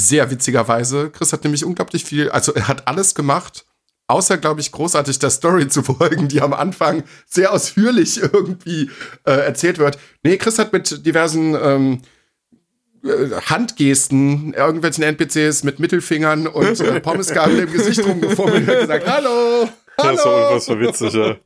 Sehr 0.00 0.30
witzigerweise. 0.30 1.10
Chris 1.10 1.32
hat 1.32 1.44
nämlich 1.44 1.64
unglaublich 1.64 2.04
viel, 2.04 2.30
also 2.30 2.54
er 2.54 2.68
hat 2.68 2.88
alles 2.88 3.14
gemacht, 3.14 3.66
außer, 4.06 4.38
glaube 4.38 4.60
ich, 4.60 4.72
großartig 4.72 5.18
der 5.18 5.30
Story 5.30 5.68
zu 5.74 5.82
folgen, 5.82 6.28
die 6.28 6.40
am 6.40 6.54
Anfang 6.54 7.04
sehr 7.26 7.52
ausführlich 7.52 8.22
irgendwie 8.22 8.90
äh, 9.24 9.32
erzählt 9.32 9.78
wird. 9.78 9.98
Nee, 10.22 10.38
Chris 10.38 10.58
hat 10.58 10.72
mit 10.72 11.04
diversen 11.04 11.54
ähm, 11.54 12.02
äh, 13.04 13.30
Handgesten 13.46 14.54
irgendwelchen 14.54 15.04
NPCs 15.04 15.64
mit 15.64 15.78
Mittelfingern 15.80 16.46
und 16.46 16.80
äh, 16.80 17.00
Pommesgabel 17.02 17.58
im 17.60 17.72
Gesicht 17.72 18.02
rumgefummelt 18.02 18.68
und 18.68 18.80
gesagt, 18.80 19.06
hallo, 19.06 19.68
hallo. 19.98 20.16
Das 20.16 20.24
war 20.24 20.48
unfassbar 20.48 20.80
witzig, 20.80 21.12
ja. 21.12 21.36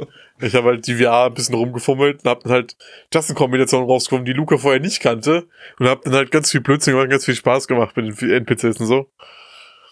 Ich 0.41 0.55
habe 0.55 0.68
halt 0.68 0.87
die 0.87 0.97
VR 0.97 1.26
ein 1.26 1.35
bisschen 1.35 1.55
rumgefummelt 1.55 2.24
und 2.24 2.30
hab 2.30 2.43
dann 2.43 2.53
halt 2.53 2.76
Tastenkombinationen 3.11 3.89
rausgekommen, 3.89 4.24
die 4.24 4.32
Luca 4.32 4.59
vorher 4.59 4.80
nicht 4.80 5.01
kannte. 5.01 5.47
Und 5.78 5.89
hab 5.89 6.03
dann 6.03 6.14
halt 6.14 6.30
ganz 6.32 6.51
viel 6.51 6.61
Blödsinn 6.61 6.95
gemacht, 6.95 7.11
ganz 7.11 7.24
viel 7.24 7.37
Spaß 7.37 7.68
gemacht 7.68 7.97
mit 7.97 8.20
den 8.20 8.30
NPCs 8.30 8.80
und 8.80 8.87
so. 8.87 9.07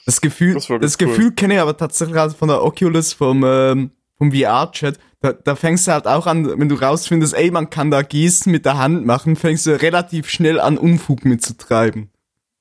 Das 0.05 0.20
Gefühl, 0.20 0.55
Das 0.55 0.66
das, 0.80 0.99
Gefühl 0.99 1.32
kenne 1.32 1.55
ich 1.55 1.61
aber 1.61 1.76
tatsächlich 1.76 2.16
halt 2.16 2.32
von 2.32 2.49
der 2.49 2.62
Oculus 2.64 3.12
vom, 3.12 3.45
ähm, 3.47 3.93
vom 4.18 4.32
VR-Chat. 4.32 4.99
Da, 5.20 5.32
da 5.32 5.55
fängst 5.55 5.86
du 5.86 5.93
halt 5.93 6.09
auch 6.09 6.26
an, 6.26 6.59
wenn 6.59 6.68
du 6.68 6.74
rausfindest, 6.74 7.34
ey, 7.34 7.53
man 7.53 7.70
kann 7.70 7.93
da 7.93 8.03
Gesten 8.03 8.51
mit 8.51 8.64
der 8.66 8.78
Hand 8.78 9.07
machen, 9.07 9.36
fängst 9.36 9.66
du 9.66 9.80
relativ 9.80 10.28
schnell 10.28 10.59
an, 10.59 10.76
Unfug 10.76 11.24
mitzutreiben. 11.24 12.11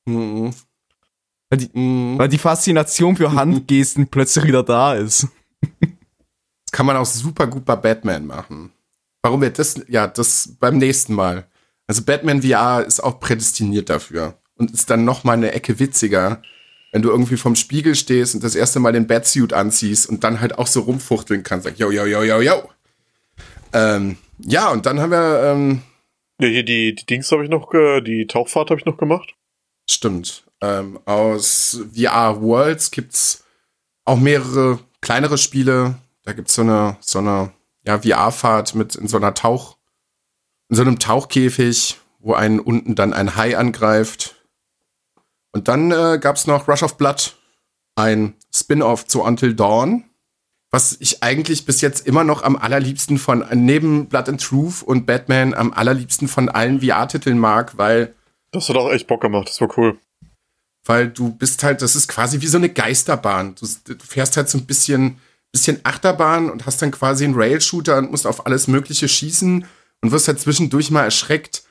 Mhm. 0.06 0.54
Weil 1.50 1.58
die, 1.60 1.70
Mhm. 1.80 2.20
weil 2.20 2.30
die 2.30 2.38
Faszination 2.38 3.16
für 3.16 3.34
Handgesten 3.34 4.08
plötzlich 4.08 4.46
wieder 4.46 4.62
da 4.62 4.94
ist. 4.94 5.28
Das 6.72 6.78
kann 6.78 6.86
man 6.86 6.96
auch 6.96 7.06
super 7.06 7.48
gut 7.48 7.66
bei 7.66 7.76
Batman 7.76 8.26
machen. 8.26 8.72
Warum 9.24 9.42
wird 9.42 9.60
das? 9.60 9.76
Ja, 9.90 10.08
das 10.08 10.56
beim 10.58 10.78
nächsten 10.78 11.14
Mal. 11.14 11.46
Also 11.86 12.04
Batman 12.04 12.42
VR 12.42 12.86
ist 12.86 13.02
auch 13.02 13.20
prädestiniert 13.20 13.90
dafür 13.90 14.36
und 14.56 14.72
ist 14.72 14.90
dann 14.90 15.04
noch 15.04 15.26
mal 15.26 15.34
eine 15.34 15.52
Ecke 15.52 15.80
witziger, 15.80 16.42
wenn 16.94 17.02
du 17.02 17.10
irgendwie 17.10 17.36
vom 17.36 17.56
Spiegel 17.56 17.96
stehst 17.96 18.36
und 18.36 18.44
das 18.44 18.56
erste 18.56 18.80
Mal 18.80 18.94
den 18.94 19.06
Batsuit 19.06 19.52
anziehst 19.52 20.08
und 20.08 20.24
dann 20.24 20.40
halt 20.40 20.58
auch 20.58 20.68
so 20.68 20.80
rumfuchteln 20.82 21.44
kannst. 21.44 21.66
Sag, 21.66 21.78
yo, 21.78 21.92
yo, 21.92 22.06
yo, 22.06 22.24
yo, 22.24 22.40
yo. 22.40 22.70
Ähm, 23.74 24.18
ja, 24.40 24.70
und 24.70 24.86
dann 24.86 25.02
haben 25.02 25.12
wir, 25.12 25.44
ähm, 25.44 25.82
Ja, 26.40 26.48
hier 26.48 26.64
die, 26.64 26.96
die 26.96 27.06
Dings 27.06 27.30
habe 27.34 27.44
ich 27.44 27.50
noch, 27.50 27.70
die 28.06 28.28
Tauchfahrt 28.28 28.70
habe 28.70 28.80
ich 28.80 28.86
noch 28.86 28.98
gemacht. 28.98 29.36
stimmt, 29.90 30.46
ähm, 30.62 31.00
aus 31.04 31.82
VR 31.94 32.42
Worlds 32.42 32.92
gibt's 32.92 33.44
auch 34.06 34.18
mehrere 34.18 34.80
kleinere 35.02 35.38
Spiele. 35.38 35.96
Da 36.24 36.34
gibt's 36.34 36.56
so 36.56 36.62
eine, 36.62 36.98
so 37.02 37.20
eine, 37.20 37.52
ja, 37.86 38.00
VR-Fahrt 38.00 38.76
mit 38.76 38.96
in 38.96 39.08
so 39.08 39.18
einer 39.18 39.34
Tauch, 39.34 39.78
in 40.70 40.76
so 40.76 40.82
einem 40.84 41.00
Tauchkäfig, 41.00 42.00
wo 42.20 42.34
einen 42.34 42.60
unten 42.60 42.96
dann 42.96 43.14
ein 43.14 43.36
Hai 43.36 43.58
angreift. 43.58 44.36
Und 45.52 45.68
dann 45.68 45.92
äh, 45.92 46.20
gab's 46.22 46.48
noch 46.48 46.68
Rush 46.68 46.84
of 46.84 46.98
Blood, 46.98 47.36
ein 47.96 48.36
Spin-off 48.54 49.06
zu 49.08 49.24
Until 49.24 49.54
Dawn, 49.56 50.04
was 50.70 50.96
ich 51.00 51.24
eigentlich 51.24 51.66
bis 51.66 51.82
jetzt 51.82 52.08
immer 52.08 52.24
noch 52.24 52.44
am 52.44 52.56
allerliebsten 52.56 53.18
von, 53.18 53.46
neben 53.54 54.08
Blood 54.08 54.30
and 54.30 54.42
Truth 54.42 54.84
und 54.84 55.06
Batman 55.06 55.54
am 55.54 55.74
allerliebsten 55.74 56.28
von 56.28 56.48
allen 56.48 56.82
VR-Titeln 56.82 57.38
mag, 57.38 57.78
weil 57.78 58.14
Das 58.52 58.70
hat 58.70 58.78
auch 58.78 58.92
echt 58.92 59.08
Bock 59.08 59.22
gemacht, 59.22 59.50
das 59.50 59.60
war 59.60 59.78
cool. 59.78 59.98
weil 60.86 61.10
du 61.10 61.32
bist 61.32 61.64
halt, 61.64 61.82
das 61.82 61.96
ist 61.96 62.08
quasi 62.08 62.40
wie 62.42 62.48
so 62.48 62.58
eine 62.58 62.70
Geisterbahn. 62.70 63.56
Du, 63.56 63.68
du 63.94 64.06
fährst 64.06 64.38
halt 64.38 64.50
so 64.50 64.58
ein 64.58 64.66
bisschen, 64.66 65.18
bisschen 65.52 65.80
Achterbahn 65.84 66.50
und 66.50 66.66
hast 66.66 66.82
dann 66.82 66.92
quasi 66.92 67.26
einen 67.26 67.36
Rail-Shooter 67.36 67.98
und 67.98 68.12
musst 68.12 68.26
auf 68.28 68.46
alles 68.46 68.68
Mögliche 68.68 69.08
schießen 69.08 69.66
und 70.02 70.12
wirst 70.12 70.28
halt 70.28 70.40
zwischendurch 70.40 70.92
mal 70.92 71.04
erschreckt. 71.04 71.64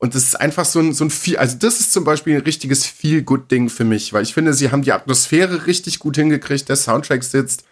Und 0.00 0.14
das 0.14 0.22
ist 0.24 0.40
einfach 0.40 0.64
so 0.64 0.78
ein, 0.80 0.92
so 0.92 1.04
ein 1.04 1.10
viel, 1.10 1.36
also 1.38 1.56
das 1.56 1.80
ist 1.80 1.92
zum 1.92 2.04
Beispiel 2.04 2.36
ein 2.36 2.42
richtiges 2.42 2.86
Feel-Good-Ding 2.86 3.68
für 3.68 3.84
mich, 3.84 4.12
weil 4.12 4.22
ich 4.22 4.34
finde, 4.34 4.54
sie 4.54 4.70
haben 4.70 4.82
die 4.82 4.92
Atmosphäre 4.92 5.66
richtig 5.66 5.98
gut 5.98 6.16
hingekriegt, 6.16 6.68
der 6.68 6.76
Soundtrack 6.76 7.24
sitzt, 7.24 7.64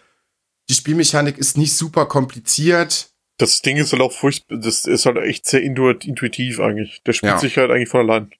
die 0.69 0.73
Spielmechanik 0.73 1.37
ist 1.37 1.57
nicht 1.57 1.73
super 1.75 2.05
kompliziert. 2.05 3.09
Das 3.37 3.61
Ding 3.61 3.77
ist 3.77 3.93
halt 3.93 4.01
auch 4.01 4.11
furchtbar, 4.11 4.57
das 4.57 4.85
ist 4.85 5.05
halt 5.05 5.17
echt 5.17 5.45
sehr 5.47 5.61
intu- 5.61 6.03
intuitiv 6.05 6.59
eigentlich. 6.59 7.01
Der 7.05 7.13
spielt 7.13 7.33
Ja. 7.33 7.39
sich 7.39 7.57
halt 7.57 7.71
eigentlich 7.71 7.87
von 7.89 8.01
allein. 8.09 8.31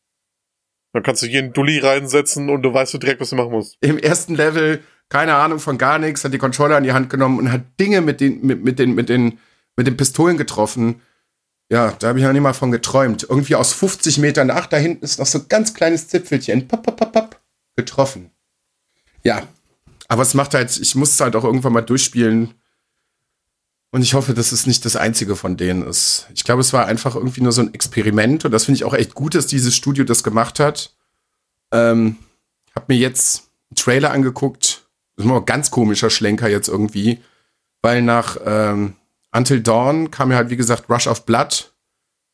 Dann 0.93 1.03
kannst 1.03 1.21
du 1.21 1.27
hier 1.27 1.39
einen 1.39 1.53
Dulli 1.53 1.79
reinsetzen 1.79 2.49
und 2.49 2.63
du 2.63 2.73
weißt 2.73 2.93
du 2.93 2.97
direkt, 2.97 3.21
was 3.21 3.29
du 3.29 3.35
machen 3.35 3.51
musst. 3.51 3.77
im 3.81 3.97
ersten 3.97 4.35
Level 4.35 4.83
keine 5.09 5.35
Ahnung 5.35 5.59
von 5.59 5.77
gar 5.77 5.99
nichts, 5.99 6.23
hat 6.23 6.33
die 6.33 6.37
Controller 6.37 6.77
in 6.77 6.83
die 6.83 6.93
Hand 6.93 7.09
genommen 7.09 7.39
und 7.39 7.51
hat 7.51 7.61
Dinge 7.79 8.01
mit 8.01 8.19
den, 8.19 8.45
mit, 8.45 8.63
mit 8.63 8.79
den, 8.79 8.93
mit 8.95 9.09
den, 9.09 9.39
mit 9.75 9.87
den 9.87 9.97
Pistolen 9.97 10.37
getroffen. 10.37 11.01
Ja, 11.69 11.91
da 11.91 12.09
habe 12.09 12.19
ich 12.19 12.25
noch 12.25 12.33
nicht 12.33 12.41
mal 12.41 12.53
von 12.53 12.71
geträumt. 12.71 13.25
Irgendwie 13.29 13.55
aus 13.55 13.73
50 13.73 14.19
Metern, 14.19 14.51
ach, 14.51 14.67
da 14.67 14.77
hinten 14.77 15.03
ist 15.03 15.19
noch 15.19 15.25
so 15.25 15.39
ein 15.39 15.45
ganz 15.49 15.73
kleines 15.73 16.07
Zipfelchen. 16.07 16.67
Pop, 16.67 16.83
pop, 16.83 16.97
pop, 16.97 17.11
pop, 17.11 17.39
getroffen. 17.75 18.31
Ja, 19.23 19.43
aber 20.07 20.21
es 20.21 20.33
macht 20.33 20.53
halt, 20.53 20.77
ich 20.77 20.95
muss 20.95 21.11
es 21.11 21.19
halt 21.19 21.35
auch 21.35 21.43
irgendwann 21.43 21.73
mal 21.73 21.81
durchspielen. 21.81 22.53
Und 23.91 24.01
ich 24.01 24.13
hoffe, 24.13 24.33
dass 24.33 24.51
es 24.51 24.67
nicht 24.67 24.85
das 24.85 24.95
einzige 24.95 25.35
von 25.35 25.57
denen 25.57 25.85
ist. 25.87 26.27
Ich 26.33 26.43
glaube, 26.43 26.61
es 26.61 26.73
war 26.73 26.85
einfach 26.85 27.15
irgendwie 27.15 27.41
nur 27.41 27.51
so 27.51 27.61
ein 27.61 27.73
Experiment 27.73 28.45
und 28.45 28.51
das 28.51 28.65
finde 28.65 28.77
ich 28.77 28.83
auch 28.83 28.93
echt 28.93 29.13
gut, 29.13 29.33
dass 29.33 29.47
dieses 29.47 29.75
Studio 29.75 30.03
das 30.03 30.23
gemacht 30.23 30.59
hat. 30.59 30.93
Ähm, 31.71 32.17
hab 32.75 32.89
mir 32.89 32.97
jetzt 32.97 33.49
einen 33.69 33.75
Trailer 33.75 34.11
angeguckt. 34.11 34.86
Das 35.17 35.25
ist 35.25 35.29
mal 35.29 35.39
ein 35.39 35.45
ganz 35.45 35.71
komischer 35.71 36.11
Schlenker 36.11 36.47
jetzt 36.47 36.69
irgendwie, 36.69 37.19
weil 37.81 38.03
nach 38.03 38.37
ähm, 38.45 38.93
Until 39.31 39.61
Dawn 39.61 40.11
kam 40.11 40.29
ja 40.31 40.37
halt, 40.37 40.51
wie 40.51 40.57
gesagt, 40.57 40.89
Rush 40.89 41.07
of 41.07 41.25
Blood. 41.25 41.73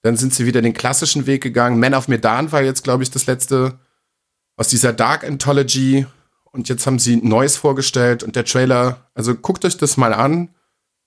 Dann 0.01 0.17
sind 0.17 0.33
sie 0.33 0.45
wieder 0.45 0.61
den 0.61 0.73
klassischen 0.73 1.25
Weg 1.25 1.41
gegangen. 1.41 1.79
Man 1.79 1.93
of 1.93 2.09
Medan 2.09 2.51
war 2.51 2.61
jetzt, 2.61 2.83
glaube 2.83 3.03
ich, 3.03 3.09
das 3.09 3.25
letzte 3.25 3.79
aus 4.57 4.67
dieser 4.67 4.91
Dark 4.91 5.23
Anthology. 5.23 6.05
Und 6.51 6.67
jetzt 6.67 6.85
haben 6.85 6.99
sie 6.99 7.15
Neues 7.15 7.55
vorgestellt 7.55 8.21
und 8.21 8.35
der 8.35 8.45
Trailer, 8.45 9.09
also 9.15 9.33
guckt 9.33 9.63
euch 9.63 9.77
das 9.77 9.95
mal 9.95 10.13
an. 10.13 10.49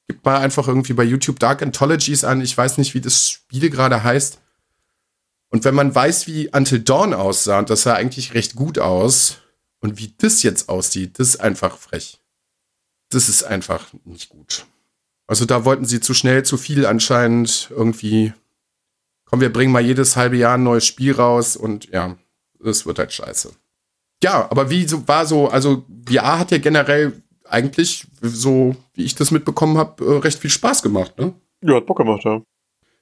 Gebt 0.09 0.25
mal 0.25 0.39
einfach 0.39 0.67
irgendwie 0.67 0.95
bei 0.95 1.05
YouTube 1.05 1.39
Dark 1.39 1.63
Anthologies 1.63 2.25
an. 2.25 2.41
Ich 2.41 2.57
weiß 2.57 2.79
nicht, 2.79 2.95
wie 2.95 3.03
das 3.03 3.29
Spiel 3.29 3.69
gerade 3.69 4.03
heißt. 4.03 4.41
Und 5.51 5.65
wenn 5.65 5.75
man 5.75 5.95
weiß, 5.95 6.27
wie 6.27 6.49
Until 6.53 6.81
Dawn 6.81 7.13
aussah, 7.13 7.59
und 7.59 7.69
das 7.69 7.83
sah 7.83 7.95
eigentlich 7.95 8.35
recht 8.35 8.57
gut 8.57 8.79
aus, 8.79 9.39
und 9.81 9.99
wie 9.99 10.15
das 10.19 10.43
jetzt 10.43 10.69
aussieht, 10.69 11.19
das 11.19 11.29
ist 11.29 11.41
einfach 11.41 11.77
frech. 11.77 12.21
Das 13.11 13.29
ist 13.29 13.45
einfach 13.45 13.87
nicht 14.05 14.31
gut. 14.31 14.67
Also 15.27 15.45
da 15.45 15.65
wollten 15.65 15.85
sie 15.85 16.01
zu 16.01 16.15
schnell, 16.15 16.45
zu 16.45 16.57
viel 16.57 16.87
anscheinend 16.87 17.69
irgendwie. 17.71 18.33
Komm, 19.25 19.41
wir 19.41 19.53
bringen 19.53 19.73
mal 19.73 19.85
jedes 19.85 20.17
halbe 20.17 20.37
Jahr 20.37 20.55
ein 20.55 20.63
neues 20.63 20.87
Spiel 20.87 21.13
raus 21.13 21.57
und 21.57 21.89
ja, 21.91 22.17
das 22.61 22.87
wird 22.87 22.99
halt 22.99 23.13
scheiße. 23.13 23.53
Ja, 24.23 24.49
aber 24.51 24.71
wie 24.71 24.87
so 24.87 25.07
war 25.09 25.27
so, 25.27 25.49
also 25.49 25.85
VR 26.09 26.39
hat 26.39 26.53
ja 26.53 26.59
generell 26.59 27.23
eigentlich, 27.45 28.07
so 28.23 28.77
wie 28.95 29.05
ich 29.05 29.15
das 29.15 29.31
mitbekommen 29.31 29.79
habe, 29.79 30.25
recht 30.25 30.39
viel 30.39 30.51
Spaß 30.51 30.83
gemacht, 30.83 31.19
ne? 31.19 31.35
Ja, 31.63 31.77
hat 31.77 31.87
Bock 31.87 31.99
gemacht, 31.99 32.23
ja. 32.25 32.41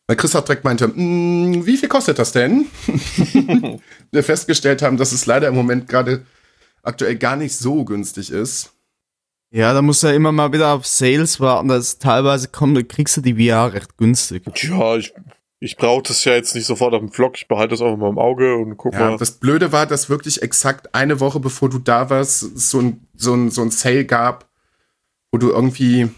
Weil 0.07 0.17
Chris 0.17 0.37
auch 0.37 0.45
direkt 0.45 0.65
meinte, 0.65 0.89
"Mm, 0.89 1.65
wie 1.65 1.77
viel 1.77 1.89
kostet 1.89 2.19
das 2.19 2.33
denn? 2.33 2.67
Wir 4.11 4.23
festgestellt 4.25 4.83
haben, 4.83 4.97
dass 4.97 5.13
es 5.13 5.27
leider 5.27 5.49
im 5.49 5.55
Moment 5.55 5.89
gerade 5.89 6.27
aktuell 6.85 7.17
gar 7.17 7.37
nicht 7.37 7.57
so 7.57 7.85
günstig 7.85 8.31
ist. 8.31 8.71
Ja, 9.51 9.73
da 9.73 9.83
musst 9.83 10.03
du 10.03 10.09
ja 10.09 10.15
immer 10.15 10.33
mal 10.33 10.53
wieder 10.53 10.73
auf 10.73 10.87
Sales 10.87 11.39
warten, 11.39 11.69
dass 11.69 11.99
teilweise 11.99 12.49
kommt, 12.49 12.77
dann 12.77 12.89
kriegst 12.89 13.17
du 13.17 13.21
die 13.21 13.35
VR 13.49 13.73
recht 13.73 13.97
günstig. 13.97 14.43
Tja, 14.55 14.97
ich, 14.97 15.15
ich 15.61 15.77
brauche 15.77 16.03
das 16.03 16.25
ja 16.25 16.33
jetzt 16.35 16.57
nicht 16.57 16.67
sofort 16.67 16.93
auf 16.93 17.01
dem 17.01 17.13
Vlog. 17.13 17.37
Ich 17.37 17.47
behalte 17.47 17.71
das 17.71 17.81
einfach 17.81 17.97
mal 17.97 18.09
im 18.11 18.19
Auge 18.19 18.57
und 18.57 18.77
guck 18.77 18.95
Ja, 18.95 19.11
mal. 19.11 19.17
das 19.17 19.31
Blöde 19.33 19.71
war, 19.71 19.87
dass 19.87 20.11
wirklich 20.11 20.43
exakt 20.43 20.93
eine 20.95 21.21
Woche 21.21 21.39
bevor 21.39 21.69
du 21.71 21.79
da 21.79 22.11
warst, 22.11 22.43
es 22.43 22.71
so 22.71 22.81
ein, 22.81 23.07
so 23.15 23.35
ein, 23.35 23.51
so 23.53 23.63
ein 23.63 23.71
Sale 23.71 24.05
gab, 24.05 24.49
wo 25.31 25.39
du 25.39 25.51
irgendwie, 25.51 26.11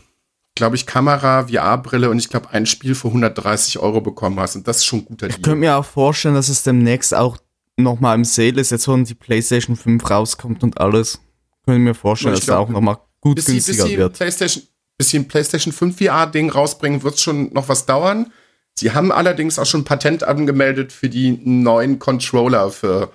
glaube 0.55 0.77
ich, 0.77 0.87
Kamera, 0.87 1.47
VR-Brille 1.49 2.09
und 2.09 2.19
ich 2.19 2.31
glaube 2.31 2.49
ein 2.53 2.65
Spiel 2.65 2.95
für 2.95 3.09
130 3.09 3.79
Euro 3.81 4.01
bekommen 4.01 4.41
hast. 4.41 4.57
Und 4.57 4.67
das 4.67 4.79
ist 4.79 4.87
schon 4.87 5.01
ein 5.01 5.05
guter 5.05 5.27
Ich 5.27 5.35
Deal. 5.35 5.43
könnte 5.43 5.59
mir 5.61 5.77
auch 5.77 5.85
vorstellen, 5.85 6.35
dass 6.37 6.49
es 6.49 6.63
demnächst 6.63 7.15
auch 7.15 7.37
nochmal 7.77 8.17
im 8.17 8.25
Sale 8.25 8.61
ist, 8.61 8.71
jetzt 8.71 8.89
wenn 8.89 9.05
die 9.05 9.15
PlayStation 9.15 9.77
5 9.77 10.11
rauskommt 10.11 10.63
und 10.63 10.81
alles. 10.81 11.21
Könnte 11.65 11.81
mir 11.81 11.95
vorstellen, 11.95 12.35
dass 12.35 12.47
da 12.47 12.55
glaub, 12.55 12.69
auch 12.69 12.73
nochmal 12.73 12.99
gut 13.21 13.37
bis 13.37 13.47
sie, 13.47 13.55
bis 13.55 13.67
günstiger 13.67 13.89
sie 13.89 13.99
wird. 13.99 14.15
PlayStation, 14.15 14.63
bis 14.99 15.11
sie 15.11 15.19
ein 15.19 15.29
PlayStation 15.29 15.73
5 15.73 15.99
VR-Ding 15.99 16.51
rausbringen, 16.51 17.03
wird 17.03 17.15
es 17.15 17.23
schon 17.23 17.53
noch 17.53 17.69
was 17.69 17.87
dauern. 17.87 18.33
Sie 18.79 18.93
haben 18.93 19.11
allerdings 19.11 19.59
auch 19.59 19.67
schon 19.67 19.85
Patent 19.85 20.23
angemeldet 20.23 20.93
für 20.93 21.09
die 21.09 21.41
neuen 21.45 21.99
Controller 21.99 22.71
für 22.71 23.11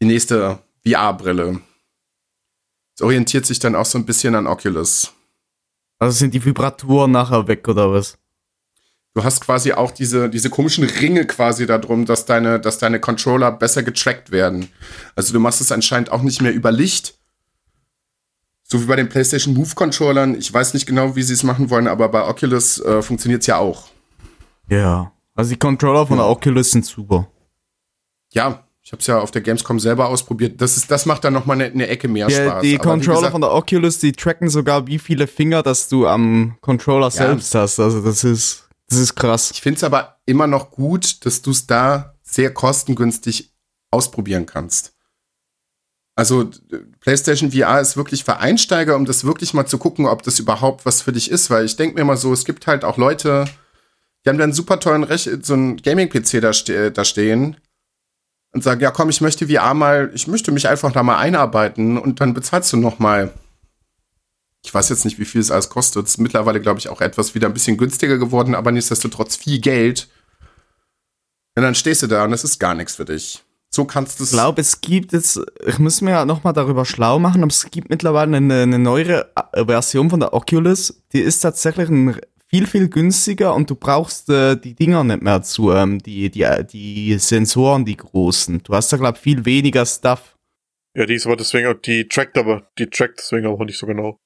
die 0.00 0.06
nächste 0.06 0.58
VR-Brille. 0.86 1.60
Es 2.94 3.02
orientiert 3.02 3.46
sich 3.46 3.58
dann 3.58 3.74
auch 3.74 3.86
so 3.86 3.98
ein 3.98 4.06
bisschen 4.06 4.34
an 4.34 4.46
Oculus. 4.46 5.12
Also 5.98 6.18
sind 6.18 6.34
die 6.34 6.44
Vibratoren 6.44 7.10
nachher 7.10 7.48
weg 7.48 7.66
oder 7.68 7.92
was? 7.92 8.18
Du 9.16 9.24
hast 9.24 9.40
quasi 9.40 9.72
auch 9.72 9.92
diese, 9.92 10.28
diese 10.28 10.50
komischen 10.50 10.84
Ringe 10.84 11.24
quasi 11.26 11.64
darum, 11.64 12.04
dass 12.04 12.26
deine, 12.26 12.60
dass 12.60 12.76
deine 12.76 13.00
Controller 13.00 13.50
besser 13.50 13.82
getrackt 13.82 14.30
werden. 14.30 14.68
Also 15.14 15.32
du 15.32 15.40
machst 15.40 15.62
es 15.62 15.72
anscheinend 15.72 16.12
auch 16.12 16.20
nicht 16.20 16.42
mehr 16.42 16.52
über 16.52 16.70
Licht. 16.70 17.14
So 18.62 18.82
wie 18.82 18.84
bei 18.84 18.96
den 18.96 19.08
PlayStation 19.08 19.54
Move 19.54 19.74
Controllern. 19.74 20.34
Ich 20.34 20.52
weiß 20.52 20.74
nicht 20.74 20.84
genau, 20.84 21.16
wie 21.16 21.22
sie 21.22 21.32
es 21.32 21.44
machen 21.44 21.70
wollen, 21.70 21.88
aber 21.88 22.10
bei 22.10 22.28
Oculus 22.28 22.78
äh, 22.80 23.00
funktioniert 23.00 23.40
es 23.40 23.46
ja 23.46 23.56
auch. 23.56 23.84
Ja. 24.68 25.10
Also 25.34 25.48
die 25.48 25.58
Controller 25.58 26.06
von 26.06 26.18
der 26.18 26.26
Oculus 26.26 26.72
sind 26.72 26.84
super. 26.84 27.26
Ja, 28.34 28.64
ich 28.82 28.92
habe 28.92 29.00
es 29.00 29.06
ja 29.06 29.18
auf 29.18 29.30
der 29.30 29.40
Gamescom 29.40 29.80
selber 29.80 30.10
ausprobiert. 30.10 30.60
Das, 30.60 30.76
ist, 30.76 30.90
das 30.90 31.06
macht 31.06 31.24
dann 31.24 31.32
noch 31.32 31.46
mal 31.46 31.54
eine, 31.54 31.64
eine 31.64 31.86
Ecke 31.86 32.08
mehr 32.08 32.28
Ja, 32.28 32.50
Spaß. 32.50 32.62
die 32.62 32.78
Aber 32.78 32.90
Controller 32.90 33.16
gesagt, 33.16 33.32
von 33.32 33.40
der 33.40 33.54
Oculus, 33.54 33.98
die 33.98 34.12
tracken 34.12 34.50
sogar, 34.50 34.86
wie 34.86 34.98
viele 34.98 35.26
Finger, 35.26 35.62
dass 35.62 35.88
du 35.88 36.06
am 36.06 36.58
Controller 36.60 37.10
selbst 37.10 37.54
hast. 37.54 37.80
Also 37.80 38.02
das 38.02 38.22
ist, 38.22 38.65
das 38.88 38.98
ist 38.98 39.14
krass. 39.14 39.50
Ich 39.50 39.60
finde 39.60 39.78
es 39.78 39.84
aber 39.84 40.20
immer 40.26 40.46
noch 40.46 40.70
gut, 40.70 41.24
dass 41.24 41.42
du 41.42 41.50
es 41.50 41.66
da 41.66 42.14
sehr 42.22 42.52
kostengünstig 42.52 43.52
ausprobieren 43.90 44.46
kannst. 44.46 44.94
Also 46.14 46.50
PlayStation 47.00 47.52
VR 47.52 47.80
ist 47.80 47.96
wirklich 47.96 48.24
für 48.24 48.38
Einsteiger, 48.38 48.96
um 48.96 49.04
das 49.04 49.24
wirklich 49.24 49.52
mal 49.52 49.66
zu 49.66 49.76
gucken, 49.76 50.06
ob 50.06 50.22
das 50.22 50.38
überhaupt 50.38 50.86
was 50.86 51.02
für 51.02 51.12
dich 51.12 51.30
ist, 51.30 51.50
weil 51.50 51.66
ich 51.66 51.76
denke 51.76 51.96
mir 51.96 52.04
mal 52.04 52.16
so, 52.16 52.32
es 52.32 52.46
gibt 52.46 52.66
halt 52.66 52.84
auch 52.84 52.96
Leute, 52.96 53.44
die 54.24 54.30
haben 54.30 54.38
dann 54.38 54.54
super 54.54 54.80
tollen 54.80 55.04
Rech 55.04 55.28
so 55.42 55.52
einen 55.52 55.76
Gaming-PC 55.76 56.40
da, 56.40 56.54
ste 56.54 56.90
da 56.90 57.04
stehen 57.04 57.58
und 58.52 58.64
sagen, 58.64 58.80
ja 58.80 58.90
komm, 58.90 59.10
ich 59.10 59.20
möchte 59.20 59.48
VR 59.48 59.74
mal, 59.74 60.10
ich 60.14 60.26
möchte 60.26 60.52
mich 60.52 60.68
einfach 60.68 60.90
da 60.90 61.02
mal 61.02 61.18
einarbeiten 61.18 61.98
und 61.98 62.20
dann 62.20 62.32
bezahlst 62.32 62.72
du 62.72 62.78
noch 62.78 62.98
mal. 62.98 63.32
Ich 64.66 64.74
weiß 64.74 64.88
jetzt 64.88 65.04
nicht, 65.04 65.20
wie 65.20 65.24
viel 65.24 65.40
es 65.40 65.52
alles 65.52 65.68
kostet. 65.68 66.04
Es 66.04 66.12
ist 66.12 66.18
mittlerweile, 66.18 66.60
glaube 66.60 66.80
ich, 66.80 66.88
auch 66.88 67.00
etwas 67.00 67.36
wieder 67.36 67.46
ein 67.46 67.54
bisschen 67.54 67.76
günstiger 67.76 68.18
geworden, 68.18 68.56
aber 68.56 68.72
nichtsdestotrotz 68.72 69.36
viel 69.36 69.60
Geld. 69.60 70.08
Und 71.54 71.62
dann 71.62 71.76
stehst 71.76 72.02
du 72.02 72.08
da 72.08 72.24
und 72.24 72.32
es 72.32 72.42
ist 72.42 72.58
gar 72.58 72.74
nichts 72.74 72.96
für 72.96 73.04
dich. 73.04 73.44
So 73.70 73.84
kannst 73.84 74.18
du 74.18 74.24
es. 74.24 74.32
Ich 74.32 74.36
glaube, 74.36 74.60
es 74.60 74.80
gibt 74.80 75.12
jetzt, 75.12 75.40
ich 75.64 75.78
muss 75.78 76.00
mir 76.00 76.10
ja 76.10 76.24
nochmal 76.24 76.52
darüber 76.52 76.84
schlau 76.84 77.20
machen, 77.20 77.44
aber 77.44 77.50
es 77.50 77.70
gibt 77.70 77.90
mittlerweile 77.90 78.36
eine, 78.36 78.62
eine 78.62 78.78
neuere 78.80 79.30
äh, 79.52 79.64
Version 79.64 80.10
von 80.10 80.18
der 80.18 80.34
Oculus, 80.34 81.00
die 81.12 81.20
ist 81.20 81.40
tatsächlich 81.40 81.88
ein, 81.88 82.20
viel, 82.48 82.66
viel 82.66 82.88
günstiger 82.88 83.54
und 83.54 83.70
du 83.70 83.76
brauchst 83.76 84.28
äh, 84.30 84.56
die 84.56 84.74
Dinger 84.74 85.04
nicht 85.04 85.22
mehr 85.22 85.42
zu, 85.42 85.70
ähm, 85.70 86.00
die, 86.00 86.28
die, 86.28 86.42
äh, 86.42 86.64
die 86.64 87.16
Sensoren, 87.18 87.84
die 87.84 87.96
großen. 87.96 88.64
Du 88.64 88.74
hast 88.74 88.92
da, 88.92 88.96
glaube 88.96 89.16
ich, 89.16 89.22
viel 89.22 89.44
weniger 89.44 89.86
Stuff. 89.86 90.36
Ja, 90.96 91.06
die 91.06 91.14
ist 91.14 91.26
aber 91.26 91.36
deswegen 91.36 91.68
auch, 91.68 91.74
die 91.74 92.08
trackt 92.08 92.36
aber, 92.36 92.68
die 92.78 92.86
trackt 92.86 93.20
deswegen 93.20 93.46
aber 93.46 93.64
nicht 93.64 93.78
so 93.78 93.86
genau. 93.86 94.18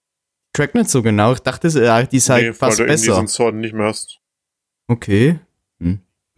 Track 0.52 0.74
nicht 0.74 0.90
so 0.90 1.02
genau. 1.02 1.32
Ich 1.32 1.40
dachte, 1.40 1.68
äh, 1.68 2.06
die 2.06 2.18
sei 2.18 2.43
Nee, 2.43 2.52
fast 2.52 2.78
weil 2.78 2.86
du 2.86 2.93
eben 2.93 3.01
die 3.01 3.06
besser. 3.09 3.16
Sensoren 3.16 3.60
nicht 3.60 3.74
mehr 3.74 3.86
hast. 3.86 4.18
Okay. 4.89 5.39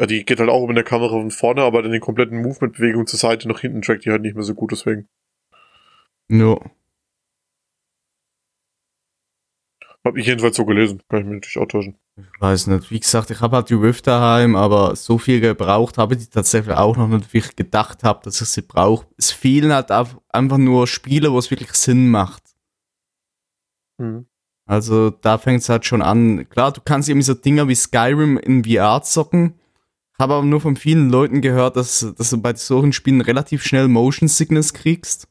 Ja, 0.00 0.06
die 0.06 0.24
geht 0.24 0.40
halt 0.40 0.50
auch 0.50 0.66
mit 0.66 0.76
der 0.76 0.84
Kamera 0.84 1.10
von 1.10 1.30
vorne, 1.30 1.62
aber 1.62 1.82
dann 1.82 1.92
den 1.92 2.00
kompletten 2.00 2.42
Movement-Bewegung 2.42 3.06
zur 3.06 3.18
Seite 3.18 3.46
nach 3.46 3.60
hinten 3.60 3.82
trackt 3.82 4.04
die 4.04 4.10
halt 4.10 4.22
nicht 4.22 4.34
mehr 4.34 4.42
so 4.42 4.54
gut, 4.54 4.72
deswegen. 4.72 5.06
No. 6.28 6.60
Hab 10.04 10.16
ich 10.16 10.26
jedenfalls 10.26 10.56
so 10.56 10.64
gelesen. 10.64 11.00
Kann 11.08 11.20
ich 11.20 11.26
mir 11.26 11.34
natürlich 11.34 11.58
auch 11.58 11.66
täuschen. 11.68 11.96
Ich 12.16 12.40
weiß 12.40 12.66
nicht. 12.66 12.90
Wie 12.90 12.98
gesagt, 12.98 13.30
ich 13.30 13.40
habe 13.40 13.56
halt 13.56 13.70
die 13.70 13.74
Rift 13.74 14.06
daheim, 14.06 14.56
aber 14.56 14.96
so 14.96 15.18
viel 15.18 15.40
gebraucht 15.40 15.98
habe 15.98 16.14
ich 16.14 16.20
die 16.20 16.30
tatsächlich 16.30 16.74
auch 16.76 16.96
noch 16.96 17.06
nicht, 17.06 17.32
wie 17.32 17.38
ich 17.38 17.54
gedacht 17.54 18.02
habe, 18.02 18.20
dass 18.24 18.40
ich 18.40 18.48
sie 18.48 18.62
brauche. 18.62 19.06
Es 19.16 19.30
fehlen 19.30 19.72
halt 19.72 19.90
einfach 19.90 20.58
nur 20.58 20.88
Spiele, 20.88 21.30
wo 21.32 21.38
es 21.38 21.50
wirklich 21.50 21.72
Sinn 21.74 22.10
macht. 22.10 22.42
Mhm. 23.98 24.26
Also 24.66 25.10
da 25.10 25.38
fängt 25.38 25.62
es 25.62 25.68
halt 25.68 25.84
schon 25.84 26.02
an. 26.02 26.48
Klar, 26.48 26.72
du 26.72 26.80
kannst 26.84 27.08
irgendwie 27.08 27.24
so 27.24 27.34
Dinger 27.34 27.68
wie 27.68 27.74
Skyrim 27.74 28.38
in 28.38 28.64
VR 28.64 29.02
zocken. 29.02 29.54
Habe 30.18 30.34
aber 30.34 30.46
nur 30.46 30.60
von 30.60 30.76
vielen 30.76 31.10
Leuten 31.10 31.40
gehört, 31.40 31.76
dass, 31.76 32.06
dass 32.16 32.30
du 32.30 32.40
bei 32.40 32.54
solchen 32.54 32.92
Spielen 32.92 33.20
relativ 33.20 33.64
schnell 33.64 33.88
Motion 33.88 34.28
Sickness 34.28 34.72
kriegst. 34.72 35.26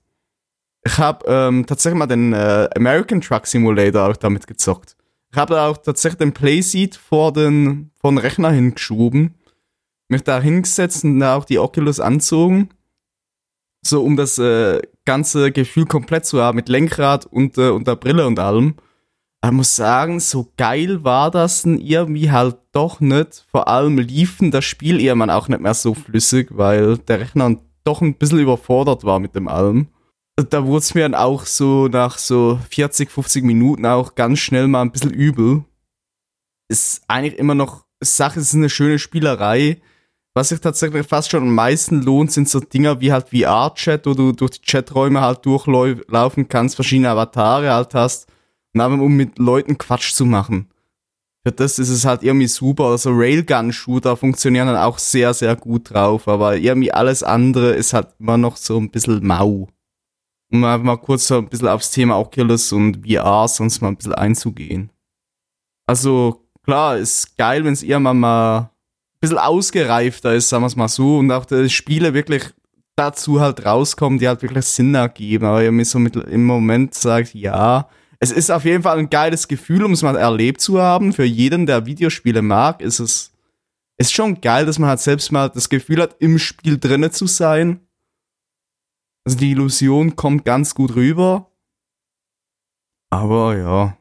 Ich 0.84 0.98
habe 0.98 1.26
ähm, 1.28 1.66
tatsächlich 1.66 1.98
mal 1.98 2.08
den 2.08 2.34
äh, 2.34 2.68
American 2.76 3.22
Truck 3.22 3.46
Simulator 3.48 4.10
auch 4.10 4.18
damit 4.18 4.48
gezockt. 4.48 4.98
Ich 5.32 5.38
habe 5.38 5.62
auch 5.62 5.78
tatsächlich 5.78 6.18
den 6.18 6.34
Playseat 6.34 6.96
vor 6.96 7.32
den, 7.32 7.92
vor 7.96 8.12
den 8.12 8.18
Rechner 8.18 8.52
hingeschoben, 8.52 9.36
mich 10.10 10.24
da 10.24 10.42
hingesetzt 10.42 11.06
und 11.06 11.20
da 11.20 11.36
auch 11.36 11.46
die 11.46 11.60
Oculus 11.60 12.00
anzogen. 12.00 12.70
So, 13.84 14.04
um 14.04 14.18
das 14.18 14.38
äh, 14.40 14.82
ganze 15.06 15.52
Gefühl 15.52 15.86
komplett 15.86 16.26
zu 16.26 16.42
haben, 16.42 16.56
mit 16.56 16.70
Lenkrad 16.70 17.26
und, 17.26 17.58
äh, 17.58 17.70
und 17.70 17.88
der 17.88 17.96
Brille 17.96 18.28
und 18.28 18.40
allem. 18.40 18.76
Aber 19.42 19.54
muss 19.54 19.76
sagen, 19.76 20.20
so 20.20 20.52
geil 20.56 21.04
war 21.04 21.32
das 21.32 21.66
irgendwie 21.66 22.30
halt 22.30 22.58
doch 22.72 23.00
nicht. 23.00 23.46
Vor 23.50 23.68
allem 23.68 23.98
liefen 23.98 24.52
das 24.52 24.66
Spiel 24.66 25.00
irgendwann 25.02 25.32
auch 25.32 25.48
nicht 25.48 25.62
mehr 25.62 25.74
so 25.74 25.96
flüssig, 25.96 26.50
weil 26.52 27.00
der 27.00 27.20
Rechner 27.20 27.58
doch 27.84 28.02
ein 28.02 28.16
bisschen 28.16 28.40
überfordert 28.40 29.04
war 29.04 29.20
mit 29.20 29.36
dem 29.36 29.48
allem. 29.48 29.88
Da 30.36 30.66
wurde 30.66 30.80
es 30.80 30.94
mir 30.94 31.02
dann 31.02 31.16
auch 31.16 31.46
so 31.46 31.88
nach 31.88 32.20
so 32.20 32.60
40, 32.70 33.10
50 33.10 33.44
Minuten 33.44 33.86
auch 33.86 34.14
ganz 34.14 34.40
schnell 34.40 34.68
mal 34.68 34.82
ein 34.84 34.92
bisschen 34.92 35.12
übel. 35.12 35.66
Ist 36.70 37.04
eigentlich 37.08 37.40
immer 37.40 37.56
noch 37.56 37.86
Sache, 38.00 38.40
es 38.40 38.50
ist 38.50 38.56
eine 38.56 38.70
schöne 38.70 39.00
Spielerei. 39.00 39.82
Was 40.34 40.50
sich 40.50 40.62
tatsächlich 40.62 41.06
fast 41.06 41.30
schon 41.30 41.44
am 41.44 41.56
meisten 41.56 42.02
lohnt, 42.02 42.32
sind 42.32 42.48
so 42.48 42.62
Dinger 42.62 43.02
wie 43.02 43.12
halt 43.12 43.30
VR-Chat, 43.30 44.06
wo 44.06 44.14
du 44.14 44.32
durch 44.32 44.52
die 44.52 44.62
Chaträume 44.62 45.20
halt 45.20 45.46
durchlaufen 45.46 46.48
kannst, 46.48 46.76
verschiedene 46.76 47.10
Avatare 47.10 47.74
halt 47.74 47.94
hast, 47.94 48.32
um 48.74 49.18
mit 49.18 49.38
Leuten 49.40 49.78
Quatsch 49.78 50.14
zu 50.14 50.26
machen. 50.26 50.70
Für 51.44 51.52
das 51.52 51.80
ist 51.80 51.90
es 51.90 52.06
halt 52.06 52.24
irgendwie 52.24 52.48
super. 52.48 52.86
Also 52.86 53.12
Railgun-Shooter 53.12 54.16
funktionieren 54.16 54.68
dann 54.68 54.78
auch 54.78 55.00
sehr, 55.00 55.34
sehr 55.34 55.56
gut 55.56 55.92
drauf, 55.92 56.28
aber 56.28 56.56
irgendwie 56.56 56.94
alles 56.94 57.24
andere 57.24 57.72
ist 57.72 57.94
halt 57.94 58.10
immer 58.20 58.38
noch 58.38 58.56
so 58.56 58.78
ein 58.78 58.90
bisschen 58.90 59.26
mau. 59.26 59.68
Um 60.54 60.64
einfach 60.64 60.86
mal 60.86 60.98
kurz 60.98 61.28
so 61.28 61.40
ein 61.40 61.50
bisschen 61.50 61.68
aufs 61.68 61.92
Thema 61.92 62.18
Oculus 62.18 62.72
und 62.72 63.06
VR 63.06 63.48
sonst 63.48 63.82
mal 63.82 63.90
ein 63.90 63.98
bisschen 63.98 64.16
einzugehen. 64.16 64.92
Also, 65.88 66.46
klar, 66.64 66.98
ist 66.98 67.36
geil, 67.38 67.66
wenn 67.66 67.74
es 67.74 67.84
irgendwann 67.84 68.20
mal 68.20 68.71
bisschen 69.22 69.38
ausgereifter 69.38 70.34
ist, 70.34 70.50
sagen 70.50 70.64
wir 70.64 70.68
es 70.68 70.76
mal 70.76 70.88
so, 70.88 71.20
und 71.20 71.32
auch 71.32 71.46
die 71.46 71.70
Spiele 71.70 72.14
wirklich 72.14 72.44
dazu 72.96 73.40
halt 73.40 73.66
rauskommen, 73.66 74.20
die 74.20 74.28
halt 74.28 74.42
wirklich 74.42 74.66
Sinn 74.66 74.94
ergeben. 74.96 75.46
Aber 75.46 75.64
irgendwie 75.64 75.86
so 75.86 76.00
mit, 76.00 76.16
im 76.16 76.46
Moment 76.46 76.94
sagt, 76.94 77.34
ja, 77.34 77.88
es 78.20 78.32
ist 78.32 78.52
auf 78.52 78.66
jeden 78.66 78.84
Fall 78.84 79.00
ein 79.00 79.10
geiles 79.10 79.48
Gefühl, 79.48 79.84
um 79.84 79.94
es 79.94 80.04
mal 80.04 80.16
erlebt 80.16 80.62
zu 80.62 80.82
haben. 80.82 81.14
Für 81.14 81.24
jeden, 81.24 81.66
der 81.66 81.86
Videospiele 81.86 82.42
mag, 82.42 82.82
ist 82.82 83.00
es 83.00 83.32
ist 83.98 84.14
schon 84.14 84.42
geil, 84.42 84.66
dass 84.66 84.80
man 84.80 84.90
halt 84.90 85.00
selbst 85.00 85.32
mal 85.32 85.50
das 85.50 85.70
Gefühl 85.70 86.02
hat, 86.02 86.16
im 86.20 86.40
Spiel 86.40 86.80
drinne 86.80 87.12
zu 87.12 87.28
sein. 87.28 87.82
Also 89.26 89.38
die 89.38 89.52
Illusion 89.52 90.16
kommt 90.16 90.44
ganz 90.44 90.74
gut 90.74 90.96
rüber. 90.96 91.52
Aber 93.12 93.58
ja, 93.58 93.98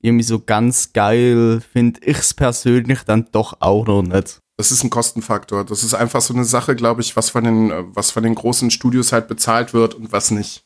irgendwie 0.00 0.24
so 0.24 0.38
ganz 0.38 0.92
geil 0.92 1.60
finde 1.60 2.00
ich's 2.04 2.34
persönlich 2.34 3.02
dann 3.02 3.28
doch 3.32 3.60
auch 3.60 3.86
noch 3.86 4.02
nicht. 4.02 4.41
Das 4.56 4.70
ist 4.70 4.84
ein 4.84 4.90
Kostenfaktor. 4.90 5.64
Das 5.64 5.82
ist 5.82 5.94
einfach 5.94 6.20
so 6.20 6.34
eine 6.34 6.44
Sache, 6.44 6.76
glaube 6.76 7.00
ich, 7.00 7.16
was 7.16 7.30
von 7.30 7.44
den, 7.44 7.70
äh, 7.70 7.84
was 7.94 8.10
von 8.10 8.22
den 8.22 8.34
großen 8.34 8.70
Studios 8.70 9.12
halt 9.12 9.28
bezahlt 9.28 9.74
wird 9.74 9.94
und 9.94 10.12
was 10.12 10.30
nicht. 10.30 10.64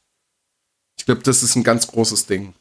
Ich 0.99 1.07
glaube, 1.07 1.23
das 1.23 1.43
ist 1.43 1.57
ein 1.57 1.65
ganz 1.65 1.87
großes 1.87 2.27
Ding. 2.27 2.55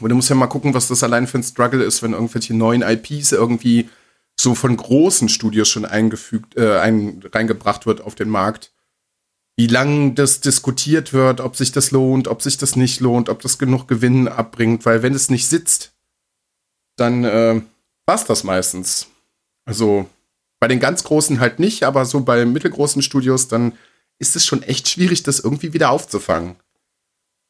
Und 0.00 0.08
du 0.10 0.14
musst 0.16 0.28
ja 0.28 0.36
mal 0.36 0.46
gucken, 0.46 0.74
was 0.74 0.88
das 0.88 1.02
allein 1.02 1.26
für 1.26 1.38
ein 1.38 1.42
Struggle 1.42 1.82
ist, 1.82 2.02
wenn 2.02 2.12
irgendwelche 2.12 2.54
neuen 2.54 2.82
IPs 2.82 3.32
irgendwie 3.32 3.88
so 4.40 4.54
von 4.54 4.76
großen 4.76 5.28
Studios 5.28 5.68
schon 5.68 5.84
eingefügt, 5.84 6.56
äh, 6.56 6.78
ein, 6.78 7.22
reingebracht 7.32 7.86
wird 7.86 8.00
auf 8.00 8.14
den 8.14 8.28
Markt. 8.28 8.72
Wie 9.56 9.66
lang 9.66 10.14
das 10.14 10.40
diskutiert 10.40 11.12
wird, 11.12 11.40
ob 11.40 11.56
sich 11.56 11.72
das 11.72 11.90
lohnt, 11.90 12.28
ob 12.28 12.42
sich 12.42 12.58
das 12.58 12.76
nicht 12.76 13.00
lohnt, 13.00 13.28
ob 13.28 13.42
das 13.42 13.58
genug 13.58 13.88
Gewinn 13.88 14.28
abbringt, 14.28 14.86
weil 14.86 15.02
wenn 15.02 15.14
es 15.14 15.30
nicht 15.30 15.48
sitzt, 15.48 15.96
dann 16.96 17.24
äh, 17.24 17.60
war's 18.06 18.24
das 18.24 18.44
meistens. 18.44 19.08
Also 19.68 20.08
bei 20.60 20.66
den 20.66 20.80
ganz 20.80 21.04
großen 21.04 21.40
halt 21.40 21.58
nicht, 21.58 21.82
aber 21.82 22.06
so 22.06 22.20
bei 22.20 22.46
mittelgroßen 22.46 23.02
Studios, 23.02 23.48
dann 23.48 23.74
ist 24.18 24.34
es 24.34 24.46
schon 24.46 24.62
echt 24.62 24.88
schwierig, 24.88 25.22
das 25.24 25.40
irgendwie 25.40 25.74
wieder 25.74 25.90
aufzufangen. 25.90 26.56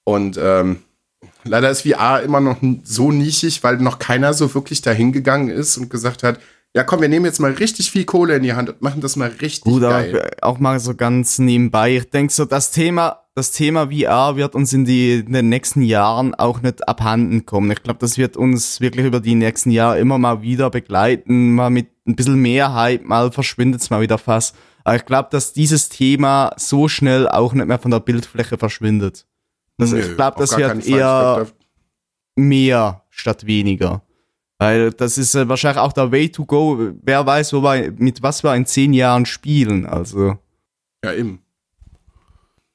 Und 0.04 0.36
ähm, 0.36 0.82
leider 1.44 1.70
ist 1.70 1.82
VR 1.82 2.22
immer 2.22 2.40
noch 2.40 2.56
so 2.82 3.12
nischig, 3.12 3.62
weil 3.62 3.76
noch 3.76 4.00
keiner 4.00 4.34
so 4.34 4.52
wirklich 4.52 4.82
dahin 4.82 5.12
gegangen 5.12 5.48
ist 5.48 5.78
und 5.78 5.90
gesagt 5.90 6.24
hat, 6.24 6.40
ja 6.74 6.84
komm, 6.84 7.00
wir 7.00 7.08
nehmen 7.08 7.24
jetzt 7.24 7.40
mal 7.40 7.52
richtig 7.52 7.90
viel 7.90 8.04
Kohle 8.04 8.36
in 8.36 8.42
die 8.42 8.52
Hand 8.52 8.68
und 8.68 8.82
machen 8.82 9.00
das 9.00 9.16
mal 9.16 9.30
richtig 9.40 9.64
Gut, 9.64 9.82
geil. 9.82 10.32
aber 10.40 10.48
auch 10.48 10.58
mal 10.58 10.78
so 10.80 10.94
ganz 10.94 11.38
nebenbei. 11.38 11.96
Ich 11.96 12.10
denke 12.10 12.32
so, 12.32 12.44
das 12.44 12.70
Thema, 12.70 13.24
das 13.34 13.52
Thema 13.52 13.90
VR 13.90 14.36
wird 14.36 14.54
uns 14.54 14.72
in, 14.72 14.84
die, 14.84 15.20
in 15.20 15.32
den 15.32 15.48
nächsten 15.48 15.82
Jahren 15.82 16.34
auch 16.34 16.60
nicht 16.60 16.86
abhanden 16.86 17.46
kommen. 17.46 17.70
Ich 17.70 17.82
glaube, 17.82 17.98
das 18.00 18.18
wird 18.18 18.36
uns 18.36 18.80
wirklich 18.80 19.06
über 19.06 19.20
die 19.20 19.34
nächsten 19.34 19.70
Jahre 19.70 19.98
immer 19.98 20.18
mal 20.18 20.42
wieder 20.42 20.70
begleiten, 20.70 21.54
mal 21.54 21.70
mit 21.70 21.88
ein 22.06 22.16
bisschen 22.16 22.36
mehr 22.36 22.74
Hype, 22.74 23.04
mal 23.04 23.32
verschwindet 23.32 23.80
es 23.80 23.90
mal 23.90 24.00
wieder 24.00 24.18
fast. 24.18 24.54
Aber 24.84 24.96
ich 24.96 25.04
glaube, 25.04 25.28
dass 25.30 25.52
dieses 25.52 25.88
Thema 25.88 26.52
so 26.56 26.88
schnell 26.88 27.28
auch 27.28 27.52
nicht 27.52 27.66
mehr 27.66 27.78
von 27.78 27.90
der 27.90 28.00
Bildfläche 28.00 28.56
verschwindet. 28.56 29.26
Also 29.78 29.96
Nö, 29.96 30.02
ich 30.02 30.16
glaube, 30.16 30.38
das 30.38 30.56
wird 30.56 30.86
eher 30.86 31.46
mehr 32.36 33.02
statt 33.10 33.46
weniger. 33.46 34.02
Weil 34.58 34.90
das 34.92 35.18
ist 35.18 35.34
äh, 35.34 35.48
wahrscheinlich 35.48 35.80
auch 35.80 35.92
der 35.92 36.10
Way 36.10 36.30
to 36.30 36.44
go. 36.44 36.92
Wer 37.02 37.24
weiß, 37.24 37.52
wo 37.52 37.62
wir, 37.62 37.92
mit 37.96 38.22
was 38.22 38.42
wir 38.42 38.54
in 38.54 38.66
zehn 38.66 38.92
Jahren 38.92 39.24
spielen. 39.24 39.86
Also. 39.86 40.38
ja, 41.04 41.12
eben. 41.12 41.40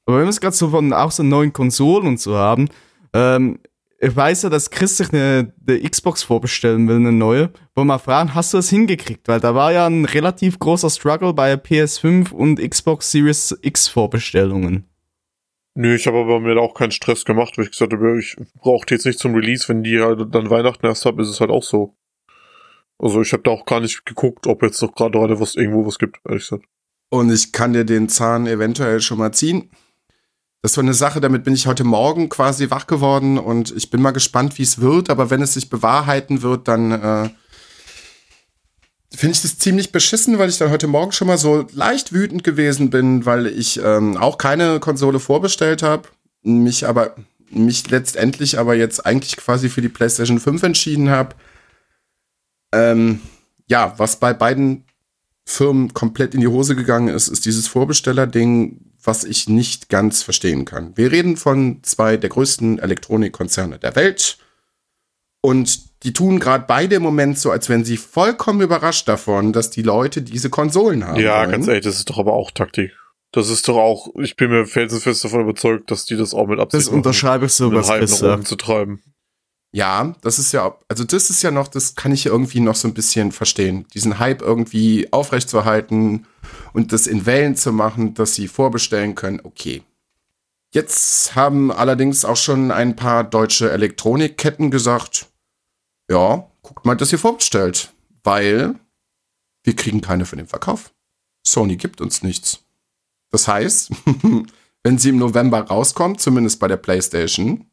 Aber 0.05 0.17
wenn 0.17 0.25
wir 0.25 0.29
es 0.29 0.41
gerade 0.41 0.55
so 0.55 0.69
von 0.69 0.91
auch 0.93 1.11
so 1.11 1.23
neuen 1.23 1.53
Konsolen 1.53 2.07
und 2.07 2.19
so 2.19 2.35
haben, 2.35 2.69
ähm, 3.13 3.59
ich 3.99 4.13
weiß 4.13 4.41
ja, 4.41 4.49
dass 4.49 4.69
Chris 4.69 4.97
sich 4.97 5.13
eine, 5.13 5.53
eine 5.65 5.79
Xbox 5.89 6.23
vorbestellen 6.23 6.89
will, 6.89 6.97
eine 6.97 7.13
neue. 7.13 7.51
Wollen 7.73 7.87
wir 7.87 7.93
mal 7.93 7.99
fragen, 7.99 8.35
hast 8.35 8.53
du 8.53 8.57
das 8.57 8.69
hingekriegt? 8.69 9.29
Weil 9.29 9.39
da 9.39 9.55
war 9.55 9.71
ja 9.71 9.85
ein 9.85 10.03
relativ 10.03 10.59
großer 10.59 10.89
Struggle 10.89 11.33
bei 11.33 11.53
PS5 11.53 12.31
und 12.31 12.59
Xbox 12.59 13.11
Series 13.11 13.57
X 13.61 13.87
Vorbestellungen. 13.87 14.89
Nö, 15.75 15.95
ich 15.95 16.05
habe 16.05 16.19
aber 16.19 16.39
mir 16.39 16.55
da 16.55 16.61
auch 16.61 16.75
keinen 16.75 16.91
Stress 16.91 17.25
gemacht, 17.25 17.57
weil 17.57 17.65
ich 17.65 17.71
gesagt 17.71 17.93
habe, 17.93 18.19
ich 18.19 18.35
brauche 18.61 18.85
die 18.85 18.93
jetzt 18.93 19.05
nicht 19.05 19.19
zum 19.19 19.33
Release, 19.33 19.67
wenn 19.69 19.83
die 19.83 19.99
halt 19.99 20.33
dann 20.33 20.49
Weihnachten 20.49 20.85
erst 20.85 21.05
hab, 21.05 21.19
ist 21.19 21.29
es 21.29 21.39
halt 21.39 21.49
auch 21.49 21.63
so. 21.63 21.95
Also 22.99 23.21
ich 23.21 23.33
habe 23.33 23.43
da 23.43 23.51
auch 23.51 23.65
gar 23.65 23.79
nicht 23.79 24.05
geguckt, 24.05 24.45
ob 24.45 24.61
jetzt 24.61 24.81
noch 24.81 24.93
gerade 24.93 25.17
gerade 25.17 25.39
was 25.39 25.55
irgendwo 25.55 25.85
was 25.85 25.97
gibt, 25.97 26.19
ehrlich 26.25 26.43
gesagt. 26.43 26.65
Und 27.09 27.31
ich 27.31 27.51
kann 27.51 27.73
dir 27.73 27.85
den 27.85 28.07
Zahn 28.07 28.47
eventuell 28.47 29.01
schon 29.01 29.17
mal 29.17 29.33
ziehen. 29.33 29.71
Das 30.61 30.77
war 30.77 30.83
eine 30.83 30.93
Sache, 30.93 31.19
damit 31.19 31.43
bin 31.43 31.53
ich 31.53 31.67
heute 31.67 31.83
Morgen 31.83 32.29
quasi 32.29 32.69
wach 32.69 32.87
geworden 32.87 33.37
und 33.37 33.71
ich 33.75 33.89
bin 33.89 34.01
mal 34.01 34.11
gespannt, 34.11 34.57
wie 34.57 34.63
es 34.63 34.79
wird. 34.79 35.09
Aber 35.09 35.29
wenn 35.29 35.41
es 35.41 35.55
sich 35.55 35.69
bewahrheiten 35.69 36.41
wird, 36.41 36.67
dann, 36.67 36.91
äh, 36.91 37.29
finde 39.15 39.35
ich 39.35 39.41
das 39.41 39.57
ziemlich 39.59 39.91
beschissen, 39.91 40.39
weil 40.39 40.49
ich 40.49 40.57
dann 40.57 40.71
heute 40.71 40.87
Morgen 40.87 41.11
schon 41.11 41.27
mal 41.27 41.37
so 41.37 41.67
leicht 41.71 42.13
wütend 42.13 42.43
gewesen 42.43 42.89
bin, 42.89 43.25
weil 43.25 43.47
ich 43.47 43.79
ähm, 43.83 44.17
auch 44.17 44.37
keine 44.37 44.79
Konsole 44.79 45.19
vorbestellt 45.19 45.83
habe, 45.83 46.09
mich 46.41 46.87
aber 46.87 47.15
mich 47.49 47.89
letztendlich 47.89 48.57
aber 48.57 48.75
jetzt 48.75 49.05
eigentlich 49.05 49.37
quasi 49.37 49.69
für 49.69 49.81
die 49.81 49.89
PlayStation 49.89 50.39
5 50.39 50.63
entschieden 50.63 51.09
habe. 51.09 51.35
Ähm, 52.71 53.21
ja, 53.67 53.93
was 53.97 54.19
bei 54.19 54.33
beiden 54.33 54.85
Firmen 55.45 55.93
komplett 55.93 56.33
in 56.33 56.41
die 56.41 56.47
Hose 56.47 56.75
gegangen 56.75 57.09
ist, 57.09 57.27
ist 57.27 57.45
dieses 57.45 57.67
Vorbestellerding, 57.67 58.79
was 59.03 59.23
ich 59.23 59.49
nicht 59.49 59.89
ganz 59.89 60.23
verstehen 60.23 60.65
kann. 60.65 60.95
Wir 60.95 61.11
reden 61.11 61.37
von 61.37 61.79
zwei 61.83 62.17
der 62.17 62.29
größten 62.29 62.79
Elektronikkonzerne 62.79 63.77
der 63.77 63.95
Welt 63.95 64.37
und 65.45 66.03
die 66.03 66.13
tun 66.13 66.39
gerade 66.39 66.63
beide 66.67 66.95
im 66.95 67.03
Moment 67.03 67.37
so, 67.37 67.51
als 67.51 67.67
wären 67.67 67.83
sie 67.83 67.97
vollkommen 67.97 68.61
überrascht 68.61 69.07
davon, 69.07 69.51
dass 69.51 69.69
die 69.69 69.81
Leute 69.81 70.21
diese 70.21 70.49
Konsolen 70.49 71.05
haben. 71.05 71.19
Ja, 71.19 71.41
wollen. 71.41 71.51
ganz 71.51 71.67
ehrlich, 71.67 71.83
das 71.83 71.97
ist 71.97 72.09
doch 72.09 72.17
aber 72.17 72.33
auch 72.33 72.51
Taktik. 72.51 72.91
Das 73.31 73.49
ist 73.49 73.67
doch 73.67 73.77
auch, 73.77 74.09
ich 74.19 74.35
bin 74.35 74.51
mir 74.51 74.65
felsenfest 74.65 75.23
davon 75.25 75.41
überzeugt, 75.41 75.91
dass 75.91 76.05
die 76.05 76.15
das 76.15 76.33
auch 76.33 76.47
mit 76.47 76.59
Absicht 76.59 76.87
Das 76.87 76.93
unterschreibe 76.93 77.47
ich 77.47 77.53
so, 77.53 77.65
um 77.65 77.71
den 77.71 77.79
was 77.79 77.89
Hype 77.89 77.99
Chris 77.99 78.21
nach 78.21 78.29
oben 78.29 78.37
sagt. 78.37 78.47
zu 78.47 78.55
treiben. 78.55 79.01
Ja, 79.71 80.15
das 80.21 80.39
ist 80.39 80.51
ja, 80.53 80.77
also 80.87 81.03
das 81.03 81.29
ist 81.29 81.41
ja 81.41 81.51
noch, 81.51 81.67
das 81.67 81.95
kann 81.95 82.11
ich 82.11 82.27
irgendwie 82.27 82.59
noch 82.59 82.75
so 82.75 82.87
ein 82.87 82.93
bisschen 82.93 83.31
verstehen. 83.31 83.85
Diesen 83.93 84.19
Hype 84.19 84.41
irgendwie 84.41 85.11
aufrechtzuerhalten 85.11 86.27
und 86.73 86.93
das 86.93 87.07
in 87.07 87.25
Wellen 87.25 87.55
zu 87.55 87.73
machen, 87.73 88.13
dass 88.13 88.35
sie 88.35 88.47
vorbestellen 88.47 89.15
können, 89.15 89.41
okay. 89.43 89.81
Jetzt 90.71 91.35
haben 91.35 91.71
allerdings 91.71 92.23
auch 92.23 92.37
schon 92.37 92.71
ein 92.71 92.95
paar 92.95 93.23
deutsche 93.23 93.71
Elektronikketten 93.71 94.69
gesagt, 94.71 95.27
ja, 96.13 96.47
guckt 96.61 96.85
mal, 96.85 96.95
dass 96.95 97.11
ihr 97.11 97.17
vorbestellt, 97.17 97.91
weil 98.23 98.75
wir 99.63 99.75
kriegen 99.75 99.99
keine 99.99 100.25
für 100.25 100.35
den 100.35 100.45
Verkauf. 100.45 100.93
Sony 101.45 101.75
gibt 101.75 102.01
uns 102.01 102.21
nichts. 102.21 102.63
Das 103.31 103.47
heißt, 103.47 103.91
wenn 104.83 104.97
sie 104.99 105.09
im 105.09 105.17
November 105.17 105.61
rauskommt, 105.61 106.21
zumindest 106.21 106.59
bei 106.59 106.67
der 106.67 106.77
PlayStation, 106.77 107.65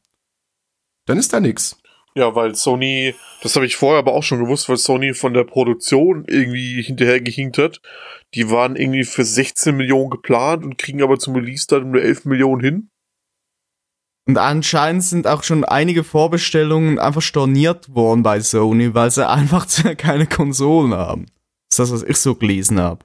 dann 1.06 1.18
ist 1.18 1.34
da 1.34 1.40
nichts. 1.40 1.76
Ja, 2.14 2.34
weil 2.34 2.54
Sony, 2.54 3.14
das 3.42 3.56
habe 3.56 3.66
ich 3.66 3.76
vorher 3.76 3.98
aber 3.98 4.14
auch 4.14 4.22
schon 4.22 4.42
gewusst, 4.42 4.68
weil 4.70 4.78
Sony 4.78 5.12
von 5.12 5.34
der 5.34 5.44
Produktion 5.44 6.24
irgendwie 6.26 6.82
hinterher 6.82 7.20
gehinkt 7.20 7.58
hat. 7.58 7.82
Die 8.34 8.50
waren 8.50 8.74
irgendwie 8.74 9.04
für 9.04 9.24
16 9.24 9.76
Millionen 9.76 10.08
geplant 10.08 10.64
und 10.64 10.78
kriegen 10.78 11.02
aber 11.02 11.18
zum 11.18 11.34
Release 11.34 11.66
dann 11.68 11.90
nur 11.90 12.02
11 12.02 12.24
Millionen 12.24 12.62
hin. 12.62 12.90
Und 14.26 14.38
anscheinend 14.38 15.02
sind 15.02 15.26
auch 15.26 15.42
schon 15.42 15.64
einige 15.64 16.04
Vorbestellungen 16.04 16.98
einfach 16.98 17.22
storniert 17.22 17.94
worden 17.94 18.22
bei 18.22 18.40
Sony, 18.40 18.94
weil 18.94 19.10
sie 19.10 19.28
einfach 19.28 19.66
keine 19.96 20.26
Konsolen 20.26 20.94
haben. 20.94 21.26
Das 21.68 21.78
ist 21.78 21.78
das, 21.78 21.92
was 21.92 22.08
ich 22.08 22.16
so 22.18 22.34
gelesen 22.34 22.80
habe. 22.80 23.04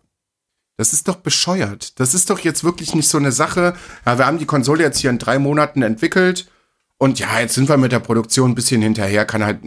Das 0.78 0.92
ist 0.92 1.08
doch 1.08 1.16
bescheuert. 1.16 2.00
Das 2.00 2.14
ist 2.14 2.30
doch 2.30 2.40
jetzt 2.40 2.64
wirklich 2.64 2.96
nicht 2.96 3.08
so 3.08 3.18
eine 3.18 3.32
Sache. 3.32 3.76
Ja, 4.06 4.18
wir 4.18 4.26
haben 4.26 4.40
die 4.40 4.46
Konsole 4.46 4.84
jetzt 4.84 5.00
hier 5.00 5.10
in 5.10 5.20
drei 5.20 5.40
Monaten 5.40 5.82
entwickelt 5.82 6.50
und 6.98 7.20
ja, 7.20 7.40
jetzt 7.40 7.56
sind 7.56 7.70
wir 7.70 7.78
mit 7.78 7.92
der 7.92 8.00
Produktion 8.00 8.52
ein 8.52 8.56
bisschen 8.56 8.82
hinterher. 8.82 9.26
Kann 9.26 9.44
halt. 9.44 9.60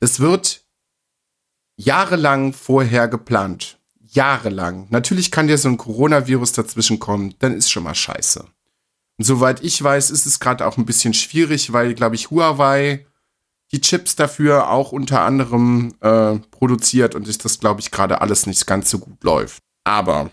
Das 0.00 0.20
wird 0.20 0.64
jahrelang 1.76 2.52
vorher 2.52 3.08
geplant. 3.08 3.78
Jahrelang. 4.00 4.86
Natürlich 4.90 5.30
kann 5.30 5.48
dir 5.48 5.58
so 5.58 5.68
ein 5.68 5.76
Coronavirus 5.76 6.52
dazwischen 6.52 7.00
kommen, 7.00 7.34
dann 7.40 7.54
ist 7.54 7.70
schon 7.70 7.82
mal 7.82 7.94
scheiße. 7.94 8.44
Soweit 9.18 9.62
ich 9.62 9.82
weiß, 9.82 10.10
ist 10.10 10.26
es 10.26 10.40
gerade 10.40 10.66
auch 10.66 10.76
ein 10.76 10.86
bisschen 10.86 11.14
schwierig, 11.14 11.72
weil, 11.72 11.94
glaube 11.94 12.16
ich, 12.16 12.30
Huawei 12.30 13.06
die 13.72 13.80
Chips 13.80 14.14
dafür 14.14 14.70
auch 14.70 14.92
unter 14.92 15.22
anderem 15.22 15.94
äh, 16.00 16.38
produziert 16.50 17.14
und 17.14 17.26
ist 17.26 17.44
das, 17.44 17.58
glaube 17.58 17.80
ich, 17.80 17.90
gerade 17.90 18.20
alles 18.20 18.46
nicht 18.46 18.66
ganz 18.66 18.88
so 18.88 19.00
gut 19.00 19.24
läuft. 19.24 19.62
Aber 19.84 20.30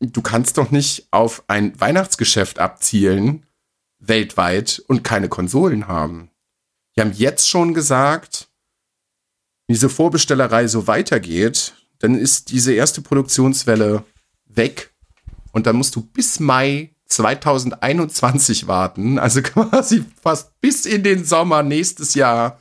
du 0.00 0.22
kannst 0.22 0.56
doch 0.56 0.70
nicht 0.70 1.08
auf 1.10 1.44
ein 1.48 1.78
Weihnachtsgeschäft 1.78 2.58
abzielen, 2.58 3.44
weltweit, 3.98 4.82
und 4.88 5.04
keine 5.04 5.28
Konsolen 5.28 5.88
haben. 5.88 6.30
Die 6.96 7.02
haben 7.02 7.12
jetzt 7.12 7.48
schon 7.48 7.74
gesagt, 7.74 8.48
wenn 9.66 9.74
diese 9.74 9.90
Vorbestellerei 9.90 10.68
so 10.68 10.86
weitergeht, 10.86 11.74
dann 11.98 12.14
ist 12.14 12.50
diese 12.50 12.72
erste 12.72 13.02
Produktionswelle 13.02 14.04
weg 14.46 14.94
und 15.52 15.66
dann 15.66 15.76
musst 15.76 15.96
du 15.96 16.02
bis 16.02 16.40
Mai 16.40 16.95
2021 17.06 18.66
warten, 18.66 19.18
also 19.18 19.42
quasi 19.42 20.04
fast 20.22 20.60
bis 20.60 20.86
in 20.86 21.02
den 21.02 21.24
Sommer 21.24 21.62
nächstes 21.62 22.14
Jahr, 22.14 22.60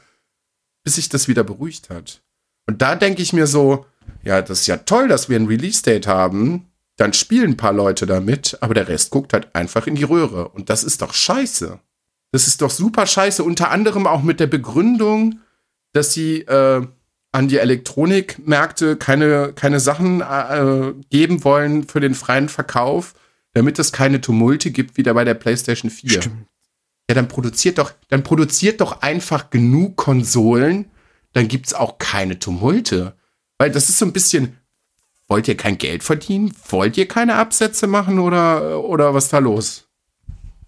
bis 0.83 0.95
sich 0.95 1.09
das 1.09 1.27
wieder 1.27 1.43
beruhigt 1.43 1.89
hat. 1.89 2.21
Und 2.67 2.81
da 2.81 2.95
denke 2.95 3.21
ich 3.21 3.33
mir 3.33 3.47
so, 3.47 3.85
ja, 4.23 4.41
das 4.41 4.61
ist 4.61 4.67
ja 4.67 4.77
toll, 4.77 5.07
dass 5.07 5.29
wir 5.29 5.39
ein 5.39 5.47
Release-Date 5.47 6.07
haben. 6.07 6.67
Dann 6.97 7.13
spielen 7.13 7.51
ein 7.51 7.57
paar 7.57 7.73
Leute 7.73 8.05
damit, 8.05 8.57
aber 8.61 8.73
der 8.73 8.87
Rest 8.87 9.11
guckt 9.11 9.33
halt 9.33 9.53
einfach 9.53 9.87
in 9.87 9.95
die 9.95 10.03
Röhre. 10.03 10.49
Und 10.49 10.69
das 10.69 10.83
ist 10.83 11.01
doch 11.01 11.13
scheiße. 11.13 11.79
Das 12.31 12.47
ist 12.47 12.61
doch 12.61 12.69
super 12.69 13.05
scheiße. 13.05 13.43
Unter 13.43 13.71
anderem 13.71 14.07
auch 14.07 14.23
mit 14.23 14.39
der 14.39 14.47
Begründung, 14.47 15.39
dass 15.93 16.13
sie 16.13 16.41
äh, 16.41 16.85
an 17.31 17.47
die 17.47 17.57
Elektronikmärkte 17.57 18.95
keine, 18.95 19.53
keine 19.53 19.79
Sachen 19.79 20.21
äh, 20.21 20.93
geben 21.09 21.43
wollen 21.43 21.83
für 21.83 21.99
den 21.99 22.15
freien 22.15 22.49
Verkauf, 22.49 23.13
damit 23.55 23.79
es 23.79 23.93
keine 23.93 24.19
Tumulte 24.19 24.69
gibt, 24.69 24.97
wie 24.97 25.03
da 25.03 25.13
bei 25.13 25.23
der 25.23 25.33
PlayStation 25.33 25.89
4. 25.89 26.09
Stimmt. 26.21 26.45
Ja, 27.09 27.15
dann 27.15 27.29
produziert 27.29 27.77
doch, 27.77 27.93
dann 28.09 28.23
produziert 28.23 28.81
doch 28.81 29.01
einfach 29.01 29.49
genug 29.49 29.95
Konsolen, 29.95 30.91
dann 31.31 31.47
gibt's 31.47 31.73
auch 31.73 31.97
keine 31.97 32.37
Tumulte. 32.37 33.15
Weil 33.57 33.71
das 33.71 33.87
ist 33.87 33.99
so 33.99 34.05
ein 34.05 34.11
bisschen, 34.11 34.57
wollt 35.27 35.47
ihr 35.47 35.55
kein 35.55 35.77
Geld 35.77 36.03
verdienen? 36.03 36.53
Wollt 36.67 36.97
ihr 36.97 37.07
keine 37.07 37.35
Absätze 37.35 37.87
machen 37.87 38.19
oder, 38.19 38.83
oder 38.83 39.13
was 39.13 39.29
da 39.29 39.39
los? 39.39 39.87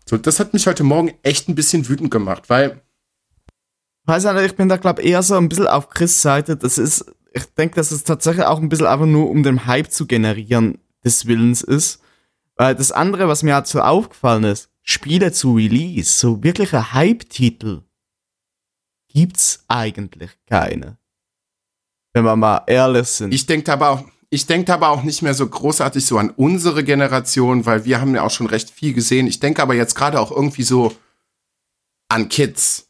So, 0.06 0.18
das 0.18 0.40
hat 0.40 0.54
mich 0.54 0.66
heute 0.66 0.86
Morgen 0.86 1.14
echt 1.24 1.50
ein 1.50 1.56
bisschen 1.56 1.90
wütend 1.90 2.10
gemacht, 2.10 2.50
weil, 2.50 2.82
Weiß 4.06 4.24
nicht, 4.24 4.46
ich 4.46 4.56
bin 4.56 4.70
da 4.70 4.78
glaube 4.78 5.02
eher 5.02 5.22
so 5.22 5.36
ein 5.36 5.50
bisschen 5.50 5.68
auf 5.68 5.90
Chris 5.90 6.22
Seite. 6.22 6.56
Das 6.56 6.78
ist, 6.78 7.14
ich 7.34 7.44
denke, 7.56 7.76
dass 7.76 7.92
es 7.92 8.06
tatsächlich 8.06 8.46
auch 8.46 8.62
ein 8.62 8.70
bisschen 8.70 8.88
einfach 8.88 9.06
nur 9.06 9.30
um 9.30 9.44
den 9.44 9.66
Hype 9.66 9.92
zu 9.92 10.08
generieren 10.08 10.78
des 11.04 11.26
Willens 11.26 11.62
ist. 11.62 12.02
Weil 12.58 12.76
das 12.76 12.92
andere, 12.92 13.28
was 13.28 13.44
mir 13.44 13.54
halt 13.54 13.68
so 13.68 13.82
aufgefallen 13.82 14.44
ist, 14.44 14.70
Spiele 14.82 15.32
zu 15.32 15.56
Release, 15.56 16.18
so 16.18 16.44
wirkliche 16.44 16.94
Hype-Titel, 16.94 17.84
gibt's 19.10 19.64
eigentlich 19.68 20.32
keine. 20.48 20.98
Wenn 22.14 22.24
wir 22.24 22.36
mal 22.36 22.64
ehrlich 22.68 23.08
sind. 23.08 23.34
ich 23.34 23.46
denke 23.46 23.72
aber 23.72 23.90
auch, 23.90 24.04
ich 24.30 24.46
denke 24.46 24.74
aber 24.74 24.90
auch 24.90 25.04
nicht 25.04 25.22
mehr 25.22 25.34
so 25.34 25.48
großartig 25.48 26.06
so 26.06 26.18
an 26.18 26.32
unsere 26.32 26.84
Generation, 26.84 27.66
weil 27.66 27.86
wir 27.86 28.02
haben 28.02 28.16
ja 28.16 28.24
auch 28.24 28.32
schon 28.32 28.48
recht 28.48 28.70
viel 28.72 28.94
gesehen. 28.94 29.28
Ich 29.28 29.40
denke 29.40 29.62
aber 29.62 29.76
jetzt 29.76 29.96
gerade 29.96 30.20
auch 30.20 30.32
irgendwie 30.32 30.64
so 30.64 30.96
an 32.10 32.28
Kids. 32.28 32.90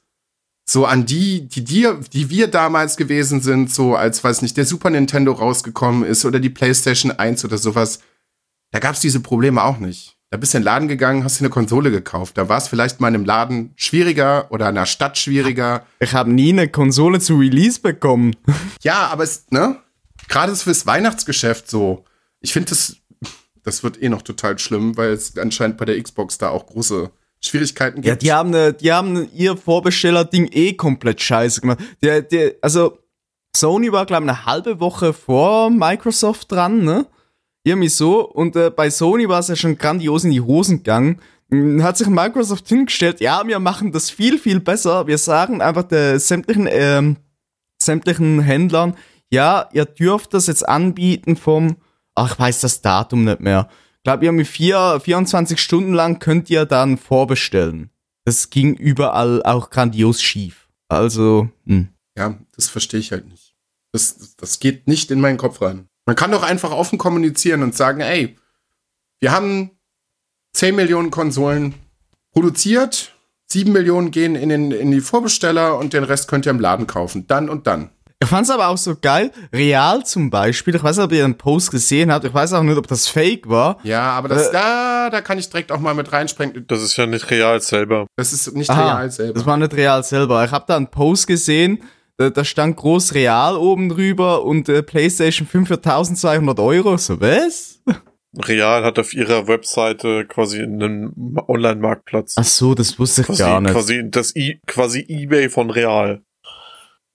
So 0.70 0.86
an 0.86 1.06
die, 1.06 1.48
die, 1.48 1.64
die, 1.64 1.88
die 2.12 2.30
wir 2.30 2.48
damals 2.48 2.98
gewesen 2.98 3.42
sind, 3.42 3.72
so 3.72 3.96
als, 3.96 4.24
weiß 4.24 4.42
nicht, 4.42 4.58
der 4.58 4.66
Super 4.66 4.90
Nintendo 4.90 5.32
rausgekommen 5.32 6.04
ist 6.04 6.26
oder 6.26 6.40
die 6.40 6.50
PlayStation 6.50 7.12
1 7.12 7.46
oder 7.46 7.58
sowas. 7.58 8.00
Da 8.72 8.80
gab's 8.80 9.00
diese 9.00 9.20
Probleme 9.20 9.64
auch 9.64 9.78
nicht. 9.80 10.16
Da 10.30 10.36
bist 10.38 10.54
du 10.54 10.58
in 10.58 10.62
den 10.62 10.66
Laden 10.66 10.88
gegangen, 10.90 11.24
hast 11.24 11.38
dir 11.40 11.46
eine 11.46 11.50
Konsole 11.50 11.90
gekauft. 11.90 12.38
Da 12.38 12.50
war 12.50 12.58
es 12.58 12.68
vielleicht 12.68 13.00
mal 13.00 13.08
in 13.08 13.16
einem 13.16 13.26
Laden 13.26 13.72
schwieriger 13.78 14.48
oder 14.52 14.68
in 14.70 14.76
einer 14.78 14.86
Stadt 14.86 15.18
schwieriger. 15.18 15.86
ich 16.02 16.14
habe 16.14 16.32
nie 16.32 16.50
eine 16.52 16.68
Konsole 16.68 17.20
zu 17.22 17.38
Release 17.38 17.80
bekommen. 17.80 18.36
Ja, 18.82 19.08
aber 19.08 19.24
es, 19.24 19.46
ne? 19.52 19.78
Gerade 20.28 20.54
fürs 20.56 20.86
Weihnachtsgeschäft 20.86 21.70
so. 21.70 22.04
Ich 22.42 22.52
finde, 22.54 22.70
das, 22.70 22.98
das 23.64 23.84
wird 23.84 24.02
eh 24.02 24.10
noch 24.10 24.22
total 24.22 24.60
schlimm, 24.60 24.98
weil 24.98 25.12
es 25.12 25.38
anscheinend 25.38 25.78
bei 25.78 25.86
der 25.86 26.02
Xbox 26.02 26.38
da 26.38 26.50
auch 26.50 26.66
große 26.68 27.10
Schwierigkeiten 27.40 28.02
Ja, 28.04 28.12
gibt. 28.14 28.24
die 28.24 28.34
haben, 28.34 28.50
ne, 28.50 28.74
die 28.74 28.92
haben 28.92 29.30
ihr 29.34 29.56
Vorbesteller-Ding 29.56 30.50
eh 30.52 30.74
komplett 30.74 31.22
scheiße 31.22 31.62
gemacht. 31.62 31.80
Der, 32.04 32.22
der, 32.22 32.56
also, 32.62 32.98
Sony 33.56 33.92
war, 33.94 34.06
glaube 34.06 34.26
ich, 34.26 34.30
eine 34.30 34.46
halbe 34.46 34.80
Woche 34.82 35.14
vor 35.14 35.70
Microsoft 35.70 36.52
dran, 36.52 36.84
ne? 36.84 37.06
Irgendwie 37.68 37.90
so. 37.90 38.26
Und 38.26 38.56
äh, 38.56 38.70
bei 38.70 38.90
Sony 38.90 39.28
war 39.28 39.40
es 39.40 39.50
ja 39.50 39.56
schon 39.58 39.78
grandios 39.78 40.24
in 40.24 40.32
die 40.32 40.40
Hosen 40.40 40.78
gegangen. 40.78 41.20
Dann 41.50 41.84
Hat 41.84 41.98
sich 41.98 42.08
Microsoft 42.08 42.68
hingestellt, 42.70 43.20
ja, 43.20 43.46
wir 43.46 43.60
machen 43.60 43.92
das 43.92 44.10
viel, 44.10 44.38
viel 44.38 44.62
besser. 44.62 45.06
Wir 45.08 45.18
sagen 45.18 45.62
einfach 45.62 45.84
der 45.84 46.18
sämtlichen, 46.20 46.68
ähm, 46.72 47.18
sämtlichen 47.82 48.40
Händlern, 48.40 48.96
ja, 49.30 49.68
ihr 49.74 49.84
dürft 49.84 50.34
das 50.34 50.48
jetzt 50.48 50.68
anbieten 50.68 51.36
vom, 51.36 51.76
ach, 52.16 52.34
ich 52.34 52.40
weiß 52.40 52.62
das 52.62 52.82
Datum 52.82 53.26
nicht 53.26 53.42
mehr. 53.42 53.68
Ich 53.98 54.04
glaube, 54.04 54.24
irgendwie 54.24 54.46
vier, 54.46 55.02
24 55.04 55.60
Stunden 55.60 55.94
lang 55.94 56.20
könnt 56.20 56.50
ihr 56.50 56.66
dann 56.66 56.98
vorbestellen. 56.98 57.90
Das 58.24 58.50
ging 58.50 58.76
überall 58.76 59.44
auch 59.44 59.70
grandios 59.70 60.22
schief. 60.22 60.70
Also, 60.88 61.50
hm. 61.66 61.90
Ja, 62.18 62.38
das 62.56 62.70
verstehe 62.70 63.02
ich 63.02 63.12
halt 63.12 63.28
nicht. 63.28 63.56
Das, 63.92 64.38
das 64.38 64.60
geht 64.60 64.88
nicht 64.88 65.12
in 65.12 65.20
meinen 65.20 65.38
Kopf 65.38 65.62
rein. 65.62 65.90
Man 66.08 66.16
kann 66.16 66.32
doch 66.32 66.42
einfach 66.42 66.72
offen 66.72 66.98
kommunizieren 66.98 67.62
und 67.64 67.76
sagen, 67.76 68.00
ey, 68.02 68.38
wir 69.20 69.32
haben 69.32 69.72
10 70.54 70.76
Millionen 70.76 71.12
Konsolen 71.12 71.76
produziert, 72.32 73.14
7 73.48 73.72
Millionen 73.72 74.12
gehen 74.12 74.36
in, 74.36 74.50
den, 74.50 74.72
in 74.72 74.90
die 74.92 75.02
Vorbesteller 75.02 75.78
und 75.78 75.94
den 75.94 76.04
Rest 76.06 76.28
könnt 76.30 76.46
ihr 76.46 76.52
im 76.52 76.60
Laden 76.60 76.88
kaufen. 76.88 77.28
Dann 77.28 77.50
und 77.50 77.68
dann. 77.68 77.90
Ich 78.20 78.28
fand's 78.30 78.50
aber 78.50 78.70
auch 78.70 78.78
so 78.78 78.96
geil. 79.00 79.32
Real 79.54 80.04
zum 80.06 80.30
Beispiel, 80.32 80.74
ich 80.76 80.84
weiß 80.84 80.96
nicht, 80.98 81.06
ob 81.06 81.12
ihr 81.12 81.24
einen 81.26 81.38
Post 81.38 81.72
gesehen 81.72 82.12
habt, 82.12 82.26
ich 82.26 82.34
weiß 82.34 82.54
auch 82.54 82.64
nicht, 82.64 82.78
ob 82.78 82.88
das 82.88 83.08
fake 83.08 83.48
war. 83.48 83.78
Ja, 83.84 84.10
aber 84.12 84.30
das, 84.30 84.48
Äh. 84.48 84.54
da, 84.54 85.10
da 85.12 85.22
kann 85.22 85.38
ich 85.38 85.50
direkt 85.50 85.72
auch 85.72 85.80
mal 85.80 85.94
mit 85.94 86.12
reinspringen. 86.12 86.66
Das 86.68 86.82
ist 86.82 86.98
ja 86.98 87.06
nicht 87.06 87.30
real 87.30 87.62
selber. 87.62 88.08
Das 88.16 88.34
ist 88.34 88.56
nicht 88.56 88.70
Aha, 88.72 88.96
real 88.98 89.12
selber. 89.12 89.34
Das 89.34 89.46
war 89.46 89.58
nicht 89.58 89.74
real 89.74 90.04
selber. 90.04 90.44
Ich 90.46 90.52
habe 90.52 90.66
da 90.68 90.78
einen 90.78 90.88
Post 90.90 91.28
gesehen, 91.28 91.84
da, 92.18 92.30
da 92.30 92.44
stand 92.44 92.76
groß 92.78 93.14
real 93.14 93.56
oben 93.58 93.90
drüber 93.90 94.44
und 94.44 94.70
äh, 94.70 94.84
PlayStation 94.84 95.48
5 95.48 95.68
für 95.68 95.76
1200 95.76 96.60
Euro. 96.60 96.98
So, 96.98 97.20
was? 97.22 97.82
Real 98.38 98.84
hat 98.84 99.00
auf 99.00 99.14
ihrer 99.14 99.48
Webseite 99.48 100.26
quasi 100.26 100.62
einen 100.62 101.12
Ma- 101.16 101.44
Online-Marktplatz. 101.48 102.36
Ach 102.38 102.44
so, 102.44 102.76
das 102.76 103.00
wusste 103.00 103.22
ich 103.22 103.28
Quasi, 103.28 103.42
gar 103.42 103.62
nicht. 103.62 103.72
quasi 103.74 104.02
das 104.12 104.36
I 104.36 104.60
quasi 104.68 105.06
eBay 105.08 105.50
von 105.50 105.70
Real. 105.72 106.22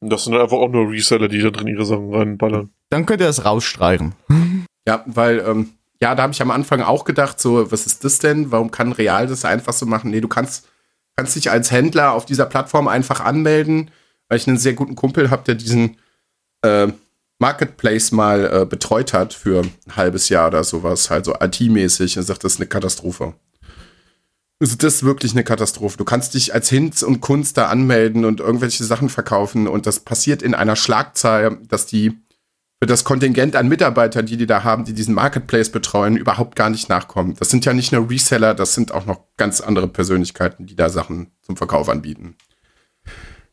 Und 0.01 0.11
das 0.11 0.24
sind 0.24 0.35
einfach 0.35 0.57
auch 0.57 0.69
nur 0.69 0.91
Reseller, 0.91 1.29
die 1.29 1.41
da 1.41 1.51
drin 1.51 1.69
ihre 1.69 1.85
Sachen 1.85 2.12
reinballern. 2.12 2.70
Dann 2.91 3.07
könnt 3.07 3.20
ihr 3.20 3.27
das 3.29 3.45
rausstreichen. 3.45 4.15
Ja, 4.85 5.05
weil, 5.07 5.39
ähm, 5.47 5.74
ja, 6.03 6.16
da 6.16 6.24
habe 6.24 6.33
ich 6.33 6.43
am 6.43 6.51
Anfang 6.51 6.83
auch 6.83 7.05
gedacht, 7.05 7.39
so, 7.39 7.70
was 7.70 7.87
ist 7.87 8.05
das 8.05 8.19
denn? 8.19 8.51
Warum 8.51 8.73
kann 8.73 8.91
Real 8.91 9.29
das 9.29 9.45
einfach 9.45 9.73
so 9.73 9.87
machen? 9.87 10.11
Nee, 10.11 10.20
du 10.20 10.27
kannst, 10.27 10.69
kannst 11.15 11.37
dich 11.37 11.53
als 11.53 11.70
Händler 11.70 12.11
auf 12.15 12.24
dieser 12.27 12.47
Plattform 12.47 12.89
einfach 12.89 13.20
anmelden, 13.20 13.93
weil 14.32 14.38
ich 14.38 14.48
einen 14.48 14.56
sehr 14.56 14.72
guten 14.72 14.96
Kumpel 14.96 15.28
habe, 15.28 15.42
der 15.44 15.56
diesen 15.56 15.98
äh, 16.62 16.88
Marketplace 17.38 18.12
mal 18.12 18.62
äh, 18.62 18.64
betreut 18.64 19.12
hat 19.12 19.34
für 19.34 19.60
ein 19.60 19.94
halbes 19.94 20.30
Jahr 20.30 20.46
oder 20.46 20.64
sowas, 20.64 21.10
halt 21.10 21.26
so 21.26 21.34
IT-mäßig 21.38 22.16
und 22.16 22.24
sagt, 22.24 22.42
das 22.42 22.54
ist 22.54 22.59
eine 22.59 22.66
Katastrophe. 22.66 23.34
Also 24.59 24.76
das 24.76 24.94
ist 24.94 25.02
wirklich 25.02 25.32
eine 25.32 25.44
Katastrophe. 25.44 25.98
Du 25.98 26.06
kannst 26.06 26.32
dich 26.32 26.54
als 26.54 26.70
Hinz 26.70 27.02
und 27.02 27.20
Kunst 27.20 27.59
da 27.59 27.66
anmelden 27.66 28.24
und 28.24 28.40
irgendwelche 28.40 28.84
Sachen 28.84 29.10
verkaufen 29.10 29.68
und 29.68 29.84
das 29.84 30.00
passiert 30.00 30.40
in 30.40 30.54
einer 30.54 30.76
Schlagzahl, 30.76 31.59
dass 31.68 31.84
die 31.84 32.12
für 32.80 32.86
das 32.86 33.04
Kontingent 33.04 33.54
an 33.54 33.68
Mitarbeitern, 33.68 34.24
die 34.24 34.38
die 34.38 34.46
da 34.46 34.64
haben, 34.64 34.86
die 34.86 34.94
diesen 34.94 35.14
Marketplace 35.14 35.68
betreuen, 35.68 36.16
überhaupt 36.16 36.56
gar 36.56 36.70
nicht 36.70 36.88
nachkommen. 36.88 37.36
Das 37.38 37.50
sind 37.50 37.66
ja 37.66 37.74
nicht 37.74 37.92
nur 37.92 38.09
Reseller, 38.09 38.54
das 38.54 38.72
sind 38.72 38.92
auch 38.92 39.04
noch 39.04 39.26
ganz 39.36 39.60
andere 39.60 39.88
Persönlichkeiten, 39.88 40.64
die 40.64 40.74
da 40.74 40.88
Sachen 40.88 41.32
zum 41.42 41.59
Verkauf 41.59 41.90
anbieten. 41.90 42.38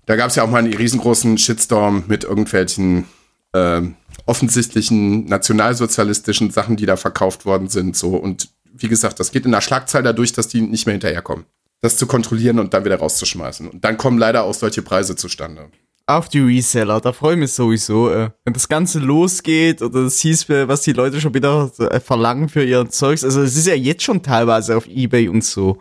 Da 0.10 0.15
gab 0.15 0.31
es 0.31 0.36
ja 0.36 0.44
auch 0.44 0.49
mal 0.49 0.57
einen 0.57 0.73
riesengroßen 0.73 1.38
Shitstorm 1.38 2.06
mit 2.07 2.23
irgendwelchen 2.23 3.06
ähm, 3.53 3.94
offensichtlichen 4.26 5.26
nationalsozialistischen 5.26 6.49
Sachen, 6.49 6.77
die 6.77 6.88
da 6.88 6.95
verkauft 6.95 7.45
worden 7.45 7.68
sind. 7.69 7.95
So 7.95 8.15
und 8.15 8.49
wie 8.73 8.88
gesagt, 8.88 9.19
das 9.19 9.31
geht 9.31 9.45
in 9.45 9.52
der 9.52 9.61
Schlagzahl 9.61 10.02
dadurch, 10.02 10.34
dass 10.34 10.48
die 10.48 10.61
nicht 10.61 10.88
mehr 10.88 10.94
hinterherkommen. 10.94 11.45
Das 11.81 11.95
zu 11.95 12.07
kontrollieren 12.07 12.57
und 12.57 12.73
dann 12.73 12.86
wieder 12.86 12.98
rauszuschmeißen. 12.98 13.68
Und 13.68 13.86
dann 13.86 13.98
kommen 13.98 14.18
leider 14.18 14.45
auch 14.45 14.56
solche 14.56 14.81
Preise 14.81 15.15
zustande. 15.15 15.69
Auf 16.07 16.27
die 16.27 16.40
Reseller, 16.40 16.99
da 17.02 17.14
freue 17.14 17.34
ich 17.36 17.40
mich 17.41 17.53
sowieso. 17.53 18.10
Äh, 18.10 18.31
wenn 18.45 18.53
das 18.53 18.68
Ganze 18.68 18.98
losgeht 18.98 19.84
oder 19.84 20.06
das 20.06 20.18
hieß, 20.22 20.49
äh, 20.49 20.68
was 20.68 20.81
die 20.81 20.94
Leute 20.94 21.22
schon 21.22 21.36
wieder 21.36 21.72
äh, 21.77 21.99
verlangen 21.99 22.49
für 22.49 22.64
ihr 22.64 22.90
Zeugs. 22.90 23.23
Also 23.23 23.44
es 23.44 23.56
ist 23.56 23.68
ja 23.68 23.76
jetzt 23.76 24.02
schon 24.02 24.23
teilweise 24.23 24.76
auf 24.76 24.88
Ebay 24.88 25.30
und 25.30 25.44
so. 25.44 25.80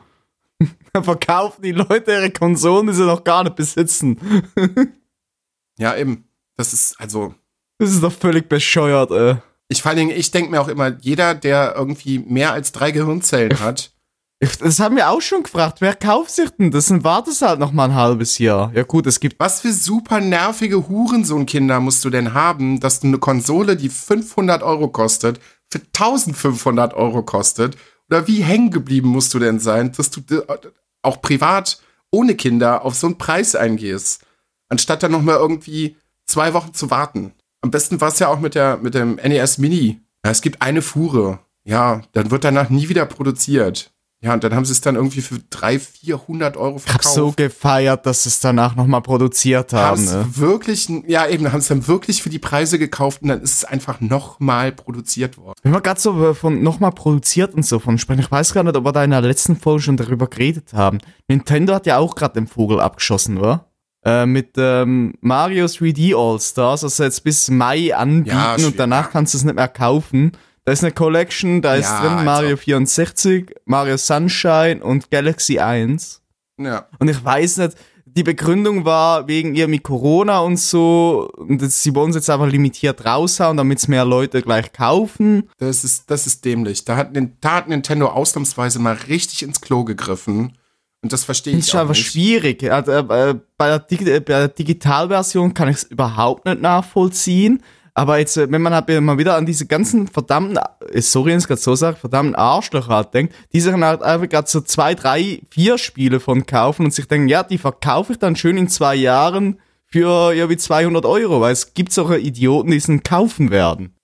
Da 0.92 1.02
verkaufen 1.02 1.62
die 1.62 1.72
Leute 1.72 2.12
ihre 2.12 2.30
Konsolen, 2.30 2.86
die 2.86 2.94
sie 2.94 3.04
noch 3.04 3.24
gar 3.24 3.44
nicht 3.44 3.56
besitzen. 3.56 4.18
Ja, 5.80 5.96
eben. 5.96 6.24
Das 6.56 6.72
ist 6.72 7.00
also 7.00 7.34
Das 7.78 7.90
ist 7.90 8.02
doch 8.02 8.12
völlig 8.12 8.48
bescheuert, 8.48 9.12
äh. 9.12 9.36
Ich 9.68 9.82
vor 9.82 9.90
allen 9.90 9.98
Dingen, 9.98 10.16
ich 10.18 10.32
denke 10.32 10.50
mir 10.50 10.60
auch 10.60 10.66
immer, 10.66 10.96
jeder, 11.00 11.36
der 11.36 11.74
irgendwie 11.76 12.18
mehr 12.18 12.52
als 12.52 12.72
drei 12.72 12.90
Gehirnzellen 12.90 13.60
hat, 13.60 13.92
Das 14.40 14.78
haben 14.80 14.96
wir 14.96 15.10
auch 15.10 15.20
schon 15.20 15.42
gefragt. 15.42 15.80
Wer 15.80 15.94
kauft 15.94 16.30
sich 16.30 16.50
denn 16.50 16.70
das? 16.70 16.86
Dann 16.86 17.04
wartet 17.04 17.40
halt 17.42 17.58
noch 17.58 17.72
mal 17.72 17.86
ein 17.86 17.94
halbes 17.94 18.38
Jahr. 18.38 18.70
Ja 18.74 18.84
gut, 18.84 19.06
es 19.06 19.20
gibt 19.20 19.38
was 19.40 19.60
für 19.60 19.72
super 19.72 20.20
nervige 20.20 20.88
Hurensohn-Kinder 20.88 21.80
musst 21.80 22.04
du 22.04 22.10
denn 22.10 22.34
haben, 22.34 22.80
dass 22.80 23.00
du 23.00 23.08
eine 23.08 23.18
Konsole, 23.18 23.76
die 23.76 23.88
500 23.88 24.62
Euro 24.62 24.88
kostet, 24.88 25.40
für 25.70 25.80
1500 25.80 26.94
Euro 26.94 27.22
kostet? 27.22 27.76
Oder 28.10 28.26
wie 28.26 28.42
hängen 28.42 28.70
geblieben 28.70 29.08
musst 29.08 29.34
du 29.34 29.38
denn 29.38 29.60
sein, 29.60 29.92
dass 29.92 30.10
du 30.10 30.20
äh, 30.34 30.42
auch 31.02 31.20
privat 31.20 31.80
ohne 32.10 32.34
Kinder 32.34 32.84
auf 32.84 32.94
so 32.94 33.06
einen 33.06 33.18
Preis 33.18 33.54
eingehst, 33.54 34.24
anstatt 34.68 35.02
dann 35.02 35.12
noch 35.12 35.22
mal 35.22 35.36
irgendwie 35.36 35.96
zwei 36.26 36.54
Wochen 36.54 36.74
zu 36.74 36.90
warten? 36.90 37.32
Am 37.60 37.70
besten 37.70 38.00
war 38.00 38.08
es 38.08 38.18
ja 38.18 38.28
auch 38.28 38.40
mit, 38.40 38.54
der, 38.54 38.78
mit 38.78 38.94
dem 38.94 39.16
NES 39.16 39.58
Mini. 39.58 40.00
Ja, 40.24 40.30
es 40.30 40.42
gibt 40.42 40.62
eine 40.62 40.82
Fuhre. 40.82 41.40
Ja, 41.64 42.02
dann 42.12 42.30
wird 42.30 42.44
danach 42.44 42.70
nie 42.70 42.88
wieder 42.88 43.04
produziert. 43.04 43.92
Ja, 44.20 44.34
und 44.34 44.42
dann 44.42 44.52
haben 44.52 44.64
sie 44.64 44.72
es 44.72 44.80
dann 44.80 44.96
irgendwie 44.96 45.20
für 45.20 45.38
300, 45.50 45.80
400 45.80 46.56
Euro 46.56 46.76
ich 46.78 46.82
hab 46.82 47.02
verkauft. 47.02 47.14
so 47.14 47.32
gefeiert, 47.36 48.04
dass 48.04 48.24
sie 48.24 48.30
es 48.30 48.40
danach 48.40 48.74
noch 48.74 48.86
mal 48.86 49.00
produziert 49.00 49.72
haben. 49.72 50.04
Ne? 50.04 50.26
wirklich, 50.30 50.88
ja 51.06 51.28
eben, 51.28 51.52
haben 51.52 51.60
es 51.60 51.68
dann 51.68 51.86
wirklich 51.86 52.20
für 52.20 52.28
die 52.28 52.40
Preise 52.40 52.80
gekauft 52.80 53.22
und 53.22 53.28
dann 53.28 53.40
ist 53.42 53.54
es 53.54 53.64
einfach 53.64 54.00
nochmal 54.00 54.72
produziert 54.72 55.38
worden. 55.38 55.54
Wenn 55.62 55.72
wir 55.72 55.80
gerade 55.80 56.00
so 56.00 56.30
äh, 56.30 56.34
von 56.34 56.62
nochmal 56.64 56.90
produziert 56.90 57.54
und 57.54 57.64
so 57.64 57.78
von 57.78 57.96
sprechen, 57.98 58.20
ich 58.20 58.30
weiß 58.30 58.54
gar 58.54 58.64
nicht, 58.64 58.76
ob 58.76 58.84
wir 58.84 58.92
da 58.92 59.04
in 59.04 59.12
der 59.12 59.20
letzten 59.20 59.54
Folge 59.54 59.82
schon 59.82 59.96
darüber 59.96 60.26
geredet 60.26 60.72
haben. 60.72 60.98
Nintendo 61.28 61.74
hat 61.74 61.86
ja 61.86 61.98
auch 61.98 62.16
gerade 62.16 62.34
den 62.34 62.48
Vogel 62.48 62.80
abgeschossen, 62.80 63.38
oder? 63.38 63.66
Äh, 64.04 64.26
mit 64.26 64.50
ähm, 64.56 65.14
Mario 65.20 65.66
3D 65.66 66.16
All-Stars, 66.16 66.82
also 66.82 67.04
jetzt 67.04 67.22
bis 67.22 67.50
Mai 67.50 67.94
anbieten 67.94 68.36
Ja, 68.36 68.54
und 68.54 68.78
danach 68.78 69.10
kannst 69.10 69.34
du 69.34 69.38
es 69.38 69.44
nicht 69.44 69.54
mehr 69.54 69.68
kaufen. 69.68 70.32
Da 70.68 70.72
ist 70.72 70.84
eine 70.84 70.92
Collection, 70.92 71.62
da 71.62 71.76
ist 71.76 71.88
Ja, 71.88 72.02
drin 72.02 72.12
als 72.12 72.24
Mario 72.26 72.52
ob. 72.52 72.58
64, 72.60 73.54
Mario 73.64 73.96
Sunshine 73.96 74.84
und 74.84 75.10
Galaxy 75.10 75.58
1. 75.58 76.20
Ja. 76.60 76.86
Und 76.98 77.08
ich 77.08 77.24
weiß 77.24 77.56
nicht, 77.56 77.74
die 78.04 78.22
Begründung 78.22 78.84
war 78.84 79.26
wegen 79.26 79.54
irgendwie 79.54 79.78
Corona 79.78 80.40
und 80.40 80.58
so, 80.58 81.30
und 81.38 81.62
das, 81.62 81.82
sie 81.82 81.94
wollen 81.94 82.10
es 82.10 82.16
jetzt 82.16 82.28
einfach 82.28 82.48
limitiert 82.50 83.06
raushauen, 83.06 83.56
damit 83.56 83.78
es 83.78 83.88
mehr 83.88 84.04
Leute 84.04 84.42
gleich 84.42 84.70
kaufen. 84.74 85.48
Das 85.56 85.84
ist, 85.84 86.10
das 86.10 86.26
ist 86.26 86.44
dämlich. 86.44 86.84
Da 86.84 86.96
hat, 86.96 87.16
da 87.40 87.54
hat 87.54 87.68
Nintendo 87.70 88.08
ausnahmsweise 88.08 88.78
mal 88.78 88.98
richtig 89.08 89.44
ins 89.44 89.62
Klo 89.62 89.84
gegriffen. 89.84 90.52
Und 91.00 91.14
das 91.14 91.24
verstehe 91.24 91.56
ich 91.56 91.68
ich 91.68 91.74
auch 91.74 91.80
einfach 91.80 91.94
nicht. 91.94 92.08
schwierig. 92.08 92.62
Äh, 92.62 92.82
bei, 93.56 93.68
der 93.68 93.78
Dig 93.78 94.02
äh, 94.02 94.20
bei 94.20 94.34
der 94.40 94.48
Digitalversion 94.48 95.54
kann 95.54 95.68
ich 95.70 95.76
es 95.76 95.84
überhaupt 95.84 96.44
nicht 96.44 96.60
nachvollziehen. 96.60 97.62
Aber 97.98 98.20
jetzt, 98.20 98.36
äh, 98.36 98.48
wenn 98.48 98.62
man 98.62 98.72
halt 98.72 98.88
mal 99.00 99.18
wieder 99.18 99.34
an 99.34 99.44
diese 99.44 99.66
ganzen 99.66 100.06
verdammten, 100.06 100.56
äh, 100.92 101.00
sorry, 101.00 101.30
wenn 101.30 101.38
ich 101.38 101.42
es 101.42 101.48
gerade 101.48 101.60
so 101.60 101.74
sage, 101.74 101.96
verdammten 101.96 102.36
Arschlöcher 102.36 102.94
halt 102.94 103.12
denkt, 103.12 103.34
die 103.52 103.60
sich 103.60 103.72
halt 103.72 104.02
einfach 104.02 104.28
gerade 104.28 104.48
so 104.48 104.60
zwei, 104.60 104.94
drei, 104.94 105.40
vier 105.50 105.78
Spiele 105.78 106.20
von 106.20 106.46
kaufen 106.46 106.84
und 106.84 106.94
sich 106.94 107.08
denken, 107.08 107.26
ja, 107.26 107.42
die 107.42 107.58
verkaufe 107.58 108.12
ich 108.12 108.20
dann 108.20 108.36
schön 108.36 108.56
in 108.56 108.68
zwei 108.68 108.94
Jahren 108.94 109.58
für 109.84 110.32
ja 110.32 110.48
wie 110.48 110.56
200 110.56 111.04
Euro, 111.06 111.40
weil 111.40 111.52
es 111.52 111.74
gibt 111.74 111.92
solche 111.92 112.18
Idioten, 112.18 112.70
die 112.70 112.76
es 112.76 112.88
kaufen 113.02 113.50
werden. 113.50 113.96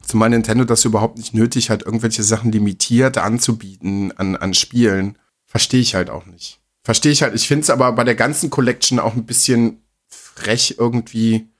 Zumal 0.00 0.30
Nintendo 0.30 0.64
das 0.64 0.86
überhaupt 0.86 1.18
nicht 1.18 1.34
nötig 1.34 1.68
hat, 1.68 1.82
irgendwelche 1.82 2.22
Sachen 2.22 2.52
limitiert 2.52 3.18
anzubieten 3.18 4.16
an, 4.16 4.36
an 4.36 4.54
Spielen. 4.54 5.18
Verstehe 5.44 5.80
ich 5.80 5.94
halt 5.94 6.08
auch 6.08 6.24
nicht. 6.24 6.62
Verstehe 6.82 7.12
ich 7.12 7.22
halt. 7.22 7.34
Ich 7.34 7.46
finde 7.46 7.64
es 7.64 7.70
aber 7.70 7.92
bei 7.92 8.04
der 8.04 8.14
ganzen 8.14 8.48
Collection 8.48 8.98
auch 8.98 9.14
ein 9.14 9.26
bisschen 9.26 9.82
frech 10.08 10.76
irgendwie, 10.78 11.50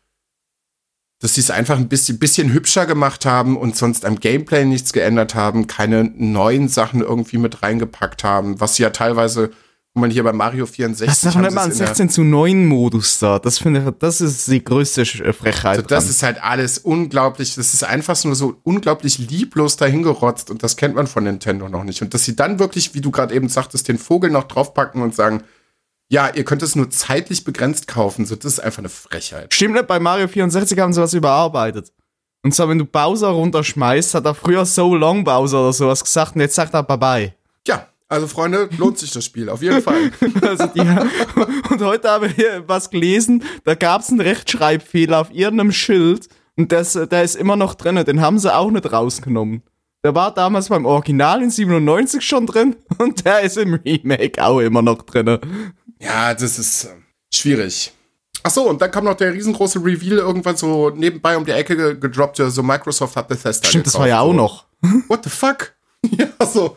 dass 1.20 1.34
sie 1.34 1.40
es 1.40 1.50
einfach 1.50 1.76
ein 1.78 1.88
bisschen, 1.88 2.18
bisschen 2.18 2.52
hübscher 2.52 2.84
gemacht 2.86 3.24
haben 3.24 3.56
und 3.56 3.74
sonst 3.76 4.04
am 4.04 4.20
Gameplay 4.20 4.64
nichts 4.64 4.92
geändert 4.92 5.34
haben, 5.34 5.66
keine 5.66 6.04
neuen 6.04 6.68
Sachen 6.68 7.00
irgendwie 7.00 7.38
mit 7.38 7.62
reingepackt 7.62 8.22
haben, 8.22 8.60
was 8.60 8.74
sie 8.76 8.82
ja 8.82 8.90
teilweise, 8.90 9.50
wo 9.94 10.00
man 10.00 10.10
hier 10.10 10.24
bei 10.24 10.34
Mario 10.34 10.66
64 10.66 11.06
Das 11.22 11.34
haben 11.34 11.54
mal 11.54 11.62
ein 11.64 11.70
es 11.70 11.76
in 11.76 11.78
der- 11.78 11.86
16 11.86 12.10
zu 12.10 12.22
9 12.22 12.66
Modus 12.66 13.18
da. 13.18 13.38
Das 13.38 13.56
finde 13.58 13.82
ich, 13.88 13.94
das 13.98 14.20
ist 14.20 14.46
die 14.48 14.62
größte 14.62 15.00
äh, 15.02 15.32
Frechheit. 15.32 15.78
Also 15.78 15.82
das 15.88 16.04
dran. 16.04 16.10
ist 16.10 16.22
halt 16.22 16.42
alles 16.42 16.76
unglaublich. 16.76 17.54
Das 17.54 17.72
ist 17.72 17.82
einfach 17.82 18.22
nur 18.24 18.34
so 18.34 18.60
unglaublich 18.62 19.16
lieblos 19.16 19.78
dahingerotzt 19.78 20.50
und 20.50 20.62
das 20.62 20.76
kennt 20.76 20.96
man 20.96 21.06
von 21.06 21.24
Nintendo 21.24 21.70
noch 21.70 21.84
nicht. 21.84 22.02
Und 22.02 22.12
dass 22.12 22.24
sie 22.24 22.36
dann 22.36 22.58
wirklich, 22.58 22.92
wie 22.94 23.00
du 23.00 23.10
gerade 23.10 23.34
eben 23.34 23.48
sagtest, 23.48 23.88
den 23.88 23.96
Vogel 23.96 24.28
noch 24.30 24.44
draufpacken 24.44 25.00
und 25.00 25.14
sagen, 25.14 25.42
ja, 26.08 26.28
ihr 26.32 26.44
könnt 26.44 26.62
es 26.62 26.76
nur 26.76 26.90
zeitlich 26.90 27.44
begrenzt 27.44 27.88
kaufen, 27.88 28.26
so 28.26 28.36
das 28.36 28.54
ist 28.54 28.60
einfach 28.60 28.78
eine 28.78 28.88
Frechheit. 28.88 29.52
Stimmt 29.52 29.74
nicht, 29.74 29.86
bei 29.86 29.98
Mario 29.98 30.28
64 30.28 30.78
haben 30.78 30.92
sie 30.92 31.00
was 31.00 31.14
überarbeitet. 31.14 31.92
Und 32.42 32.54
zwar, 32.54 32.68
wenn 32.68 32.78
du 32.78 32.84
Bowser 32.84 33.28
runterschmeißt, 33.28 34.14
hat 34.14 34.24
er 34.24 34.34
früher 34.34 34.64
so 34.64 34.94
long 34.94 35.24
Bowser 35.24 35.60
oder 35.62 35.72
sowas 35.72 36.04
gesagt 36.04 36.36
und 36.36 36.42
jetzt 36.42 36.54
sagt 36.54 36.74
er 36.74 36.84
bye-bye. 36.84 37.34
Ja, 37.66 37.88
also 38.08 38.28
Freunde, 38.28 38.68
lohnt 38.78 38.98
sich 38.98 39.10
das 39.10 39.24
Spiel, 39.24 39.48
auf 39.48 39.62
jeden 39.62 39.82
Fall. 39.82 40.12
Also 40.42 40.66
die, 40.66 40.80
und 41.70 41.82
heute 41.82 42.08
habe 42.08 42.28
ich 42.28 42.44
was 42.66 42.90
gelesen, 42.90 43.42
da 43.64 43.74
gab 43.74 44.02
es 44.02 44.10
einen 44.10 44.20
Rechtschreibfehler 44.20 45.20
auf 45.20 45.32
irgendeinem 45.32 45.72
Schild 45.72 46.28
und 46.56 46.70
das, 46.70 46.92
der 46.92 47.24
ist 47.24 47.34
immer 47.34 47.56
noch 47.56 47.74
drin, 47.74 47.96
den 48.04 48.20
haben 48.20 48.38
sie 48.38 48.54
auch 48.54 48.70
nicht 48.70 48.92
rausgenommen. 48.92 49.62
Der 50.04 50.14
war 50.14 50.32
damals 50.32 50.68
beim 50.68 50.86
Original 50.86 51.42
in 51.42 51.50
97 51.50 52.24
schon 52.24 52.46
drin 52.46 52.76
und 52.98 53.24
der 53.24 53.40
ist 53.40 53.56
im 53.56 53.74
Remake 53.74 54.40
auch 54.40 54.60
immer 54.60 54.82
noch 54.82 55.02
drin. 55.02 55.40
Ja, 56.00 56.34
das 56.34 56.58
ist 56.58 56.84
äh, 56.84 56.88
schwierig. 57.32 57.92
Ach 58.42 58.50
so, 58.50 58.68
und 58.68 58.80
dann 58.80 58.90
kam 58.90 59.04
noch 59.04 59.14
der 59.16 59.32
riesengroße 59.32 59.78
Reveal 59.84 60.18
irgendwann 60.18 60.56
so 60.56 60.90
nebenbei 60.90 61.36
um 61.36 61.44
die 61.44 61.50
Ecke 61.52 61.76
ge- 61.76 61.98
gedroppt, 61.98 62.38
ja, 62.38 62.48
so 62.50 62.62
Microsoft 62.62 63.16
hat 63.16 63.28
Bethesda 63.28 63.68
Stimmt, 63.68 63.86
das 63.86 63.94
gekauft, 63.94 64.02
war 64.02 64.08
ja 64.08 64.20
auch 64.20 64.32
noch. 64.34 64.66
What 65.08 65.24
the 65.24 65.30
fuck? 65.30 65.74
Ja, 66.10 66.46
so, 66.46 66.76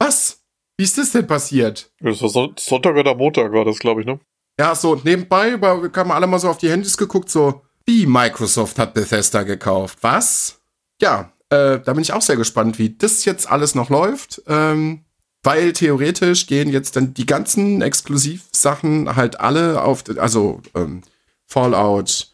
was? 0.00 0.38
Wie 0.76 0.82
ist 0.84 0.98
das 0.98 1.12
denn 1.12 1.26
passiert? 1.28 1.92
Das 2.00 2.20
war 2.20 2.28
Son 2.28 2.54
Sonntag 2.58 2.96
oder 2.96 3.14
Montag 3.14 3.52
war 3.52 3.64
das, 3.64 3.78
glaube 3.78 4.00
ich, 4.00 4.06
ne? 4.06 4.18
Ja, 4.58 4.74
so, 4.74 4.92
und 4.92 5.04
nebenbei 5.04 5.52
haben 5.58 6.10
alle 6.10 6.26
mal 6.26 6.38
so 6.40 6.48
auf 6.48 6.58
die 6.58 6.70
Handys 6.70 6.96
geguckt, 6.96 7.30
so, 7.30 7.62
Wie 7.86 8.06
Microsoft 8.06 8.78
hat 8.80 8.94
Bethesda 8.94 9.42
gekauft. 9.44 9.98
Was? 10.00 10.60
Ja, 11.00 11.32
äh, 11.50 11.78
da 11.78 11.92
bin 11.92 12.00
ich 12.00 12.12
auch 12.12 12.22
sehr 12.22 12.36
gespannt, 12.36 12.78
wie 12.80 12.96
das 12.96 13.24
jetzt 13.24 13.48
alles 13.48 13.76
noch 13.76 13.90
läuft. 13.90 14.42
Ähm, 14.48 15.04
weil 15.44 15.72
theoretisch 15.72 16.46
gehen 16.46 16.70
jetzt 16.70 16.96
dann 16.96 17.14
die 17.14 17.26
ganzen 17.26 17.82
Exklusivsachen 17.82 19.14
halt 19.14 19.38
alle 19.40 19.82
auf, 19.82 20.04
also 20.16 20.60
ähm, 20.74 21.02
Fallout, 21.46 22.32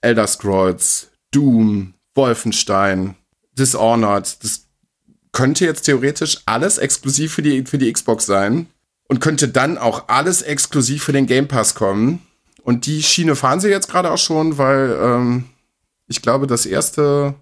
Elder 0.00 0.26
Scrolls, 0.26 1.08
Doom, 1.30 1.94
Wolfenstein, 2.14 3.14
Dishonored, 3.58 4.42
das 4.42 4.66
könnte 5.32 5.66
jetzt 5.66 5.82
theoretisch 5.82 6.38
alles 6.46 6.78
exklusiv 6.78 7.34
für 7.34 7.42
die, 7.42 7.64
für 7.66 7.78
die 7.78 7.92
Xbox 7.92 8.24
sein 8.24 8.68
und 9.08 9.20
könnte 9.20 9.48
dann 9.48 9.76
auch 9.76 10.08
alles 10.08 10.42
exklusiv 10.42 11.04
für 11.04 11.12
den 11.12 11.26
Game 11.26 11.48
Pass 11.48 11.74
kommen. 11.74 12.22
Und 12.62 12.86
die 12.86 13.02
Schiene 13.02 13.36
fahren 13.36 13.60
sie 13.60 13.68
jetzt 13.68 13.88
gerade 13.88 14.10
auch 14.10 14.18
schon, 14.18 14.58
weil 14.58 14.98
ähm, 15.00 15.44
ich 16.08 16.22
glaube, 16.22 16.46
das 16.46 16.66
erste 16.66 17.34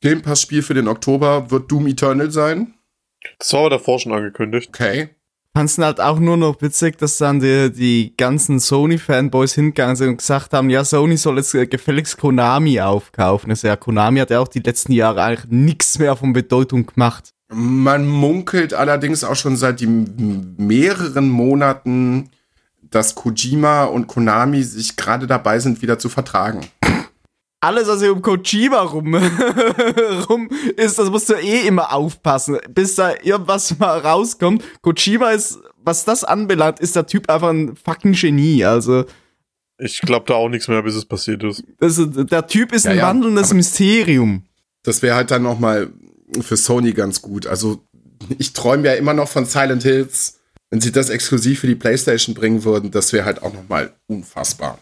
Game 0.00 0.22
Pass-Spiel 0.22 0.62
für 0.62 0.74
den 0.74 0.88
Oktober 0.88 1.50
wird 1.50 1.70
Doom 1.70 1.86
Eternal 1.86 2.30
sein. 2.30 2.74
Das 3.38 3.52
war 3.52 3.60
aber 3.60 3.70
davor 3.70 3.98
schon 3.98 4.12
angekündigt. 4.12 4.68
Okay. 4.68 5.10
Fand's 5.54 5.76
halt 5.76 6.00
auch 6.00 6.18
nur 6.18 6.38
noch 6.38 6.62
witzig, 6.62 6.96
dass 6.96 7.18
dann 7.18 7.40
die, 7.40 7.70
die 7.70 8.14
ganzen 8.16 8.58
Sony-Fanboys 8.58 9.54
hingegangen 9.54 9.96
sind 9.96 10.08
und 10.08 10.16
gesagt 10.16 10.54
haben, 10.54 10.70
ja, 10.70 10.82
Sony 10.82 11.18
soll 11.18 11.36
jetzt 11.36 11.54
äh, 11.54 11.66
gefälligst 11.66 12.16
Konami 12.16 12.80
aufkaufen. 12.80 13.50
Also 13.50 13.68
ja, 13.68 13.76
Konami 13.76 14.20
hat 14.20 14.30
ja 14.30 14.40
auch 14.40 14.48
die 14.48 14.60
letzten 14.60 14.92
Jahre 14.92 15.22
eigentlich 15.22 15.50
nichts 15.50 15.98
mehr 15.98 16.16
von 16.16 16.32
Bedeutung 16.32 16.86
gemacht. 16.86 17.34
Man 17.52 18.08
munkelt 18.08 18.72
allerdings 18.72 19.24
auch 19.24 19.36
schon 19.36 19.56
seit 19.56 19.82
mehreren 19.82 21.28
Monaten, 21.28 22.30
dass 22.80 23.14
Kojima 23.14 23.84
und 23.84 24.06
Konami 24.06 24.62
sich 24.62 24.96
gerade 24.96 25.26
dabei 25.26 25.58
sind, 25.58 25.82
wieder 25.82 25.98
zu 25.98 26.08
vertragen. 26.08 26.60
Alles, 27.64 27.86
was 27.86 28.00
hier 28.00 28.12
um 28.12 28.20
Kojima 28.22 28.80
rum, 28.82 29.14
rum 30.28 30.48
ist, 30.76 30.98
das 30.98 31.10
musst 31.10 31.28
du 31.28 31.34
eh 31.34 31.66
immer 31.66 31.92
aufpassen, 31.92 32.58
bis 32.68 32.96
da 32.96 33.12
irgendwas 33.22 33.78
mal 33.78 33.98
rauskommt. 34.00 34.64
Kojima 34.82 35.30
ist, 35.30 35.60
was 35.76 36.04
das 36.04 36.24
anbelangt, 36.24 36.80
ist 36.80 36.96
der 36.96 37.06
Typ 37.06 37.30
einfach 37.30 37.50
ein 37.50 37.76
fucking 37.76 38.14
Genie. 38.14 38.64
Also, 38.64 39.04
Ich 39.78 40.00
glaube 40.00 40.24
da 40.26 40.34
auch 40.34 40.48
nichts 40.48 40.66
mehr, 40.66 40.82
bis 40.82 40.96
es 40.96 41.04
passiert 41.04 41.44
ist. 41.44 41.62
das, 41.78 42.00
der 42.04 42.46
Typ 42.48 42.72
ist 42.72 42.84
Ja, 42.84 42.90
ein 42.90 42.96
ja, 42.98 43.06
wandelndes 43.06 43.46
aber- 43.50 43.54
Mysterium. 43.56 44.44
Das 44.82 45.00
wäre 45.02 45.14
halt 45.14 45.30
dann 45.30 45.44
noch 45.44 45.60
mal 45.60 45.88
für 46.40 46.56
Sony 46.56 46.92
ganz 46.92 47.22
gut. 47.22 47.46
Also 47.46 47.80
ich 48.38 48.52
träume 48.54 48.88
ja 48.88 48.94
immer 48.94 49.14
noch 49.14 49.28
von 49.28 49.44
Silent 49.44 49.84
Hills. 49.84 50.40
Wenn 50.70 50.80
sie 50.80 50.90
das 50.90 51.10
exklusiv 51.10 51.60
für 51.60 51.68
die 51.68 51.76
PlayStation 51.76 52.34
bringen 52.34 52.64
würden, 52.64 52.90
das 52.90 53.12
wäre 53.12 53.24
halt 53.24 53.42
auch 53.42 53.52
noch 53.52 53.68
mal 53.68 53.92
unfassbar. 54.08 54.78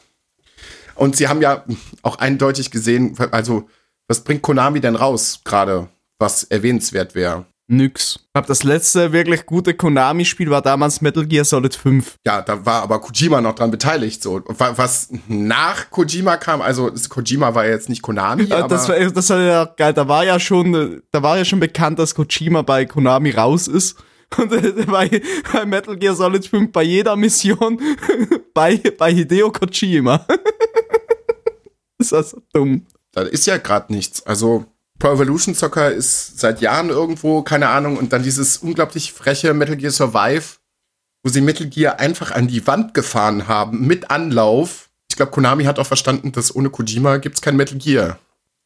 Und 1.00 1.16
sie 1.16 1.28
haben 1.28 1.40
ja 1.40 1.64
auch 2.02 2.16
eindeutig 2.18 2.70
gesehen, 2.70 3.16
also 3.30 3.66
was 4.06 4.22
bringt 4.22 4.42
Konami 4.42 4.80
denn 4.80 4.96
raus 4.96 5.40
gerade, 5.44 5.88
was 6.18 6.44
erwähnenswert 6.44 7.14
wäre? 7.14 7.46
Nix. 7.68 8.16
Ich 8.16 8.32
glaube, 8.34 8.48
das 8.48 8.64
letzte 8.64 9.12
wirklich 9.12 9.46
gute 9.46 9.72
Konami-Spiel 9.72 10.50
war 10.50 10.60
damals 10.60 11.00
Metal 11.00 11.24
Gear 11.24 11.44
Solid 11.44 11.74
5. 11.74 12.16
Ja, 12.26 12.42
da 12.42 12.66
war 12.66 12.82
aber 12.82 13.00
Kojima 13.00 13.40
noch 13.40 13.54
dran 13.54 13.70
beteiligt. 13.70 14.22
So. 14.22 14.42
Was 14.46 15.08
nach 15.28 15.88
Kojima 15.88 16.36
kam, 16.36 16.60
also 16.60 16.90
Kojima 17.08 17.54
war 17.54 17.66
jetzt 17.66 17.88
nicht 17.88 18.02
Konami, 18.02 18.52
aber 18.52 18.68
das, 18.68 18.88
war, 18.88 18.98
das 18.98 19.30
war 19.30 19.40
ja 19.40 19.64
geil. 19.64 19.94
Da 19.94 20.06
war 20.06 20.24
ja 20.24 20.38
schon, 20.38 21.00
da 21.12 21.22
war 21.22 21.38
ja 21.38 21.46
schon 21.46 21.60
bekannt, 21.60 21.98
dass 21.98 22.14
Kojima 22.14 22.60
bei 22.60 22.84
Konami 22.84 23.30
raus 23.30 23.68
ist. 23.68 23.96
Und 24.38 24.52
äh, 24.52 24.72
bei, 24.86 25.22
bei 25.52 25.66
Metal 25.66 25.96
Gear 25.96 26.14
Solid 26.14 26.46
5 26.46 26.72
bei 26.72 26.82
jeder 26.82 27.16
Mission 27.16 27.80
bei, 28.54 28.76
bei 28.76 29.12
Hideo 29.12 29.50
Kojima. 29.50 30.26
ist 31.98 32.12
das 32.12 32.30
so 32.30 32.42
dumm. 32.52 32.86
da 33.12 33.22
ist 33.22 33.46
ja 33.46 33.58
gerade 33.58 33.92
nichts. 33.92 34.24
Also 34.24 34.66
Pro 34.98 35.12
Evolution 35.12 35.54
Soccer 35.54 35.90
ist 35.90 36.38
seit 36.38 36.60
Jahren 36.60 36.90
irgendwo, 36.90 37.42
keine 37.42 37.68
Ahnung, 37.68 37.96
und 37.96 38.12
dann 38.12 38.22
dieses 38.22 38.58
unglaublich 38.58 39.12
freche 39.12 39.54
Metal 39.54 39.76
Gear 39.76 39.90
Survive, 39.90 40.58
wo 41.22 41.30
sie 41.30 41.40
Metal 41.40 41.66
Gear 41.66 41.98
einfach 41.98 42.30
an 42.32 42.48
die 42.48 42.66
Wand 42.66 42.94
gefahren 42.94 43.48
haben, 43.48 43.86
mit 43.86 44.10
Anlauf. 44.10 44.90
Ich 45.08 45.16
glaube, 45.16 45.32
Konami 45.32 45.64
hat 45.64 45.78
auch 45.78 45.86
verstanden, 45.86 46.32
dass 46.32 46.54
ohne 46.54 46.70
Kojima 46.70 47.16
gibt's 47.16 47.40
kein 47.40 47.56
Metal 47.56 47.78
Gear. 47.78 48.18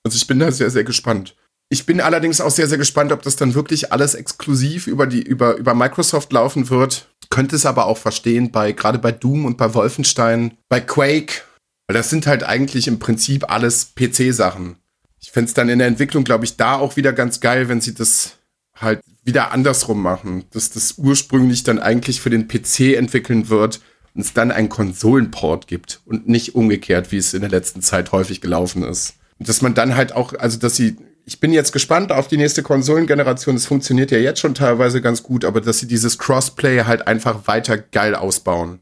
Also 0.03 0.16
ich 0.16 0.27
bin 0.27 0.41
da 0.41 0.51
sehr, 0.51 0.70
sehr 0.70 0.85
gespannt. 0.85 1.35
Ich 1.69 1.86
bin 1.86 2.01
allerdings 2.01 2.41
auch 2.41 2.51
sehr, 2.51 2.69
sehr 2.69 2.78
gespannt, 2.78 3.12
ob 3.12 3.23
das 3.23 3.36
dann 3.36 3.55
wirklich 3.55 3.93
alles 3.93 4.15
exklusiv 4.15 4.86
über 4.86 5.07
die, 5.07 5.23
über, 5.23 5.57
über 5.57 5.74
Microsoft 5.74 6.32
laufen 6.32 6.70
wird. 6.70 7.09
Könnte 7.31 7.57
es 7.57 7.66
aber 7.66 7.86
auch 7.86 7.99
verstehen 7.99 8.53
bei, 8.53 8.73
gerade 8.73 8.99
bei 8.99 9.12
Doom 9.12 9.45
und 9.45 9.57
bei 9.57 9.74
Wolfenstein, 9.74 10.57
bei 10.69 10.81
Quake, 10.81 11.43
weil 11.86 11.95
das 11.95 12.11
sind 12.11 12.27
halt 12.27 12.45
eigentlich 12.45 12.86
im 12.86 12.99
Prinzip 12.99 13.51
alles 13.51 13.95
PC-Sachen. 13.95 14.77
Ich 15.20 15.32
fände 15.32 15.49
es 15.49 15.55
dann 15.55 15.69
in 15.69 15.78
der 15.78 15.89
Entwicklung, 15.89 16.23
glaube 16.23 16.45
ich, 16.45 16.57
da 16.57 16.77
auch 16.77 16.97
wieder 16.97 17.12
ganz 17.12 17.41
geil, 17.41 17.69
wenn 17.69 17.81
sie 17.81 17.95
das 17.95 18.39
halt 18.74 19.01
wieder 19.24 19.53
andersrum 19.53 20.03
machen. 20.03 20.45
Dass 20.53 20.70
das 20.70 20.99
ursprünglich 20.99 21.65
dann 21.65 21.78
eigentlich 21.78 22.20
für 22.20 22.31
den 22.31 22.47
PC 22.47 22.95
entwickeln 22.95 23.49
wird 23.49 23.81
und 24.15 24.20
es 24.20 24.32
dann 24.32 24.51
einen 24.51 24.69
Konsolenport 24.69 25.66
gibt 25.66 26.03
und 26.05 26.28
nicht 26.28 26.55
umgekehrt, 26.55 27.11
wie 27.11 27.16
es 27.16 27.35
in 27.35 27.41
der 27.41 27.51
letzten 27.51 27.81
Zeit 27.82 28.12
häufig 28.12 28.41
gelaufen 28.41 28.82
ist. 28.82 29.15
Und 29.39 29.49
dass 29.49 29.62
man 29.62 29.74
dann 29.74 29.97
halt 29.97 30.12
auch, 30.12 30.35
also 30.35 30.59
dass 30.59 30.77
sie, 30.77 30.97
ich 31.24 31.40
bin 31.40 31.52
jetzt 31.52 31.72
gespannt 31.72 32.12
auf 32.12 32.28
die 32.28 32.36
nächste 32.36 32.62
Konsolengeneration, 32.62 33.56
es 33.56 33.66
funktioniert 33.66 34.10
ja 34.10 34.18
jetzt 34.18 34.40
schon 34.40 34.55
teilweise 34.55 35.01
ganz 35.01 35.22
gut, 35.22 35.44
aber 35.44 35.60
dass 35.60 35.78
sie 35.78 35.86
dieses 35.86 36.18
Crossplay 36.18 36.84
halt 36.84 37.06
einfach 37.06 37.46
weiter 37.46 37.78
geil 37.78 38.14
ausbauen. 38.14 38.80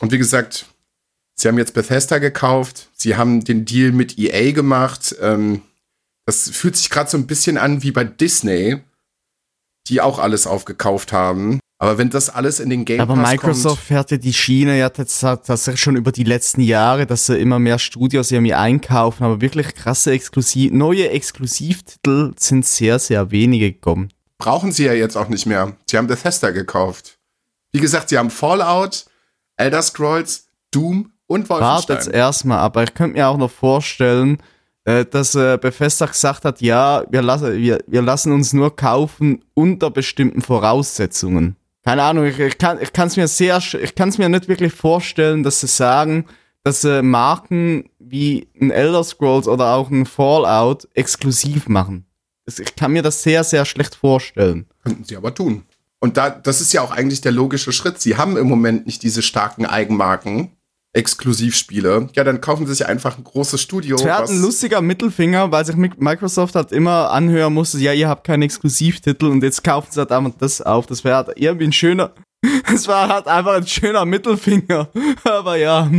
Und 0.00 0.12
wie 0.12 0.18
gesagt, 0.18 0.66
Sie 1.40 1.48
haben 1.48 1.56
jetzt 1.56 1.72
Bethesda 1.72 2.18
gekauft, 2.18 2.90
sie 2.92 3.16
haben 3.16 3.42
den 3.42 3.64
Deal 3.64 3.92
mit 3.92 4.18
EA 4.18 4.52
gemacht. 4.52 5.16
Ähm, 5.22 5.62
das 6.26 6.50
fühlt 6.50 6.76
sich 6.76 6.90
gerade 6.90 7.08
so 7.08 7.16
ein 7.16 7.26
bisschen 7.26 7.56
an 7.56 7.82
wie 7.82 7.92
bei 7.92 8.04
Disney, 8.04 8.82
die 9.86 10.02
auch 10.02 10.18
alles 10.18 10.46
aufgekauft 10.46 11.14
haben. 11.14 11.58
Aber 11.82 11.96
wenn 11.96 12.10
das 12.10 12.28
alles 12.28 12.60
in 12.60 12.68
den 12.68 12.84
Game 12.84 13.00
Aber 13.00 13.14
Pass 13.14 13.30
Microsoft 13.30 13.82
fährt 13.82 14.10
ja 14.10 14.18
die 14.18 14.34
Schiene 14.34 14.78
ja 14.78 14.88
tats- 14.88 15.20
tatsächlich 15.20 15.80
schon 15.80 15.96
über 15.96 16.12
die 16.12 16.24
letzten 16.24 16.60
Jahre, 16.60 17.06
dass 17.06 17.24
sie 17.24 17.38
immer 17.38 17.58
mehr 17.58 17.78
Studios 17.78 18.30
irgendwie 18.30 18.52
einkaufen, 18.52 19.24
aber 19.24 19.40
wirklich 19.40 19.74
krasse 19.74 20.10
Exklusiv, 20.12 20.72
neue 20.72 21.08
Exklusivtitel 21.08 22.32
sind 22.38 22.66
sehr, 22.66 22.98
sehr 22.98 23.30
wenige 23.30 23.72
gekommen. 23.72 24.08
kommt, 24.08 24.38
brauchen 24.38 24.72
sie 24.72 24.84
ja 24.84 24.92
jetzt 24.92 25.16
auch 25.16 25.28
nicht 25.28 25.46
mehr. 25.46 25.74
Sie 25.90 25.96
haben 25.96 26.06
Bethesda 26.06 26.50
gekauft. 26.50 27.18
Wie 27.72 27.80
gesagt, 27.80 28.10
sie 28.10 28.18
haben 28.18 28.28
Fallout, 28.30 29.06
Elder 29.56 29.80
Scrolls, 29.80 30.48
Doom 30.70 31.12
und 31.26 31.48
Wartet 31.48 31.88
Wolfenstein. 31.88 32.14
erstmal, 32.14 32.58
aber 32.58 32.82
ich 32.84 32.92
könnte 32.92 33.16
mir 33.16 33.26
auch 33.26 33.38
noch 33.38 33.50
vorstellen, 33.50 34.36
äh, 34.84 35.06
dass 35.06 35.34
äh, 35.34 35.56
Bethesda 35.58 36.04
gesagt 36.06 36.44
hat, 36.44 36.60
ja, 36.60 37.04
wir, 37.10 37.22
lassen 37.22 37.56
wir, 37.56 37.78
wir 37.86 38.02
lassen 38.02 38.32
uns 38.32 38.52
nur 38.52 38.76
kaufen 38.76 39.42
unter 39.54 39.90
bestimmten 39.90 40.42
Voraussetzungen. 40.42 41.56
Keine 41.82 42.02
Ahnung, 42.02 42.26
ich, 42.26 42.38
ich 42.38 42.58
kann 42.58 42.78
es 42.78 43.16
mir 43.16 43.26
sehr, 43.26 43.58
ich 43.58 43.94
kann 43.94 44.10
es 44.10 44.18
mir 44.18 44.28
nicht 44.28 44.48
wirklich 44.48 44.72
vorstellen, 44.72 45.42
dass 45.42 45.60
sie 45.60 45.66
sagen, 45.66 46.26
dass 46.62 46.82
sie 46.82 47.02
Marken 47.02 47.88
wie 47.98 48.48
ein 48.60 48.70
Elder 48.70 49.02
Scrolls 49.02 49.48
oder 49.48 49.74
auch 49.74 49.90
ein 49.90 50.04
Fallout 50.04 50.88
exklusiv 50.94 51.68
machen. 51.68 52.06
Ich 52.46 52.76
kann 52.76 52.92
mir 52.92 53.02
das 53.02 53.22
sehr, 53.22 53.44
sehr 53.44 53.64
schlecht 53.64 53.94
vorstellen. 53.94 54.66
Könnten 54.82 55.04
sie 55.04 55.16
aber 55.16 55.34
tun. 55.34 55.62
Und 56.00 56.16
da, 56.16 56.30
das 56.30 56.60
ist 56.60 56.72
ja 56.72 56.82
auch 56.82 56.90
eigentlich 56.90 57.20
der 57.20 57.32
logische 57.32 57.72
Schritt. 57.72 58.00
Sie 58.00 58.16
haben 58.16 58.36
im 58.36 58.48
Moment 58.48 58.86
nicht 58.86 59.02
diese 59.02 59.22
starken 59.22 59.66
Eigenmarken, 59.66 60.50
Exklusivspiele. 60.92 62.08
Ja, 62.14 62.24
dann 62.24 62.40
kaufen 62.40 62.66
sie 62.66 62.74
sich 62.74 62.86
einfach 62.86 63.16
ein 63.18 63.24
großes 63.24 63.60
Studio. 63.60 63.96
Es 63.96 64.04
wäre 64.04 64.22
was- 64.22 64.30
ein 64.30 64.40
lustiger 64.40 64.80
Mittelfinger, 64.80 65.50
weil 65.52 65.64
sich 65.64 65.76
Mi- 65.76 65.90
Microsoft 65.98 66.54
halt 66.54 66.72
immer 66.72 67.10
anhören 67.10 67.52
musste, 67.54 67.78
ja, 67.78 67.92
ihr 67.92 68.08
habt 68.08 68.24
keinen 68.26 68.42
Exklusivtitel 68.42 69.26
und 69.26 69.42
jetzt 69.42 69.62
kaufen 69.64 69.88
sie 69.90 70.00
halt 70.00 70.12
einfach 70.12 70.32
das 70.38 70.60
auf. 70.62 70.86
Das 70.86 71.04
wäre 71.04 71.16
halt 71.16 71.28
irgendwie 71.36 71.66
ein 71.66 71.72
schöner, 71.72 72.12
es 72.74 72.88
war 72.88 73.08
halt 73.08 73.26
einfach 73.26 73.54
ein 73.54 73.66
schöner 73.66 74.04
Mittelfinger. 74.04 74.88
Aber 75.24 75.56
ja. 75.56 75.90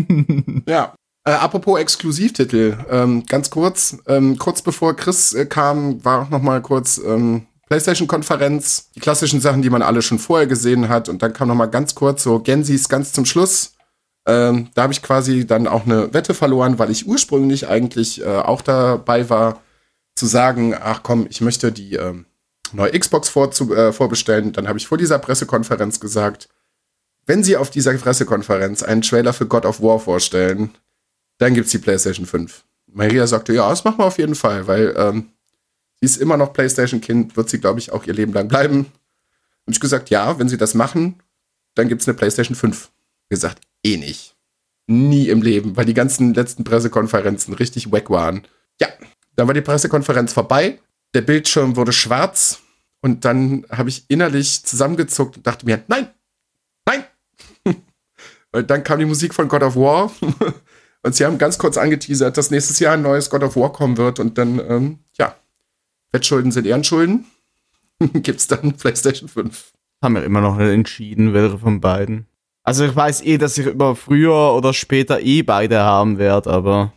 Ja. 0.67 0.93
Äh, 1.23 1.33
apropos 1.33 1.79
Exklusivtitel, 1.79 2.77
ähm, 2.89 3.23
ganz 3.27 3.51
kurz, 3.51 3.95
ähm, 4.07 4.39
kurz 4.39 4.63
bevor 4.63 4.95
Chris 4.95 5.33
äh, 5.33 5.45
kam, 5.45 6.03
war 6.03 6.23
auch 6.23 6.29
noch 6.31 6.41
mal 6.41 6.61
kurz 6.63 6.97
ähm, 7.05 7.43
PlayStation-Konferenz, 7.69 8.89
die 8.95 8.99
klassischen 8.99 9.39
Sachen, 9.39 9.61
die 9.61 9.69
man 9.69 9.83
alle 9.83 10.01
schon 10.01 10.17
vorher 10.17 10.47
gesehen 10.47 10.89
hat, 10.89 11.09
und 11.09 11.21
dann 11.21 11.31
kam 11.31 11.47
noch 11.47 11.55
mal 11.55 11.67
ganz 11.67 11.93
kurz 11.93 12.23
so 12.23 12.39
Gensis 12.39 12.89
ganz 12.89 13.13
zum 13.13 13.25
Schluss. 13.25 13.73
Ähm, 14.25 14.69
da 14.75 14.83
habe 14.83 14.93
ich 14.93 15.01
quasi 15.01 15.47
dann 15.47 15.67
auch 15.67 15.85
eine 15.85 16.13
Wette 16.13 16.33
verloren, 16.33 16.77
weil 16.77 16.91
ich 16.91 17.07
ursprünglich 17.07 17.67
eigentlich 17.67 18.21
äh, 18.21 18.25
auch 18.25 18.61
dabei 18.61 19.29
war, 19.29 19.61
zu 20.15 20.27
sagen, 20.27 20.75
ach 20.79 21.01
komm, 21.03 21.25
ich 21.29 21.41
möchte 21.41 21.71
die 21.71 21.95
ähm, 21.95 22.25
neue 22.73 22.97
Xbox 22.97 23.29
vorzu 23.29 23.73
äh, 23.73 23.91
vorbestellen. 23.93 24.53
Dann 24.53 24.67
habe 24.67 24.77
ich 24.77 24.87
vor 24.87 24.97
dieser 24.97 25.19
Pressekonferenz 25.19 25.99
gesagt, 25.99 26.49
wenn 27.25 27.43
sie 27.43 27.57
auf 27.57 27.69
dieser 27.69 27.93
Pressekonferenz 27.93 28.83
einen 28.83 29.01
Trailer 29.01 29.33
für 29.33 29.47
God 29.47 29.65
of 29.65 29.81
War 29.81 29.99
vorstellen, 29.99 30.71
dann 31.37 31.53
gibt's 31.53 31.71
die 31.71 31.77
PlayStation 31.77 32.25
5. 32.25 32.63
Maria 32.87 33.25
sagte, 33.25 33.53
ja, 33.53 33.69
das 33.69 33.83
machen 33.83 33.99
wir 33.99 34.05
auf 34.05 34.17
jeden 34.17 34.35
Fall, 34.35 34.67
weil 34.67 34.93
ähm, 34.97 35.29
sie 35.99 36.05
ist 36.05 36.17
immer 36.17 36.37
noch 36.37 36.53
PlayStation-Kind, 36.53 37.37
wird 37.37 37.49
sie, 37.49 37.59
glaube 37.59 37.79
ich, 37.79 37.91
auch 37.91 38.05
ihr 38.05 38.13
Leben 38.13 38.33
lang 38.33 38.47
bleiben. 38.47 38.91
Und 39.65 39.73
ich 39.73 39.79
gesagt, 39.79 40.09
ja, 40.09 40.37
wenn 40.39 40.49
sie 40.49 40.57
das 40.57 40.73
machen, 40.73 41.21
dann 41.75 41.87
gibt's 41.87 42.07
eine 42.07 42.17
PlayStation 42.17 42.55
5. 42.55 42.91
Gesagt, 43.29 43.61
eh 43.83 43.97
nicht. 43.97 44.35
Nie 44.87 45.29
im 45.29 45.41
Leben, 45.41 45.77
weil 45.77 45.85
die 45.85 45.93
ganzen 45.93 46.33
letzten 46.33 46.63
Pressekonferenzen 46.63 47.53
richtig 47.53 47.91
wack 47.91 48.09
waren. 48.09 48.43
Ja, 48.79 48.87
dann 49.35 49.47
war 49.47 49.53
die 49.53 49.61
Pressekonferenz 49.61 50.33
vorbei. 50.33 50.79
Der 51.13 51.21
Bildschirm 51.21 51.75
wurde 51.75 51.93
schwarz. 51.93 52.61
Und 53.01 53.25
dann 53.25 53.65
habe 53.69 53.89
ich 53.89 54.05
innerlich 54.09 54.63
zusammengezuckt 54.63 55.37
und 55.37 55.47
dachte 55.47 55.65
mir, 55.65 55.83
nein, 55.87 56.09
nein. 56.85 57.03
Weil 58.51 58.63
dann 58.63 58.83
kam 58.83 58.99
die 58.99 59.05
Musik 59.05 59.33
von 59.33 59.47
God 59.47 59.63
of 59.63 59.75
War. 59.75 60.11
und 61.03 61.15
sie 61.15 61.25
haben 61.25 61.37
ganz 61.37 61.57
kurz 61.57 61.77
angeteasert, 61.77 62.37
dass 62.37 62.51
nächstes 62.51 62.79
Jahr 62.79 62.93
ein 62.93 63.01
neues 63.01 63.29
God 63.29 63.43
of 63.43 63.55
War 63.55 63.73
kommen 63.73 63.97
wird. 63.97 64.19
Und 64.19 64.37
dann, 64.37 64.59
ähm, 64.59 64.99
ja, 65.17 65.35
Wettschulden 66.11 66.51
sind 66.51 66.67
Ehrenschulden. 66.67 67.25
Gibt's 68.13 68.47
dann 68.47 68.73
PlayStation 68.73 69.29
5. 69.29 69.73
Haben 70.01 70.15
wir 70.15 70.23
immer 70.23 70.41
noch 70.41 70.59
entschieden, 70.59 71.33
welche 71.33 71.57
von 71.57 71.81
beiden. 71.81 72.27
Also 72.63 72.85
ich 72.85 72.95
weiß 72.95 73.21
eh, 73.23 73.37
dass 73.37 73.57
ich 73.57 73.65
über 73.65 73.95
früher 73.95 74.53
oder 74.53 74.73
später 74.73 75.19
eh 75.21 75.41
beide 75.41 75.79
haben 75.79 76.17
werde, 76.17 76.49
aber 76.51 76.93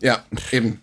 Ja, 0.00 0.24
eben. 0.52 0.80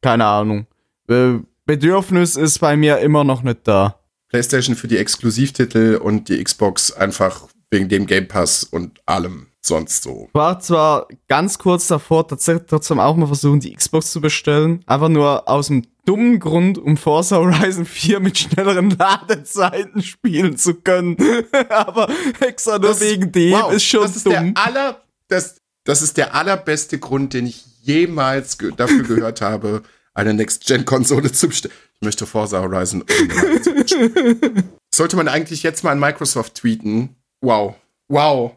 keine 0.00 0.24
Ahnung. 0.24 0.66
Äh, 1.08 1.38
Bedürfnis 1.64 2.36
ist 2.36 2.60
bei 2.60 2.76
mir 2.76 2.98
immer 2.98 3.24
noch 3.24 3.42
nicht 3.42 3.60
da. 3.64 3.98
PlayStation 4.28 4.76
für 4.76 4.88
die 4.88 4.98
Exklusivtitel 4.98 5.96
und 6.02 6.28
die 6.28 6.42
Xbox 6.42 6.92
einfach 6.92 7.48
wegen 7.70 7.88
dem 7.88 8.06
Game 8.06 8.28
Pass 8.28 8.62
und 8.64 9.00
allem 9.06 9.48
sonst 9.66 10.02
so. 10.02 10.28
War 10.32 10.60
zwar 10.60 11.08
ganz 11.28 11.58
kurz 11.58 11.86
davor, 11.88 12.26
tatsächlich 12.28 12.66
trotzdem 12.68 13.00
auch 13.00 13.16
mal 13.16 13.26
versuchen, 13.26 13.60
die 13.60 13.74
Xbox 13.74 14.10
zu 14.12 14.20
bestellen. 14.20 14.82
Einfach 14.86 15.08
nur 15.08 15.48
aus 15.48 15.66
dem 15.68 15.86
dummen 16.04 16.38
Grund, 16.38 16.78
um 16.78 16.96
Forza 16.96 17.36
Horizon 17.36 17.84
4 17.86 18.20
mit 18.20 18.38
schnelleren 18.38 18.90
Ladezeiten 18.90 20.02
spielen 20.02 20.56
zu 20.56 20.74
können. 20.74 21.16
Aber 21.68 22.08
extra 22.40 22.78
nur 22.78 22.90
Das- 22.90 23.00
wegen 23.00 23.32
dem 23.32 23.52
wow, 23.52 23.72
ist 23.72 23.84
schon 23.84 24.02
das 24.02 24.16
ist 24.16 24.26
dumm. 24.26 24.54
Der 24.54 24.64
aller, 24.64 25.00
das, 25.28 25.56
das 25.84 26.02
ist 26.02 26.16
der 26.16 26.34
allerbeste 26.34 26.98
Grund, 26.98 27.32
den 27.34 27.46
ich 27.46 27.64
jemals 27.82 28.58
ge 28.58 28.72
dafür 28.76 29.02
gehört 29.04 29.40
habe, 29.40 29.82
eine 30.14 30.32
Next-Gen-Konsole 30.34 31.30
zu 31.32 31.48
bestellen. 31.48 31.74
Ich 32.00 32.04
möchte 32.04 32.26
Forza 32.26 32.60
Horizon. 32.60 33.04
Sollte 34.94 35.16
man 35.16 35.28
eigentlich 35.28 35.62
jetzt 35.62 35.84
mal 35.84 35.92
an 35.92 36.00
Microsoft 36.00 36.54
tweeten? 36.56 37.16
Wow. 37.40 37.74
Wow. 38.08 38.56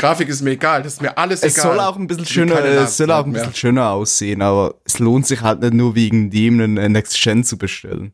Grafik 0.00 0.28
ist 0.28 0.40
mir 0.42 0.50
egal, 0.50 0.82
das 0.82 0.94
ist 0.94 1.02
mir 1.02 1.16
alles 1.16 1.42
Es 1.42 1.54
egal. 1.54 1.72
soll 1.72 1.80
auch 1.80 1.96
ein 1.96 2.06
bisschen 2.06 2.26
schöner, 2.26 2.64
es 2.64 2.96
soll 2.96 3.10
auch 3.10 3.24
ein 3.24 3.32
bisschen 3.32 3.54
schöner 3.54 3.90
aussehen, 3.90 4.42
aber 4.42 4.74
es 4.84 4.98
lohnt 4.98 5.26
sich 5.26 5.42
halt 5.42 5.60
nicht 5.60 5.74
nur 5.74 5.94
wegen 5.94 6.30
dem 6.30 6.60
einen 6.60 6.92
Next 6.92 7.20
Gen 7.22 7.44
zu 7.44 7.58
bestellen. 7.58 8.12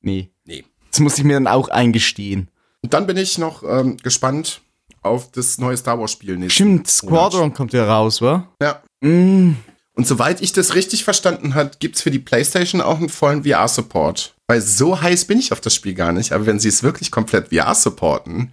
Nee. 0.00 0.30
Nee. 0.44 0.64
Das 0.90 1.00
muss 1.00 1.18
ich 1.18 1.24
mir 1.24 1.34
dann 1.34 1.46
auch 1.46 1.68
eingestehen. 1.68 2.50
Und 2.82 2.94
dann 2.94 3.06
bin 3.06 3.16
ich 3.16 3.38
noch 3.38 3.62
ähm, 3.62 3.96
gespannt 3.98 4.62
auf 5.02 5.30
das 5.30 5.58
neue 5.58 5.76
Star 5.76 5.98
Wars 5.98 6.12
Spiel 6.12 6.50
Stimmt, 6.50 6.88
Squadron 6.88 7.52
kommt 7.52 7.72
ja 7.72 7.84
raus, 7.84 8.20
wa? 8.22 8.48
Ja. 8.60 8.82
Mm. 9.00 9.56
Und 9.94 10.06
soweit 10.06 10.40
ich 10.40 10.52
das 10.52 10.74
richtig 10.74 11.02
verstanden 11.02 11.54
habe, 11.54 11.72
gibt's 11.80 12.02
für 12.02 12.12
die 12.12 12.20
PlayStation 12.20 12.80
auch 12.80 12.98
einen 12.98 13.08
vollen 13.08 13.44
VR-Support. 13.44 14.34
Weil 14.46 14.60
so 14.60 15.00
heiß 15.00 15.24
bin 15.24 15.38
ich 15.38 15.52
auf 15.52 15.60
das 15.60 15.74
Spiel 15.74 15.94
gar 15.94 16.12
nicht. 16.12 16.32
Aber 16.32 16.46
wenn 16.46 16.60
sie 16.60 16.68
es 16.68 16.82
wirklich 16.82 17.10
komplett 17.10 17.48
VR 17.48 17.74
supporten, 17.74 18.52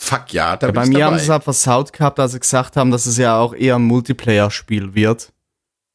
fuck 0.00 0.32
ja, 0.32 0.56
da 0.56 0.68
bin 0.68 0.74
Bei 0.76 0.82
ich 0.84 0.88
mir 0.88 0.98
dabei. 1.00 1.04
haben 1.06 1.18
sie 1.18 1.24
es 1.24 1.28
halt 1.30 1.44
versaut 1.44 1.92
gehabt, 1.92 2.18
als 2.20 2.32
sie 2.32 2.40
gesagt 2.40 2.76
haben, 2.76 2.90
dass 2.90 3.06
es 3.06 3.18
ja 3.18 3.38
auch 3.38 3.54
eher 3.54 3.74
ein 3.76 3.82
Multiplayer-Spiel 3.82 4.94
wird. 4.94 5.32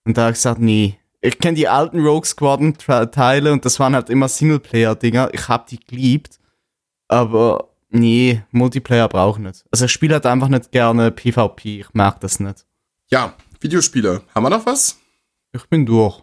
Und 0.06 0.18
da 0.18 0.24
habe 0.24 0.32
ich 0.32 0.38
gesagt, 0.38 0.60
nee. 0.60 1.00
Ich 1.22 1.40
kenne 1.40 1.56
die 1.56 1.70
alten 1.70 2.06
Rogue 2.06 2.26
Squadron-Teile 2.26 3.54
und 3.54 3.64
das 3.64 3.80
waren 3.80 3.96
halt 3.96 4.10
immer 4.10 4.28
Singleplayer-Dinger. 4.28 5.30
Ich 5.34 5.48
hab 5.48 5.68
die 5.68 5.80
geliebt. 5.80 6.38
Aber 7.08 7.70
nee, 7.90 8.44
Multiplayer 8.52 9.08
brauche 9.08 9.40
ich 9.40 9.46
nicht. 9.46 9.66
Also 9.72 9.86
ich 9.86 9.92
spiele 9.92 10.16
halt 10.16 10.26
einfach 10.26 10.50
nicht 10.50 10.72
gerne 10.72 11.12
PvP. 11.12 11.80
Ich 11.82 11.94
mag 11.94 12.20
das 12.20 12.40
nicht. 12.42 12.66
ja, 13.10 13.34
Videospiele. 13.62 14.24
Haben 14.36 14.44
wir 14.44 14.50
noch 14.50 14.66
was? 14.66 15.00
Ich 15.54 15.64
bin 15.70 15.86
durch. 15.86 16.22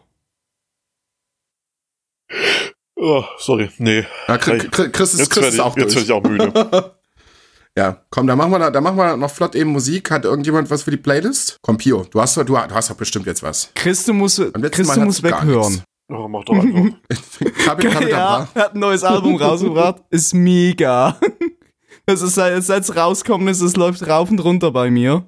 Oh, 2.97 3.25
sorry, 3.39 3.71
nee. 3.79 4.05
Ja, 4.29 4.37
Chris, 4.37 4.63
Hey, 4.77 4.91
Chris, 4.91 5.15
ist, 5.15 5.21
Jetzt 5.21 5.31
Chris 5.31 5.43
werde 5.43 5.49
ist 5.49 5.55
ich, 5.55 5.61
auch 5.63 5.77
jetzt 5.79 5.95
werd 5.97 5.97
durch. 5.97 6.05
ich 6.05 6.13
auch 6.13 6.23
müde. 6.23 6.95
Ja, 7.79 8.05
komm, 8.11 8.27
dann 8.27 8.37
machen 8.37 8.51
wir 8.51 8.71
da, 8.71 8.81
machen 8.81 8.97
wir 8.97 9.17
noch 9.17 9.31
flott 9.31 9.55
eben 9.55 9.71
Musik. 9.71 10.11
Hat 10.11 10.25
irgendjemand 10.25 10.71
was 10.71 10.83
für 10.83 10.91
die 10.91 10.97
Playlist? 10.97 11.57
Komm, 11.63 11.77
Pio, 11.77 12.05
du 12.11 12.21
hast, 12.21 12.37
doch- 12.37 12.45
du, 12.45 12.55
du 12.55 12.75
hast 12.75 12.91
doch 12.91 12.97
bestimmt 12.97 13.27
jetzt 13.27 13.43
was. 13.43 13.71
Chris, 13.75 14.05
du 14.05 14.13
musst, 14.13 14.39
Beim 14.53 14.63
letzten 14.63 14.77
Chris, 14.77 14.89
Mal 14.89 14.95
du 14.97 15.01
hattest 15.03 15.23
musst 15.23 15.25
du 15.25 15.37
gar 15.37 15.47
weghören. 15.47 15.83
Oh, 16.13 16.27
mach 16.29 16.45
doch 16.45 16.55
einfach. 16.55 16.99
Kabi, 17.65 17.89
Kabi, 17.89 18.11
ja, 18.11 18.49
er 18.55 18.63
hat 18.63 18.75
ein 18.75 18.81
neues 18.81 19.05
Album 19.05 19.37
rausgebracht. 19.37 20.03
Ist 20.11 20.35
mega. 20.35 21.17
Das 22.07 22.23
ist 22.23 22.35
seit 22.35 22.61
seit 22.65 22.83
es 22.83 22.97
rauskommen 22.97 23.47
ist, 23.47 23.61
es 23.61 23.77
läuft 23.77 24.05
rauf 24.09 24.31
und 24.31 24.41
runter 24.41 24.73
bei 24.73 24.91
mir. 24.91 25.25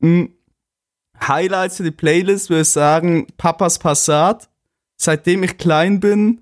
Hm. 0.00 0.32
Highlights 1.20 1.76
für 1.76 1.84
die 1.84 1.92
Playlist 1.92 2.50
würde 2.50 2.62
ich 2.62 2.68
sagen, 2.70 3.28
Papas 3.36 3.78
Passat, 3.78 4.48
seitdem 4.96 5.44
ich 5.44 5.58
klein 5.58 6.00
bin 6.00 6.40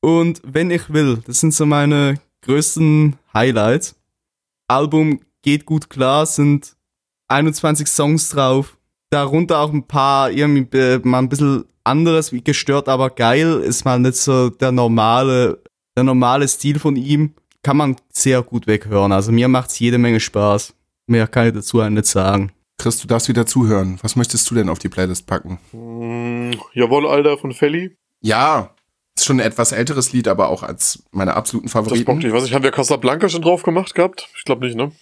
und 0.00 0.40
wenn 0.44 0.70
ich 0.70 0.92
will. 0.92 1.20
Das 1.26 1.40
sind 1.40 1.54
so 1.54 1.66
meine 1.66 2.20
größten 2.42 3.16
Highlights. 3.34 3.96
Album 4.68 5.20
geht 5.42 5.66
gut 5.66 5.90
klar, 5.90 6.26
sind 6.26 6.76
21 7.28 7.88
Songs 7.88 8.30
drauf. 8.30 8.78
Darunter 9.10 9.60
auch 9.60 9.72
ein 9.72 9.86
paar 9.86 10.30
irgendwie 10.30 10.76
äh, 10.76 11.00
mal 11.02 11.18
ein 11.18 11.28
bisschen 11.28 11.64
anderes, 11.84 12.32
wie 12.32 12.42
gestört, 12.42 12.88
aber 12.88 13.10
geil. 13.10 13.60
Ist 13.60 13.84
mal 13.84 13.98
nicht 13.98 14.16
so 14.16 14.50
der 14.50 14.72
normale, 14.72 15.62
der 15.96 16.04
normale 16.04 16.46
Stil 16.46 16.78
von 16.78 16.96
ihm. 16.96 17.34
Kann 17.62 17.78
man 17.78 17.96
sehr 18.12 18.42
gut 18.42 18.66
weghören. 18.66 19.12
Also 19.12 19.32
mir 19.32 19.48
macht's 19.48 19.78
jede 19.78 19.98
Menge 19.98 20.20
Spaß. 20.20 20.74
Mehr 21.06 21.26
kann 21.26 21.46
ich 21.48 21.54
dazu 21.54 21.82
halt 21.82 21.92
nicht 21.92 22.06
sagen. 22.06 22.52
Chris, 22.76 23.00
du 23.00 23.08
darfst 23.08 23.28
wieder 23.28 23.46
zuhören. 23.46 23.98
Was 24.02 24.14
möchtest 24.14 24.48
du 24.50 24.54
denn 24.54 24.68
auf 24.68 24.78
die 24.78 24.88
Playlist 24.88 25.26
packen? 25.26 25.58
Mm, 25.72 26.52
jawohl, 26.74 27.08
Alter, 27.08 27.36
von 27.36 27.52
Felly. 27.52 27.96
Ja, 28.20 28.74
schon 29.24 29.36
ein 29.40 29.46
etwas 29.46 29.72
älteres 29.72 30.12
Lied, 30.12 30.28
aber 30.28 30.48
auch 30.48 30.62
als 30.62 31.02
meine 31.10 31.34
absoluten 31.34 31.66
Das 31.68 31.72
bockt 31.74 31.86
Favoriten. 31.90 32.18
nicht. 32.18 32.32
Was 32.32 32.44
ich, 32.44 32.54
haben 32.54 32.62
wir 32.62 32.70
Casablanca 32.70 33.28
schon 33.28 33.42
drauf 33.42 33.62
gemacht 33.62 33.94
gehabt? 33.94 34.28
Ich 34.36 34.44
glaube 34.44 34.64
nicht, 34.66 34.76
ne? 34.76 34.92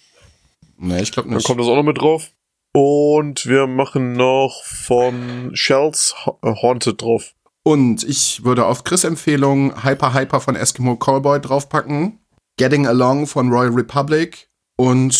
Nee, 0.77 1.01
ich 1.01 1.11
glaube 1.11 1.29
Dann 1.29 1.37
nicht. 1.37 1.47
kommt 1.47 1.59
das 1.59 1.67
auch 1.67 1.75
noch 1.75 1.83
mit 1.83 1.99
drauf. 1.99 2.31
Und 2.73 3.45
wir 3.47 3.65
machen 3.67 4.13
noch 4.13 4.61
von 4.63 5.51
Shells 5.53 6.13
äh, 6.43 6.53
Haunted 6.61 7.01
drauf. 7.01 7.33
Und 7.63 8.03
ich 8.03 8.43
würde 8.43 8.65
auf 8.65 8.83
Chris 8.83 9.03
Empfehlung 9.03 9.83
Hyper 9.83 10.13
Hyper 10.13 10.39
von 10.39 10.55
Eskimo 10.55 10.95
Callboy 10.95 11.39
draufpacken. 11.41 12.19
Getting 12.57 12.87
Along 12.87 13.27
von 13.27 13.49
Royal 13.51 13.73
Republic. 13.73 14.49
Und 14.77 15.17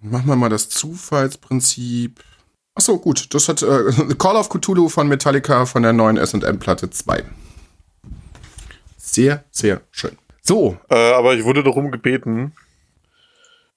machen 0.00 0.26
wir 0.26 0.36
mal 0.36 0.50
das 0.50 0.68
Zufallsprinzip. 0.68 2.22
Achso, 2.74 2.98
gut. 2.98 3.32
Das 3.34 3.48
hat 3.48 3.62
äh, 3.62 4.14
Call 4.18 4.36
of 4.36 4.48
Cthulhu 4.48 4.88
von 4.88 5.08
Metallica 5.08 5.66
von 5.66 5.82
der 5.82 5.92
neuen 5.92 6.16
SM-Platte 6.16 6.90
2. 6.90 7.24
Sehr, 9.12 9.44
sehr 9.50 9.82
schön. 9.90 10.16
So, 10.40 10.78
Äh, 10.88 11.12
aber 11.12 11.34
ich 11.34 11.44
wurde 11.44 11.62
darum 11.62 11.90
gebeten, 11.90 12.54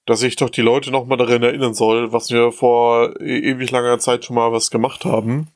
dass 0.05 0.23
ich 0.23 0.37
doch 0.37 0.49
die 0.49 0.61
Leute 0.61 0.91
nochmal 0.91 1.17
daran 1.17 1.43
erinnern 1.43 1.73
soll, 1.73 2.13
was 2.13 2.31
wir 2.31 2.53
vor 2.53 3.19
e 3.19 3.39
ewig 3.39 3.69
langer 3.69 3.99
Zeit 3.99 4.23
schon 4.23 4.35
mal 4.35 4.53
was 4.53 4.71
gemacht 4.71 5.03
haben. 5.03 5.47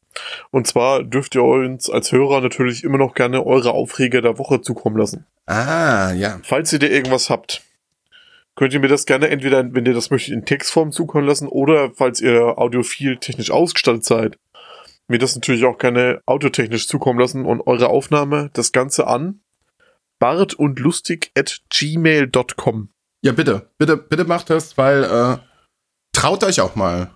Und 0.51 0.67
zwar 0.67 1.03
dürft 1.03 1.35
ihr 1.35 1.43
uns 1.43 1.89
als 1.89 2.11
Hörer 2.11 2.41
natürlich 2.41 2.83
immer 2.83 2.97
noch 2.97 3.13
gerne 3.13 3.45
eure 3.45 3.71
Aufreger 3.71 4.21
der 4.21 4.37
Woche 4.37 4.61
zukommen 4.61 4.97
lassen. 4.97 5.25
ah, 5.45 6.11
ja. 6.11 6.39
Falls 6.43 6.73
ihr 6.73 6.79
da 6.79 6.87
irgendwas 6.87 7.29
habt, 7.29 7.61
könnt 8.55 8.73
ihr 8.73 8.81
mir 8.81 8.89
das 8.89 9.05
gerne 9.05 9.29
entweder, 9.29 9.73
wenn 9.73 9.85
ihr 9.85 9.93
das 9.93 10.09
möchtet, 10.09 10.33
in 10.33 10.45
Textform 10.45 10.91
zukommen 10.91 11.25
lassen 11.25 11.47
oder 11.47 11.91
falls 11.95 12.19
ihr 12.19 12.57
audiophil 12.57 13.17
technisch 13.17 13.51
ausgestattet 13.51 14.03
seid, 14.03 14.37
mir 15.07 15.19
das 15.19 15.35
natürlich 15.35 15.63
auch 15.63 15.77
gerne 15.77 16.21
autotechnisch 16.25 16.87
zukommen 16.87 17.19
lassen 17.19 17.45
und 17.45 17.65
eure 17.65 17.87
Aufnahme, 17.87 18.49
das 18.53 18.73
Ganze 18.73 19.07
an 19.07 19.39
bart 20.19 20.53
und 20.53 20.79
lustig 20.79 21.31
at 21.37 21.61
gmail.com. 21.69 22.89
Ja, 23.21 23.31
bitte, 23.31 23.69
bitte, 23.77 23.97
bitte 23.97 24.25
macht 24.25 24.49
das, 24.49 24.77
weil 24.77 25.03
äh, 25.03 25.37
traut 26.13 26.43
euch 26.43 26.61
auch 26.61 26.75
mal. 26.75 27.11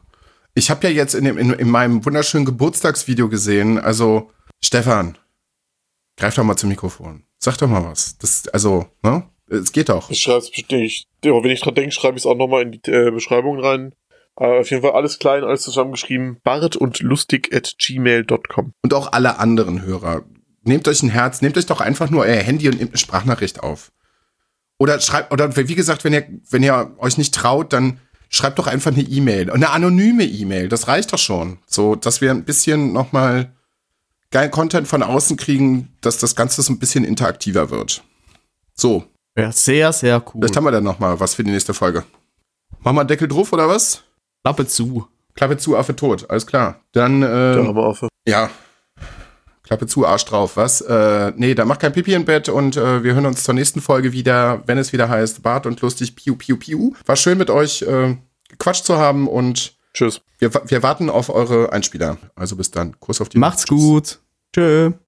Ich 0.56 0.70
habe 0.70 0.88
ja 0.88 0.94
jetzt 0.94 1.14
in, 1.14 1.26
dem, 1.26 1.38
in, 1.38 1.54
in 1.54 1.70
meinem 1.70 2.06
wunderschönen 2.06 2.46
Geburtstagsvideo 2.46 3.30
gesehen, 3.30 3.80
also 3.80 4.32
Stefan, 4.64 5.18
greif 6.18 6.36
doch 6.36 6.44
mal 6.44 6.56
zum 6.56 6.70
Mikrofon. 6.70 7.24
Sag 7.40 7.58
doch 7.58 7.68
mal 7.68 7.84
was. 7.84 8.18
Das, 8.18 8.48
also, 8.50 8.88
ne? 9.02 9.30
Es 9.50 9.72
geht 9.72 9.90
doch. 9.90 10.10
Ich 10.10 10.22
schreibe 10.22 10.40
es 10.40 10.50
bestimmt. 10.50 11.06
Wenn 11.22 11.52
ich 11.52 11.62
dran 11.62 11.76
denke, 11.76 11.92
schreibe 11.92 12.18
ich 12.18 12.24
es 12.24 12.26
auch 12.26 12.38
nochmal 12.38 12.64
in 12.64 12.72
die 12.72 12.92
äh, 12.92 13.12
Beschreibung 13.12 13.60
rein. 13.60 13.94
Äh, 14.40 14.60
auf 14.62 14.70
jeden 14.72 14.82
Fall 14.82 14.94
alles 14.94 15.20
klein, 15.20 15.44
alles 15.44 15.62
zusammengeschrieben. 15.62 16.40
bart 16.44 16.76
und 16.76 17.02
lustig 17.02 17.54
at 17.54 17.76
gmail.com. 17.78 18.74
Und 18.82 18.94
auch 18.94 19.12
alle 19.12 19.40
anderen 19.40 19.82
Hörer. 19.82 20.24
Nehmt 20.64 20.88
euch 20.88 21.04
ein 21.04 21.10
Herz, 21.10 21.42
nehmt 21.42 21.58
euch 21.58 21.66
doch 21.66 21.82
einfach 21.82 22.10
nur 22.10 22.22
euer 22.24 22.42
Handy 22.42 22.68
und 22.70 22.78
nehmt 22.78 22.92
eine 22.92 22.98
Sprachnachricht 22.98 23.62
auf. 23.62 23.92
Oder 24.80 25.00
schreibt, 25.00 25.32
oder 25.32 25.56
wie 25.56 25.76
gesagt, 25.76 26.04
wenn 26.04 26.14
ihr, 26.14 26.26
wenn 26.50 26.64
ihr 26.64 26.92
euch 26.98 27.18
nicht 27.18 27.34
traut, 27.36 27.74
dann 27.74 28.00
schreibt 28.30 28.60
doch 28.60 28.68
einfach 28.68 28.92
eine 28.92 29.02
E-Mail. 29.04 29.52
Eine 29.52 29.70
anonyme 29.70 30.24
E-Mail, 30.24 30.70
das 30.70 30.88
reicht 30.88 31.14
doch 31.14 31.20
schon. 31.20 31.60
So, 31.68 31.96
dass 31.96 32.22
wir 32.22 32.32
ein 32.32 32.46
bisschen 32.46 32.92
nochmal 32.94 33.54
geilen 34.32 34.52
Content 34.52 34.88
von 34.88 35.04
außen 35.04 35.38
kriegen, 35.38 35.96
dass 36.02 36.18
das 36.18 36.36
Ganze 36.36 36.62
so 36.64 36.74
ein 36.74 36.80
bisschen 36.80 37.04
interaktiver 37.04 37.70
wird. 37.70 38.04
So, 38.74 39.06
Ja, 39.38 39.52
sehr, 39.52 39.94
sehr 39.94 40.22
cool. 40.28 40.42
vielleicht 40.42 40.56
haben 40.58 40.64
wir 40.66 40.72
dann 40.72 40.84
nochmal 40.84 41.20
was 41.20 41.36
für 41.36 41.44
die 41.44 41.52
nächste 41.52 41.74
Folge. 41.74 42.04
Machen 42.80 42.96
wir 42.96 43.02
einen 43.02 43.08
Deckel 43.08 43.28
drauf 43.28 43.54
oder 43.54 43.68
was? 43.68 44.04
Klappe 44.44 44.66
zu. 44.68 45.08
Klappe 45.36 45.58
zu, 45.58 45.78
Affe 45.78 45.96
tot. 45.96 46.30
Alles 46.30 46.46
klar. 46.48 46.80
Dann, 46.94 47.22
Der 47.22 47.30
äh, 47.58 47.68
arme 47.68 47.82
Affe. 47.84 48.08
ja. 48.28 48.50
Klappe 49.74 49.88
zu, 49.88 50.06
Arsch 50.06 50.26
drauf. 50.26 50.56
Was? 50.56 50.82
Äh, 50.82 51.32
nee, 51.36 51.56
da 51.56 51.66
macht 51.66 51.80
kein 51.80 51.94
Pipi 51.94 52.14
im 52.14 52.26
Bett 52.26 52.48
und 52.48 52.78
äh, 52.78 53.04
wir 53.04 53.16
hören 53.16 53.26
uns 53.26 53.44
zur 53.44 53.56
nächsten 53.56 53.82
Folge 53.82 54.12
wieder, 54.12 54.62
wenn 54.68 54.78
es 54.78 54.94
wieder 54.94 55.10
heißt 55.10 55.42
Bart 55.42 55.66
und 55.66 55.82
lustig, 55.82 56.16
piu, 56.16 56.36
piu, 56.36 56.58
piu. 56.58 56.94
War 57.08 57.16
schön 57.16 57.40
mit 57.40 57.50
euch 57.50 57.82
äh, 57.82 58.16
gequatscht 58.50 58.86
zu 58.86 58.98
haben 58.98 59.28
und 59.28 59.76
Tschüss. 59.96 60.22
wir, 60.38 60.52
wir 60.54 60.84
warten 60.84 61.10
auf 61.10 61.30
eure 61.30 61.74
Einspieler. 61.74 62.18
Also 62.36 62.56
bis 62.56 62.70
dann. 62.70 63.00
Kuss 63.00 63.20
auf 63.20 63.30
die 63.30 63.40
Macht's 63.40 63.66
Tschüss. 63.66 63.80
gut. 63.80 64.20
Tschö. 64.54 64.94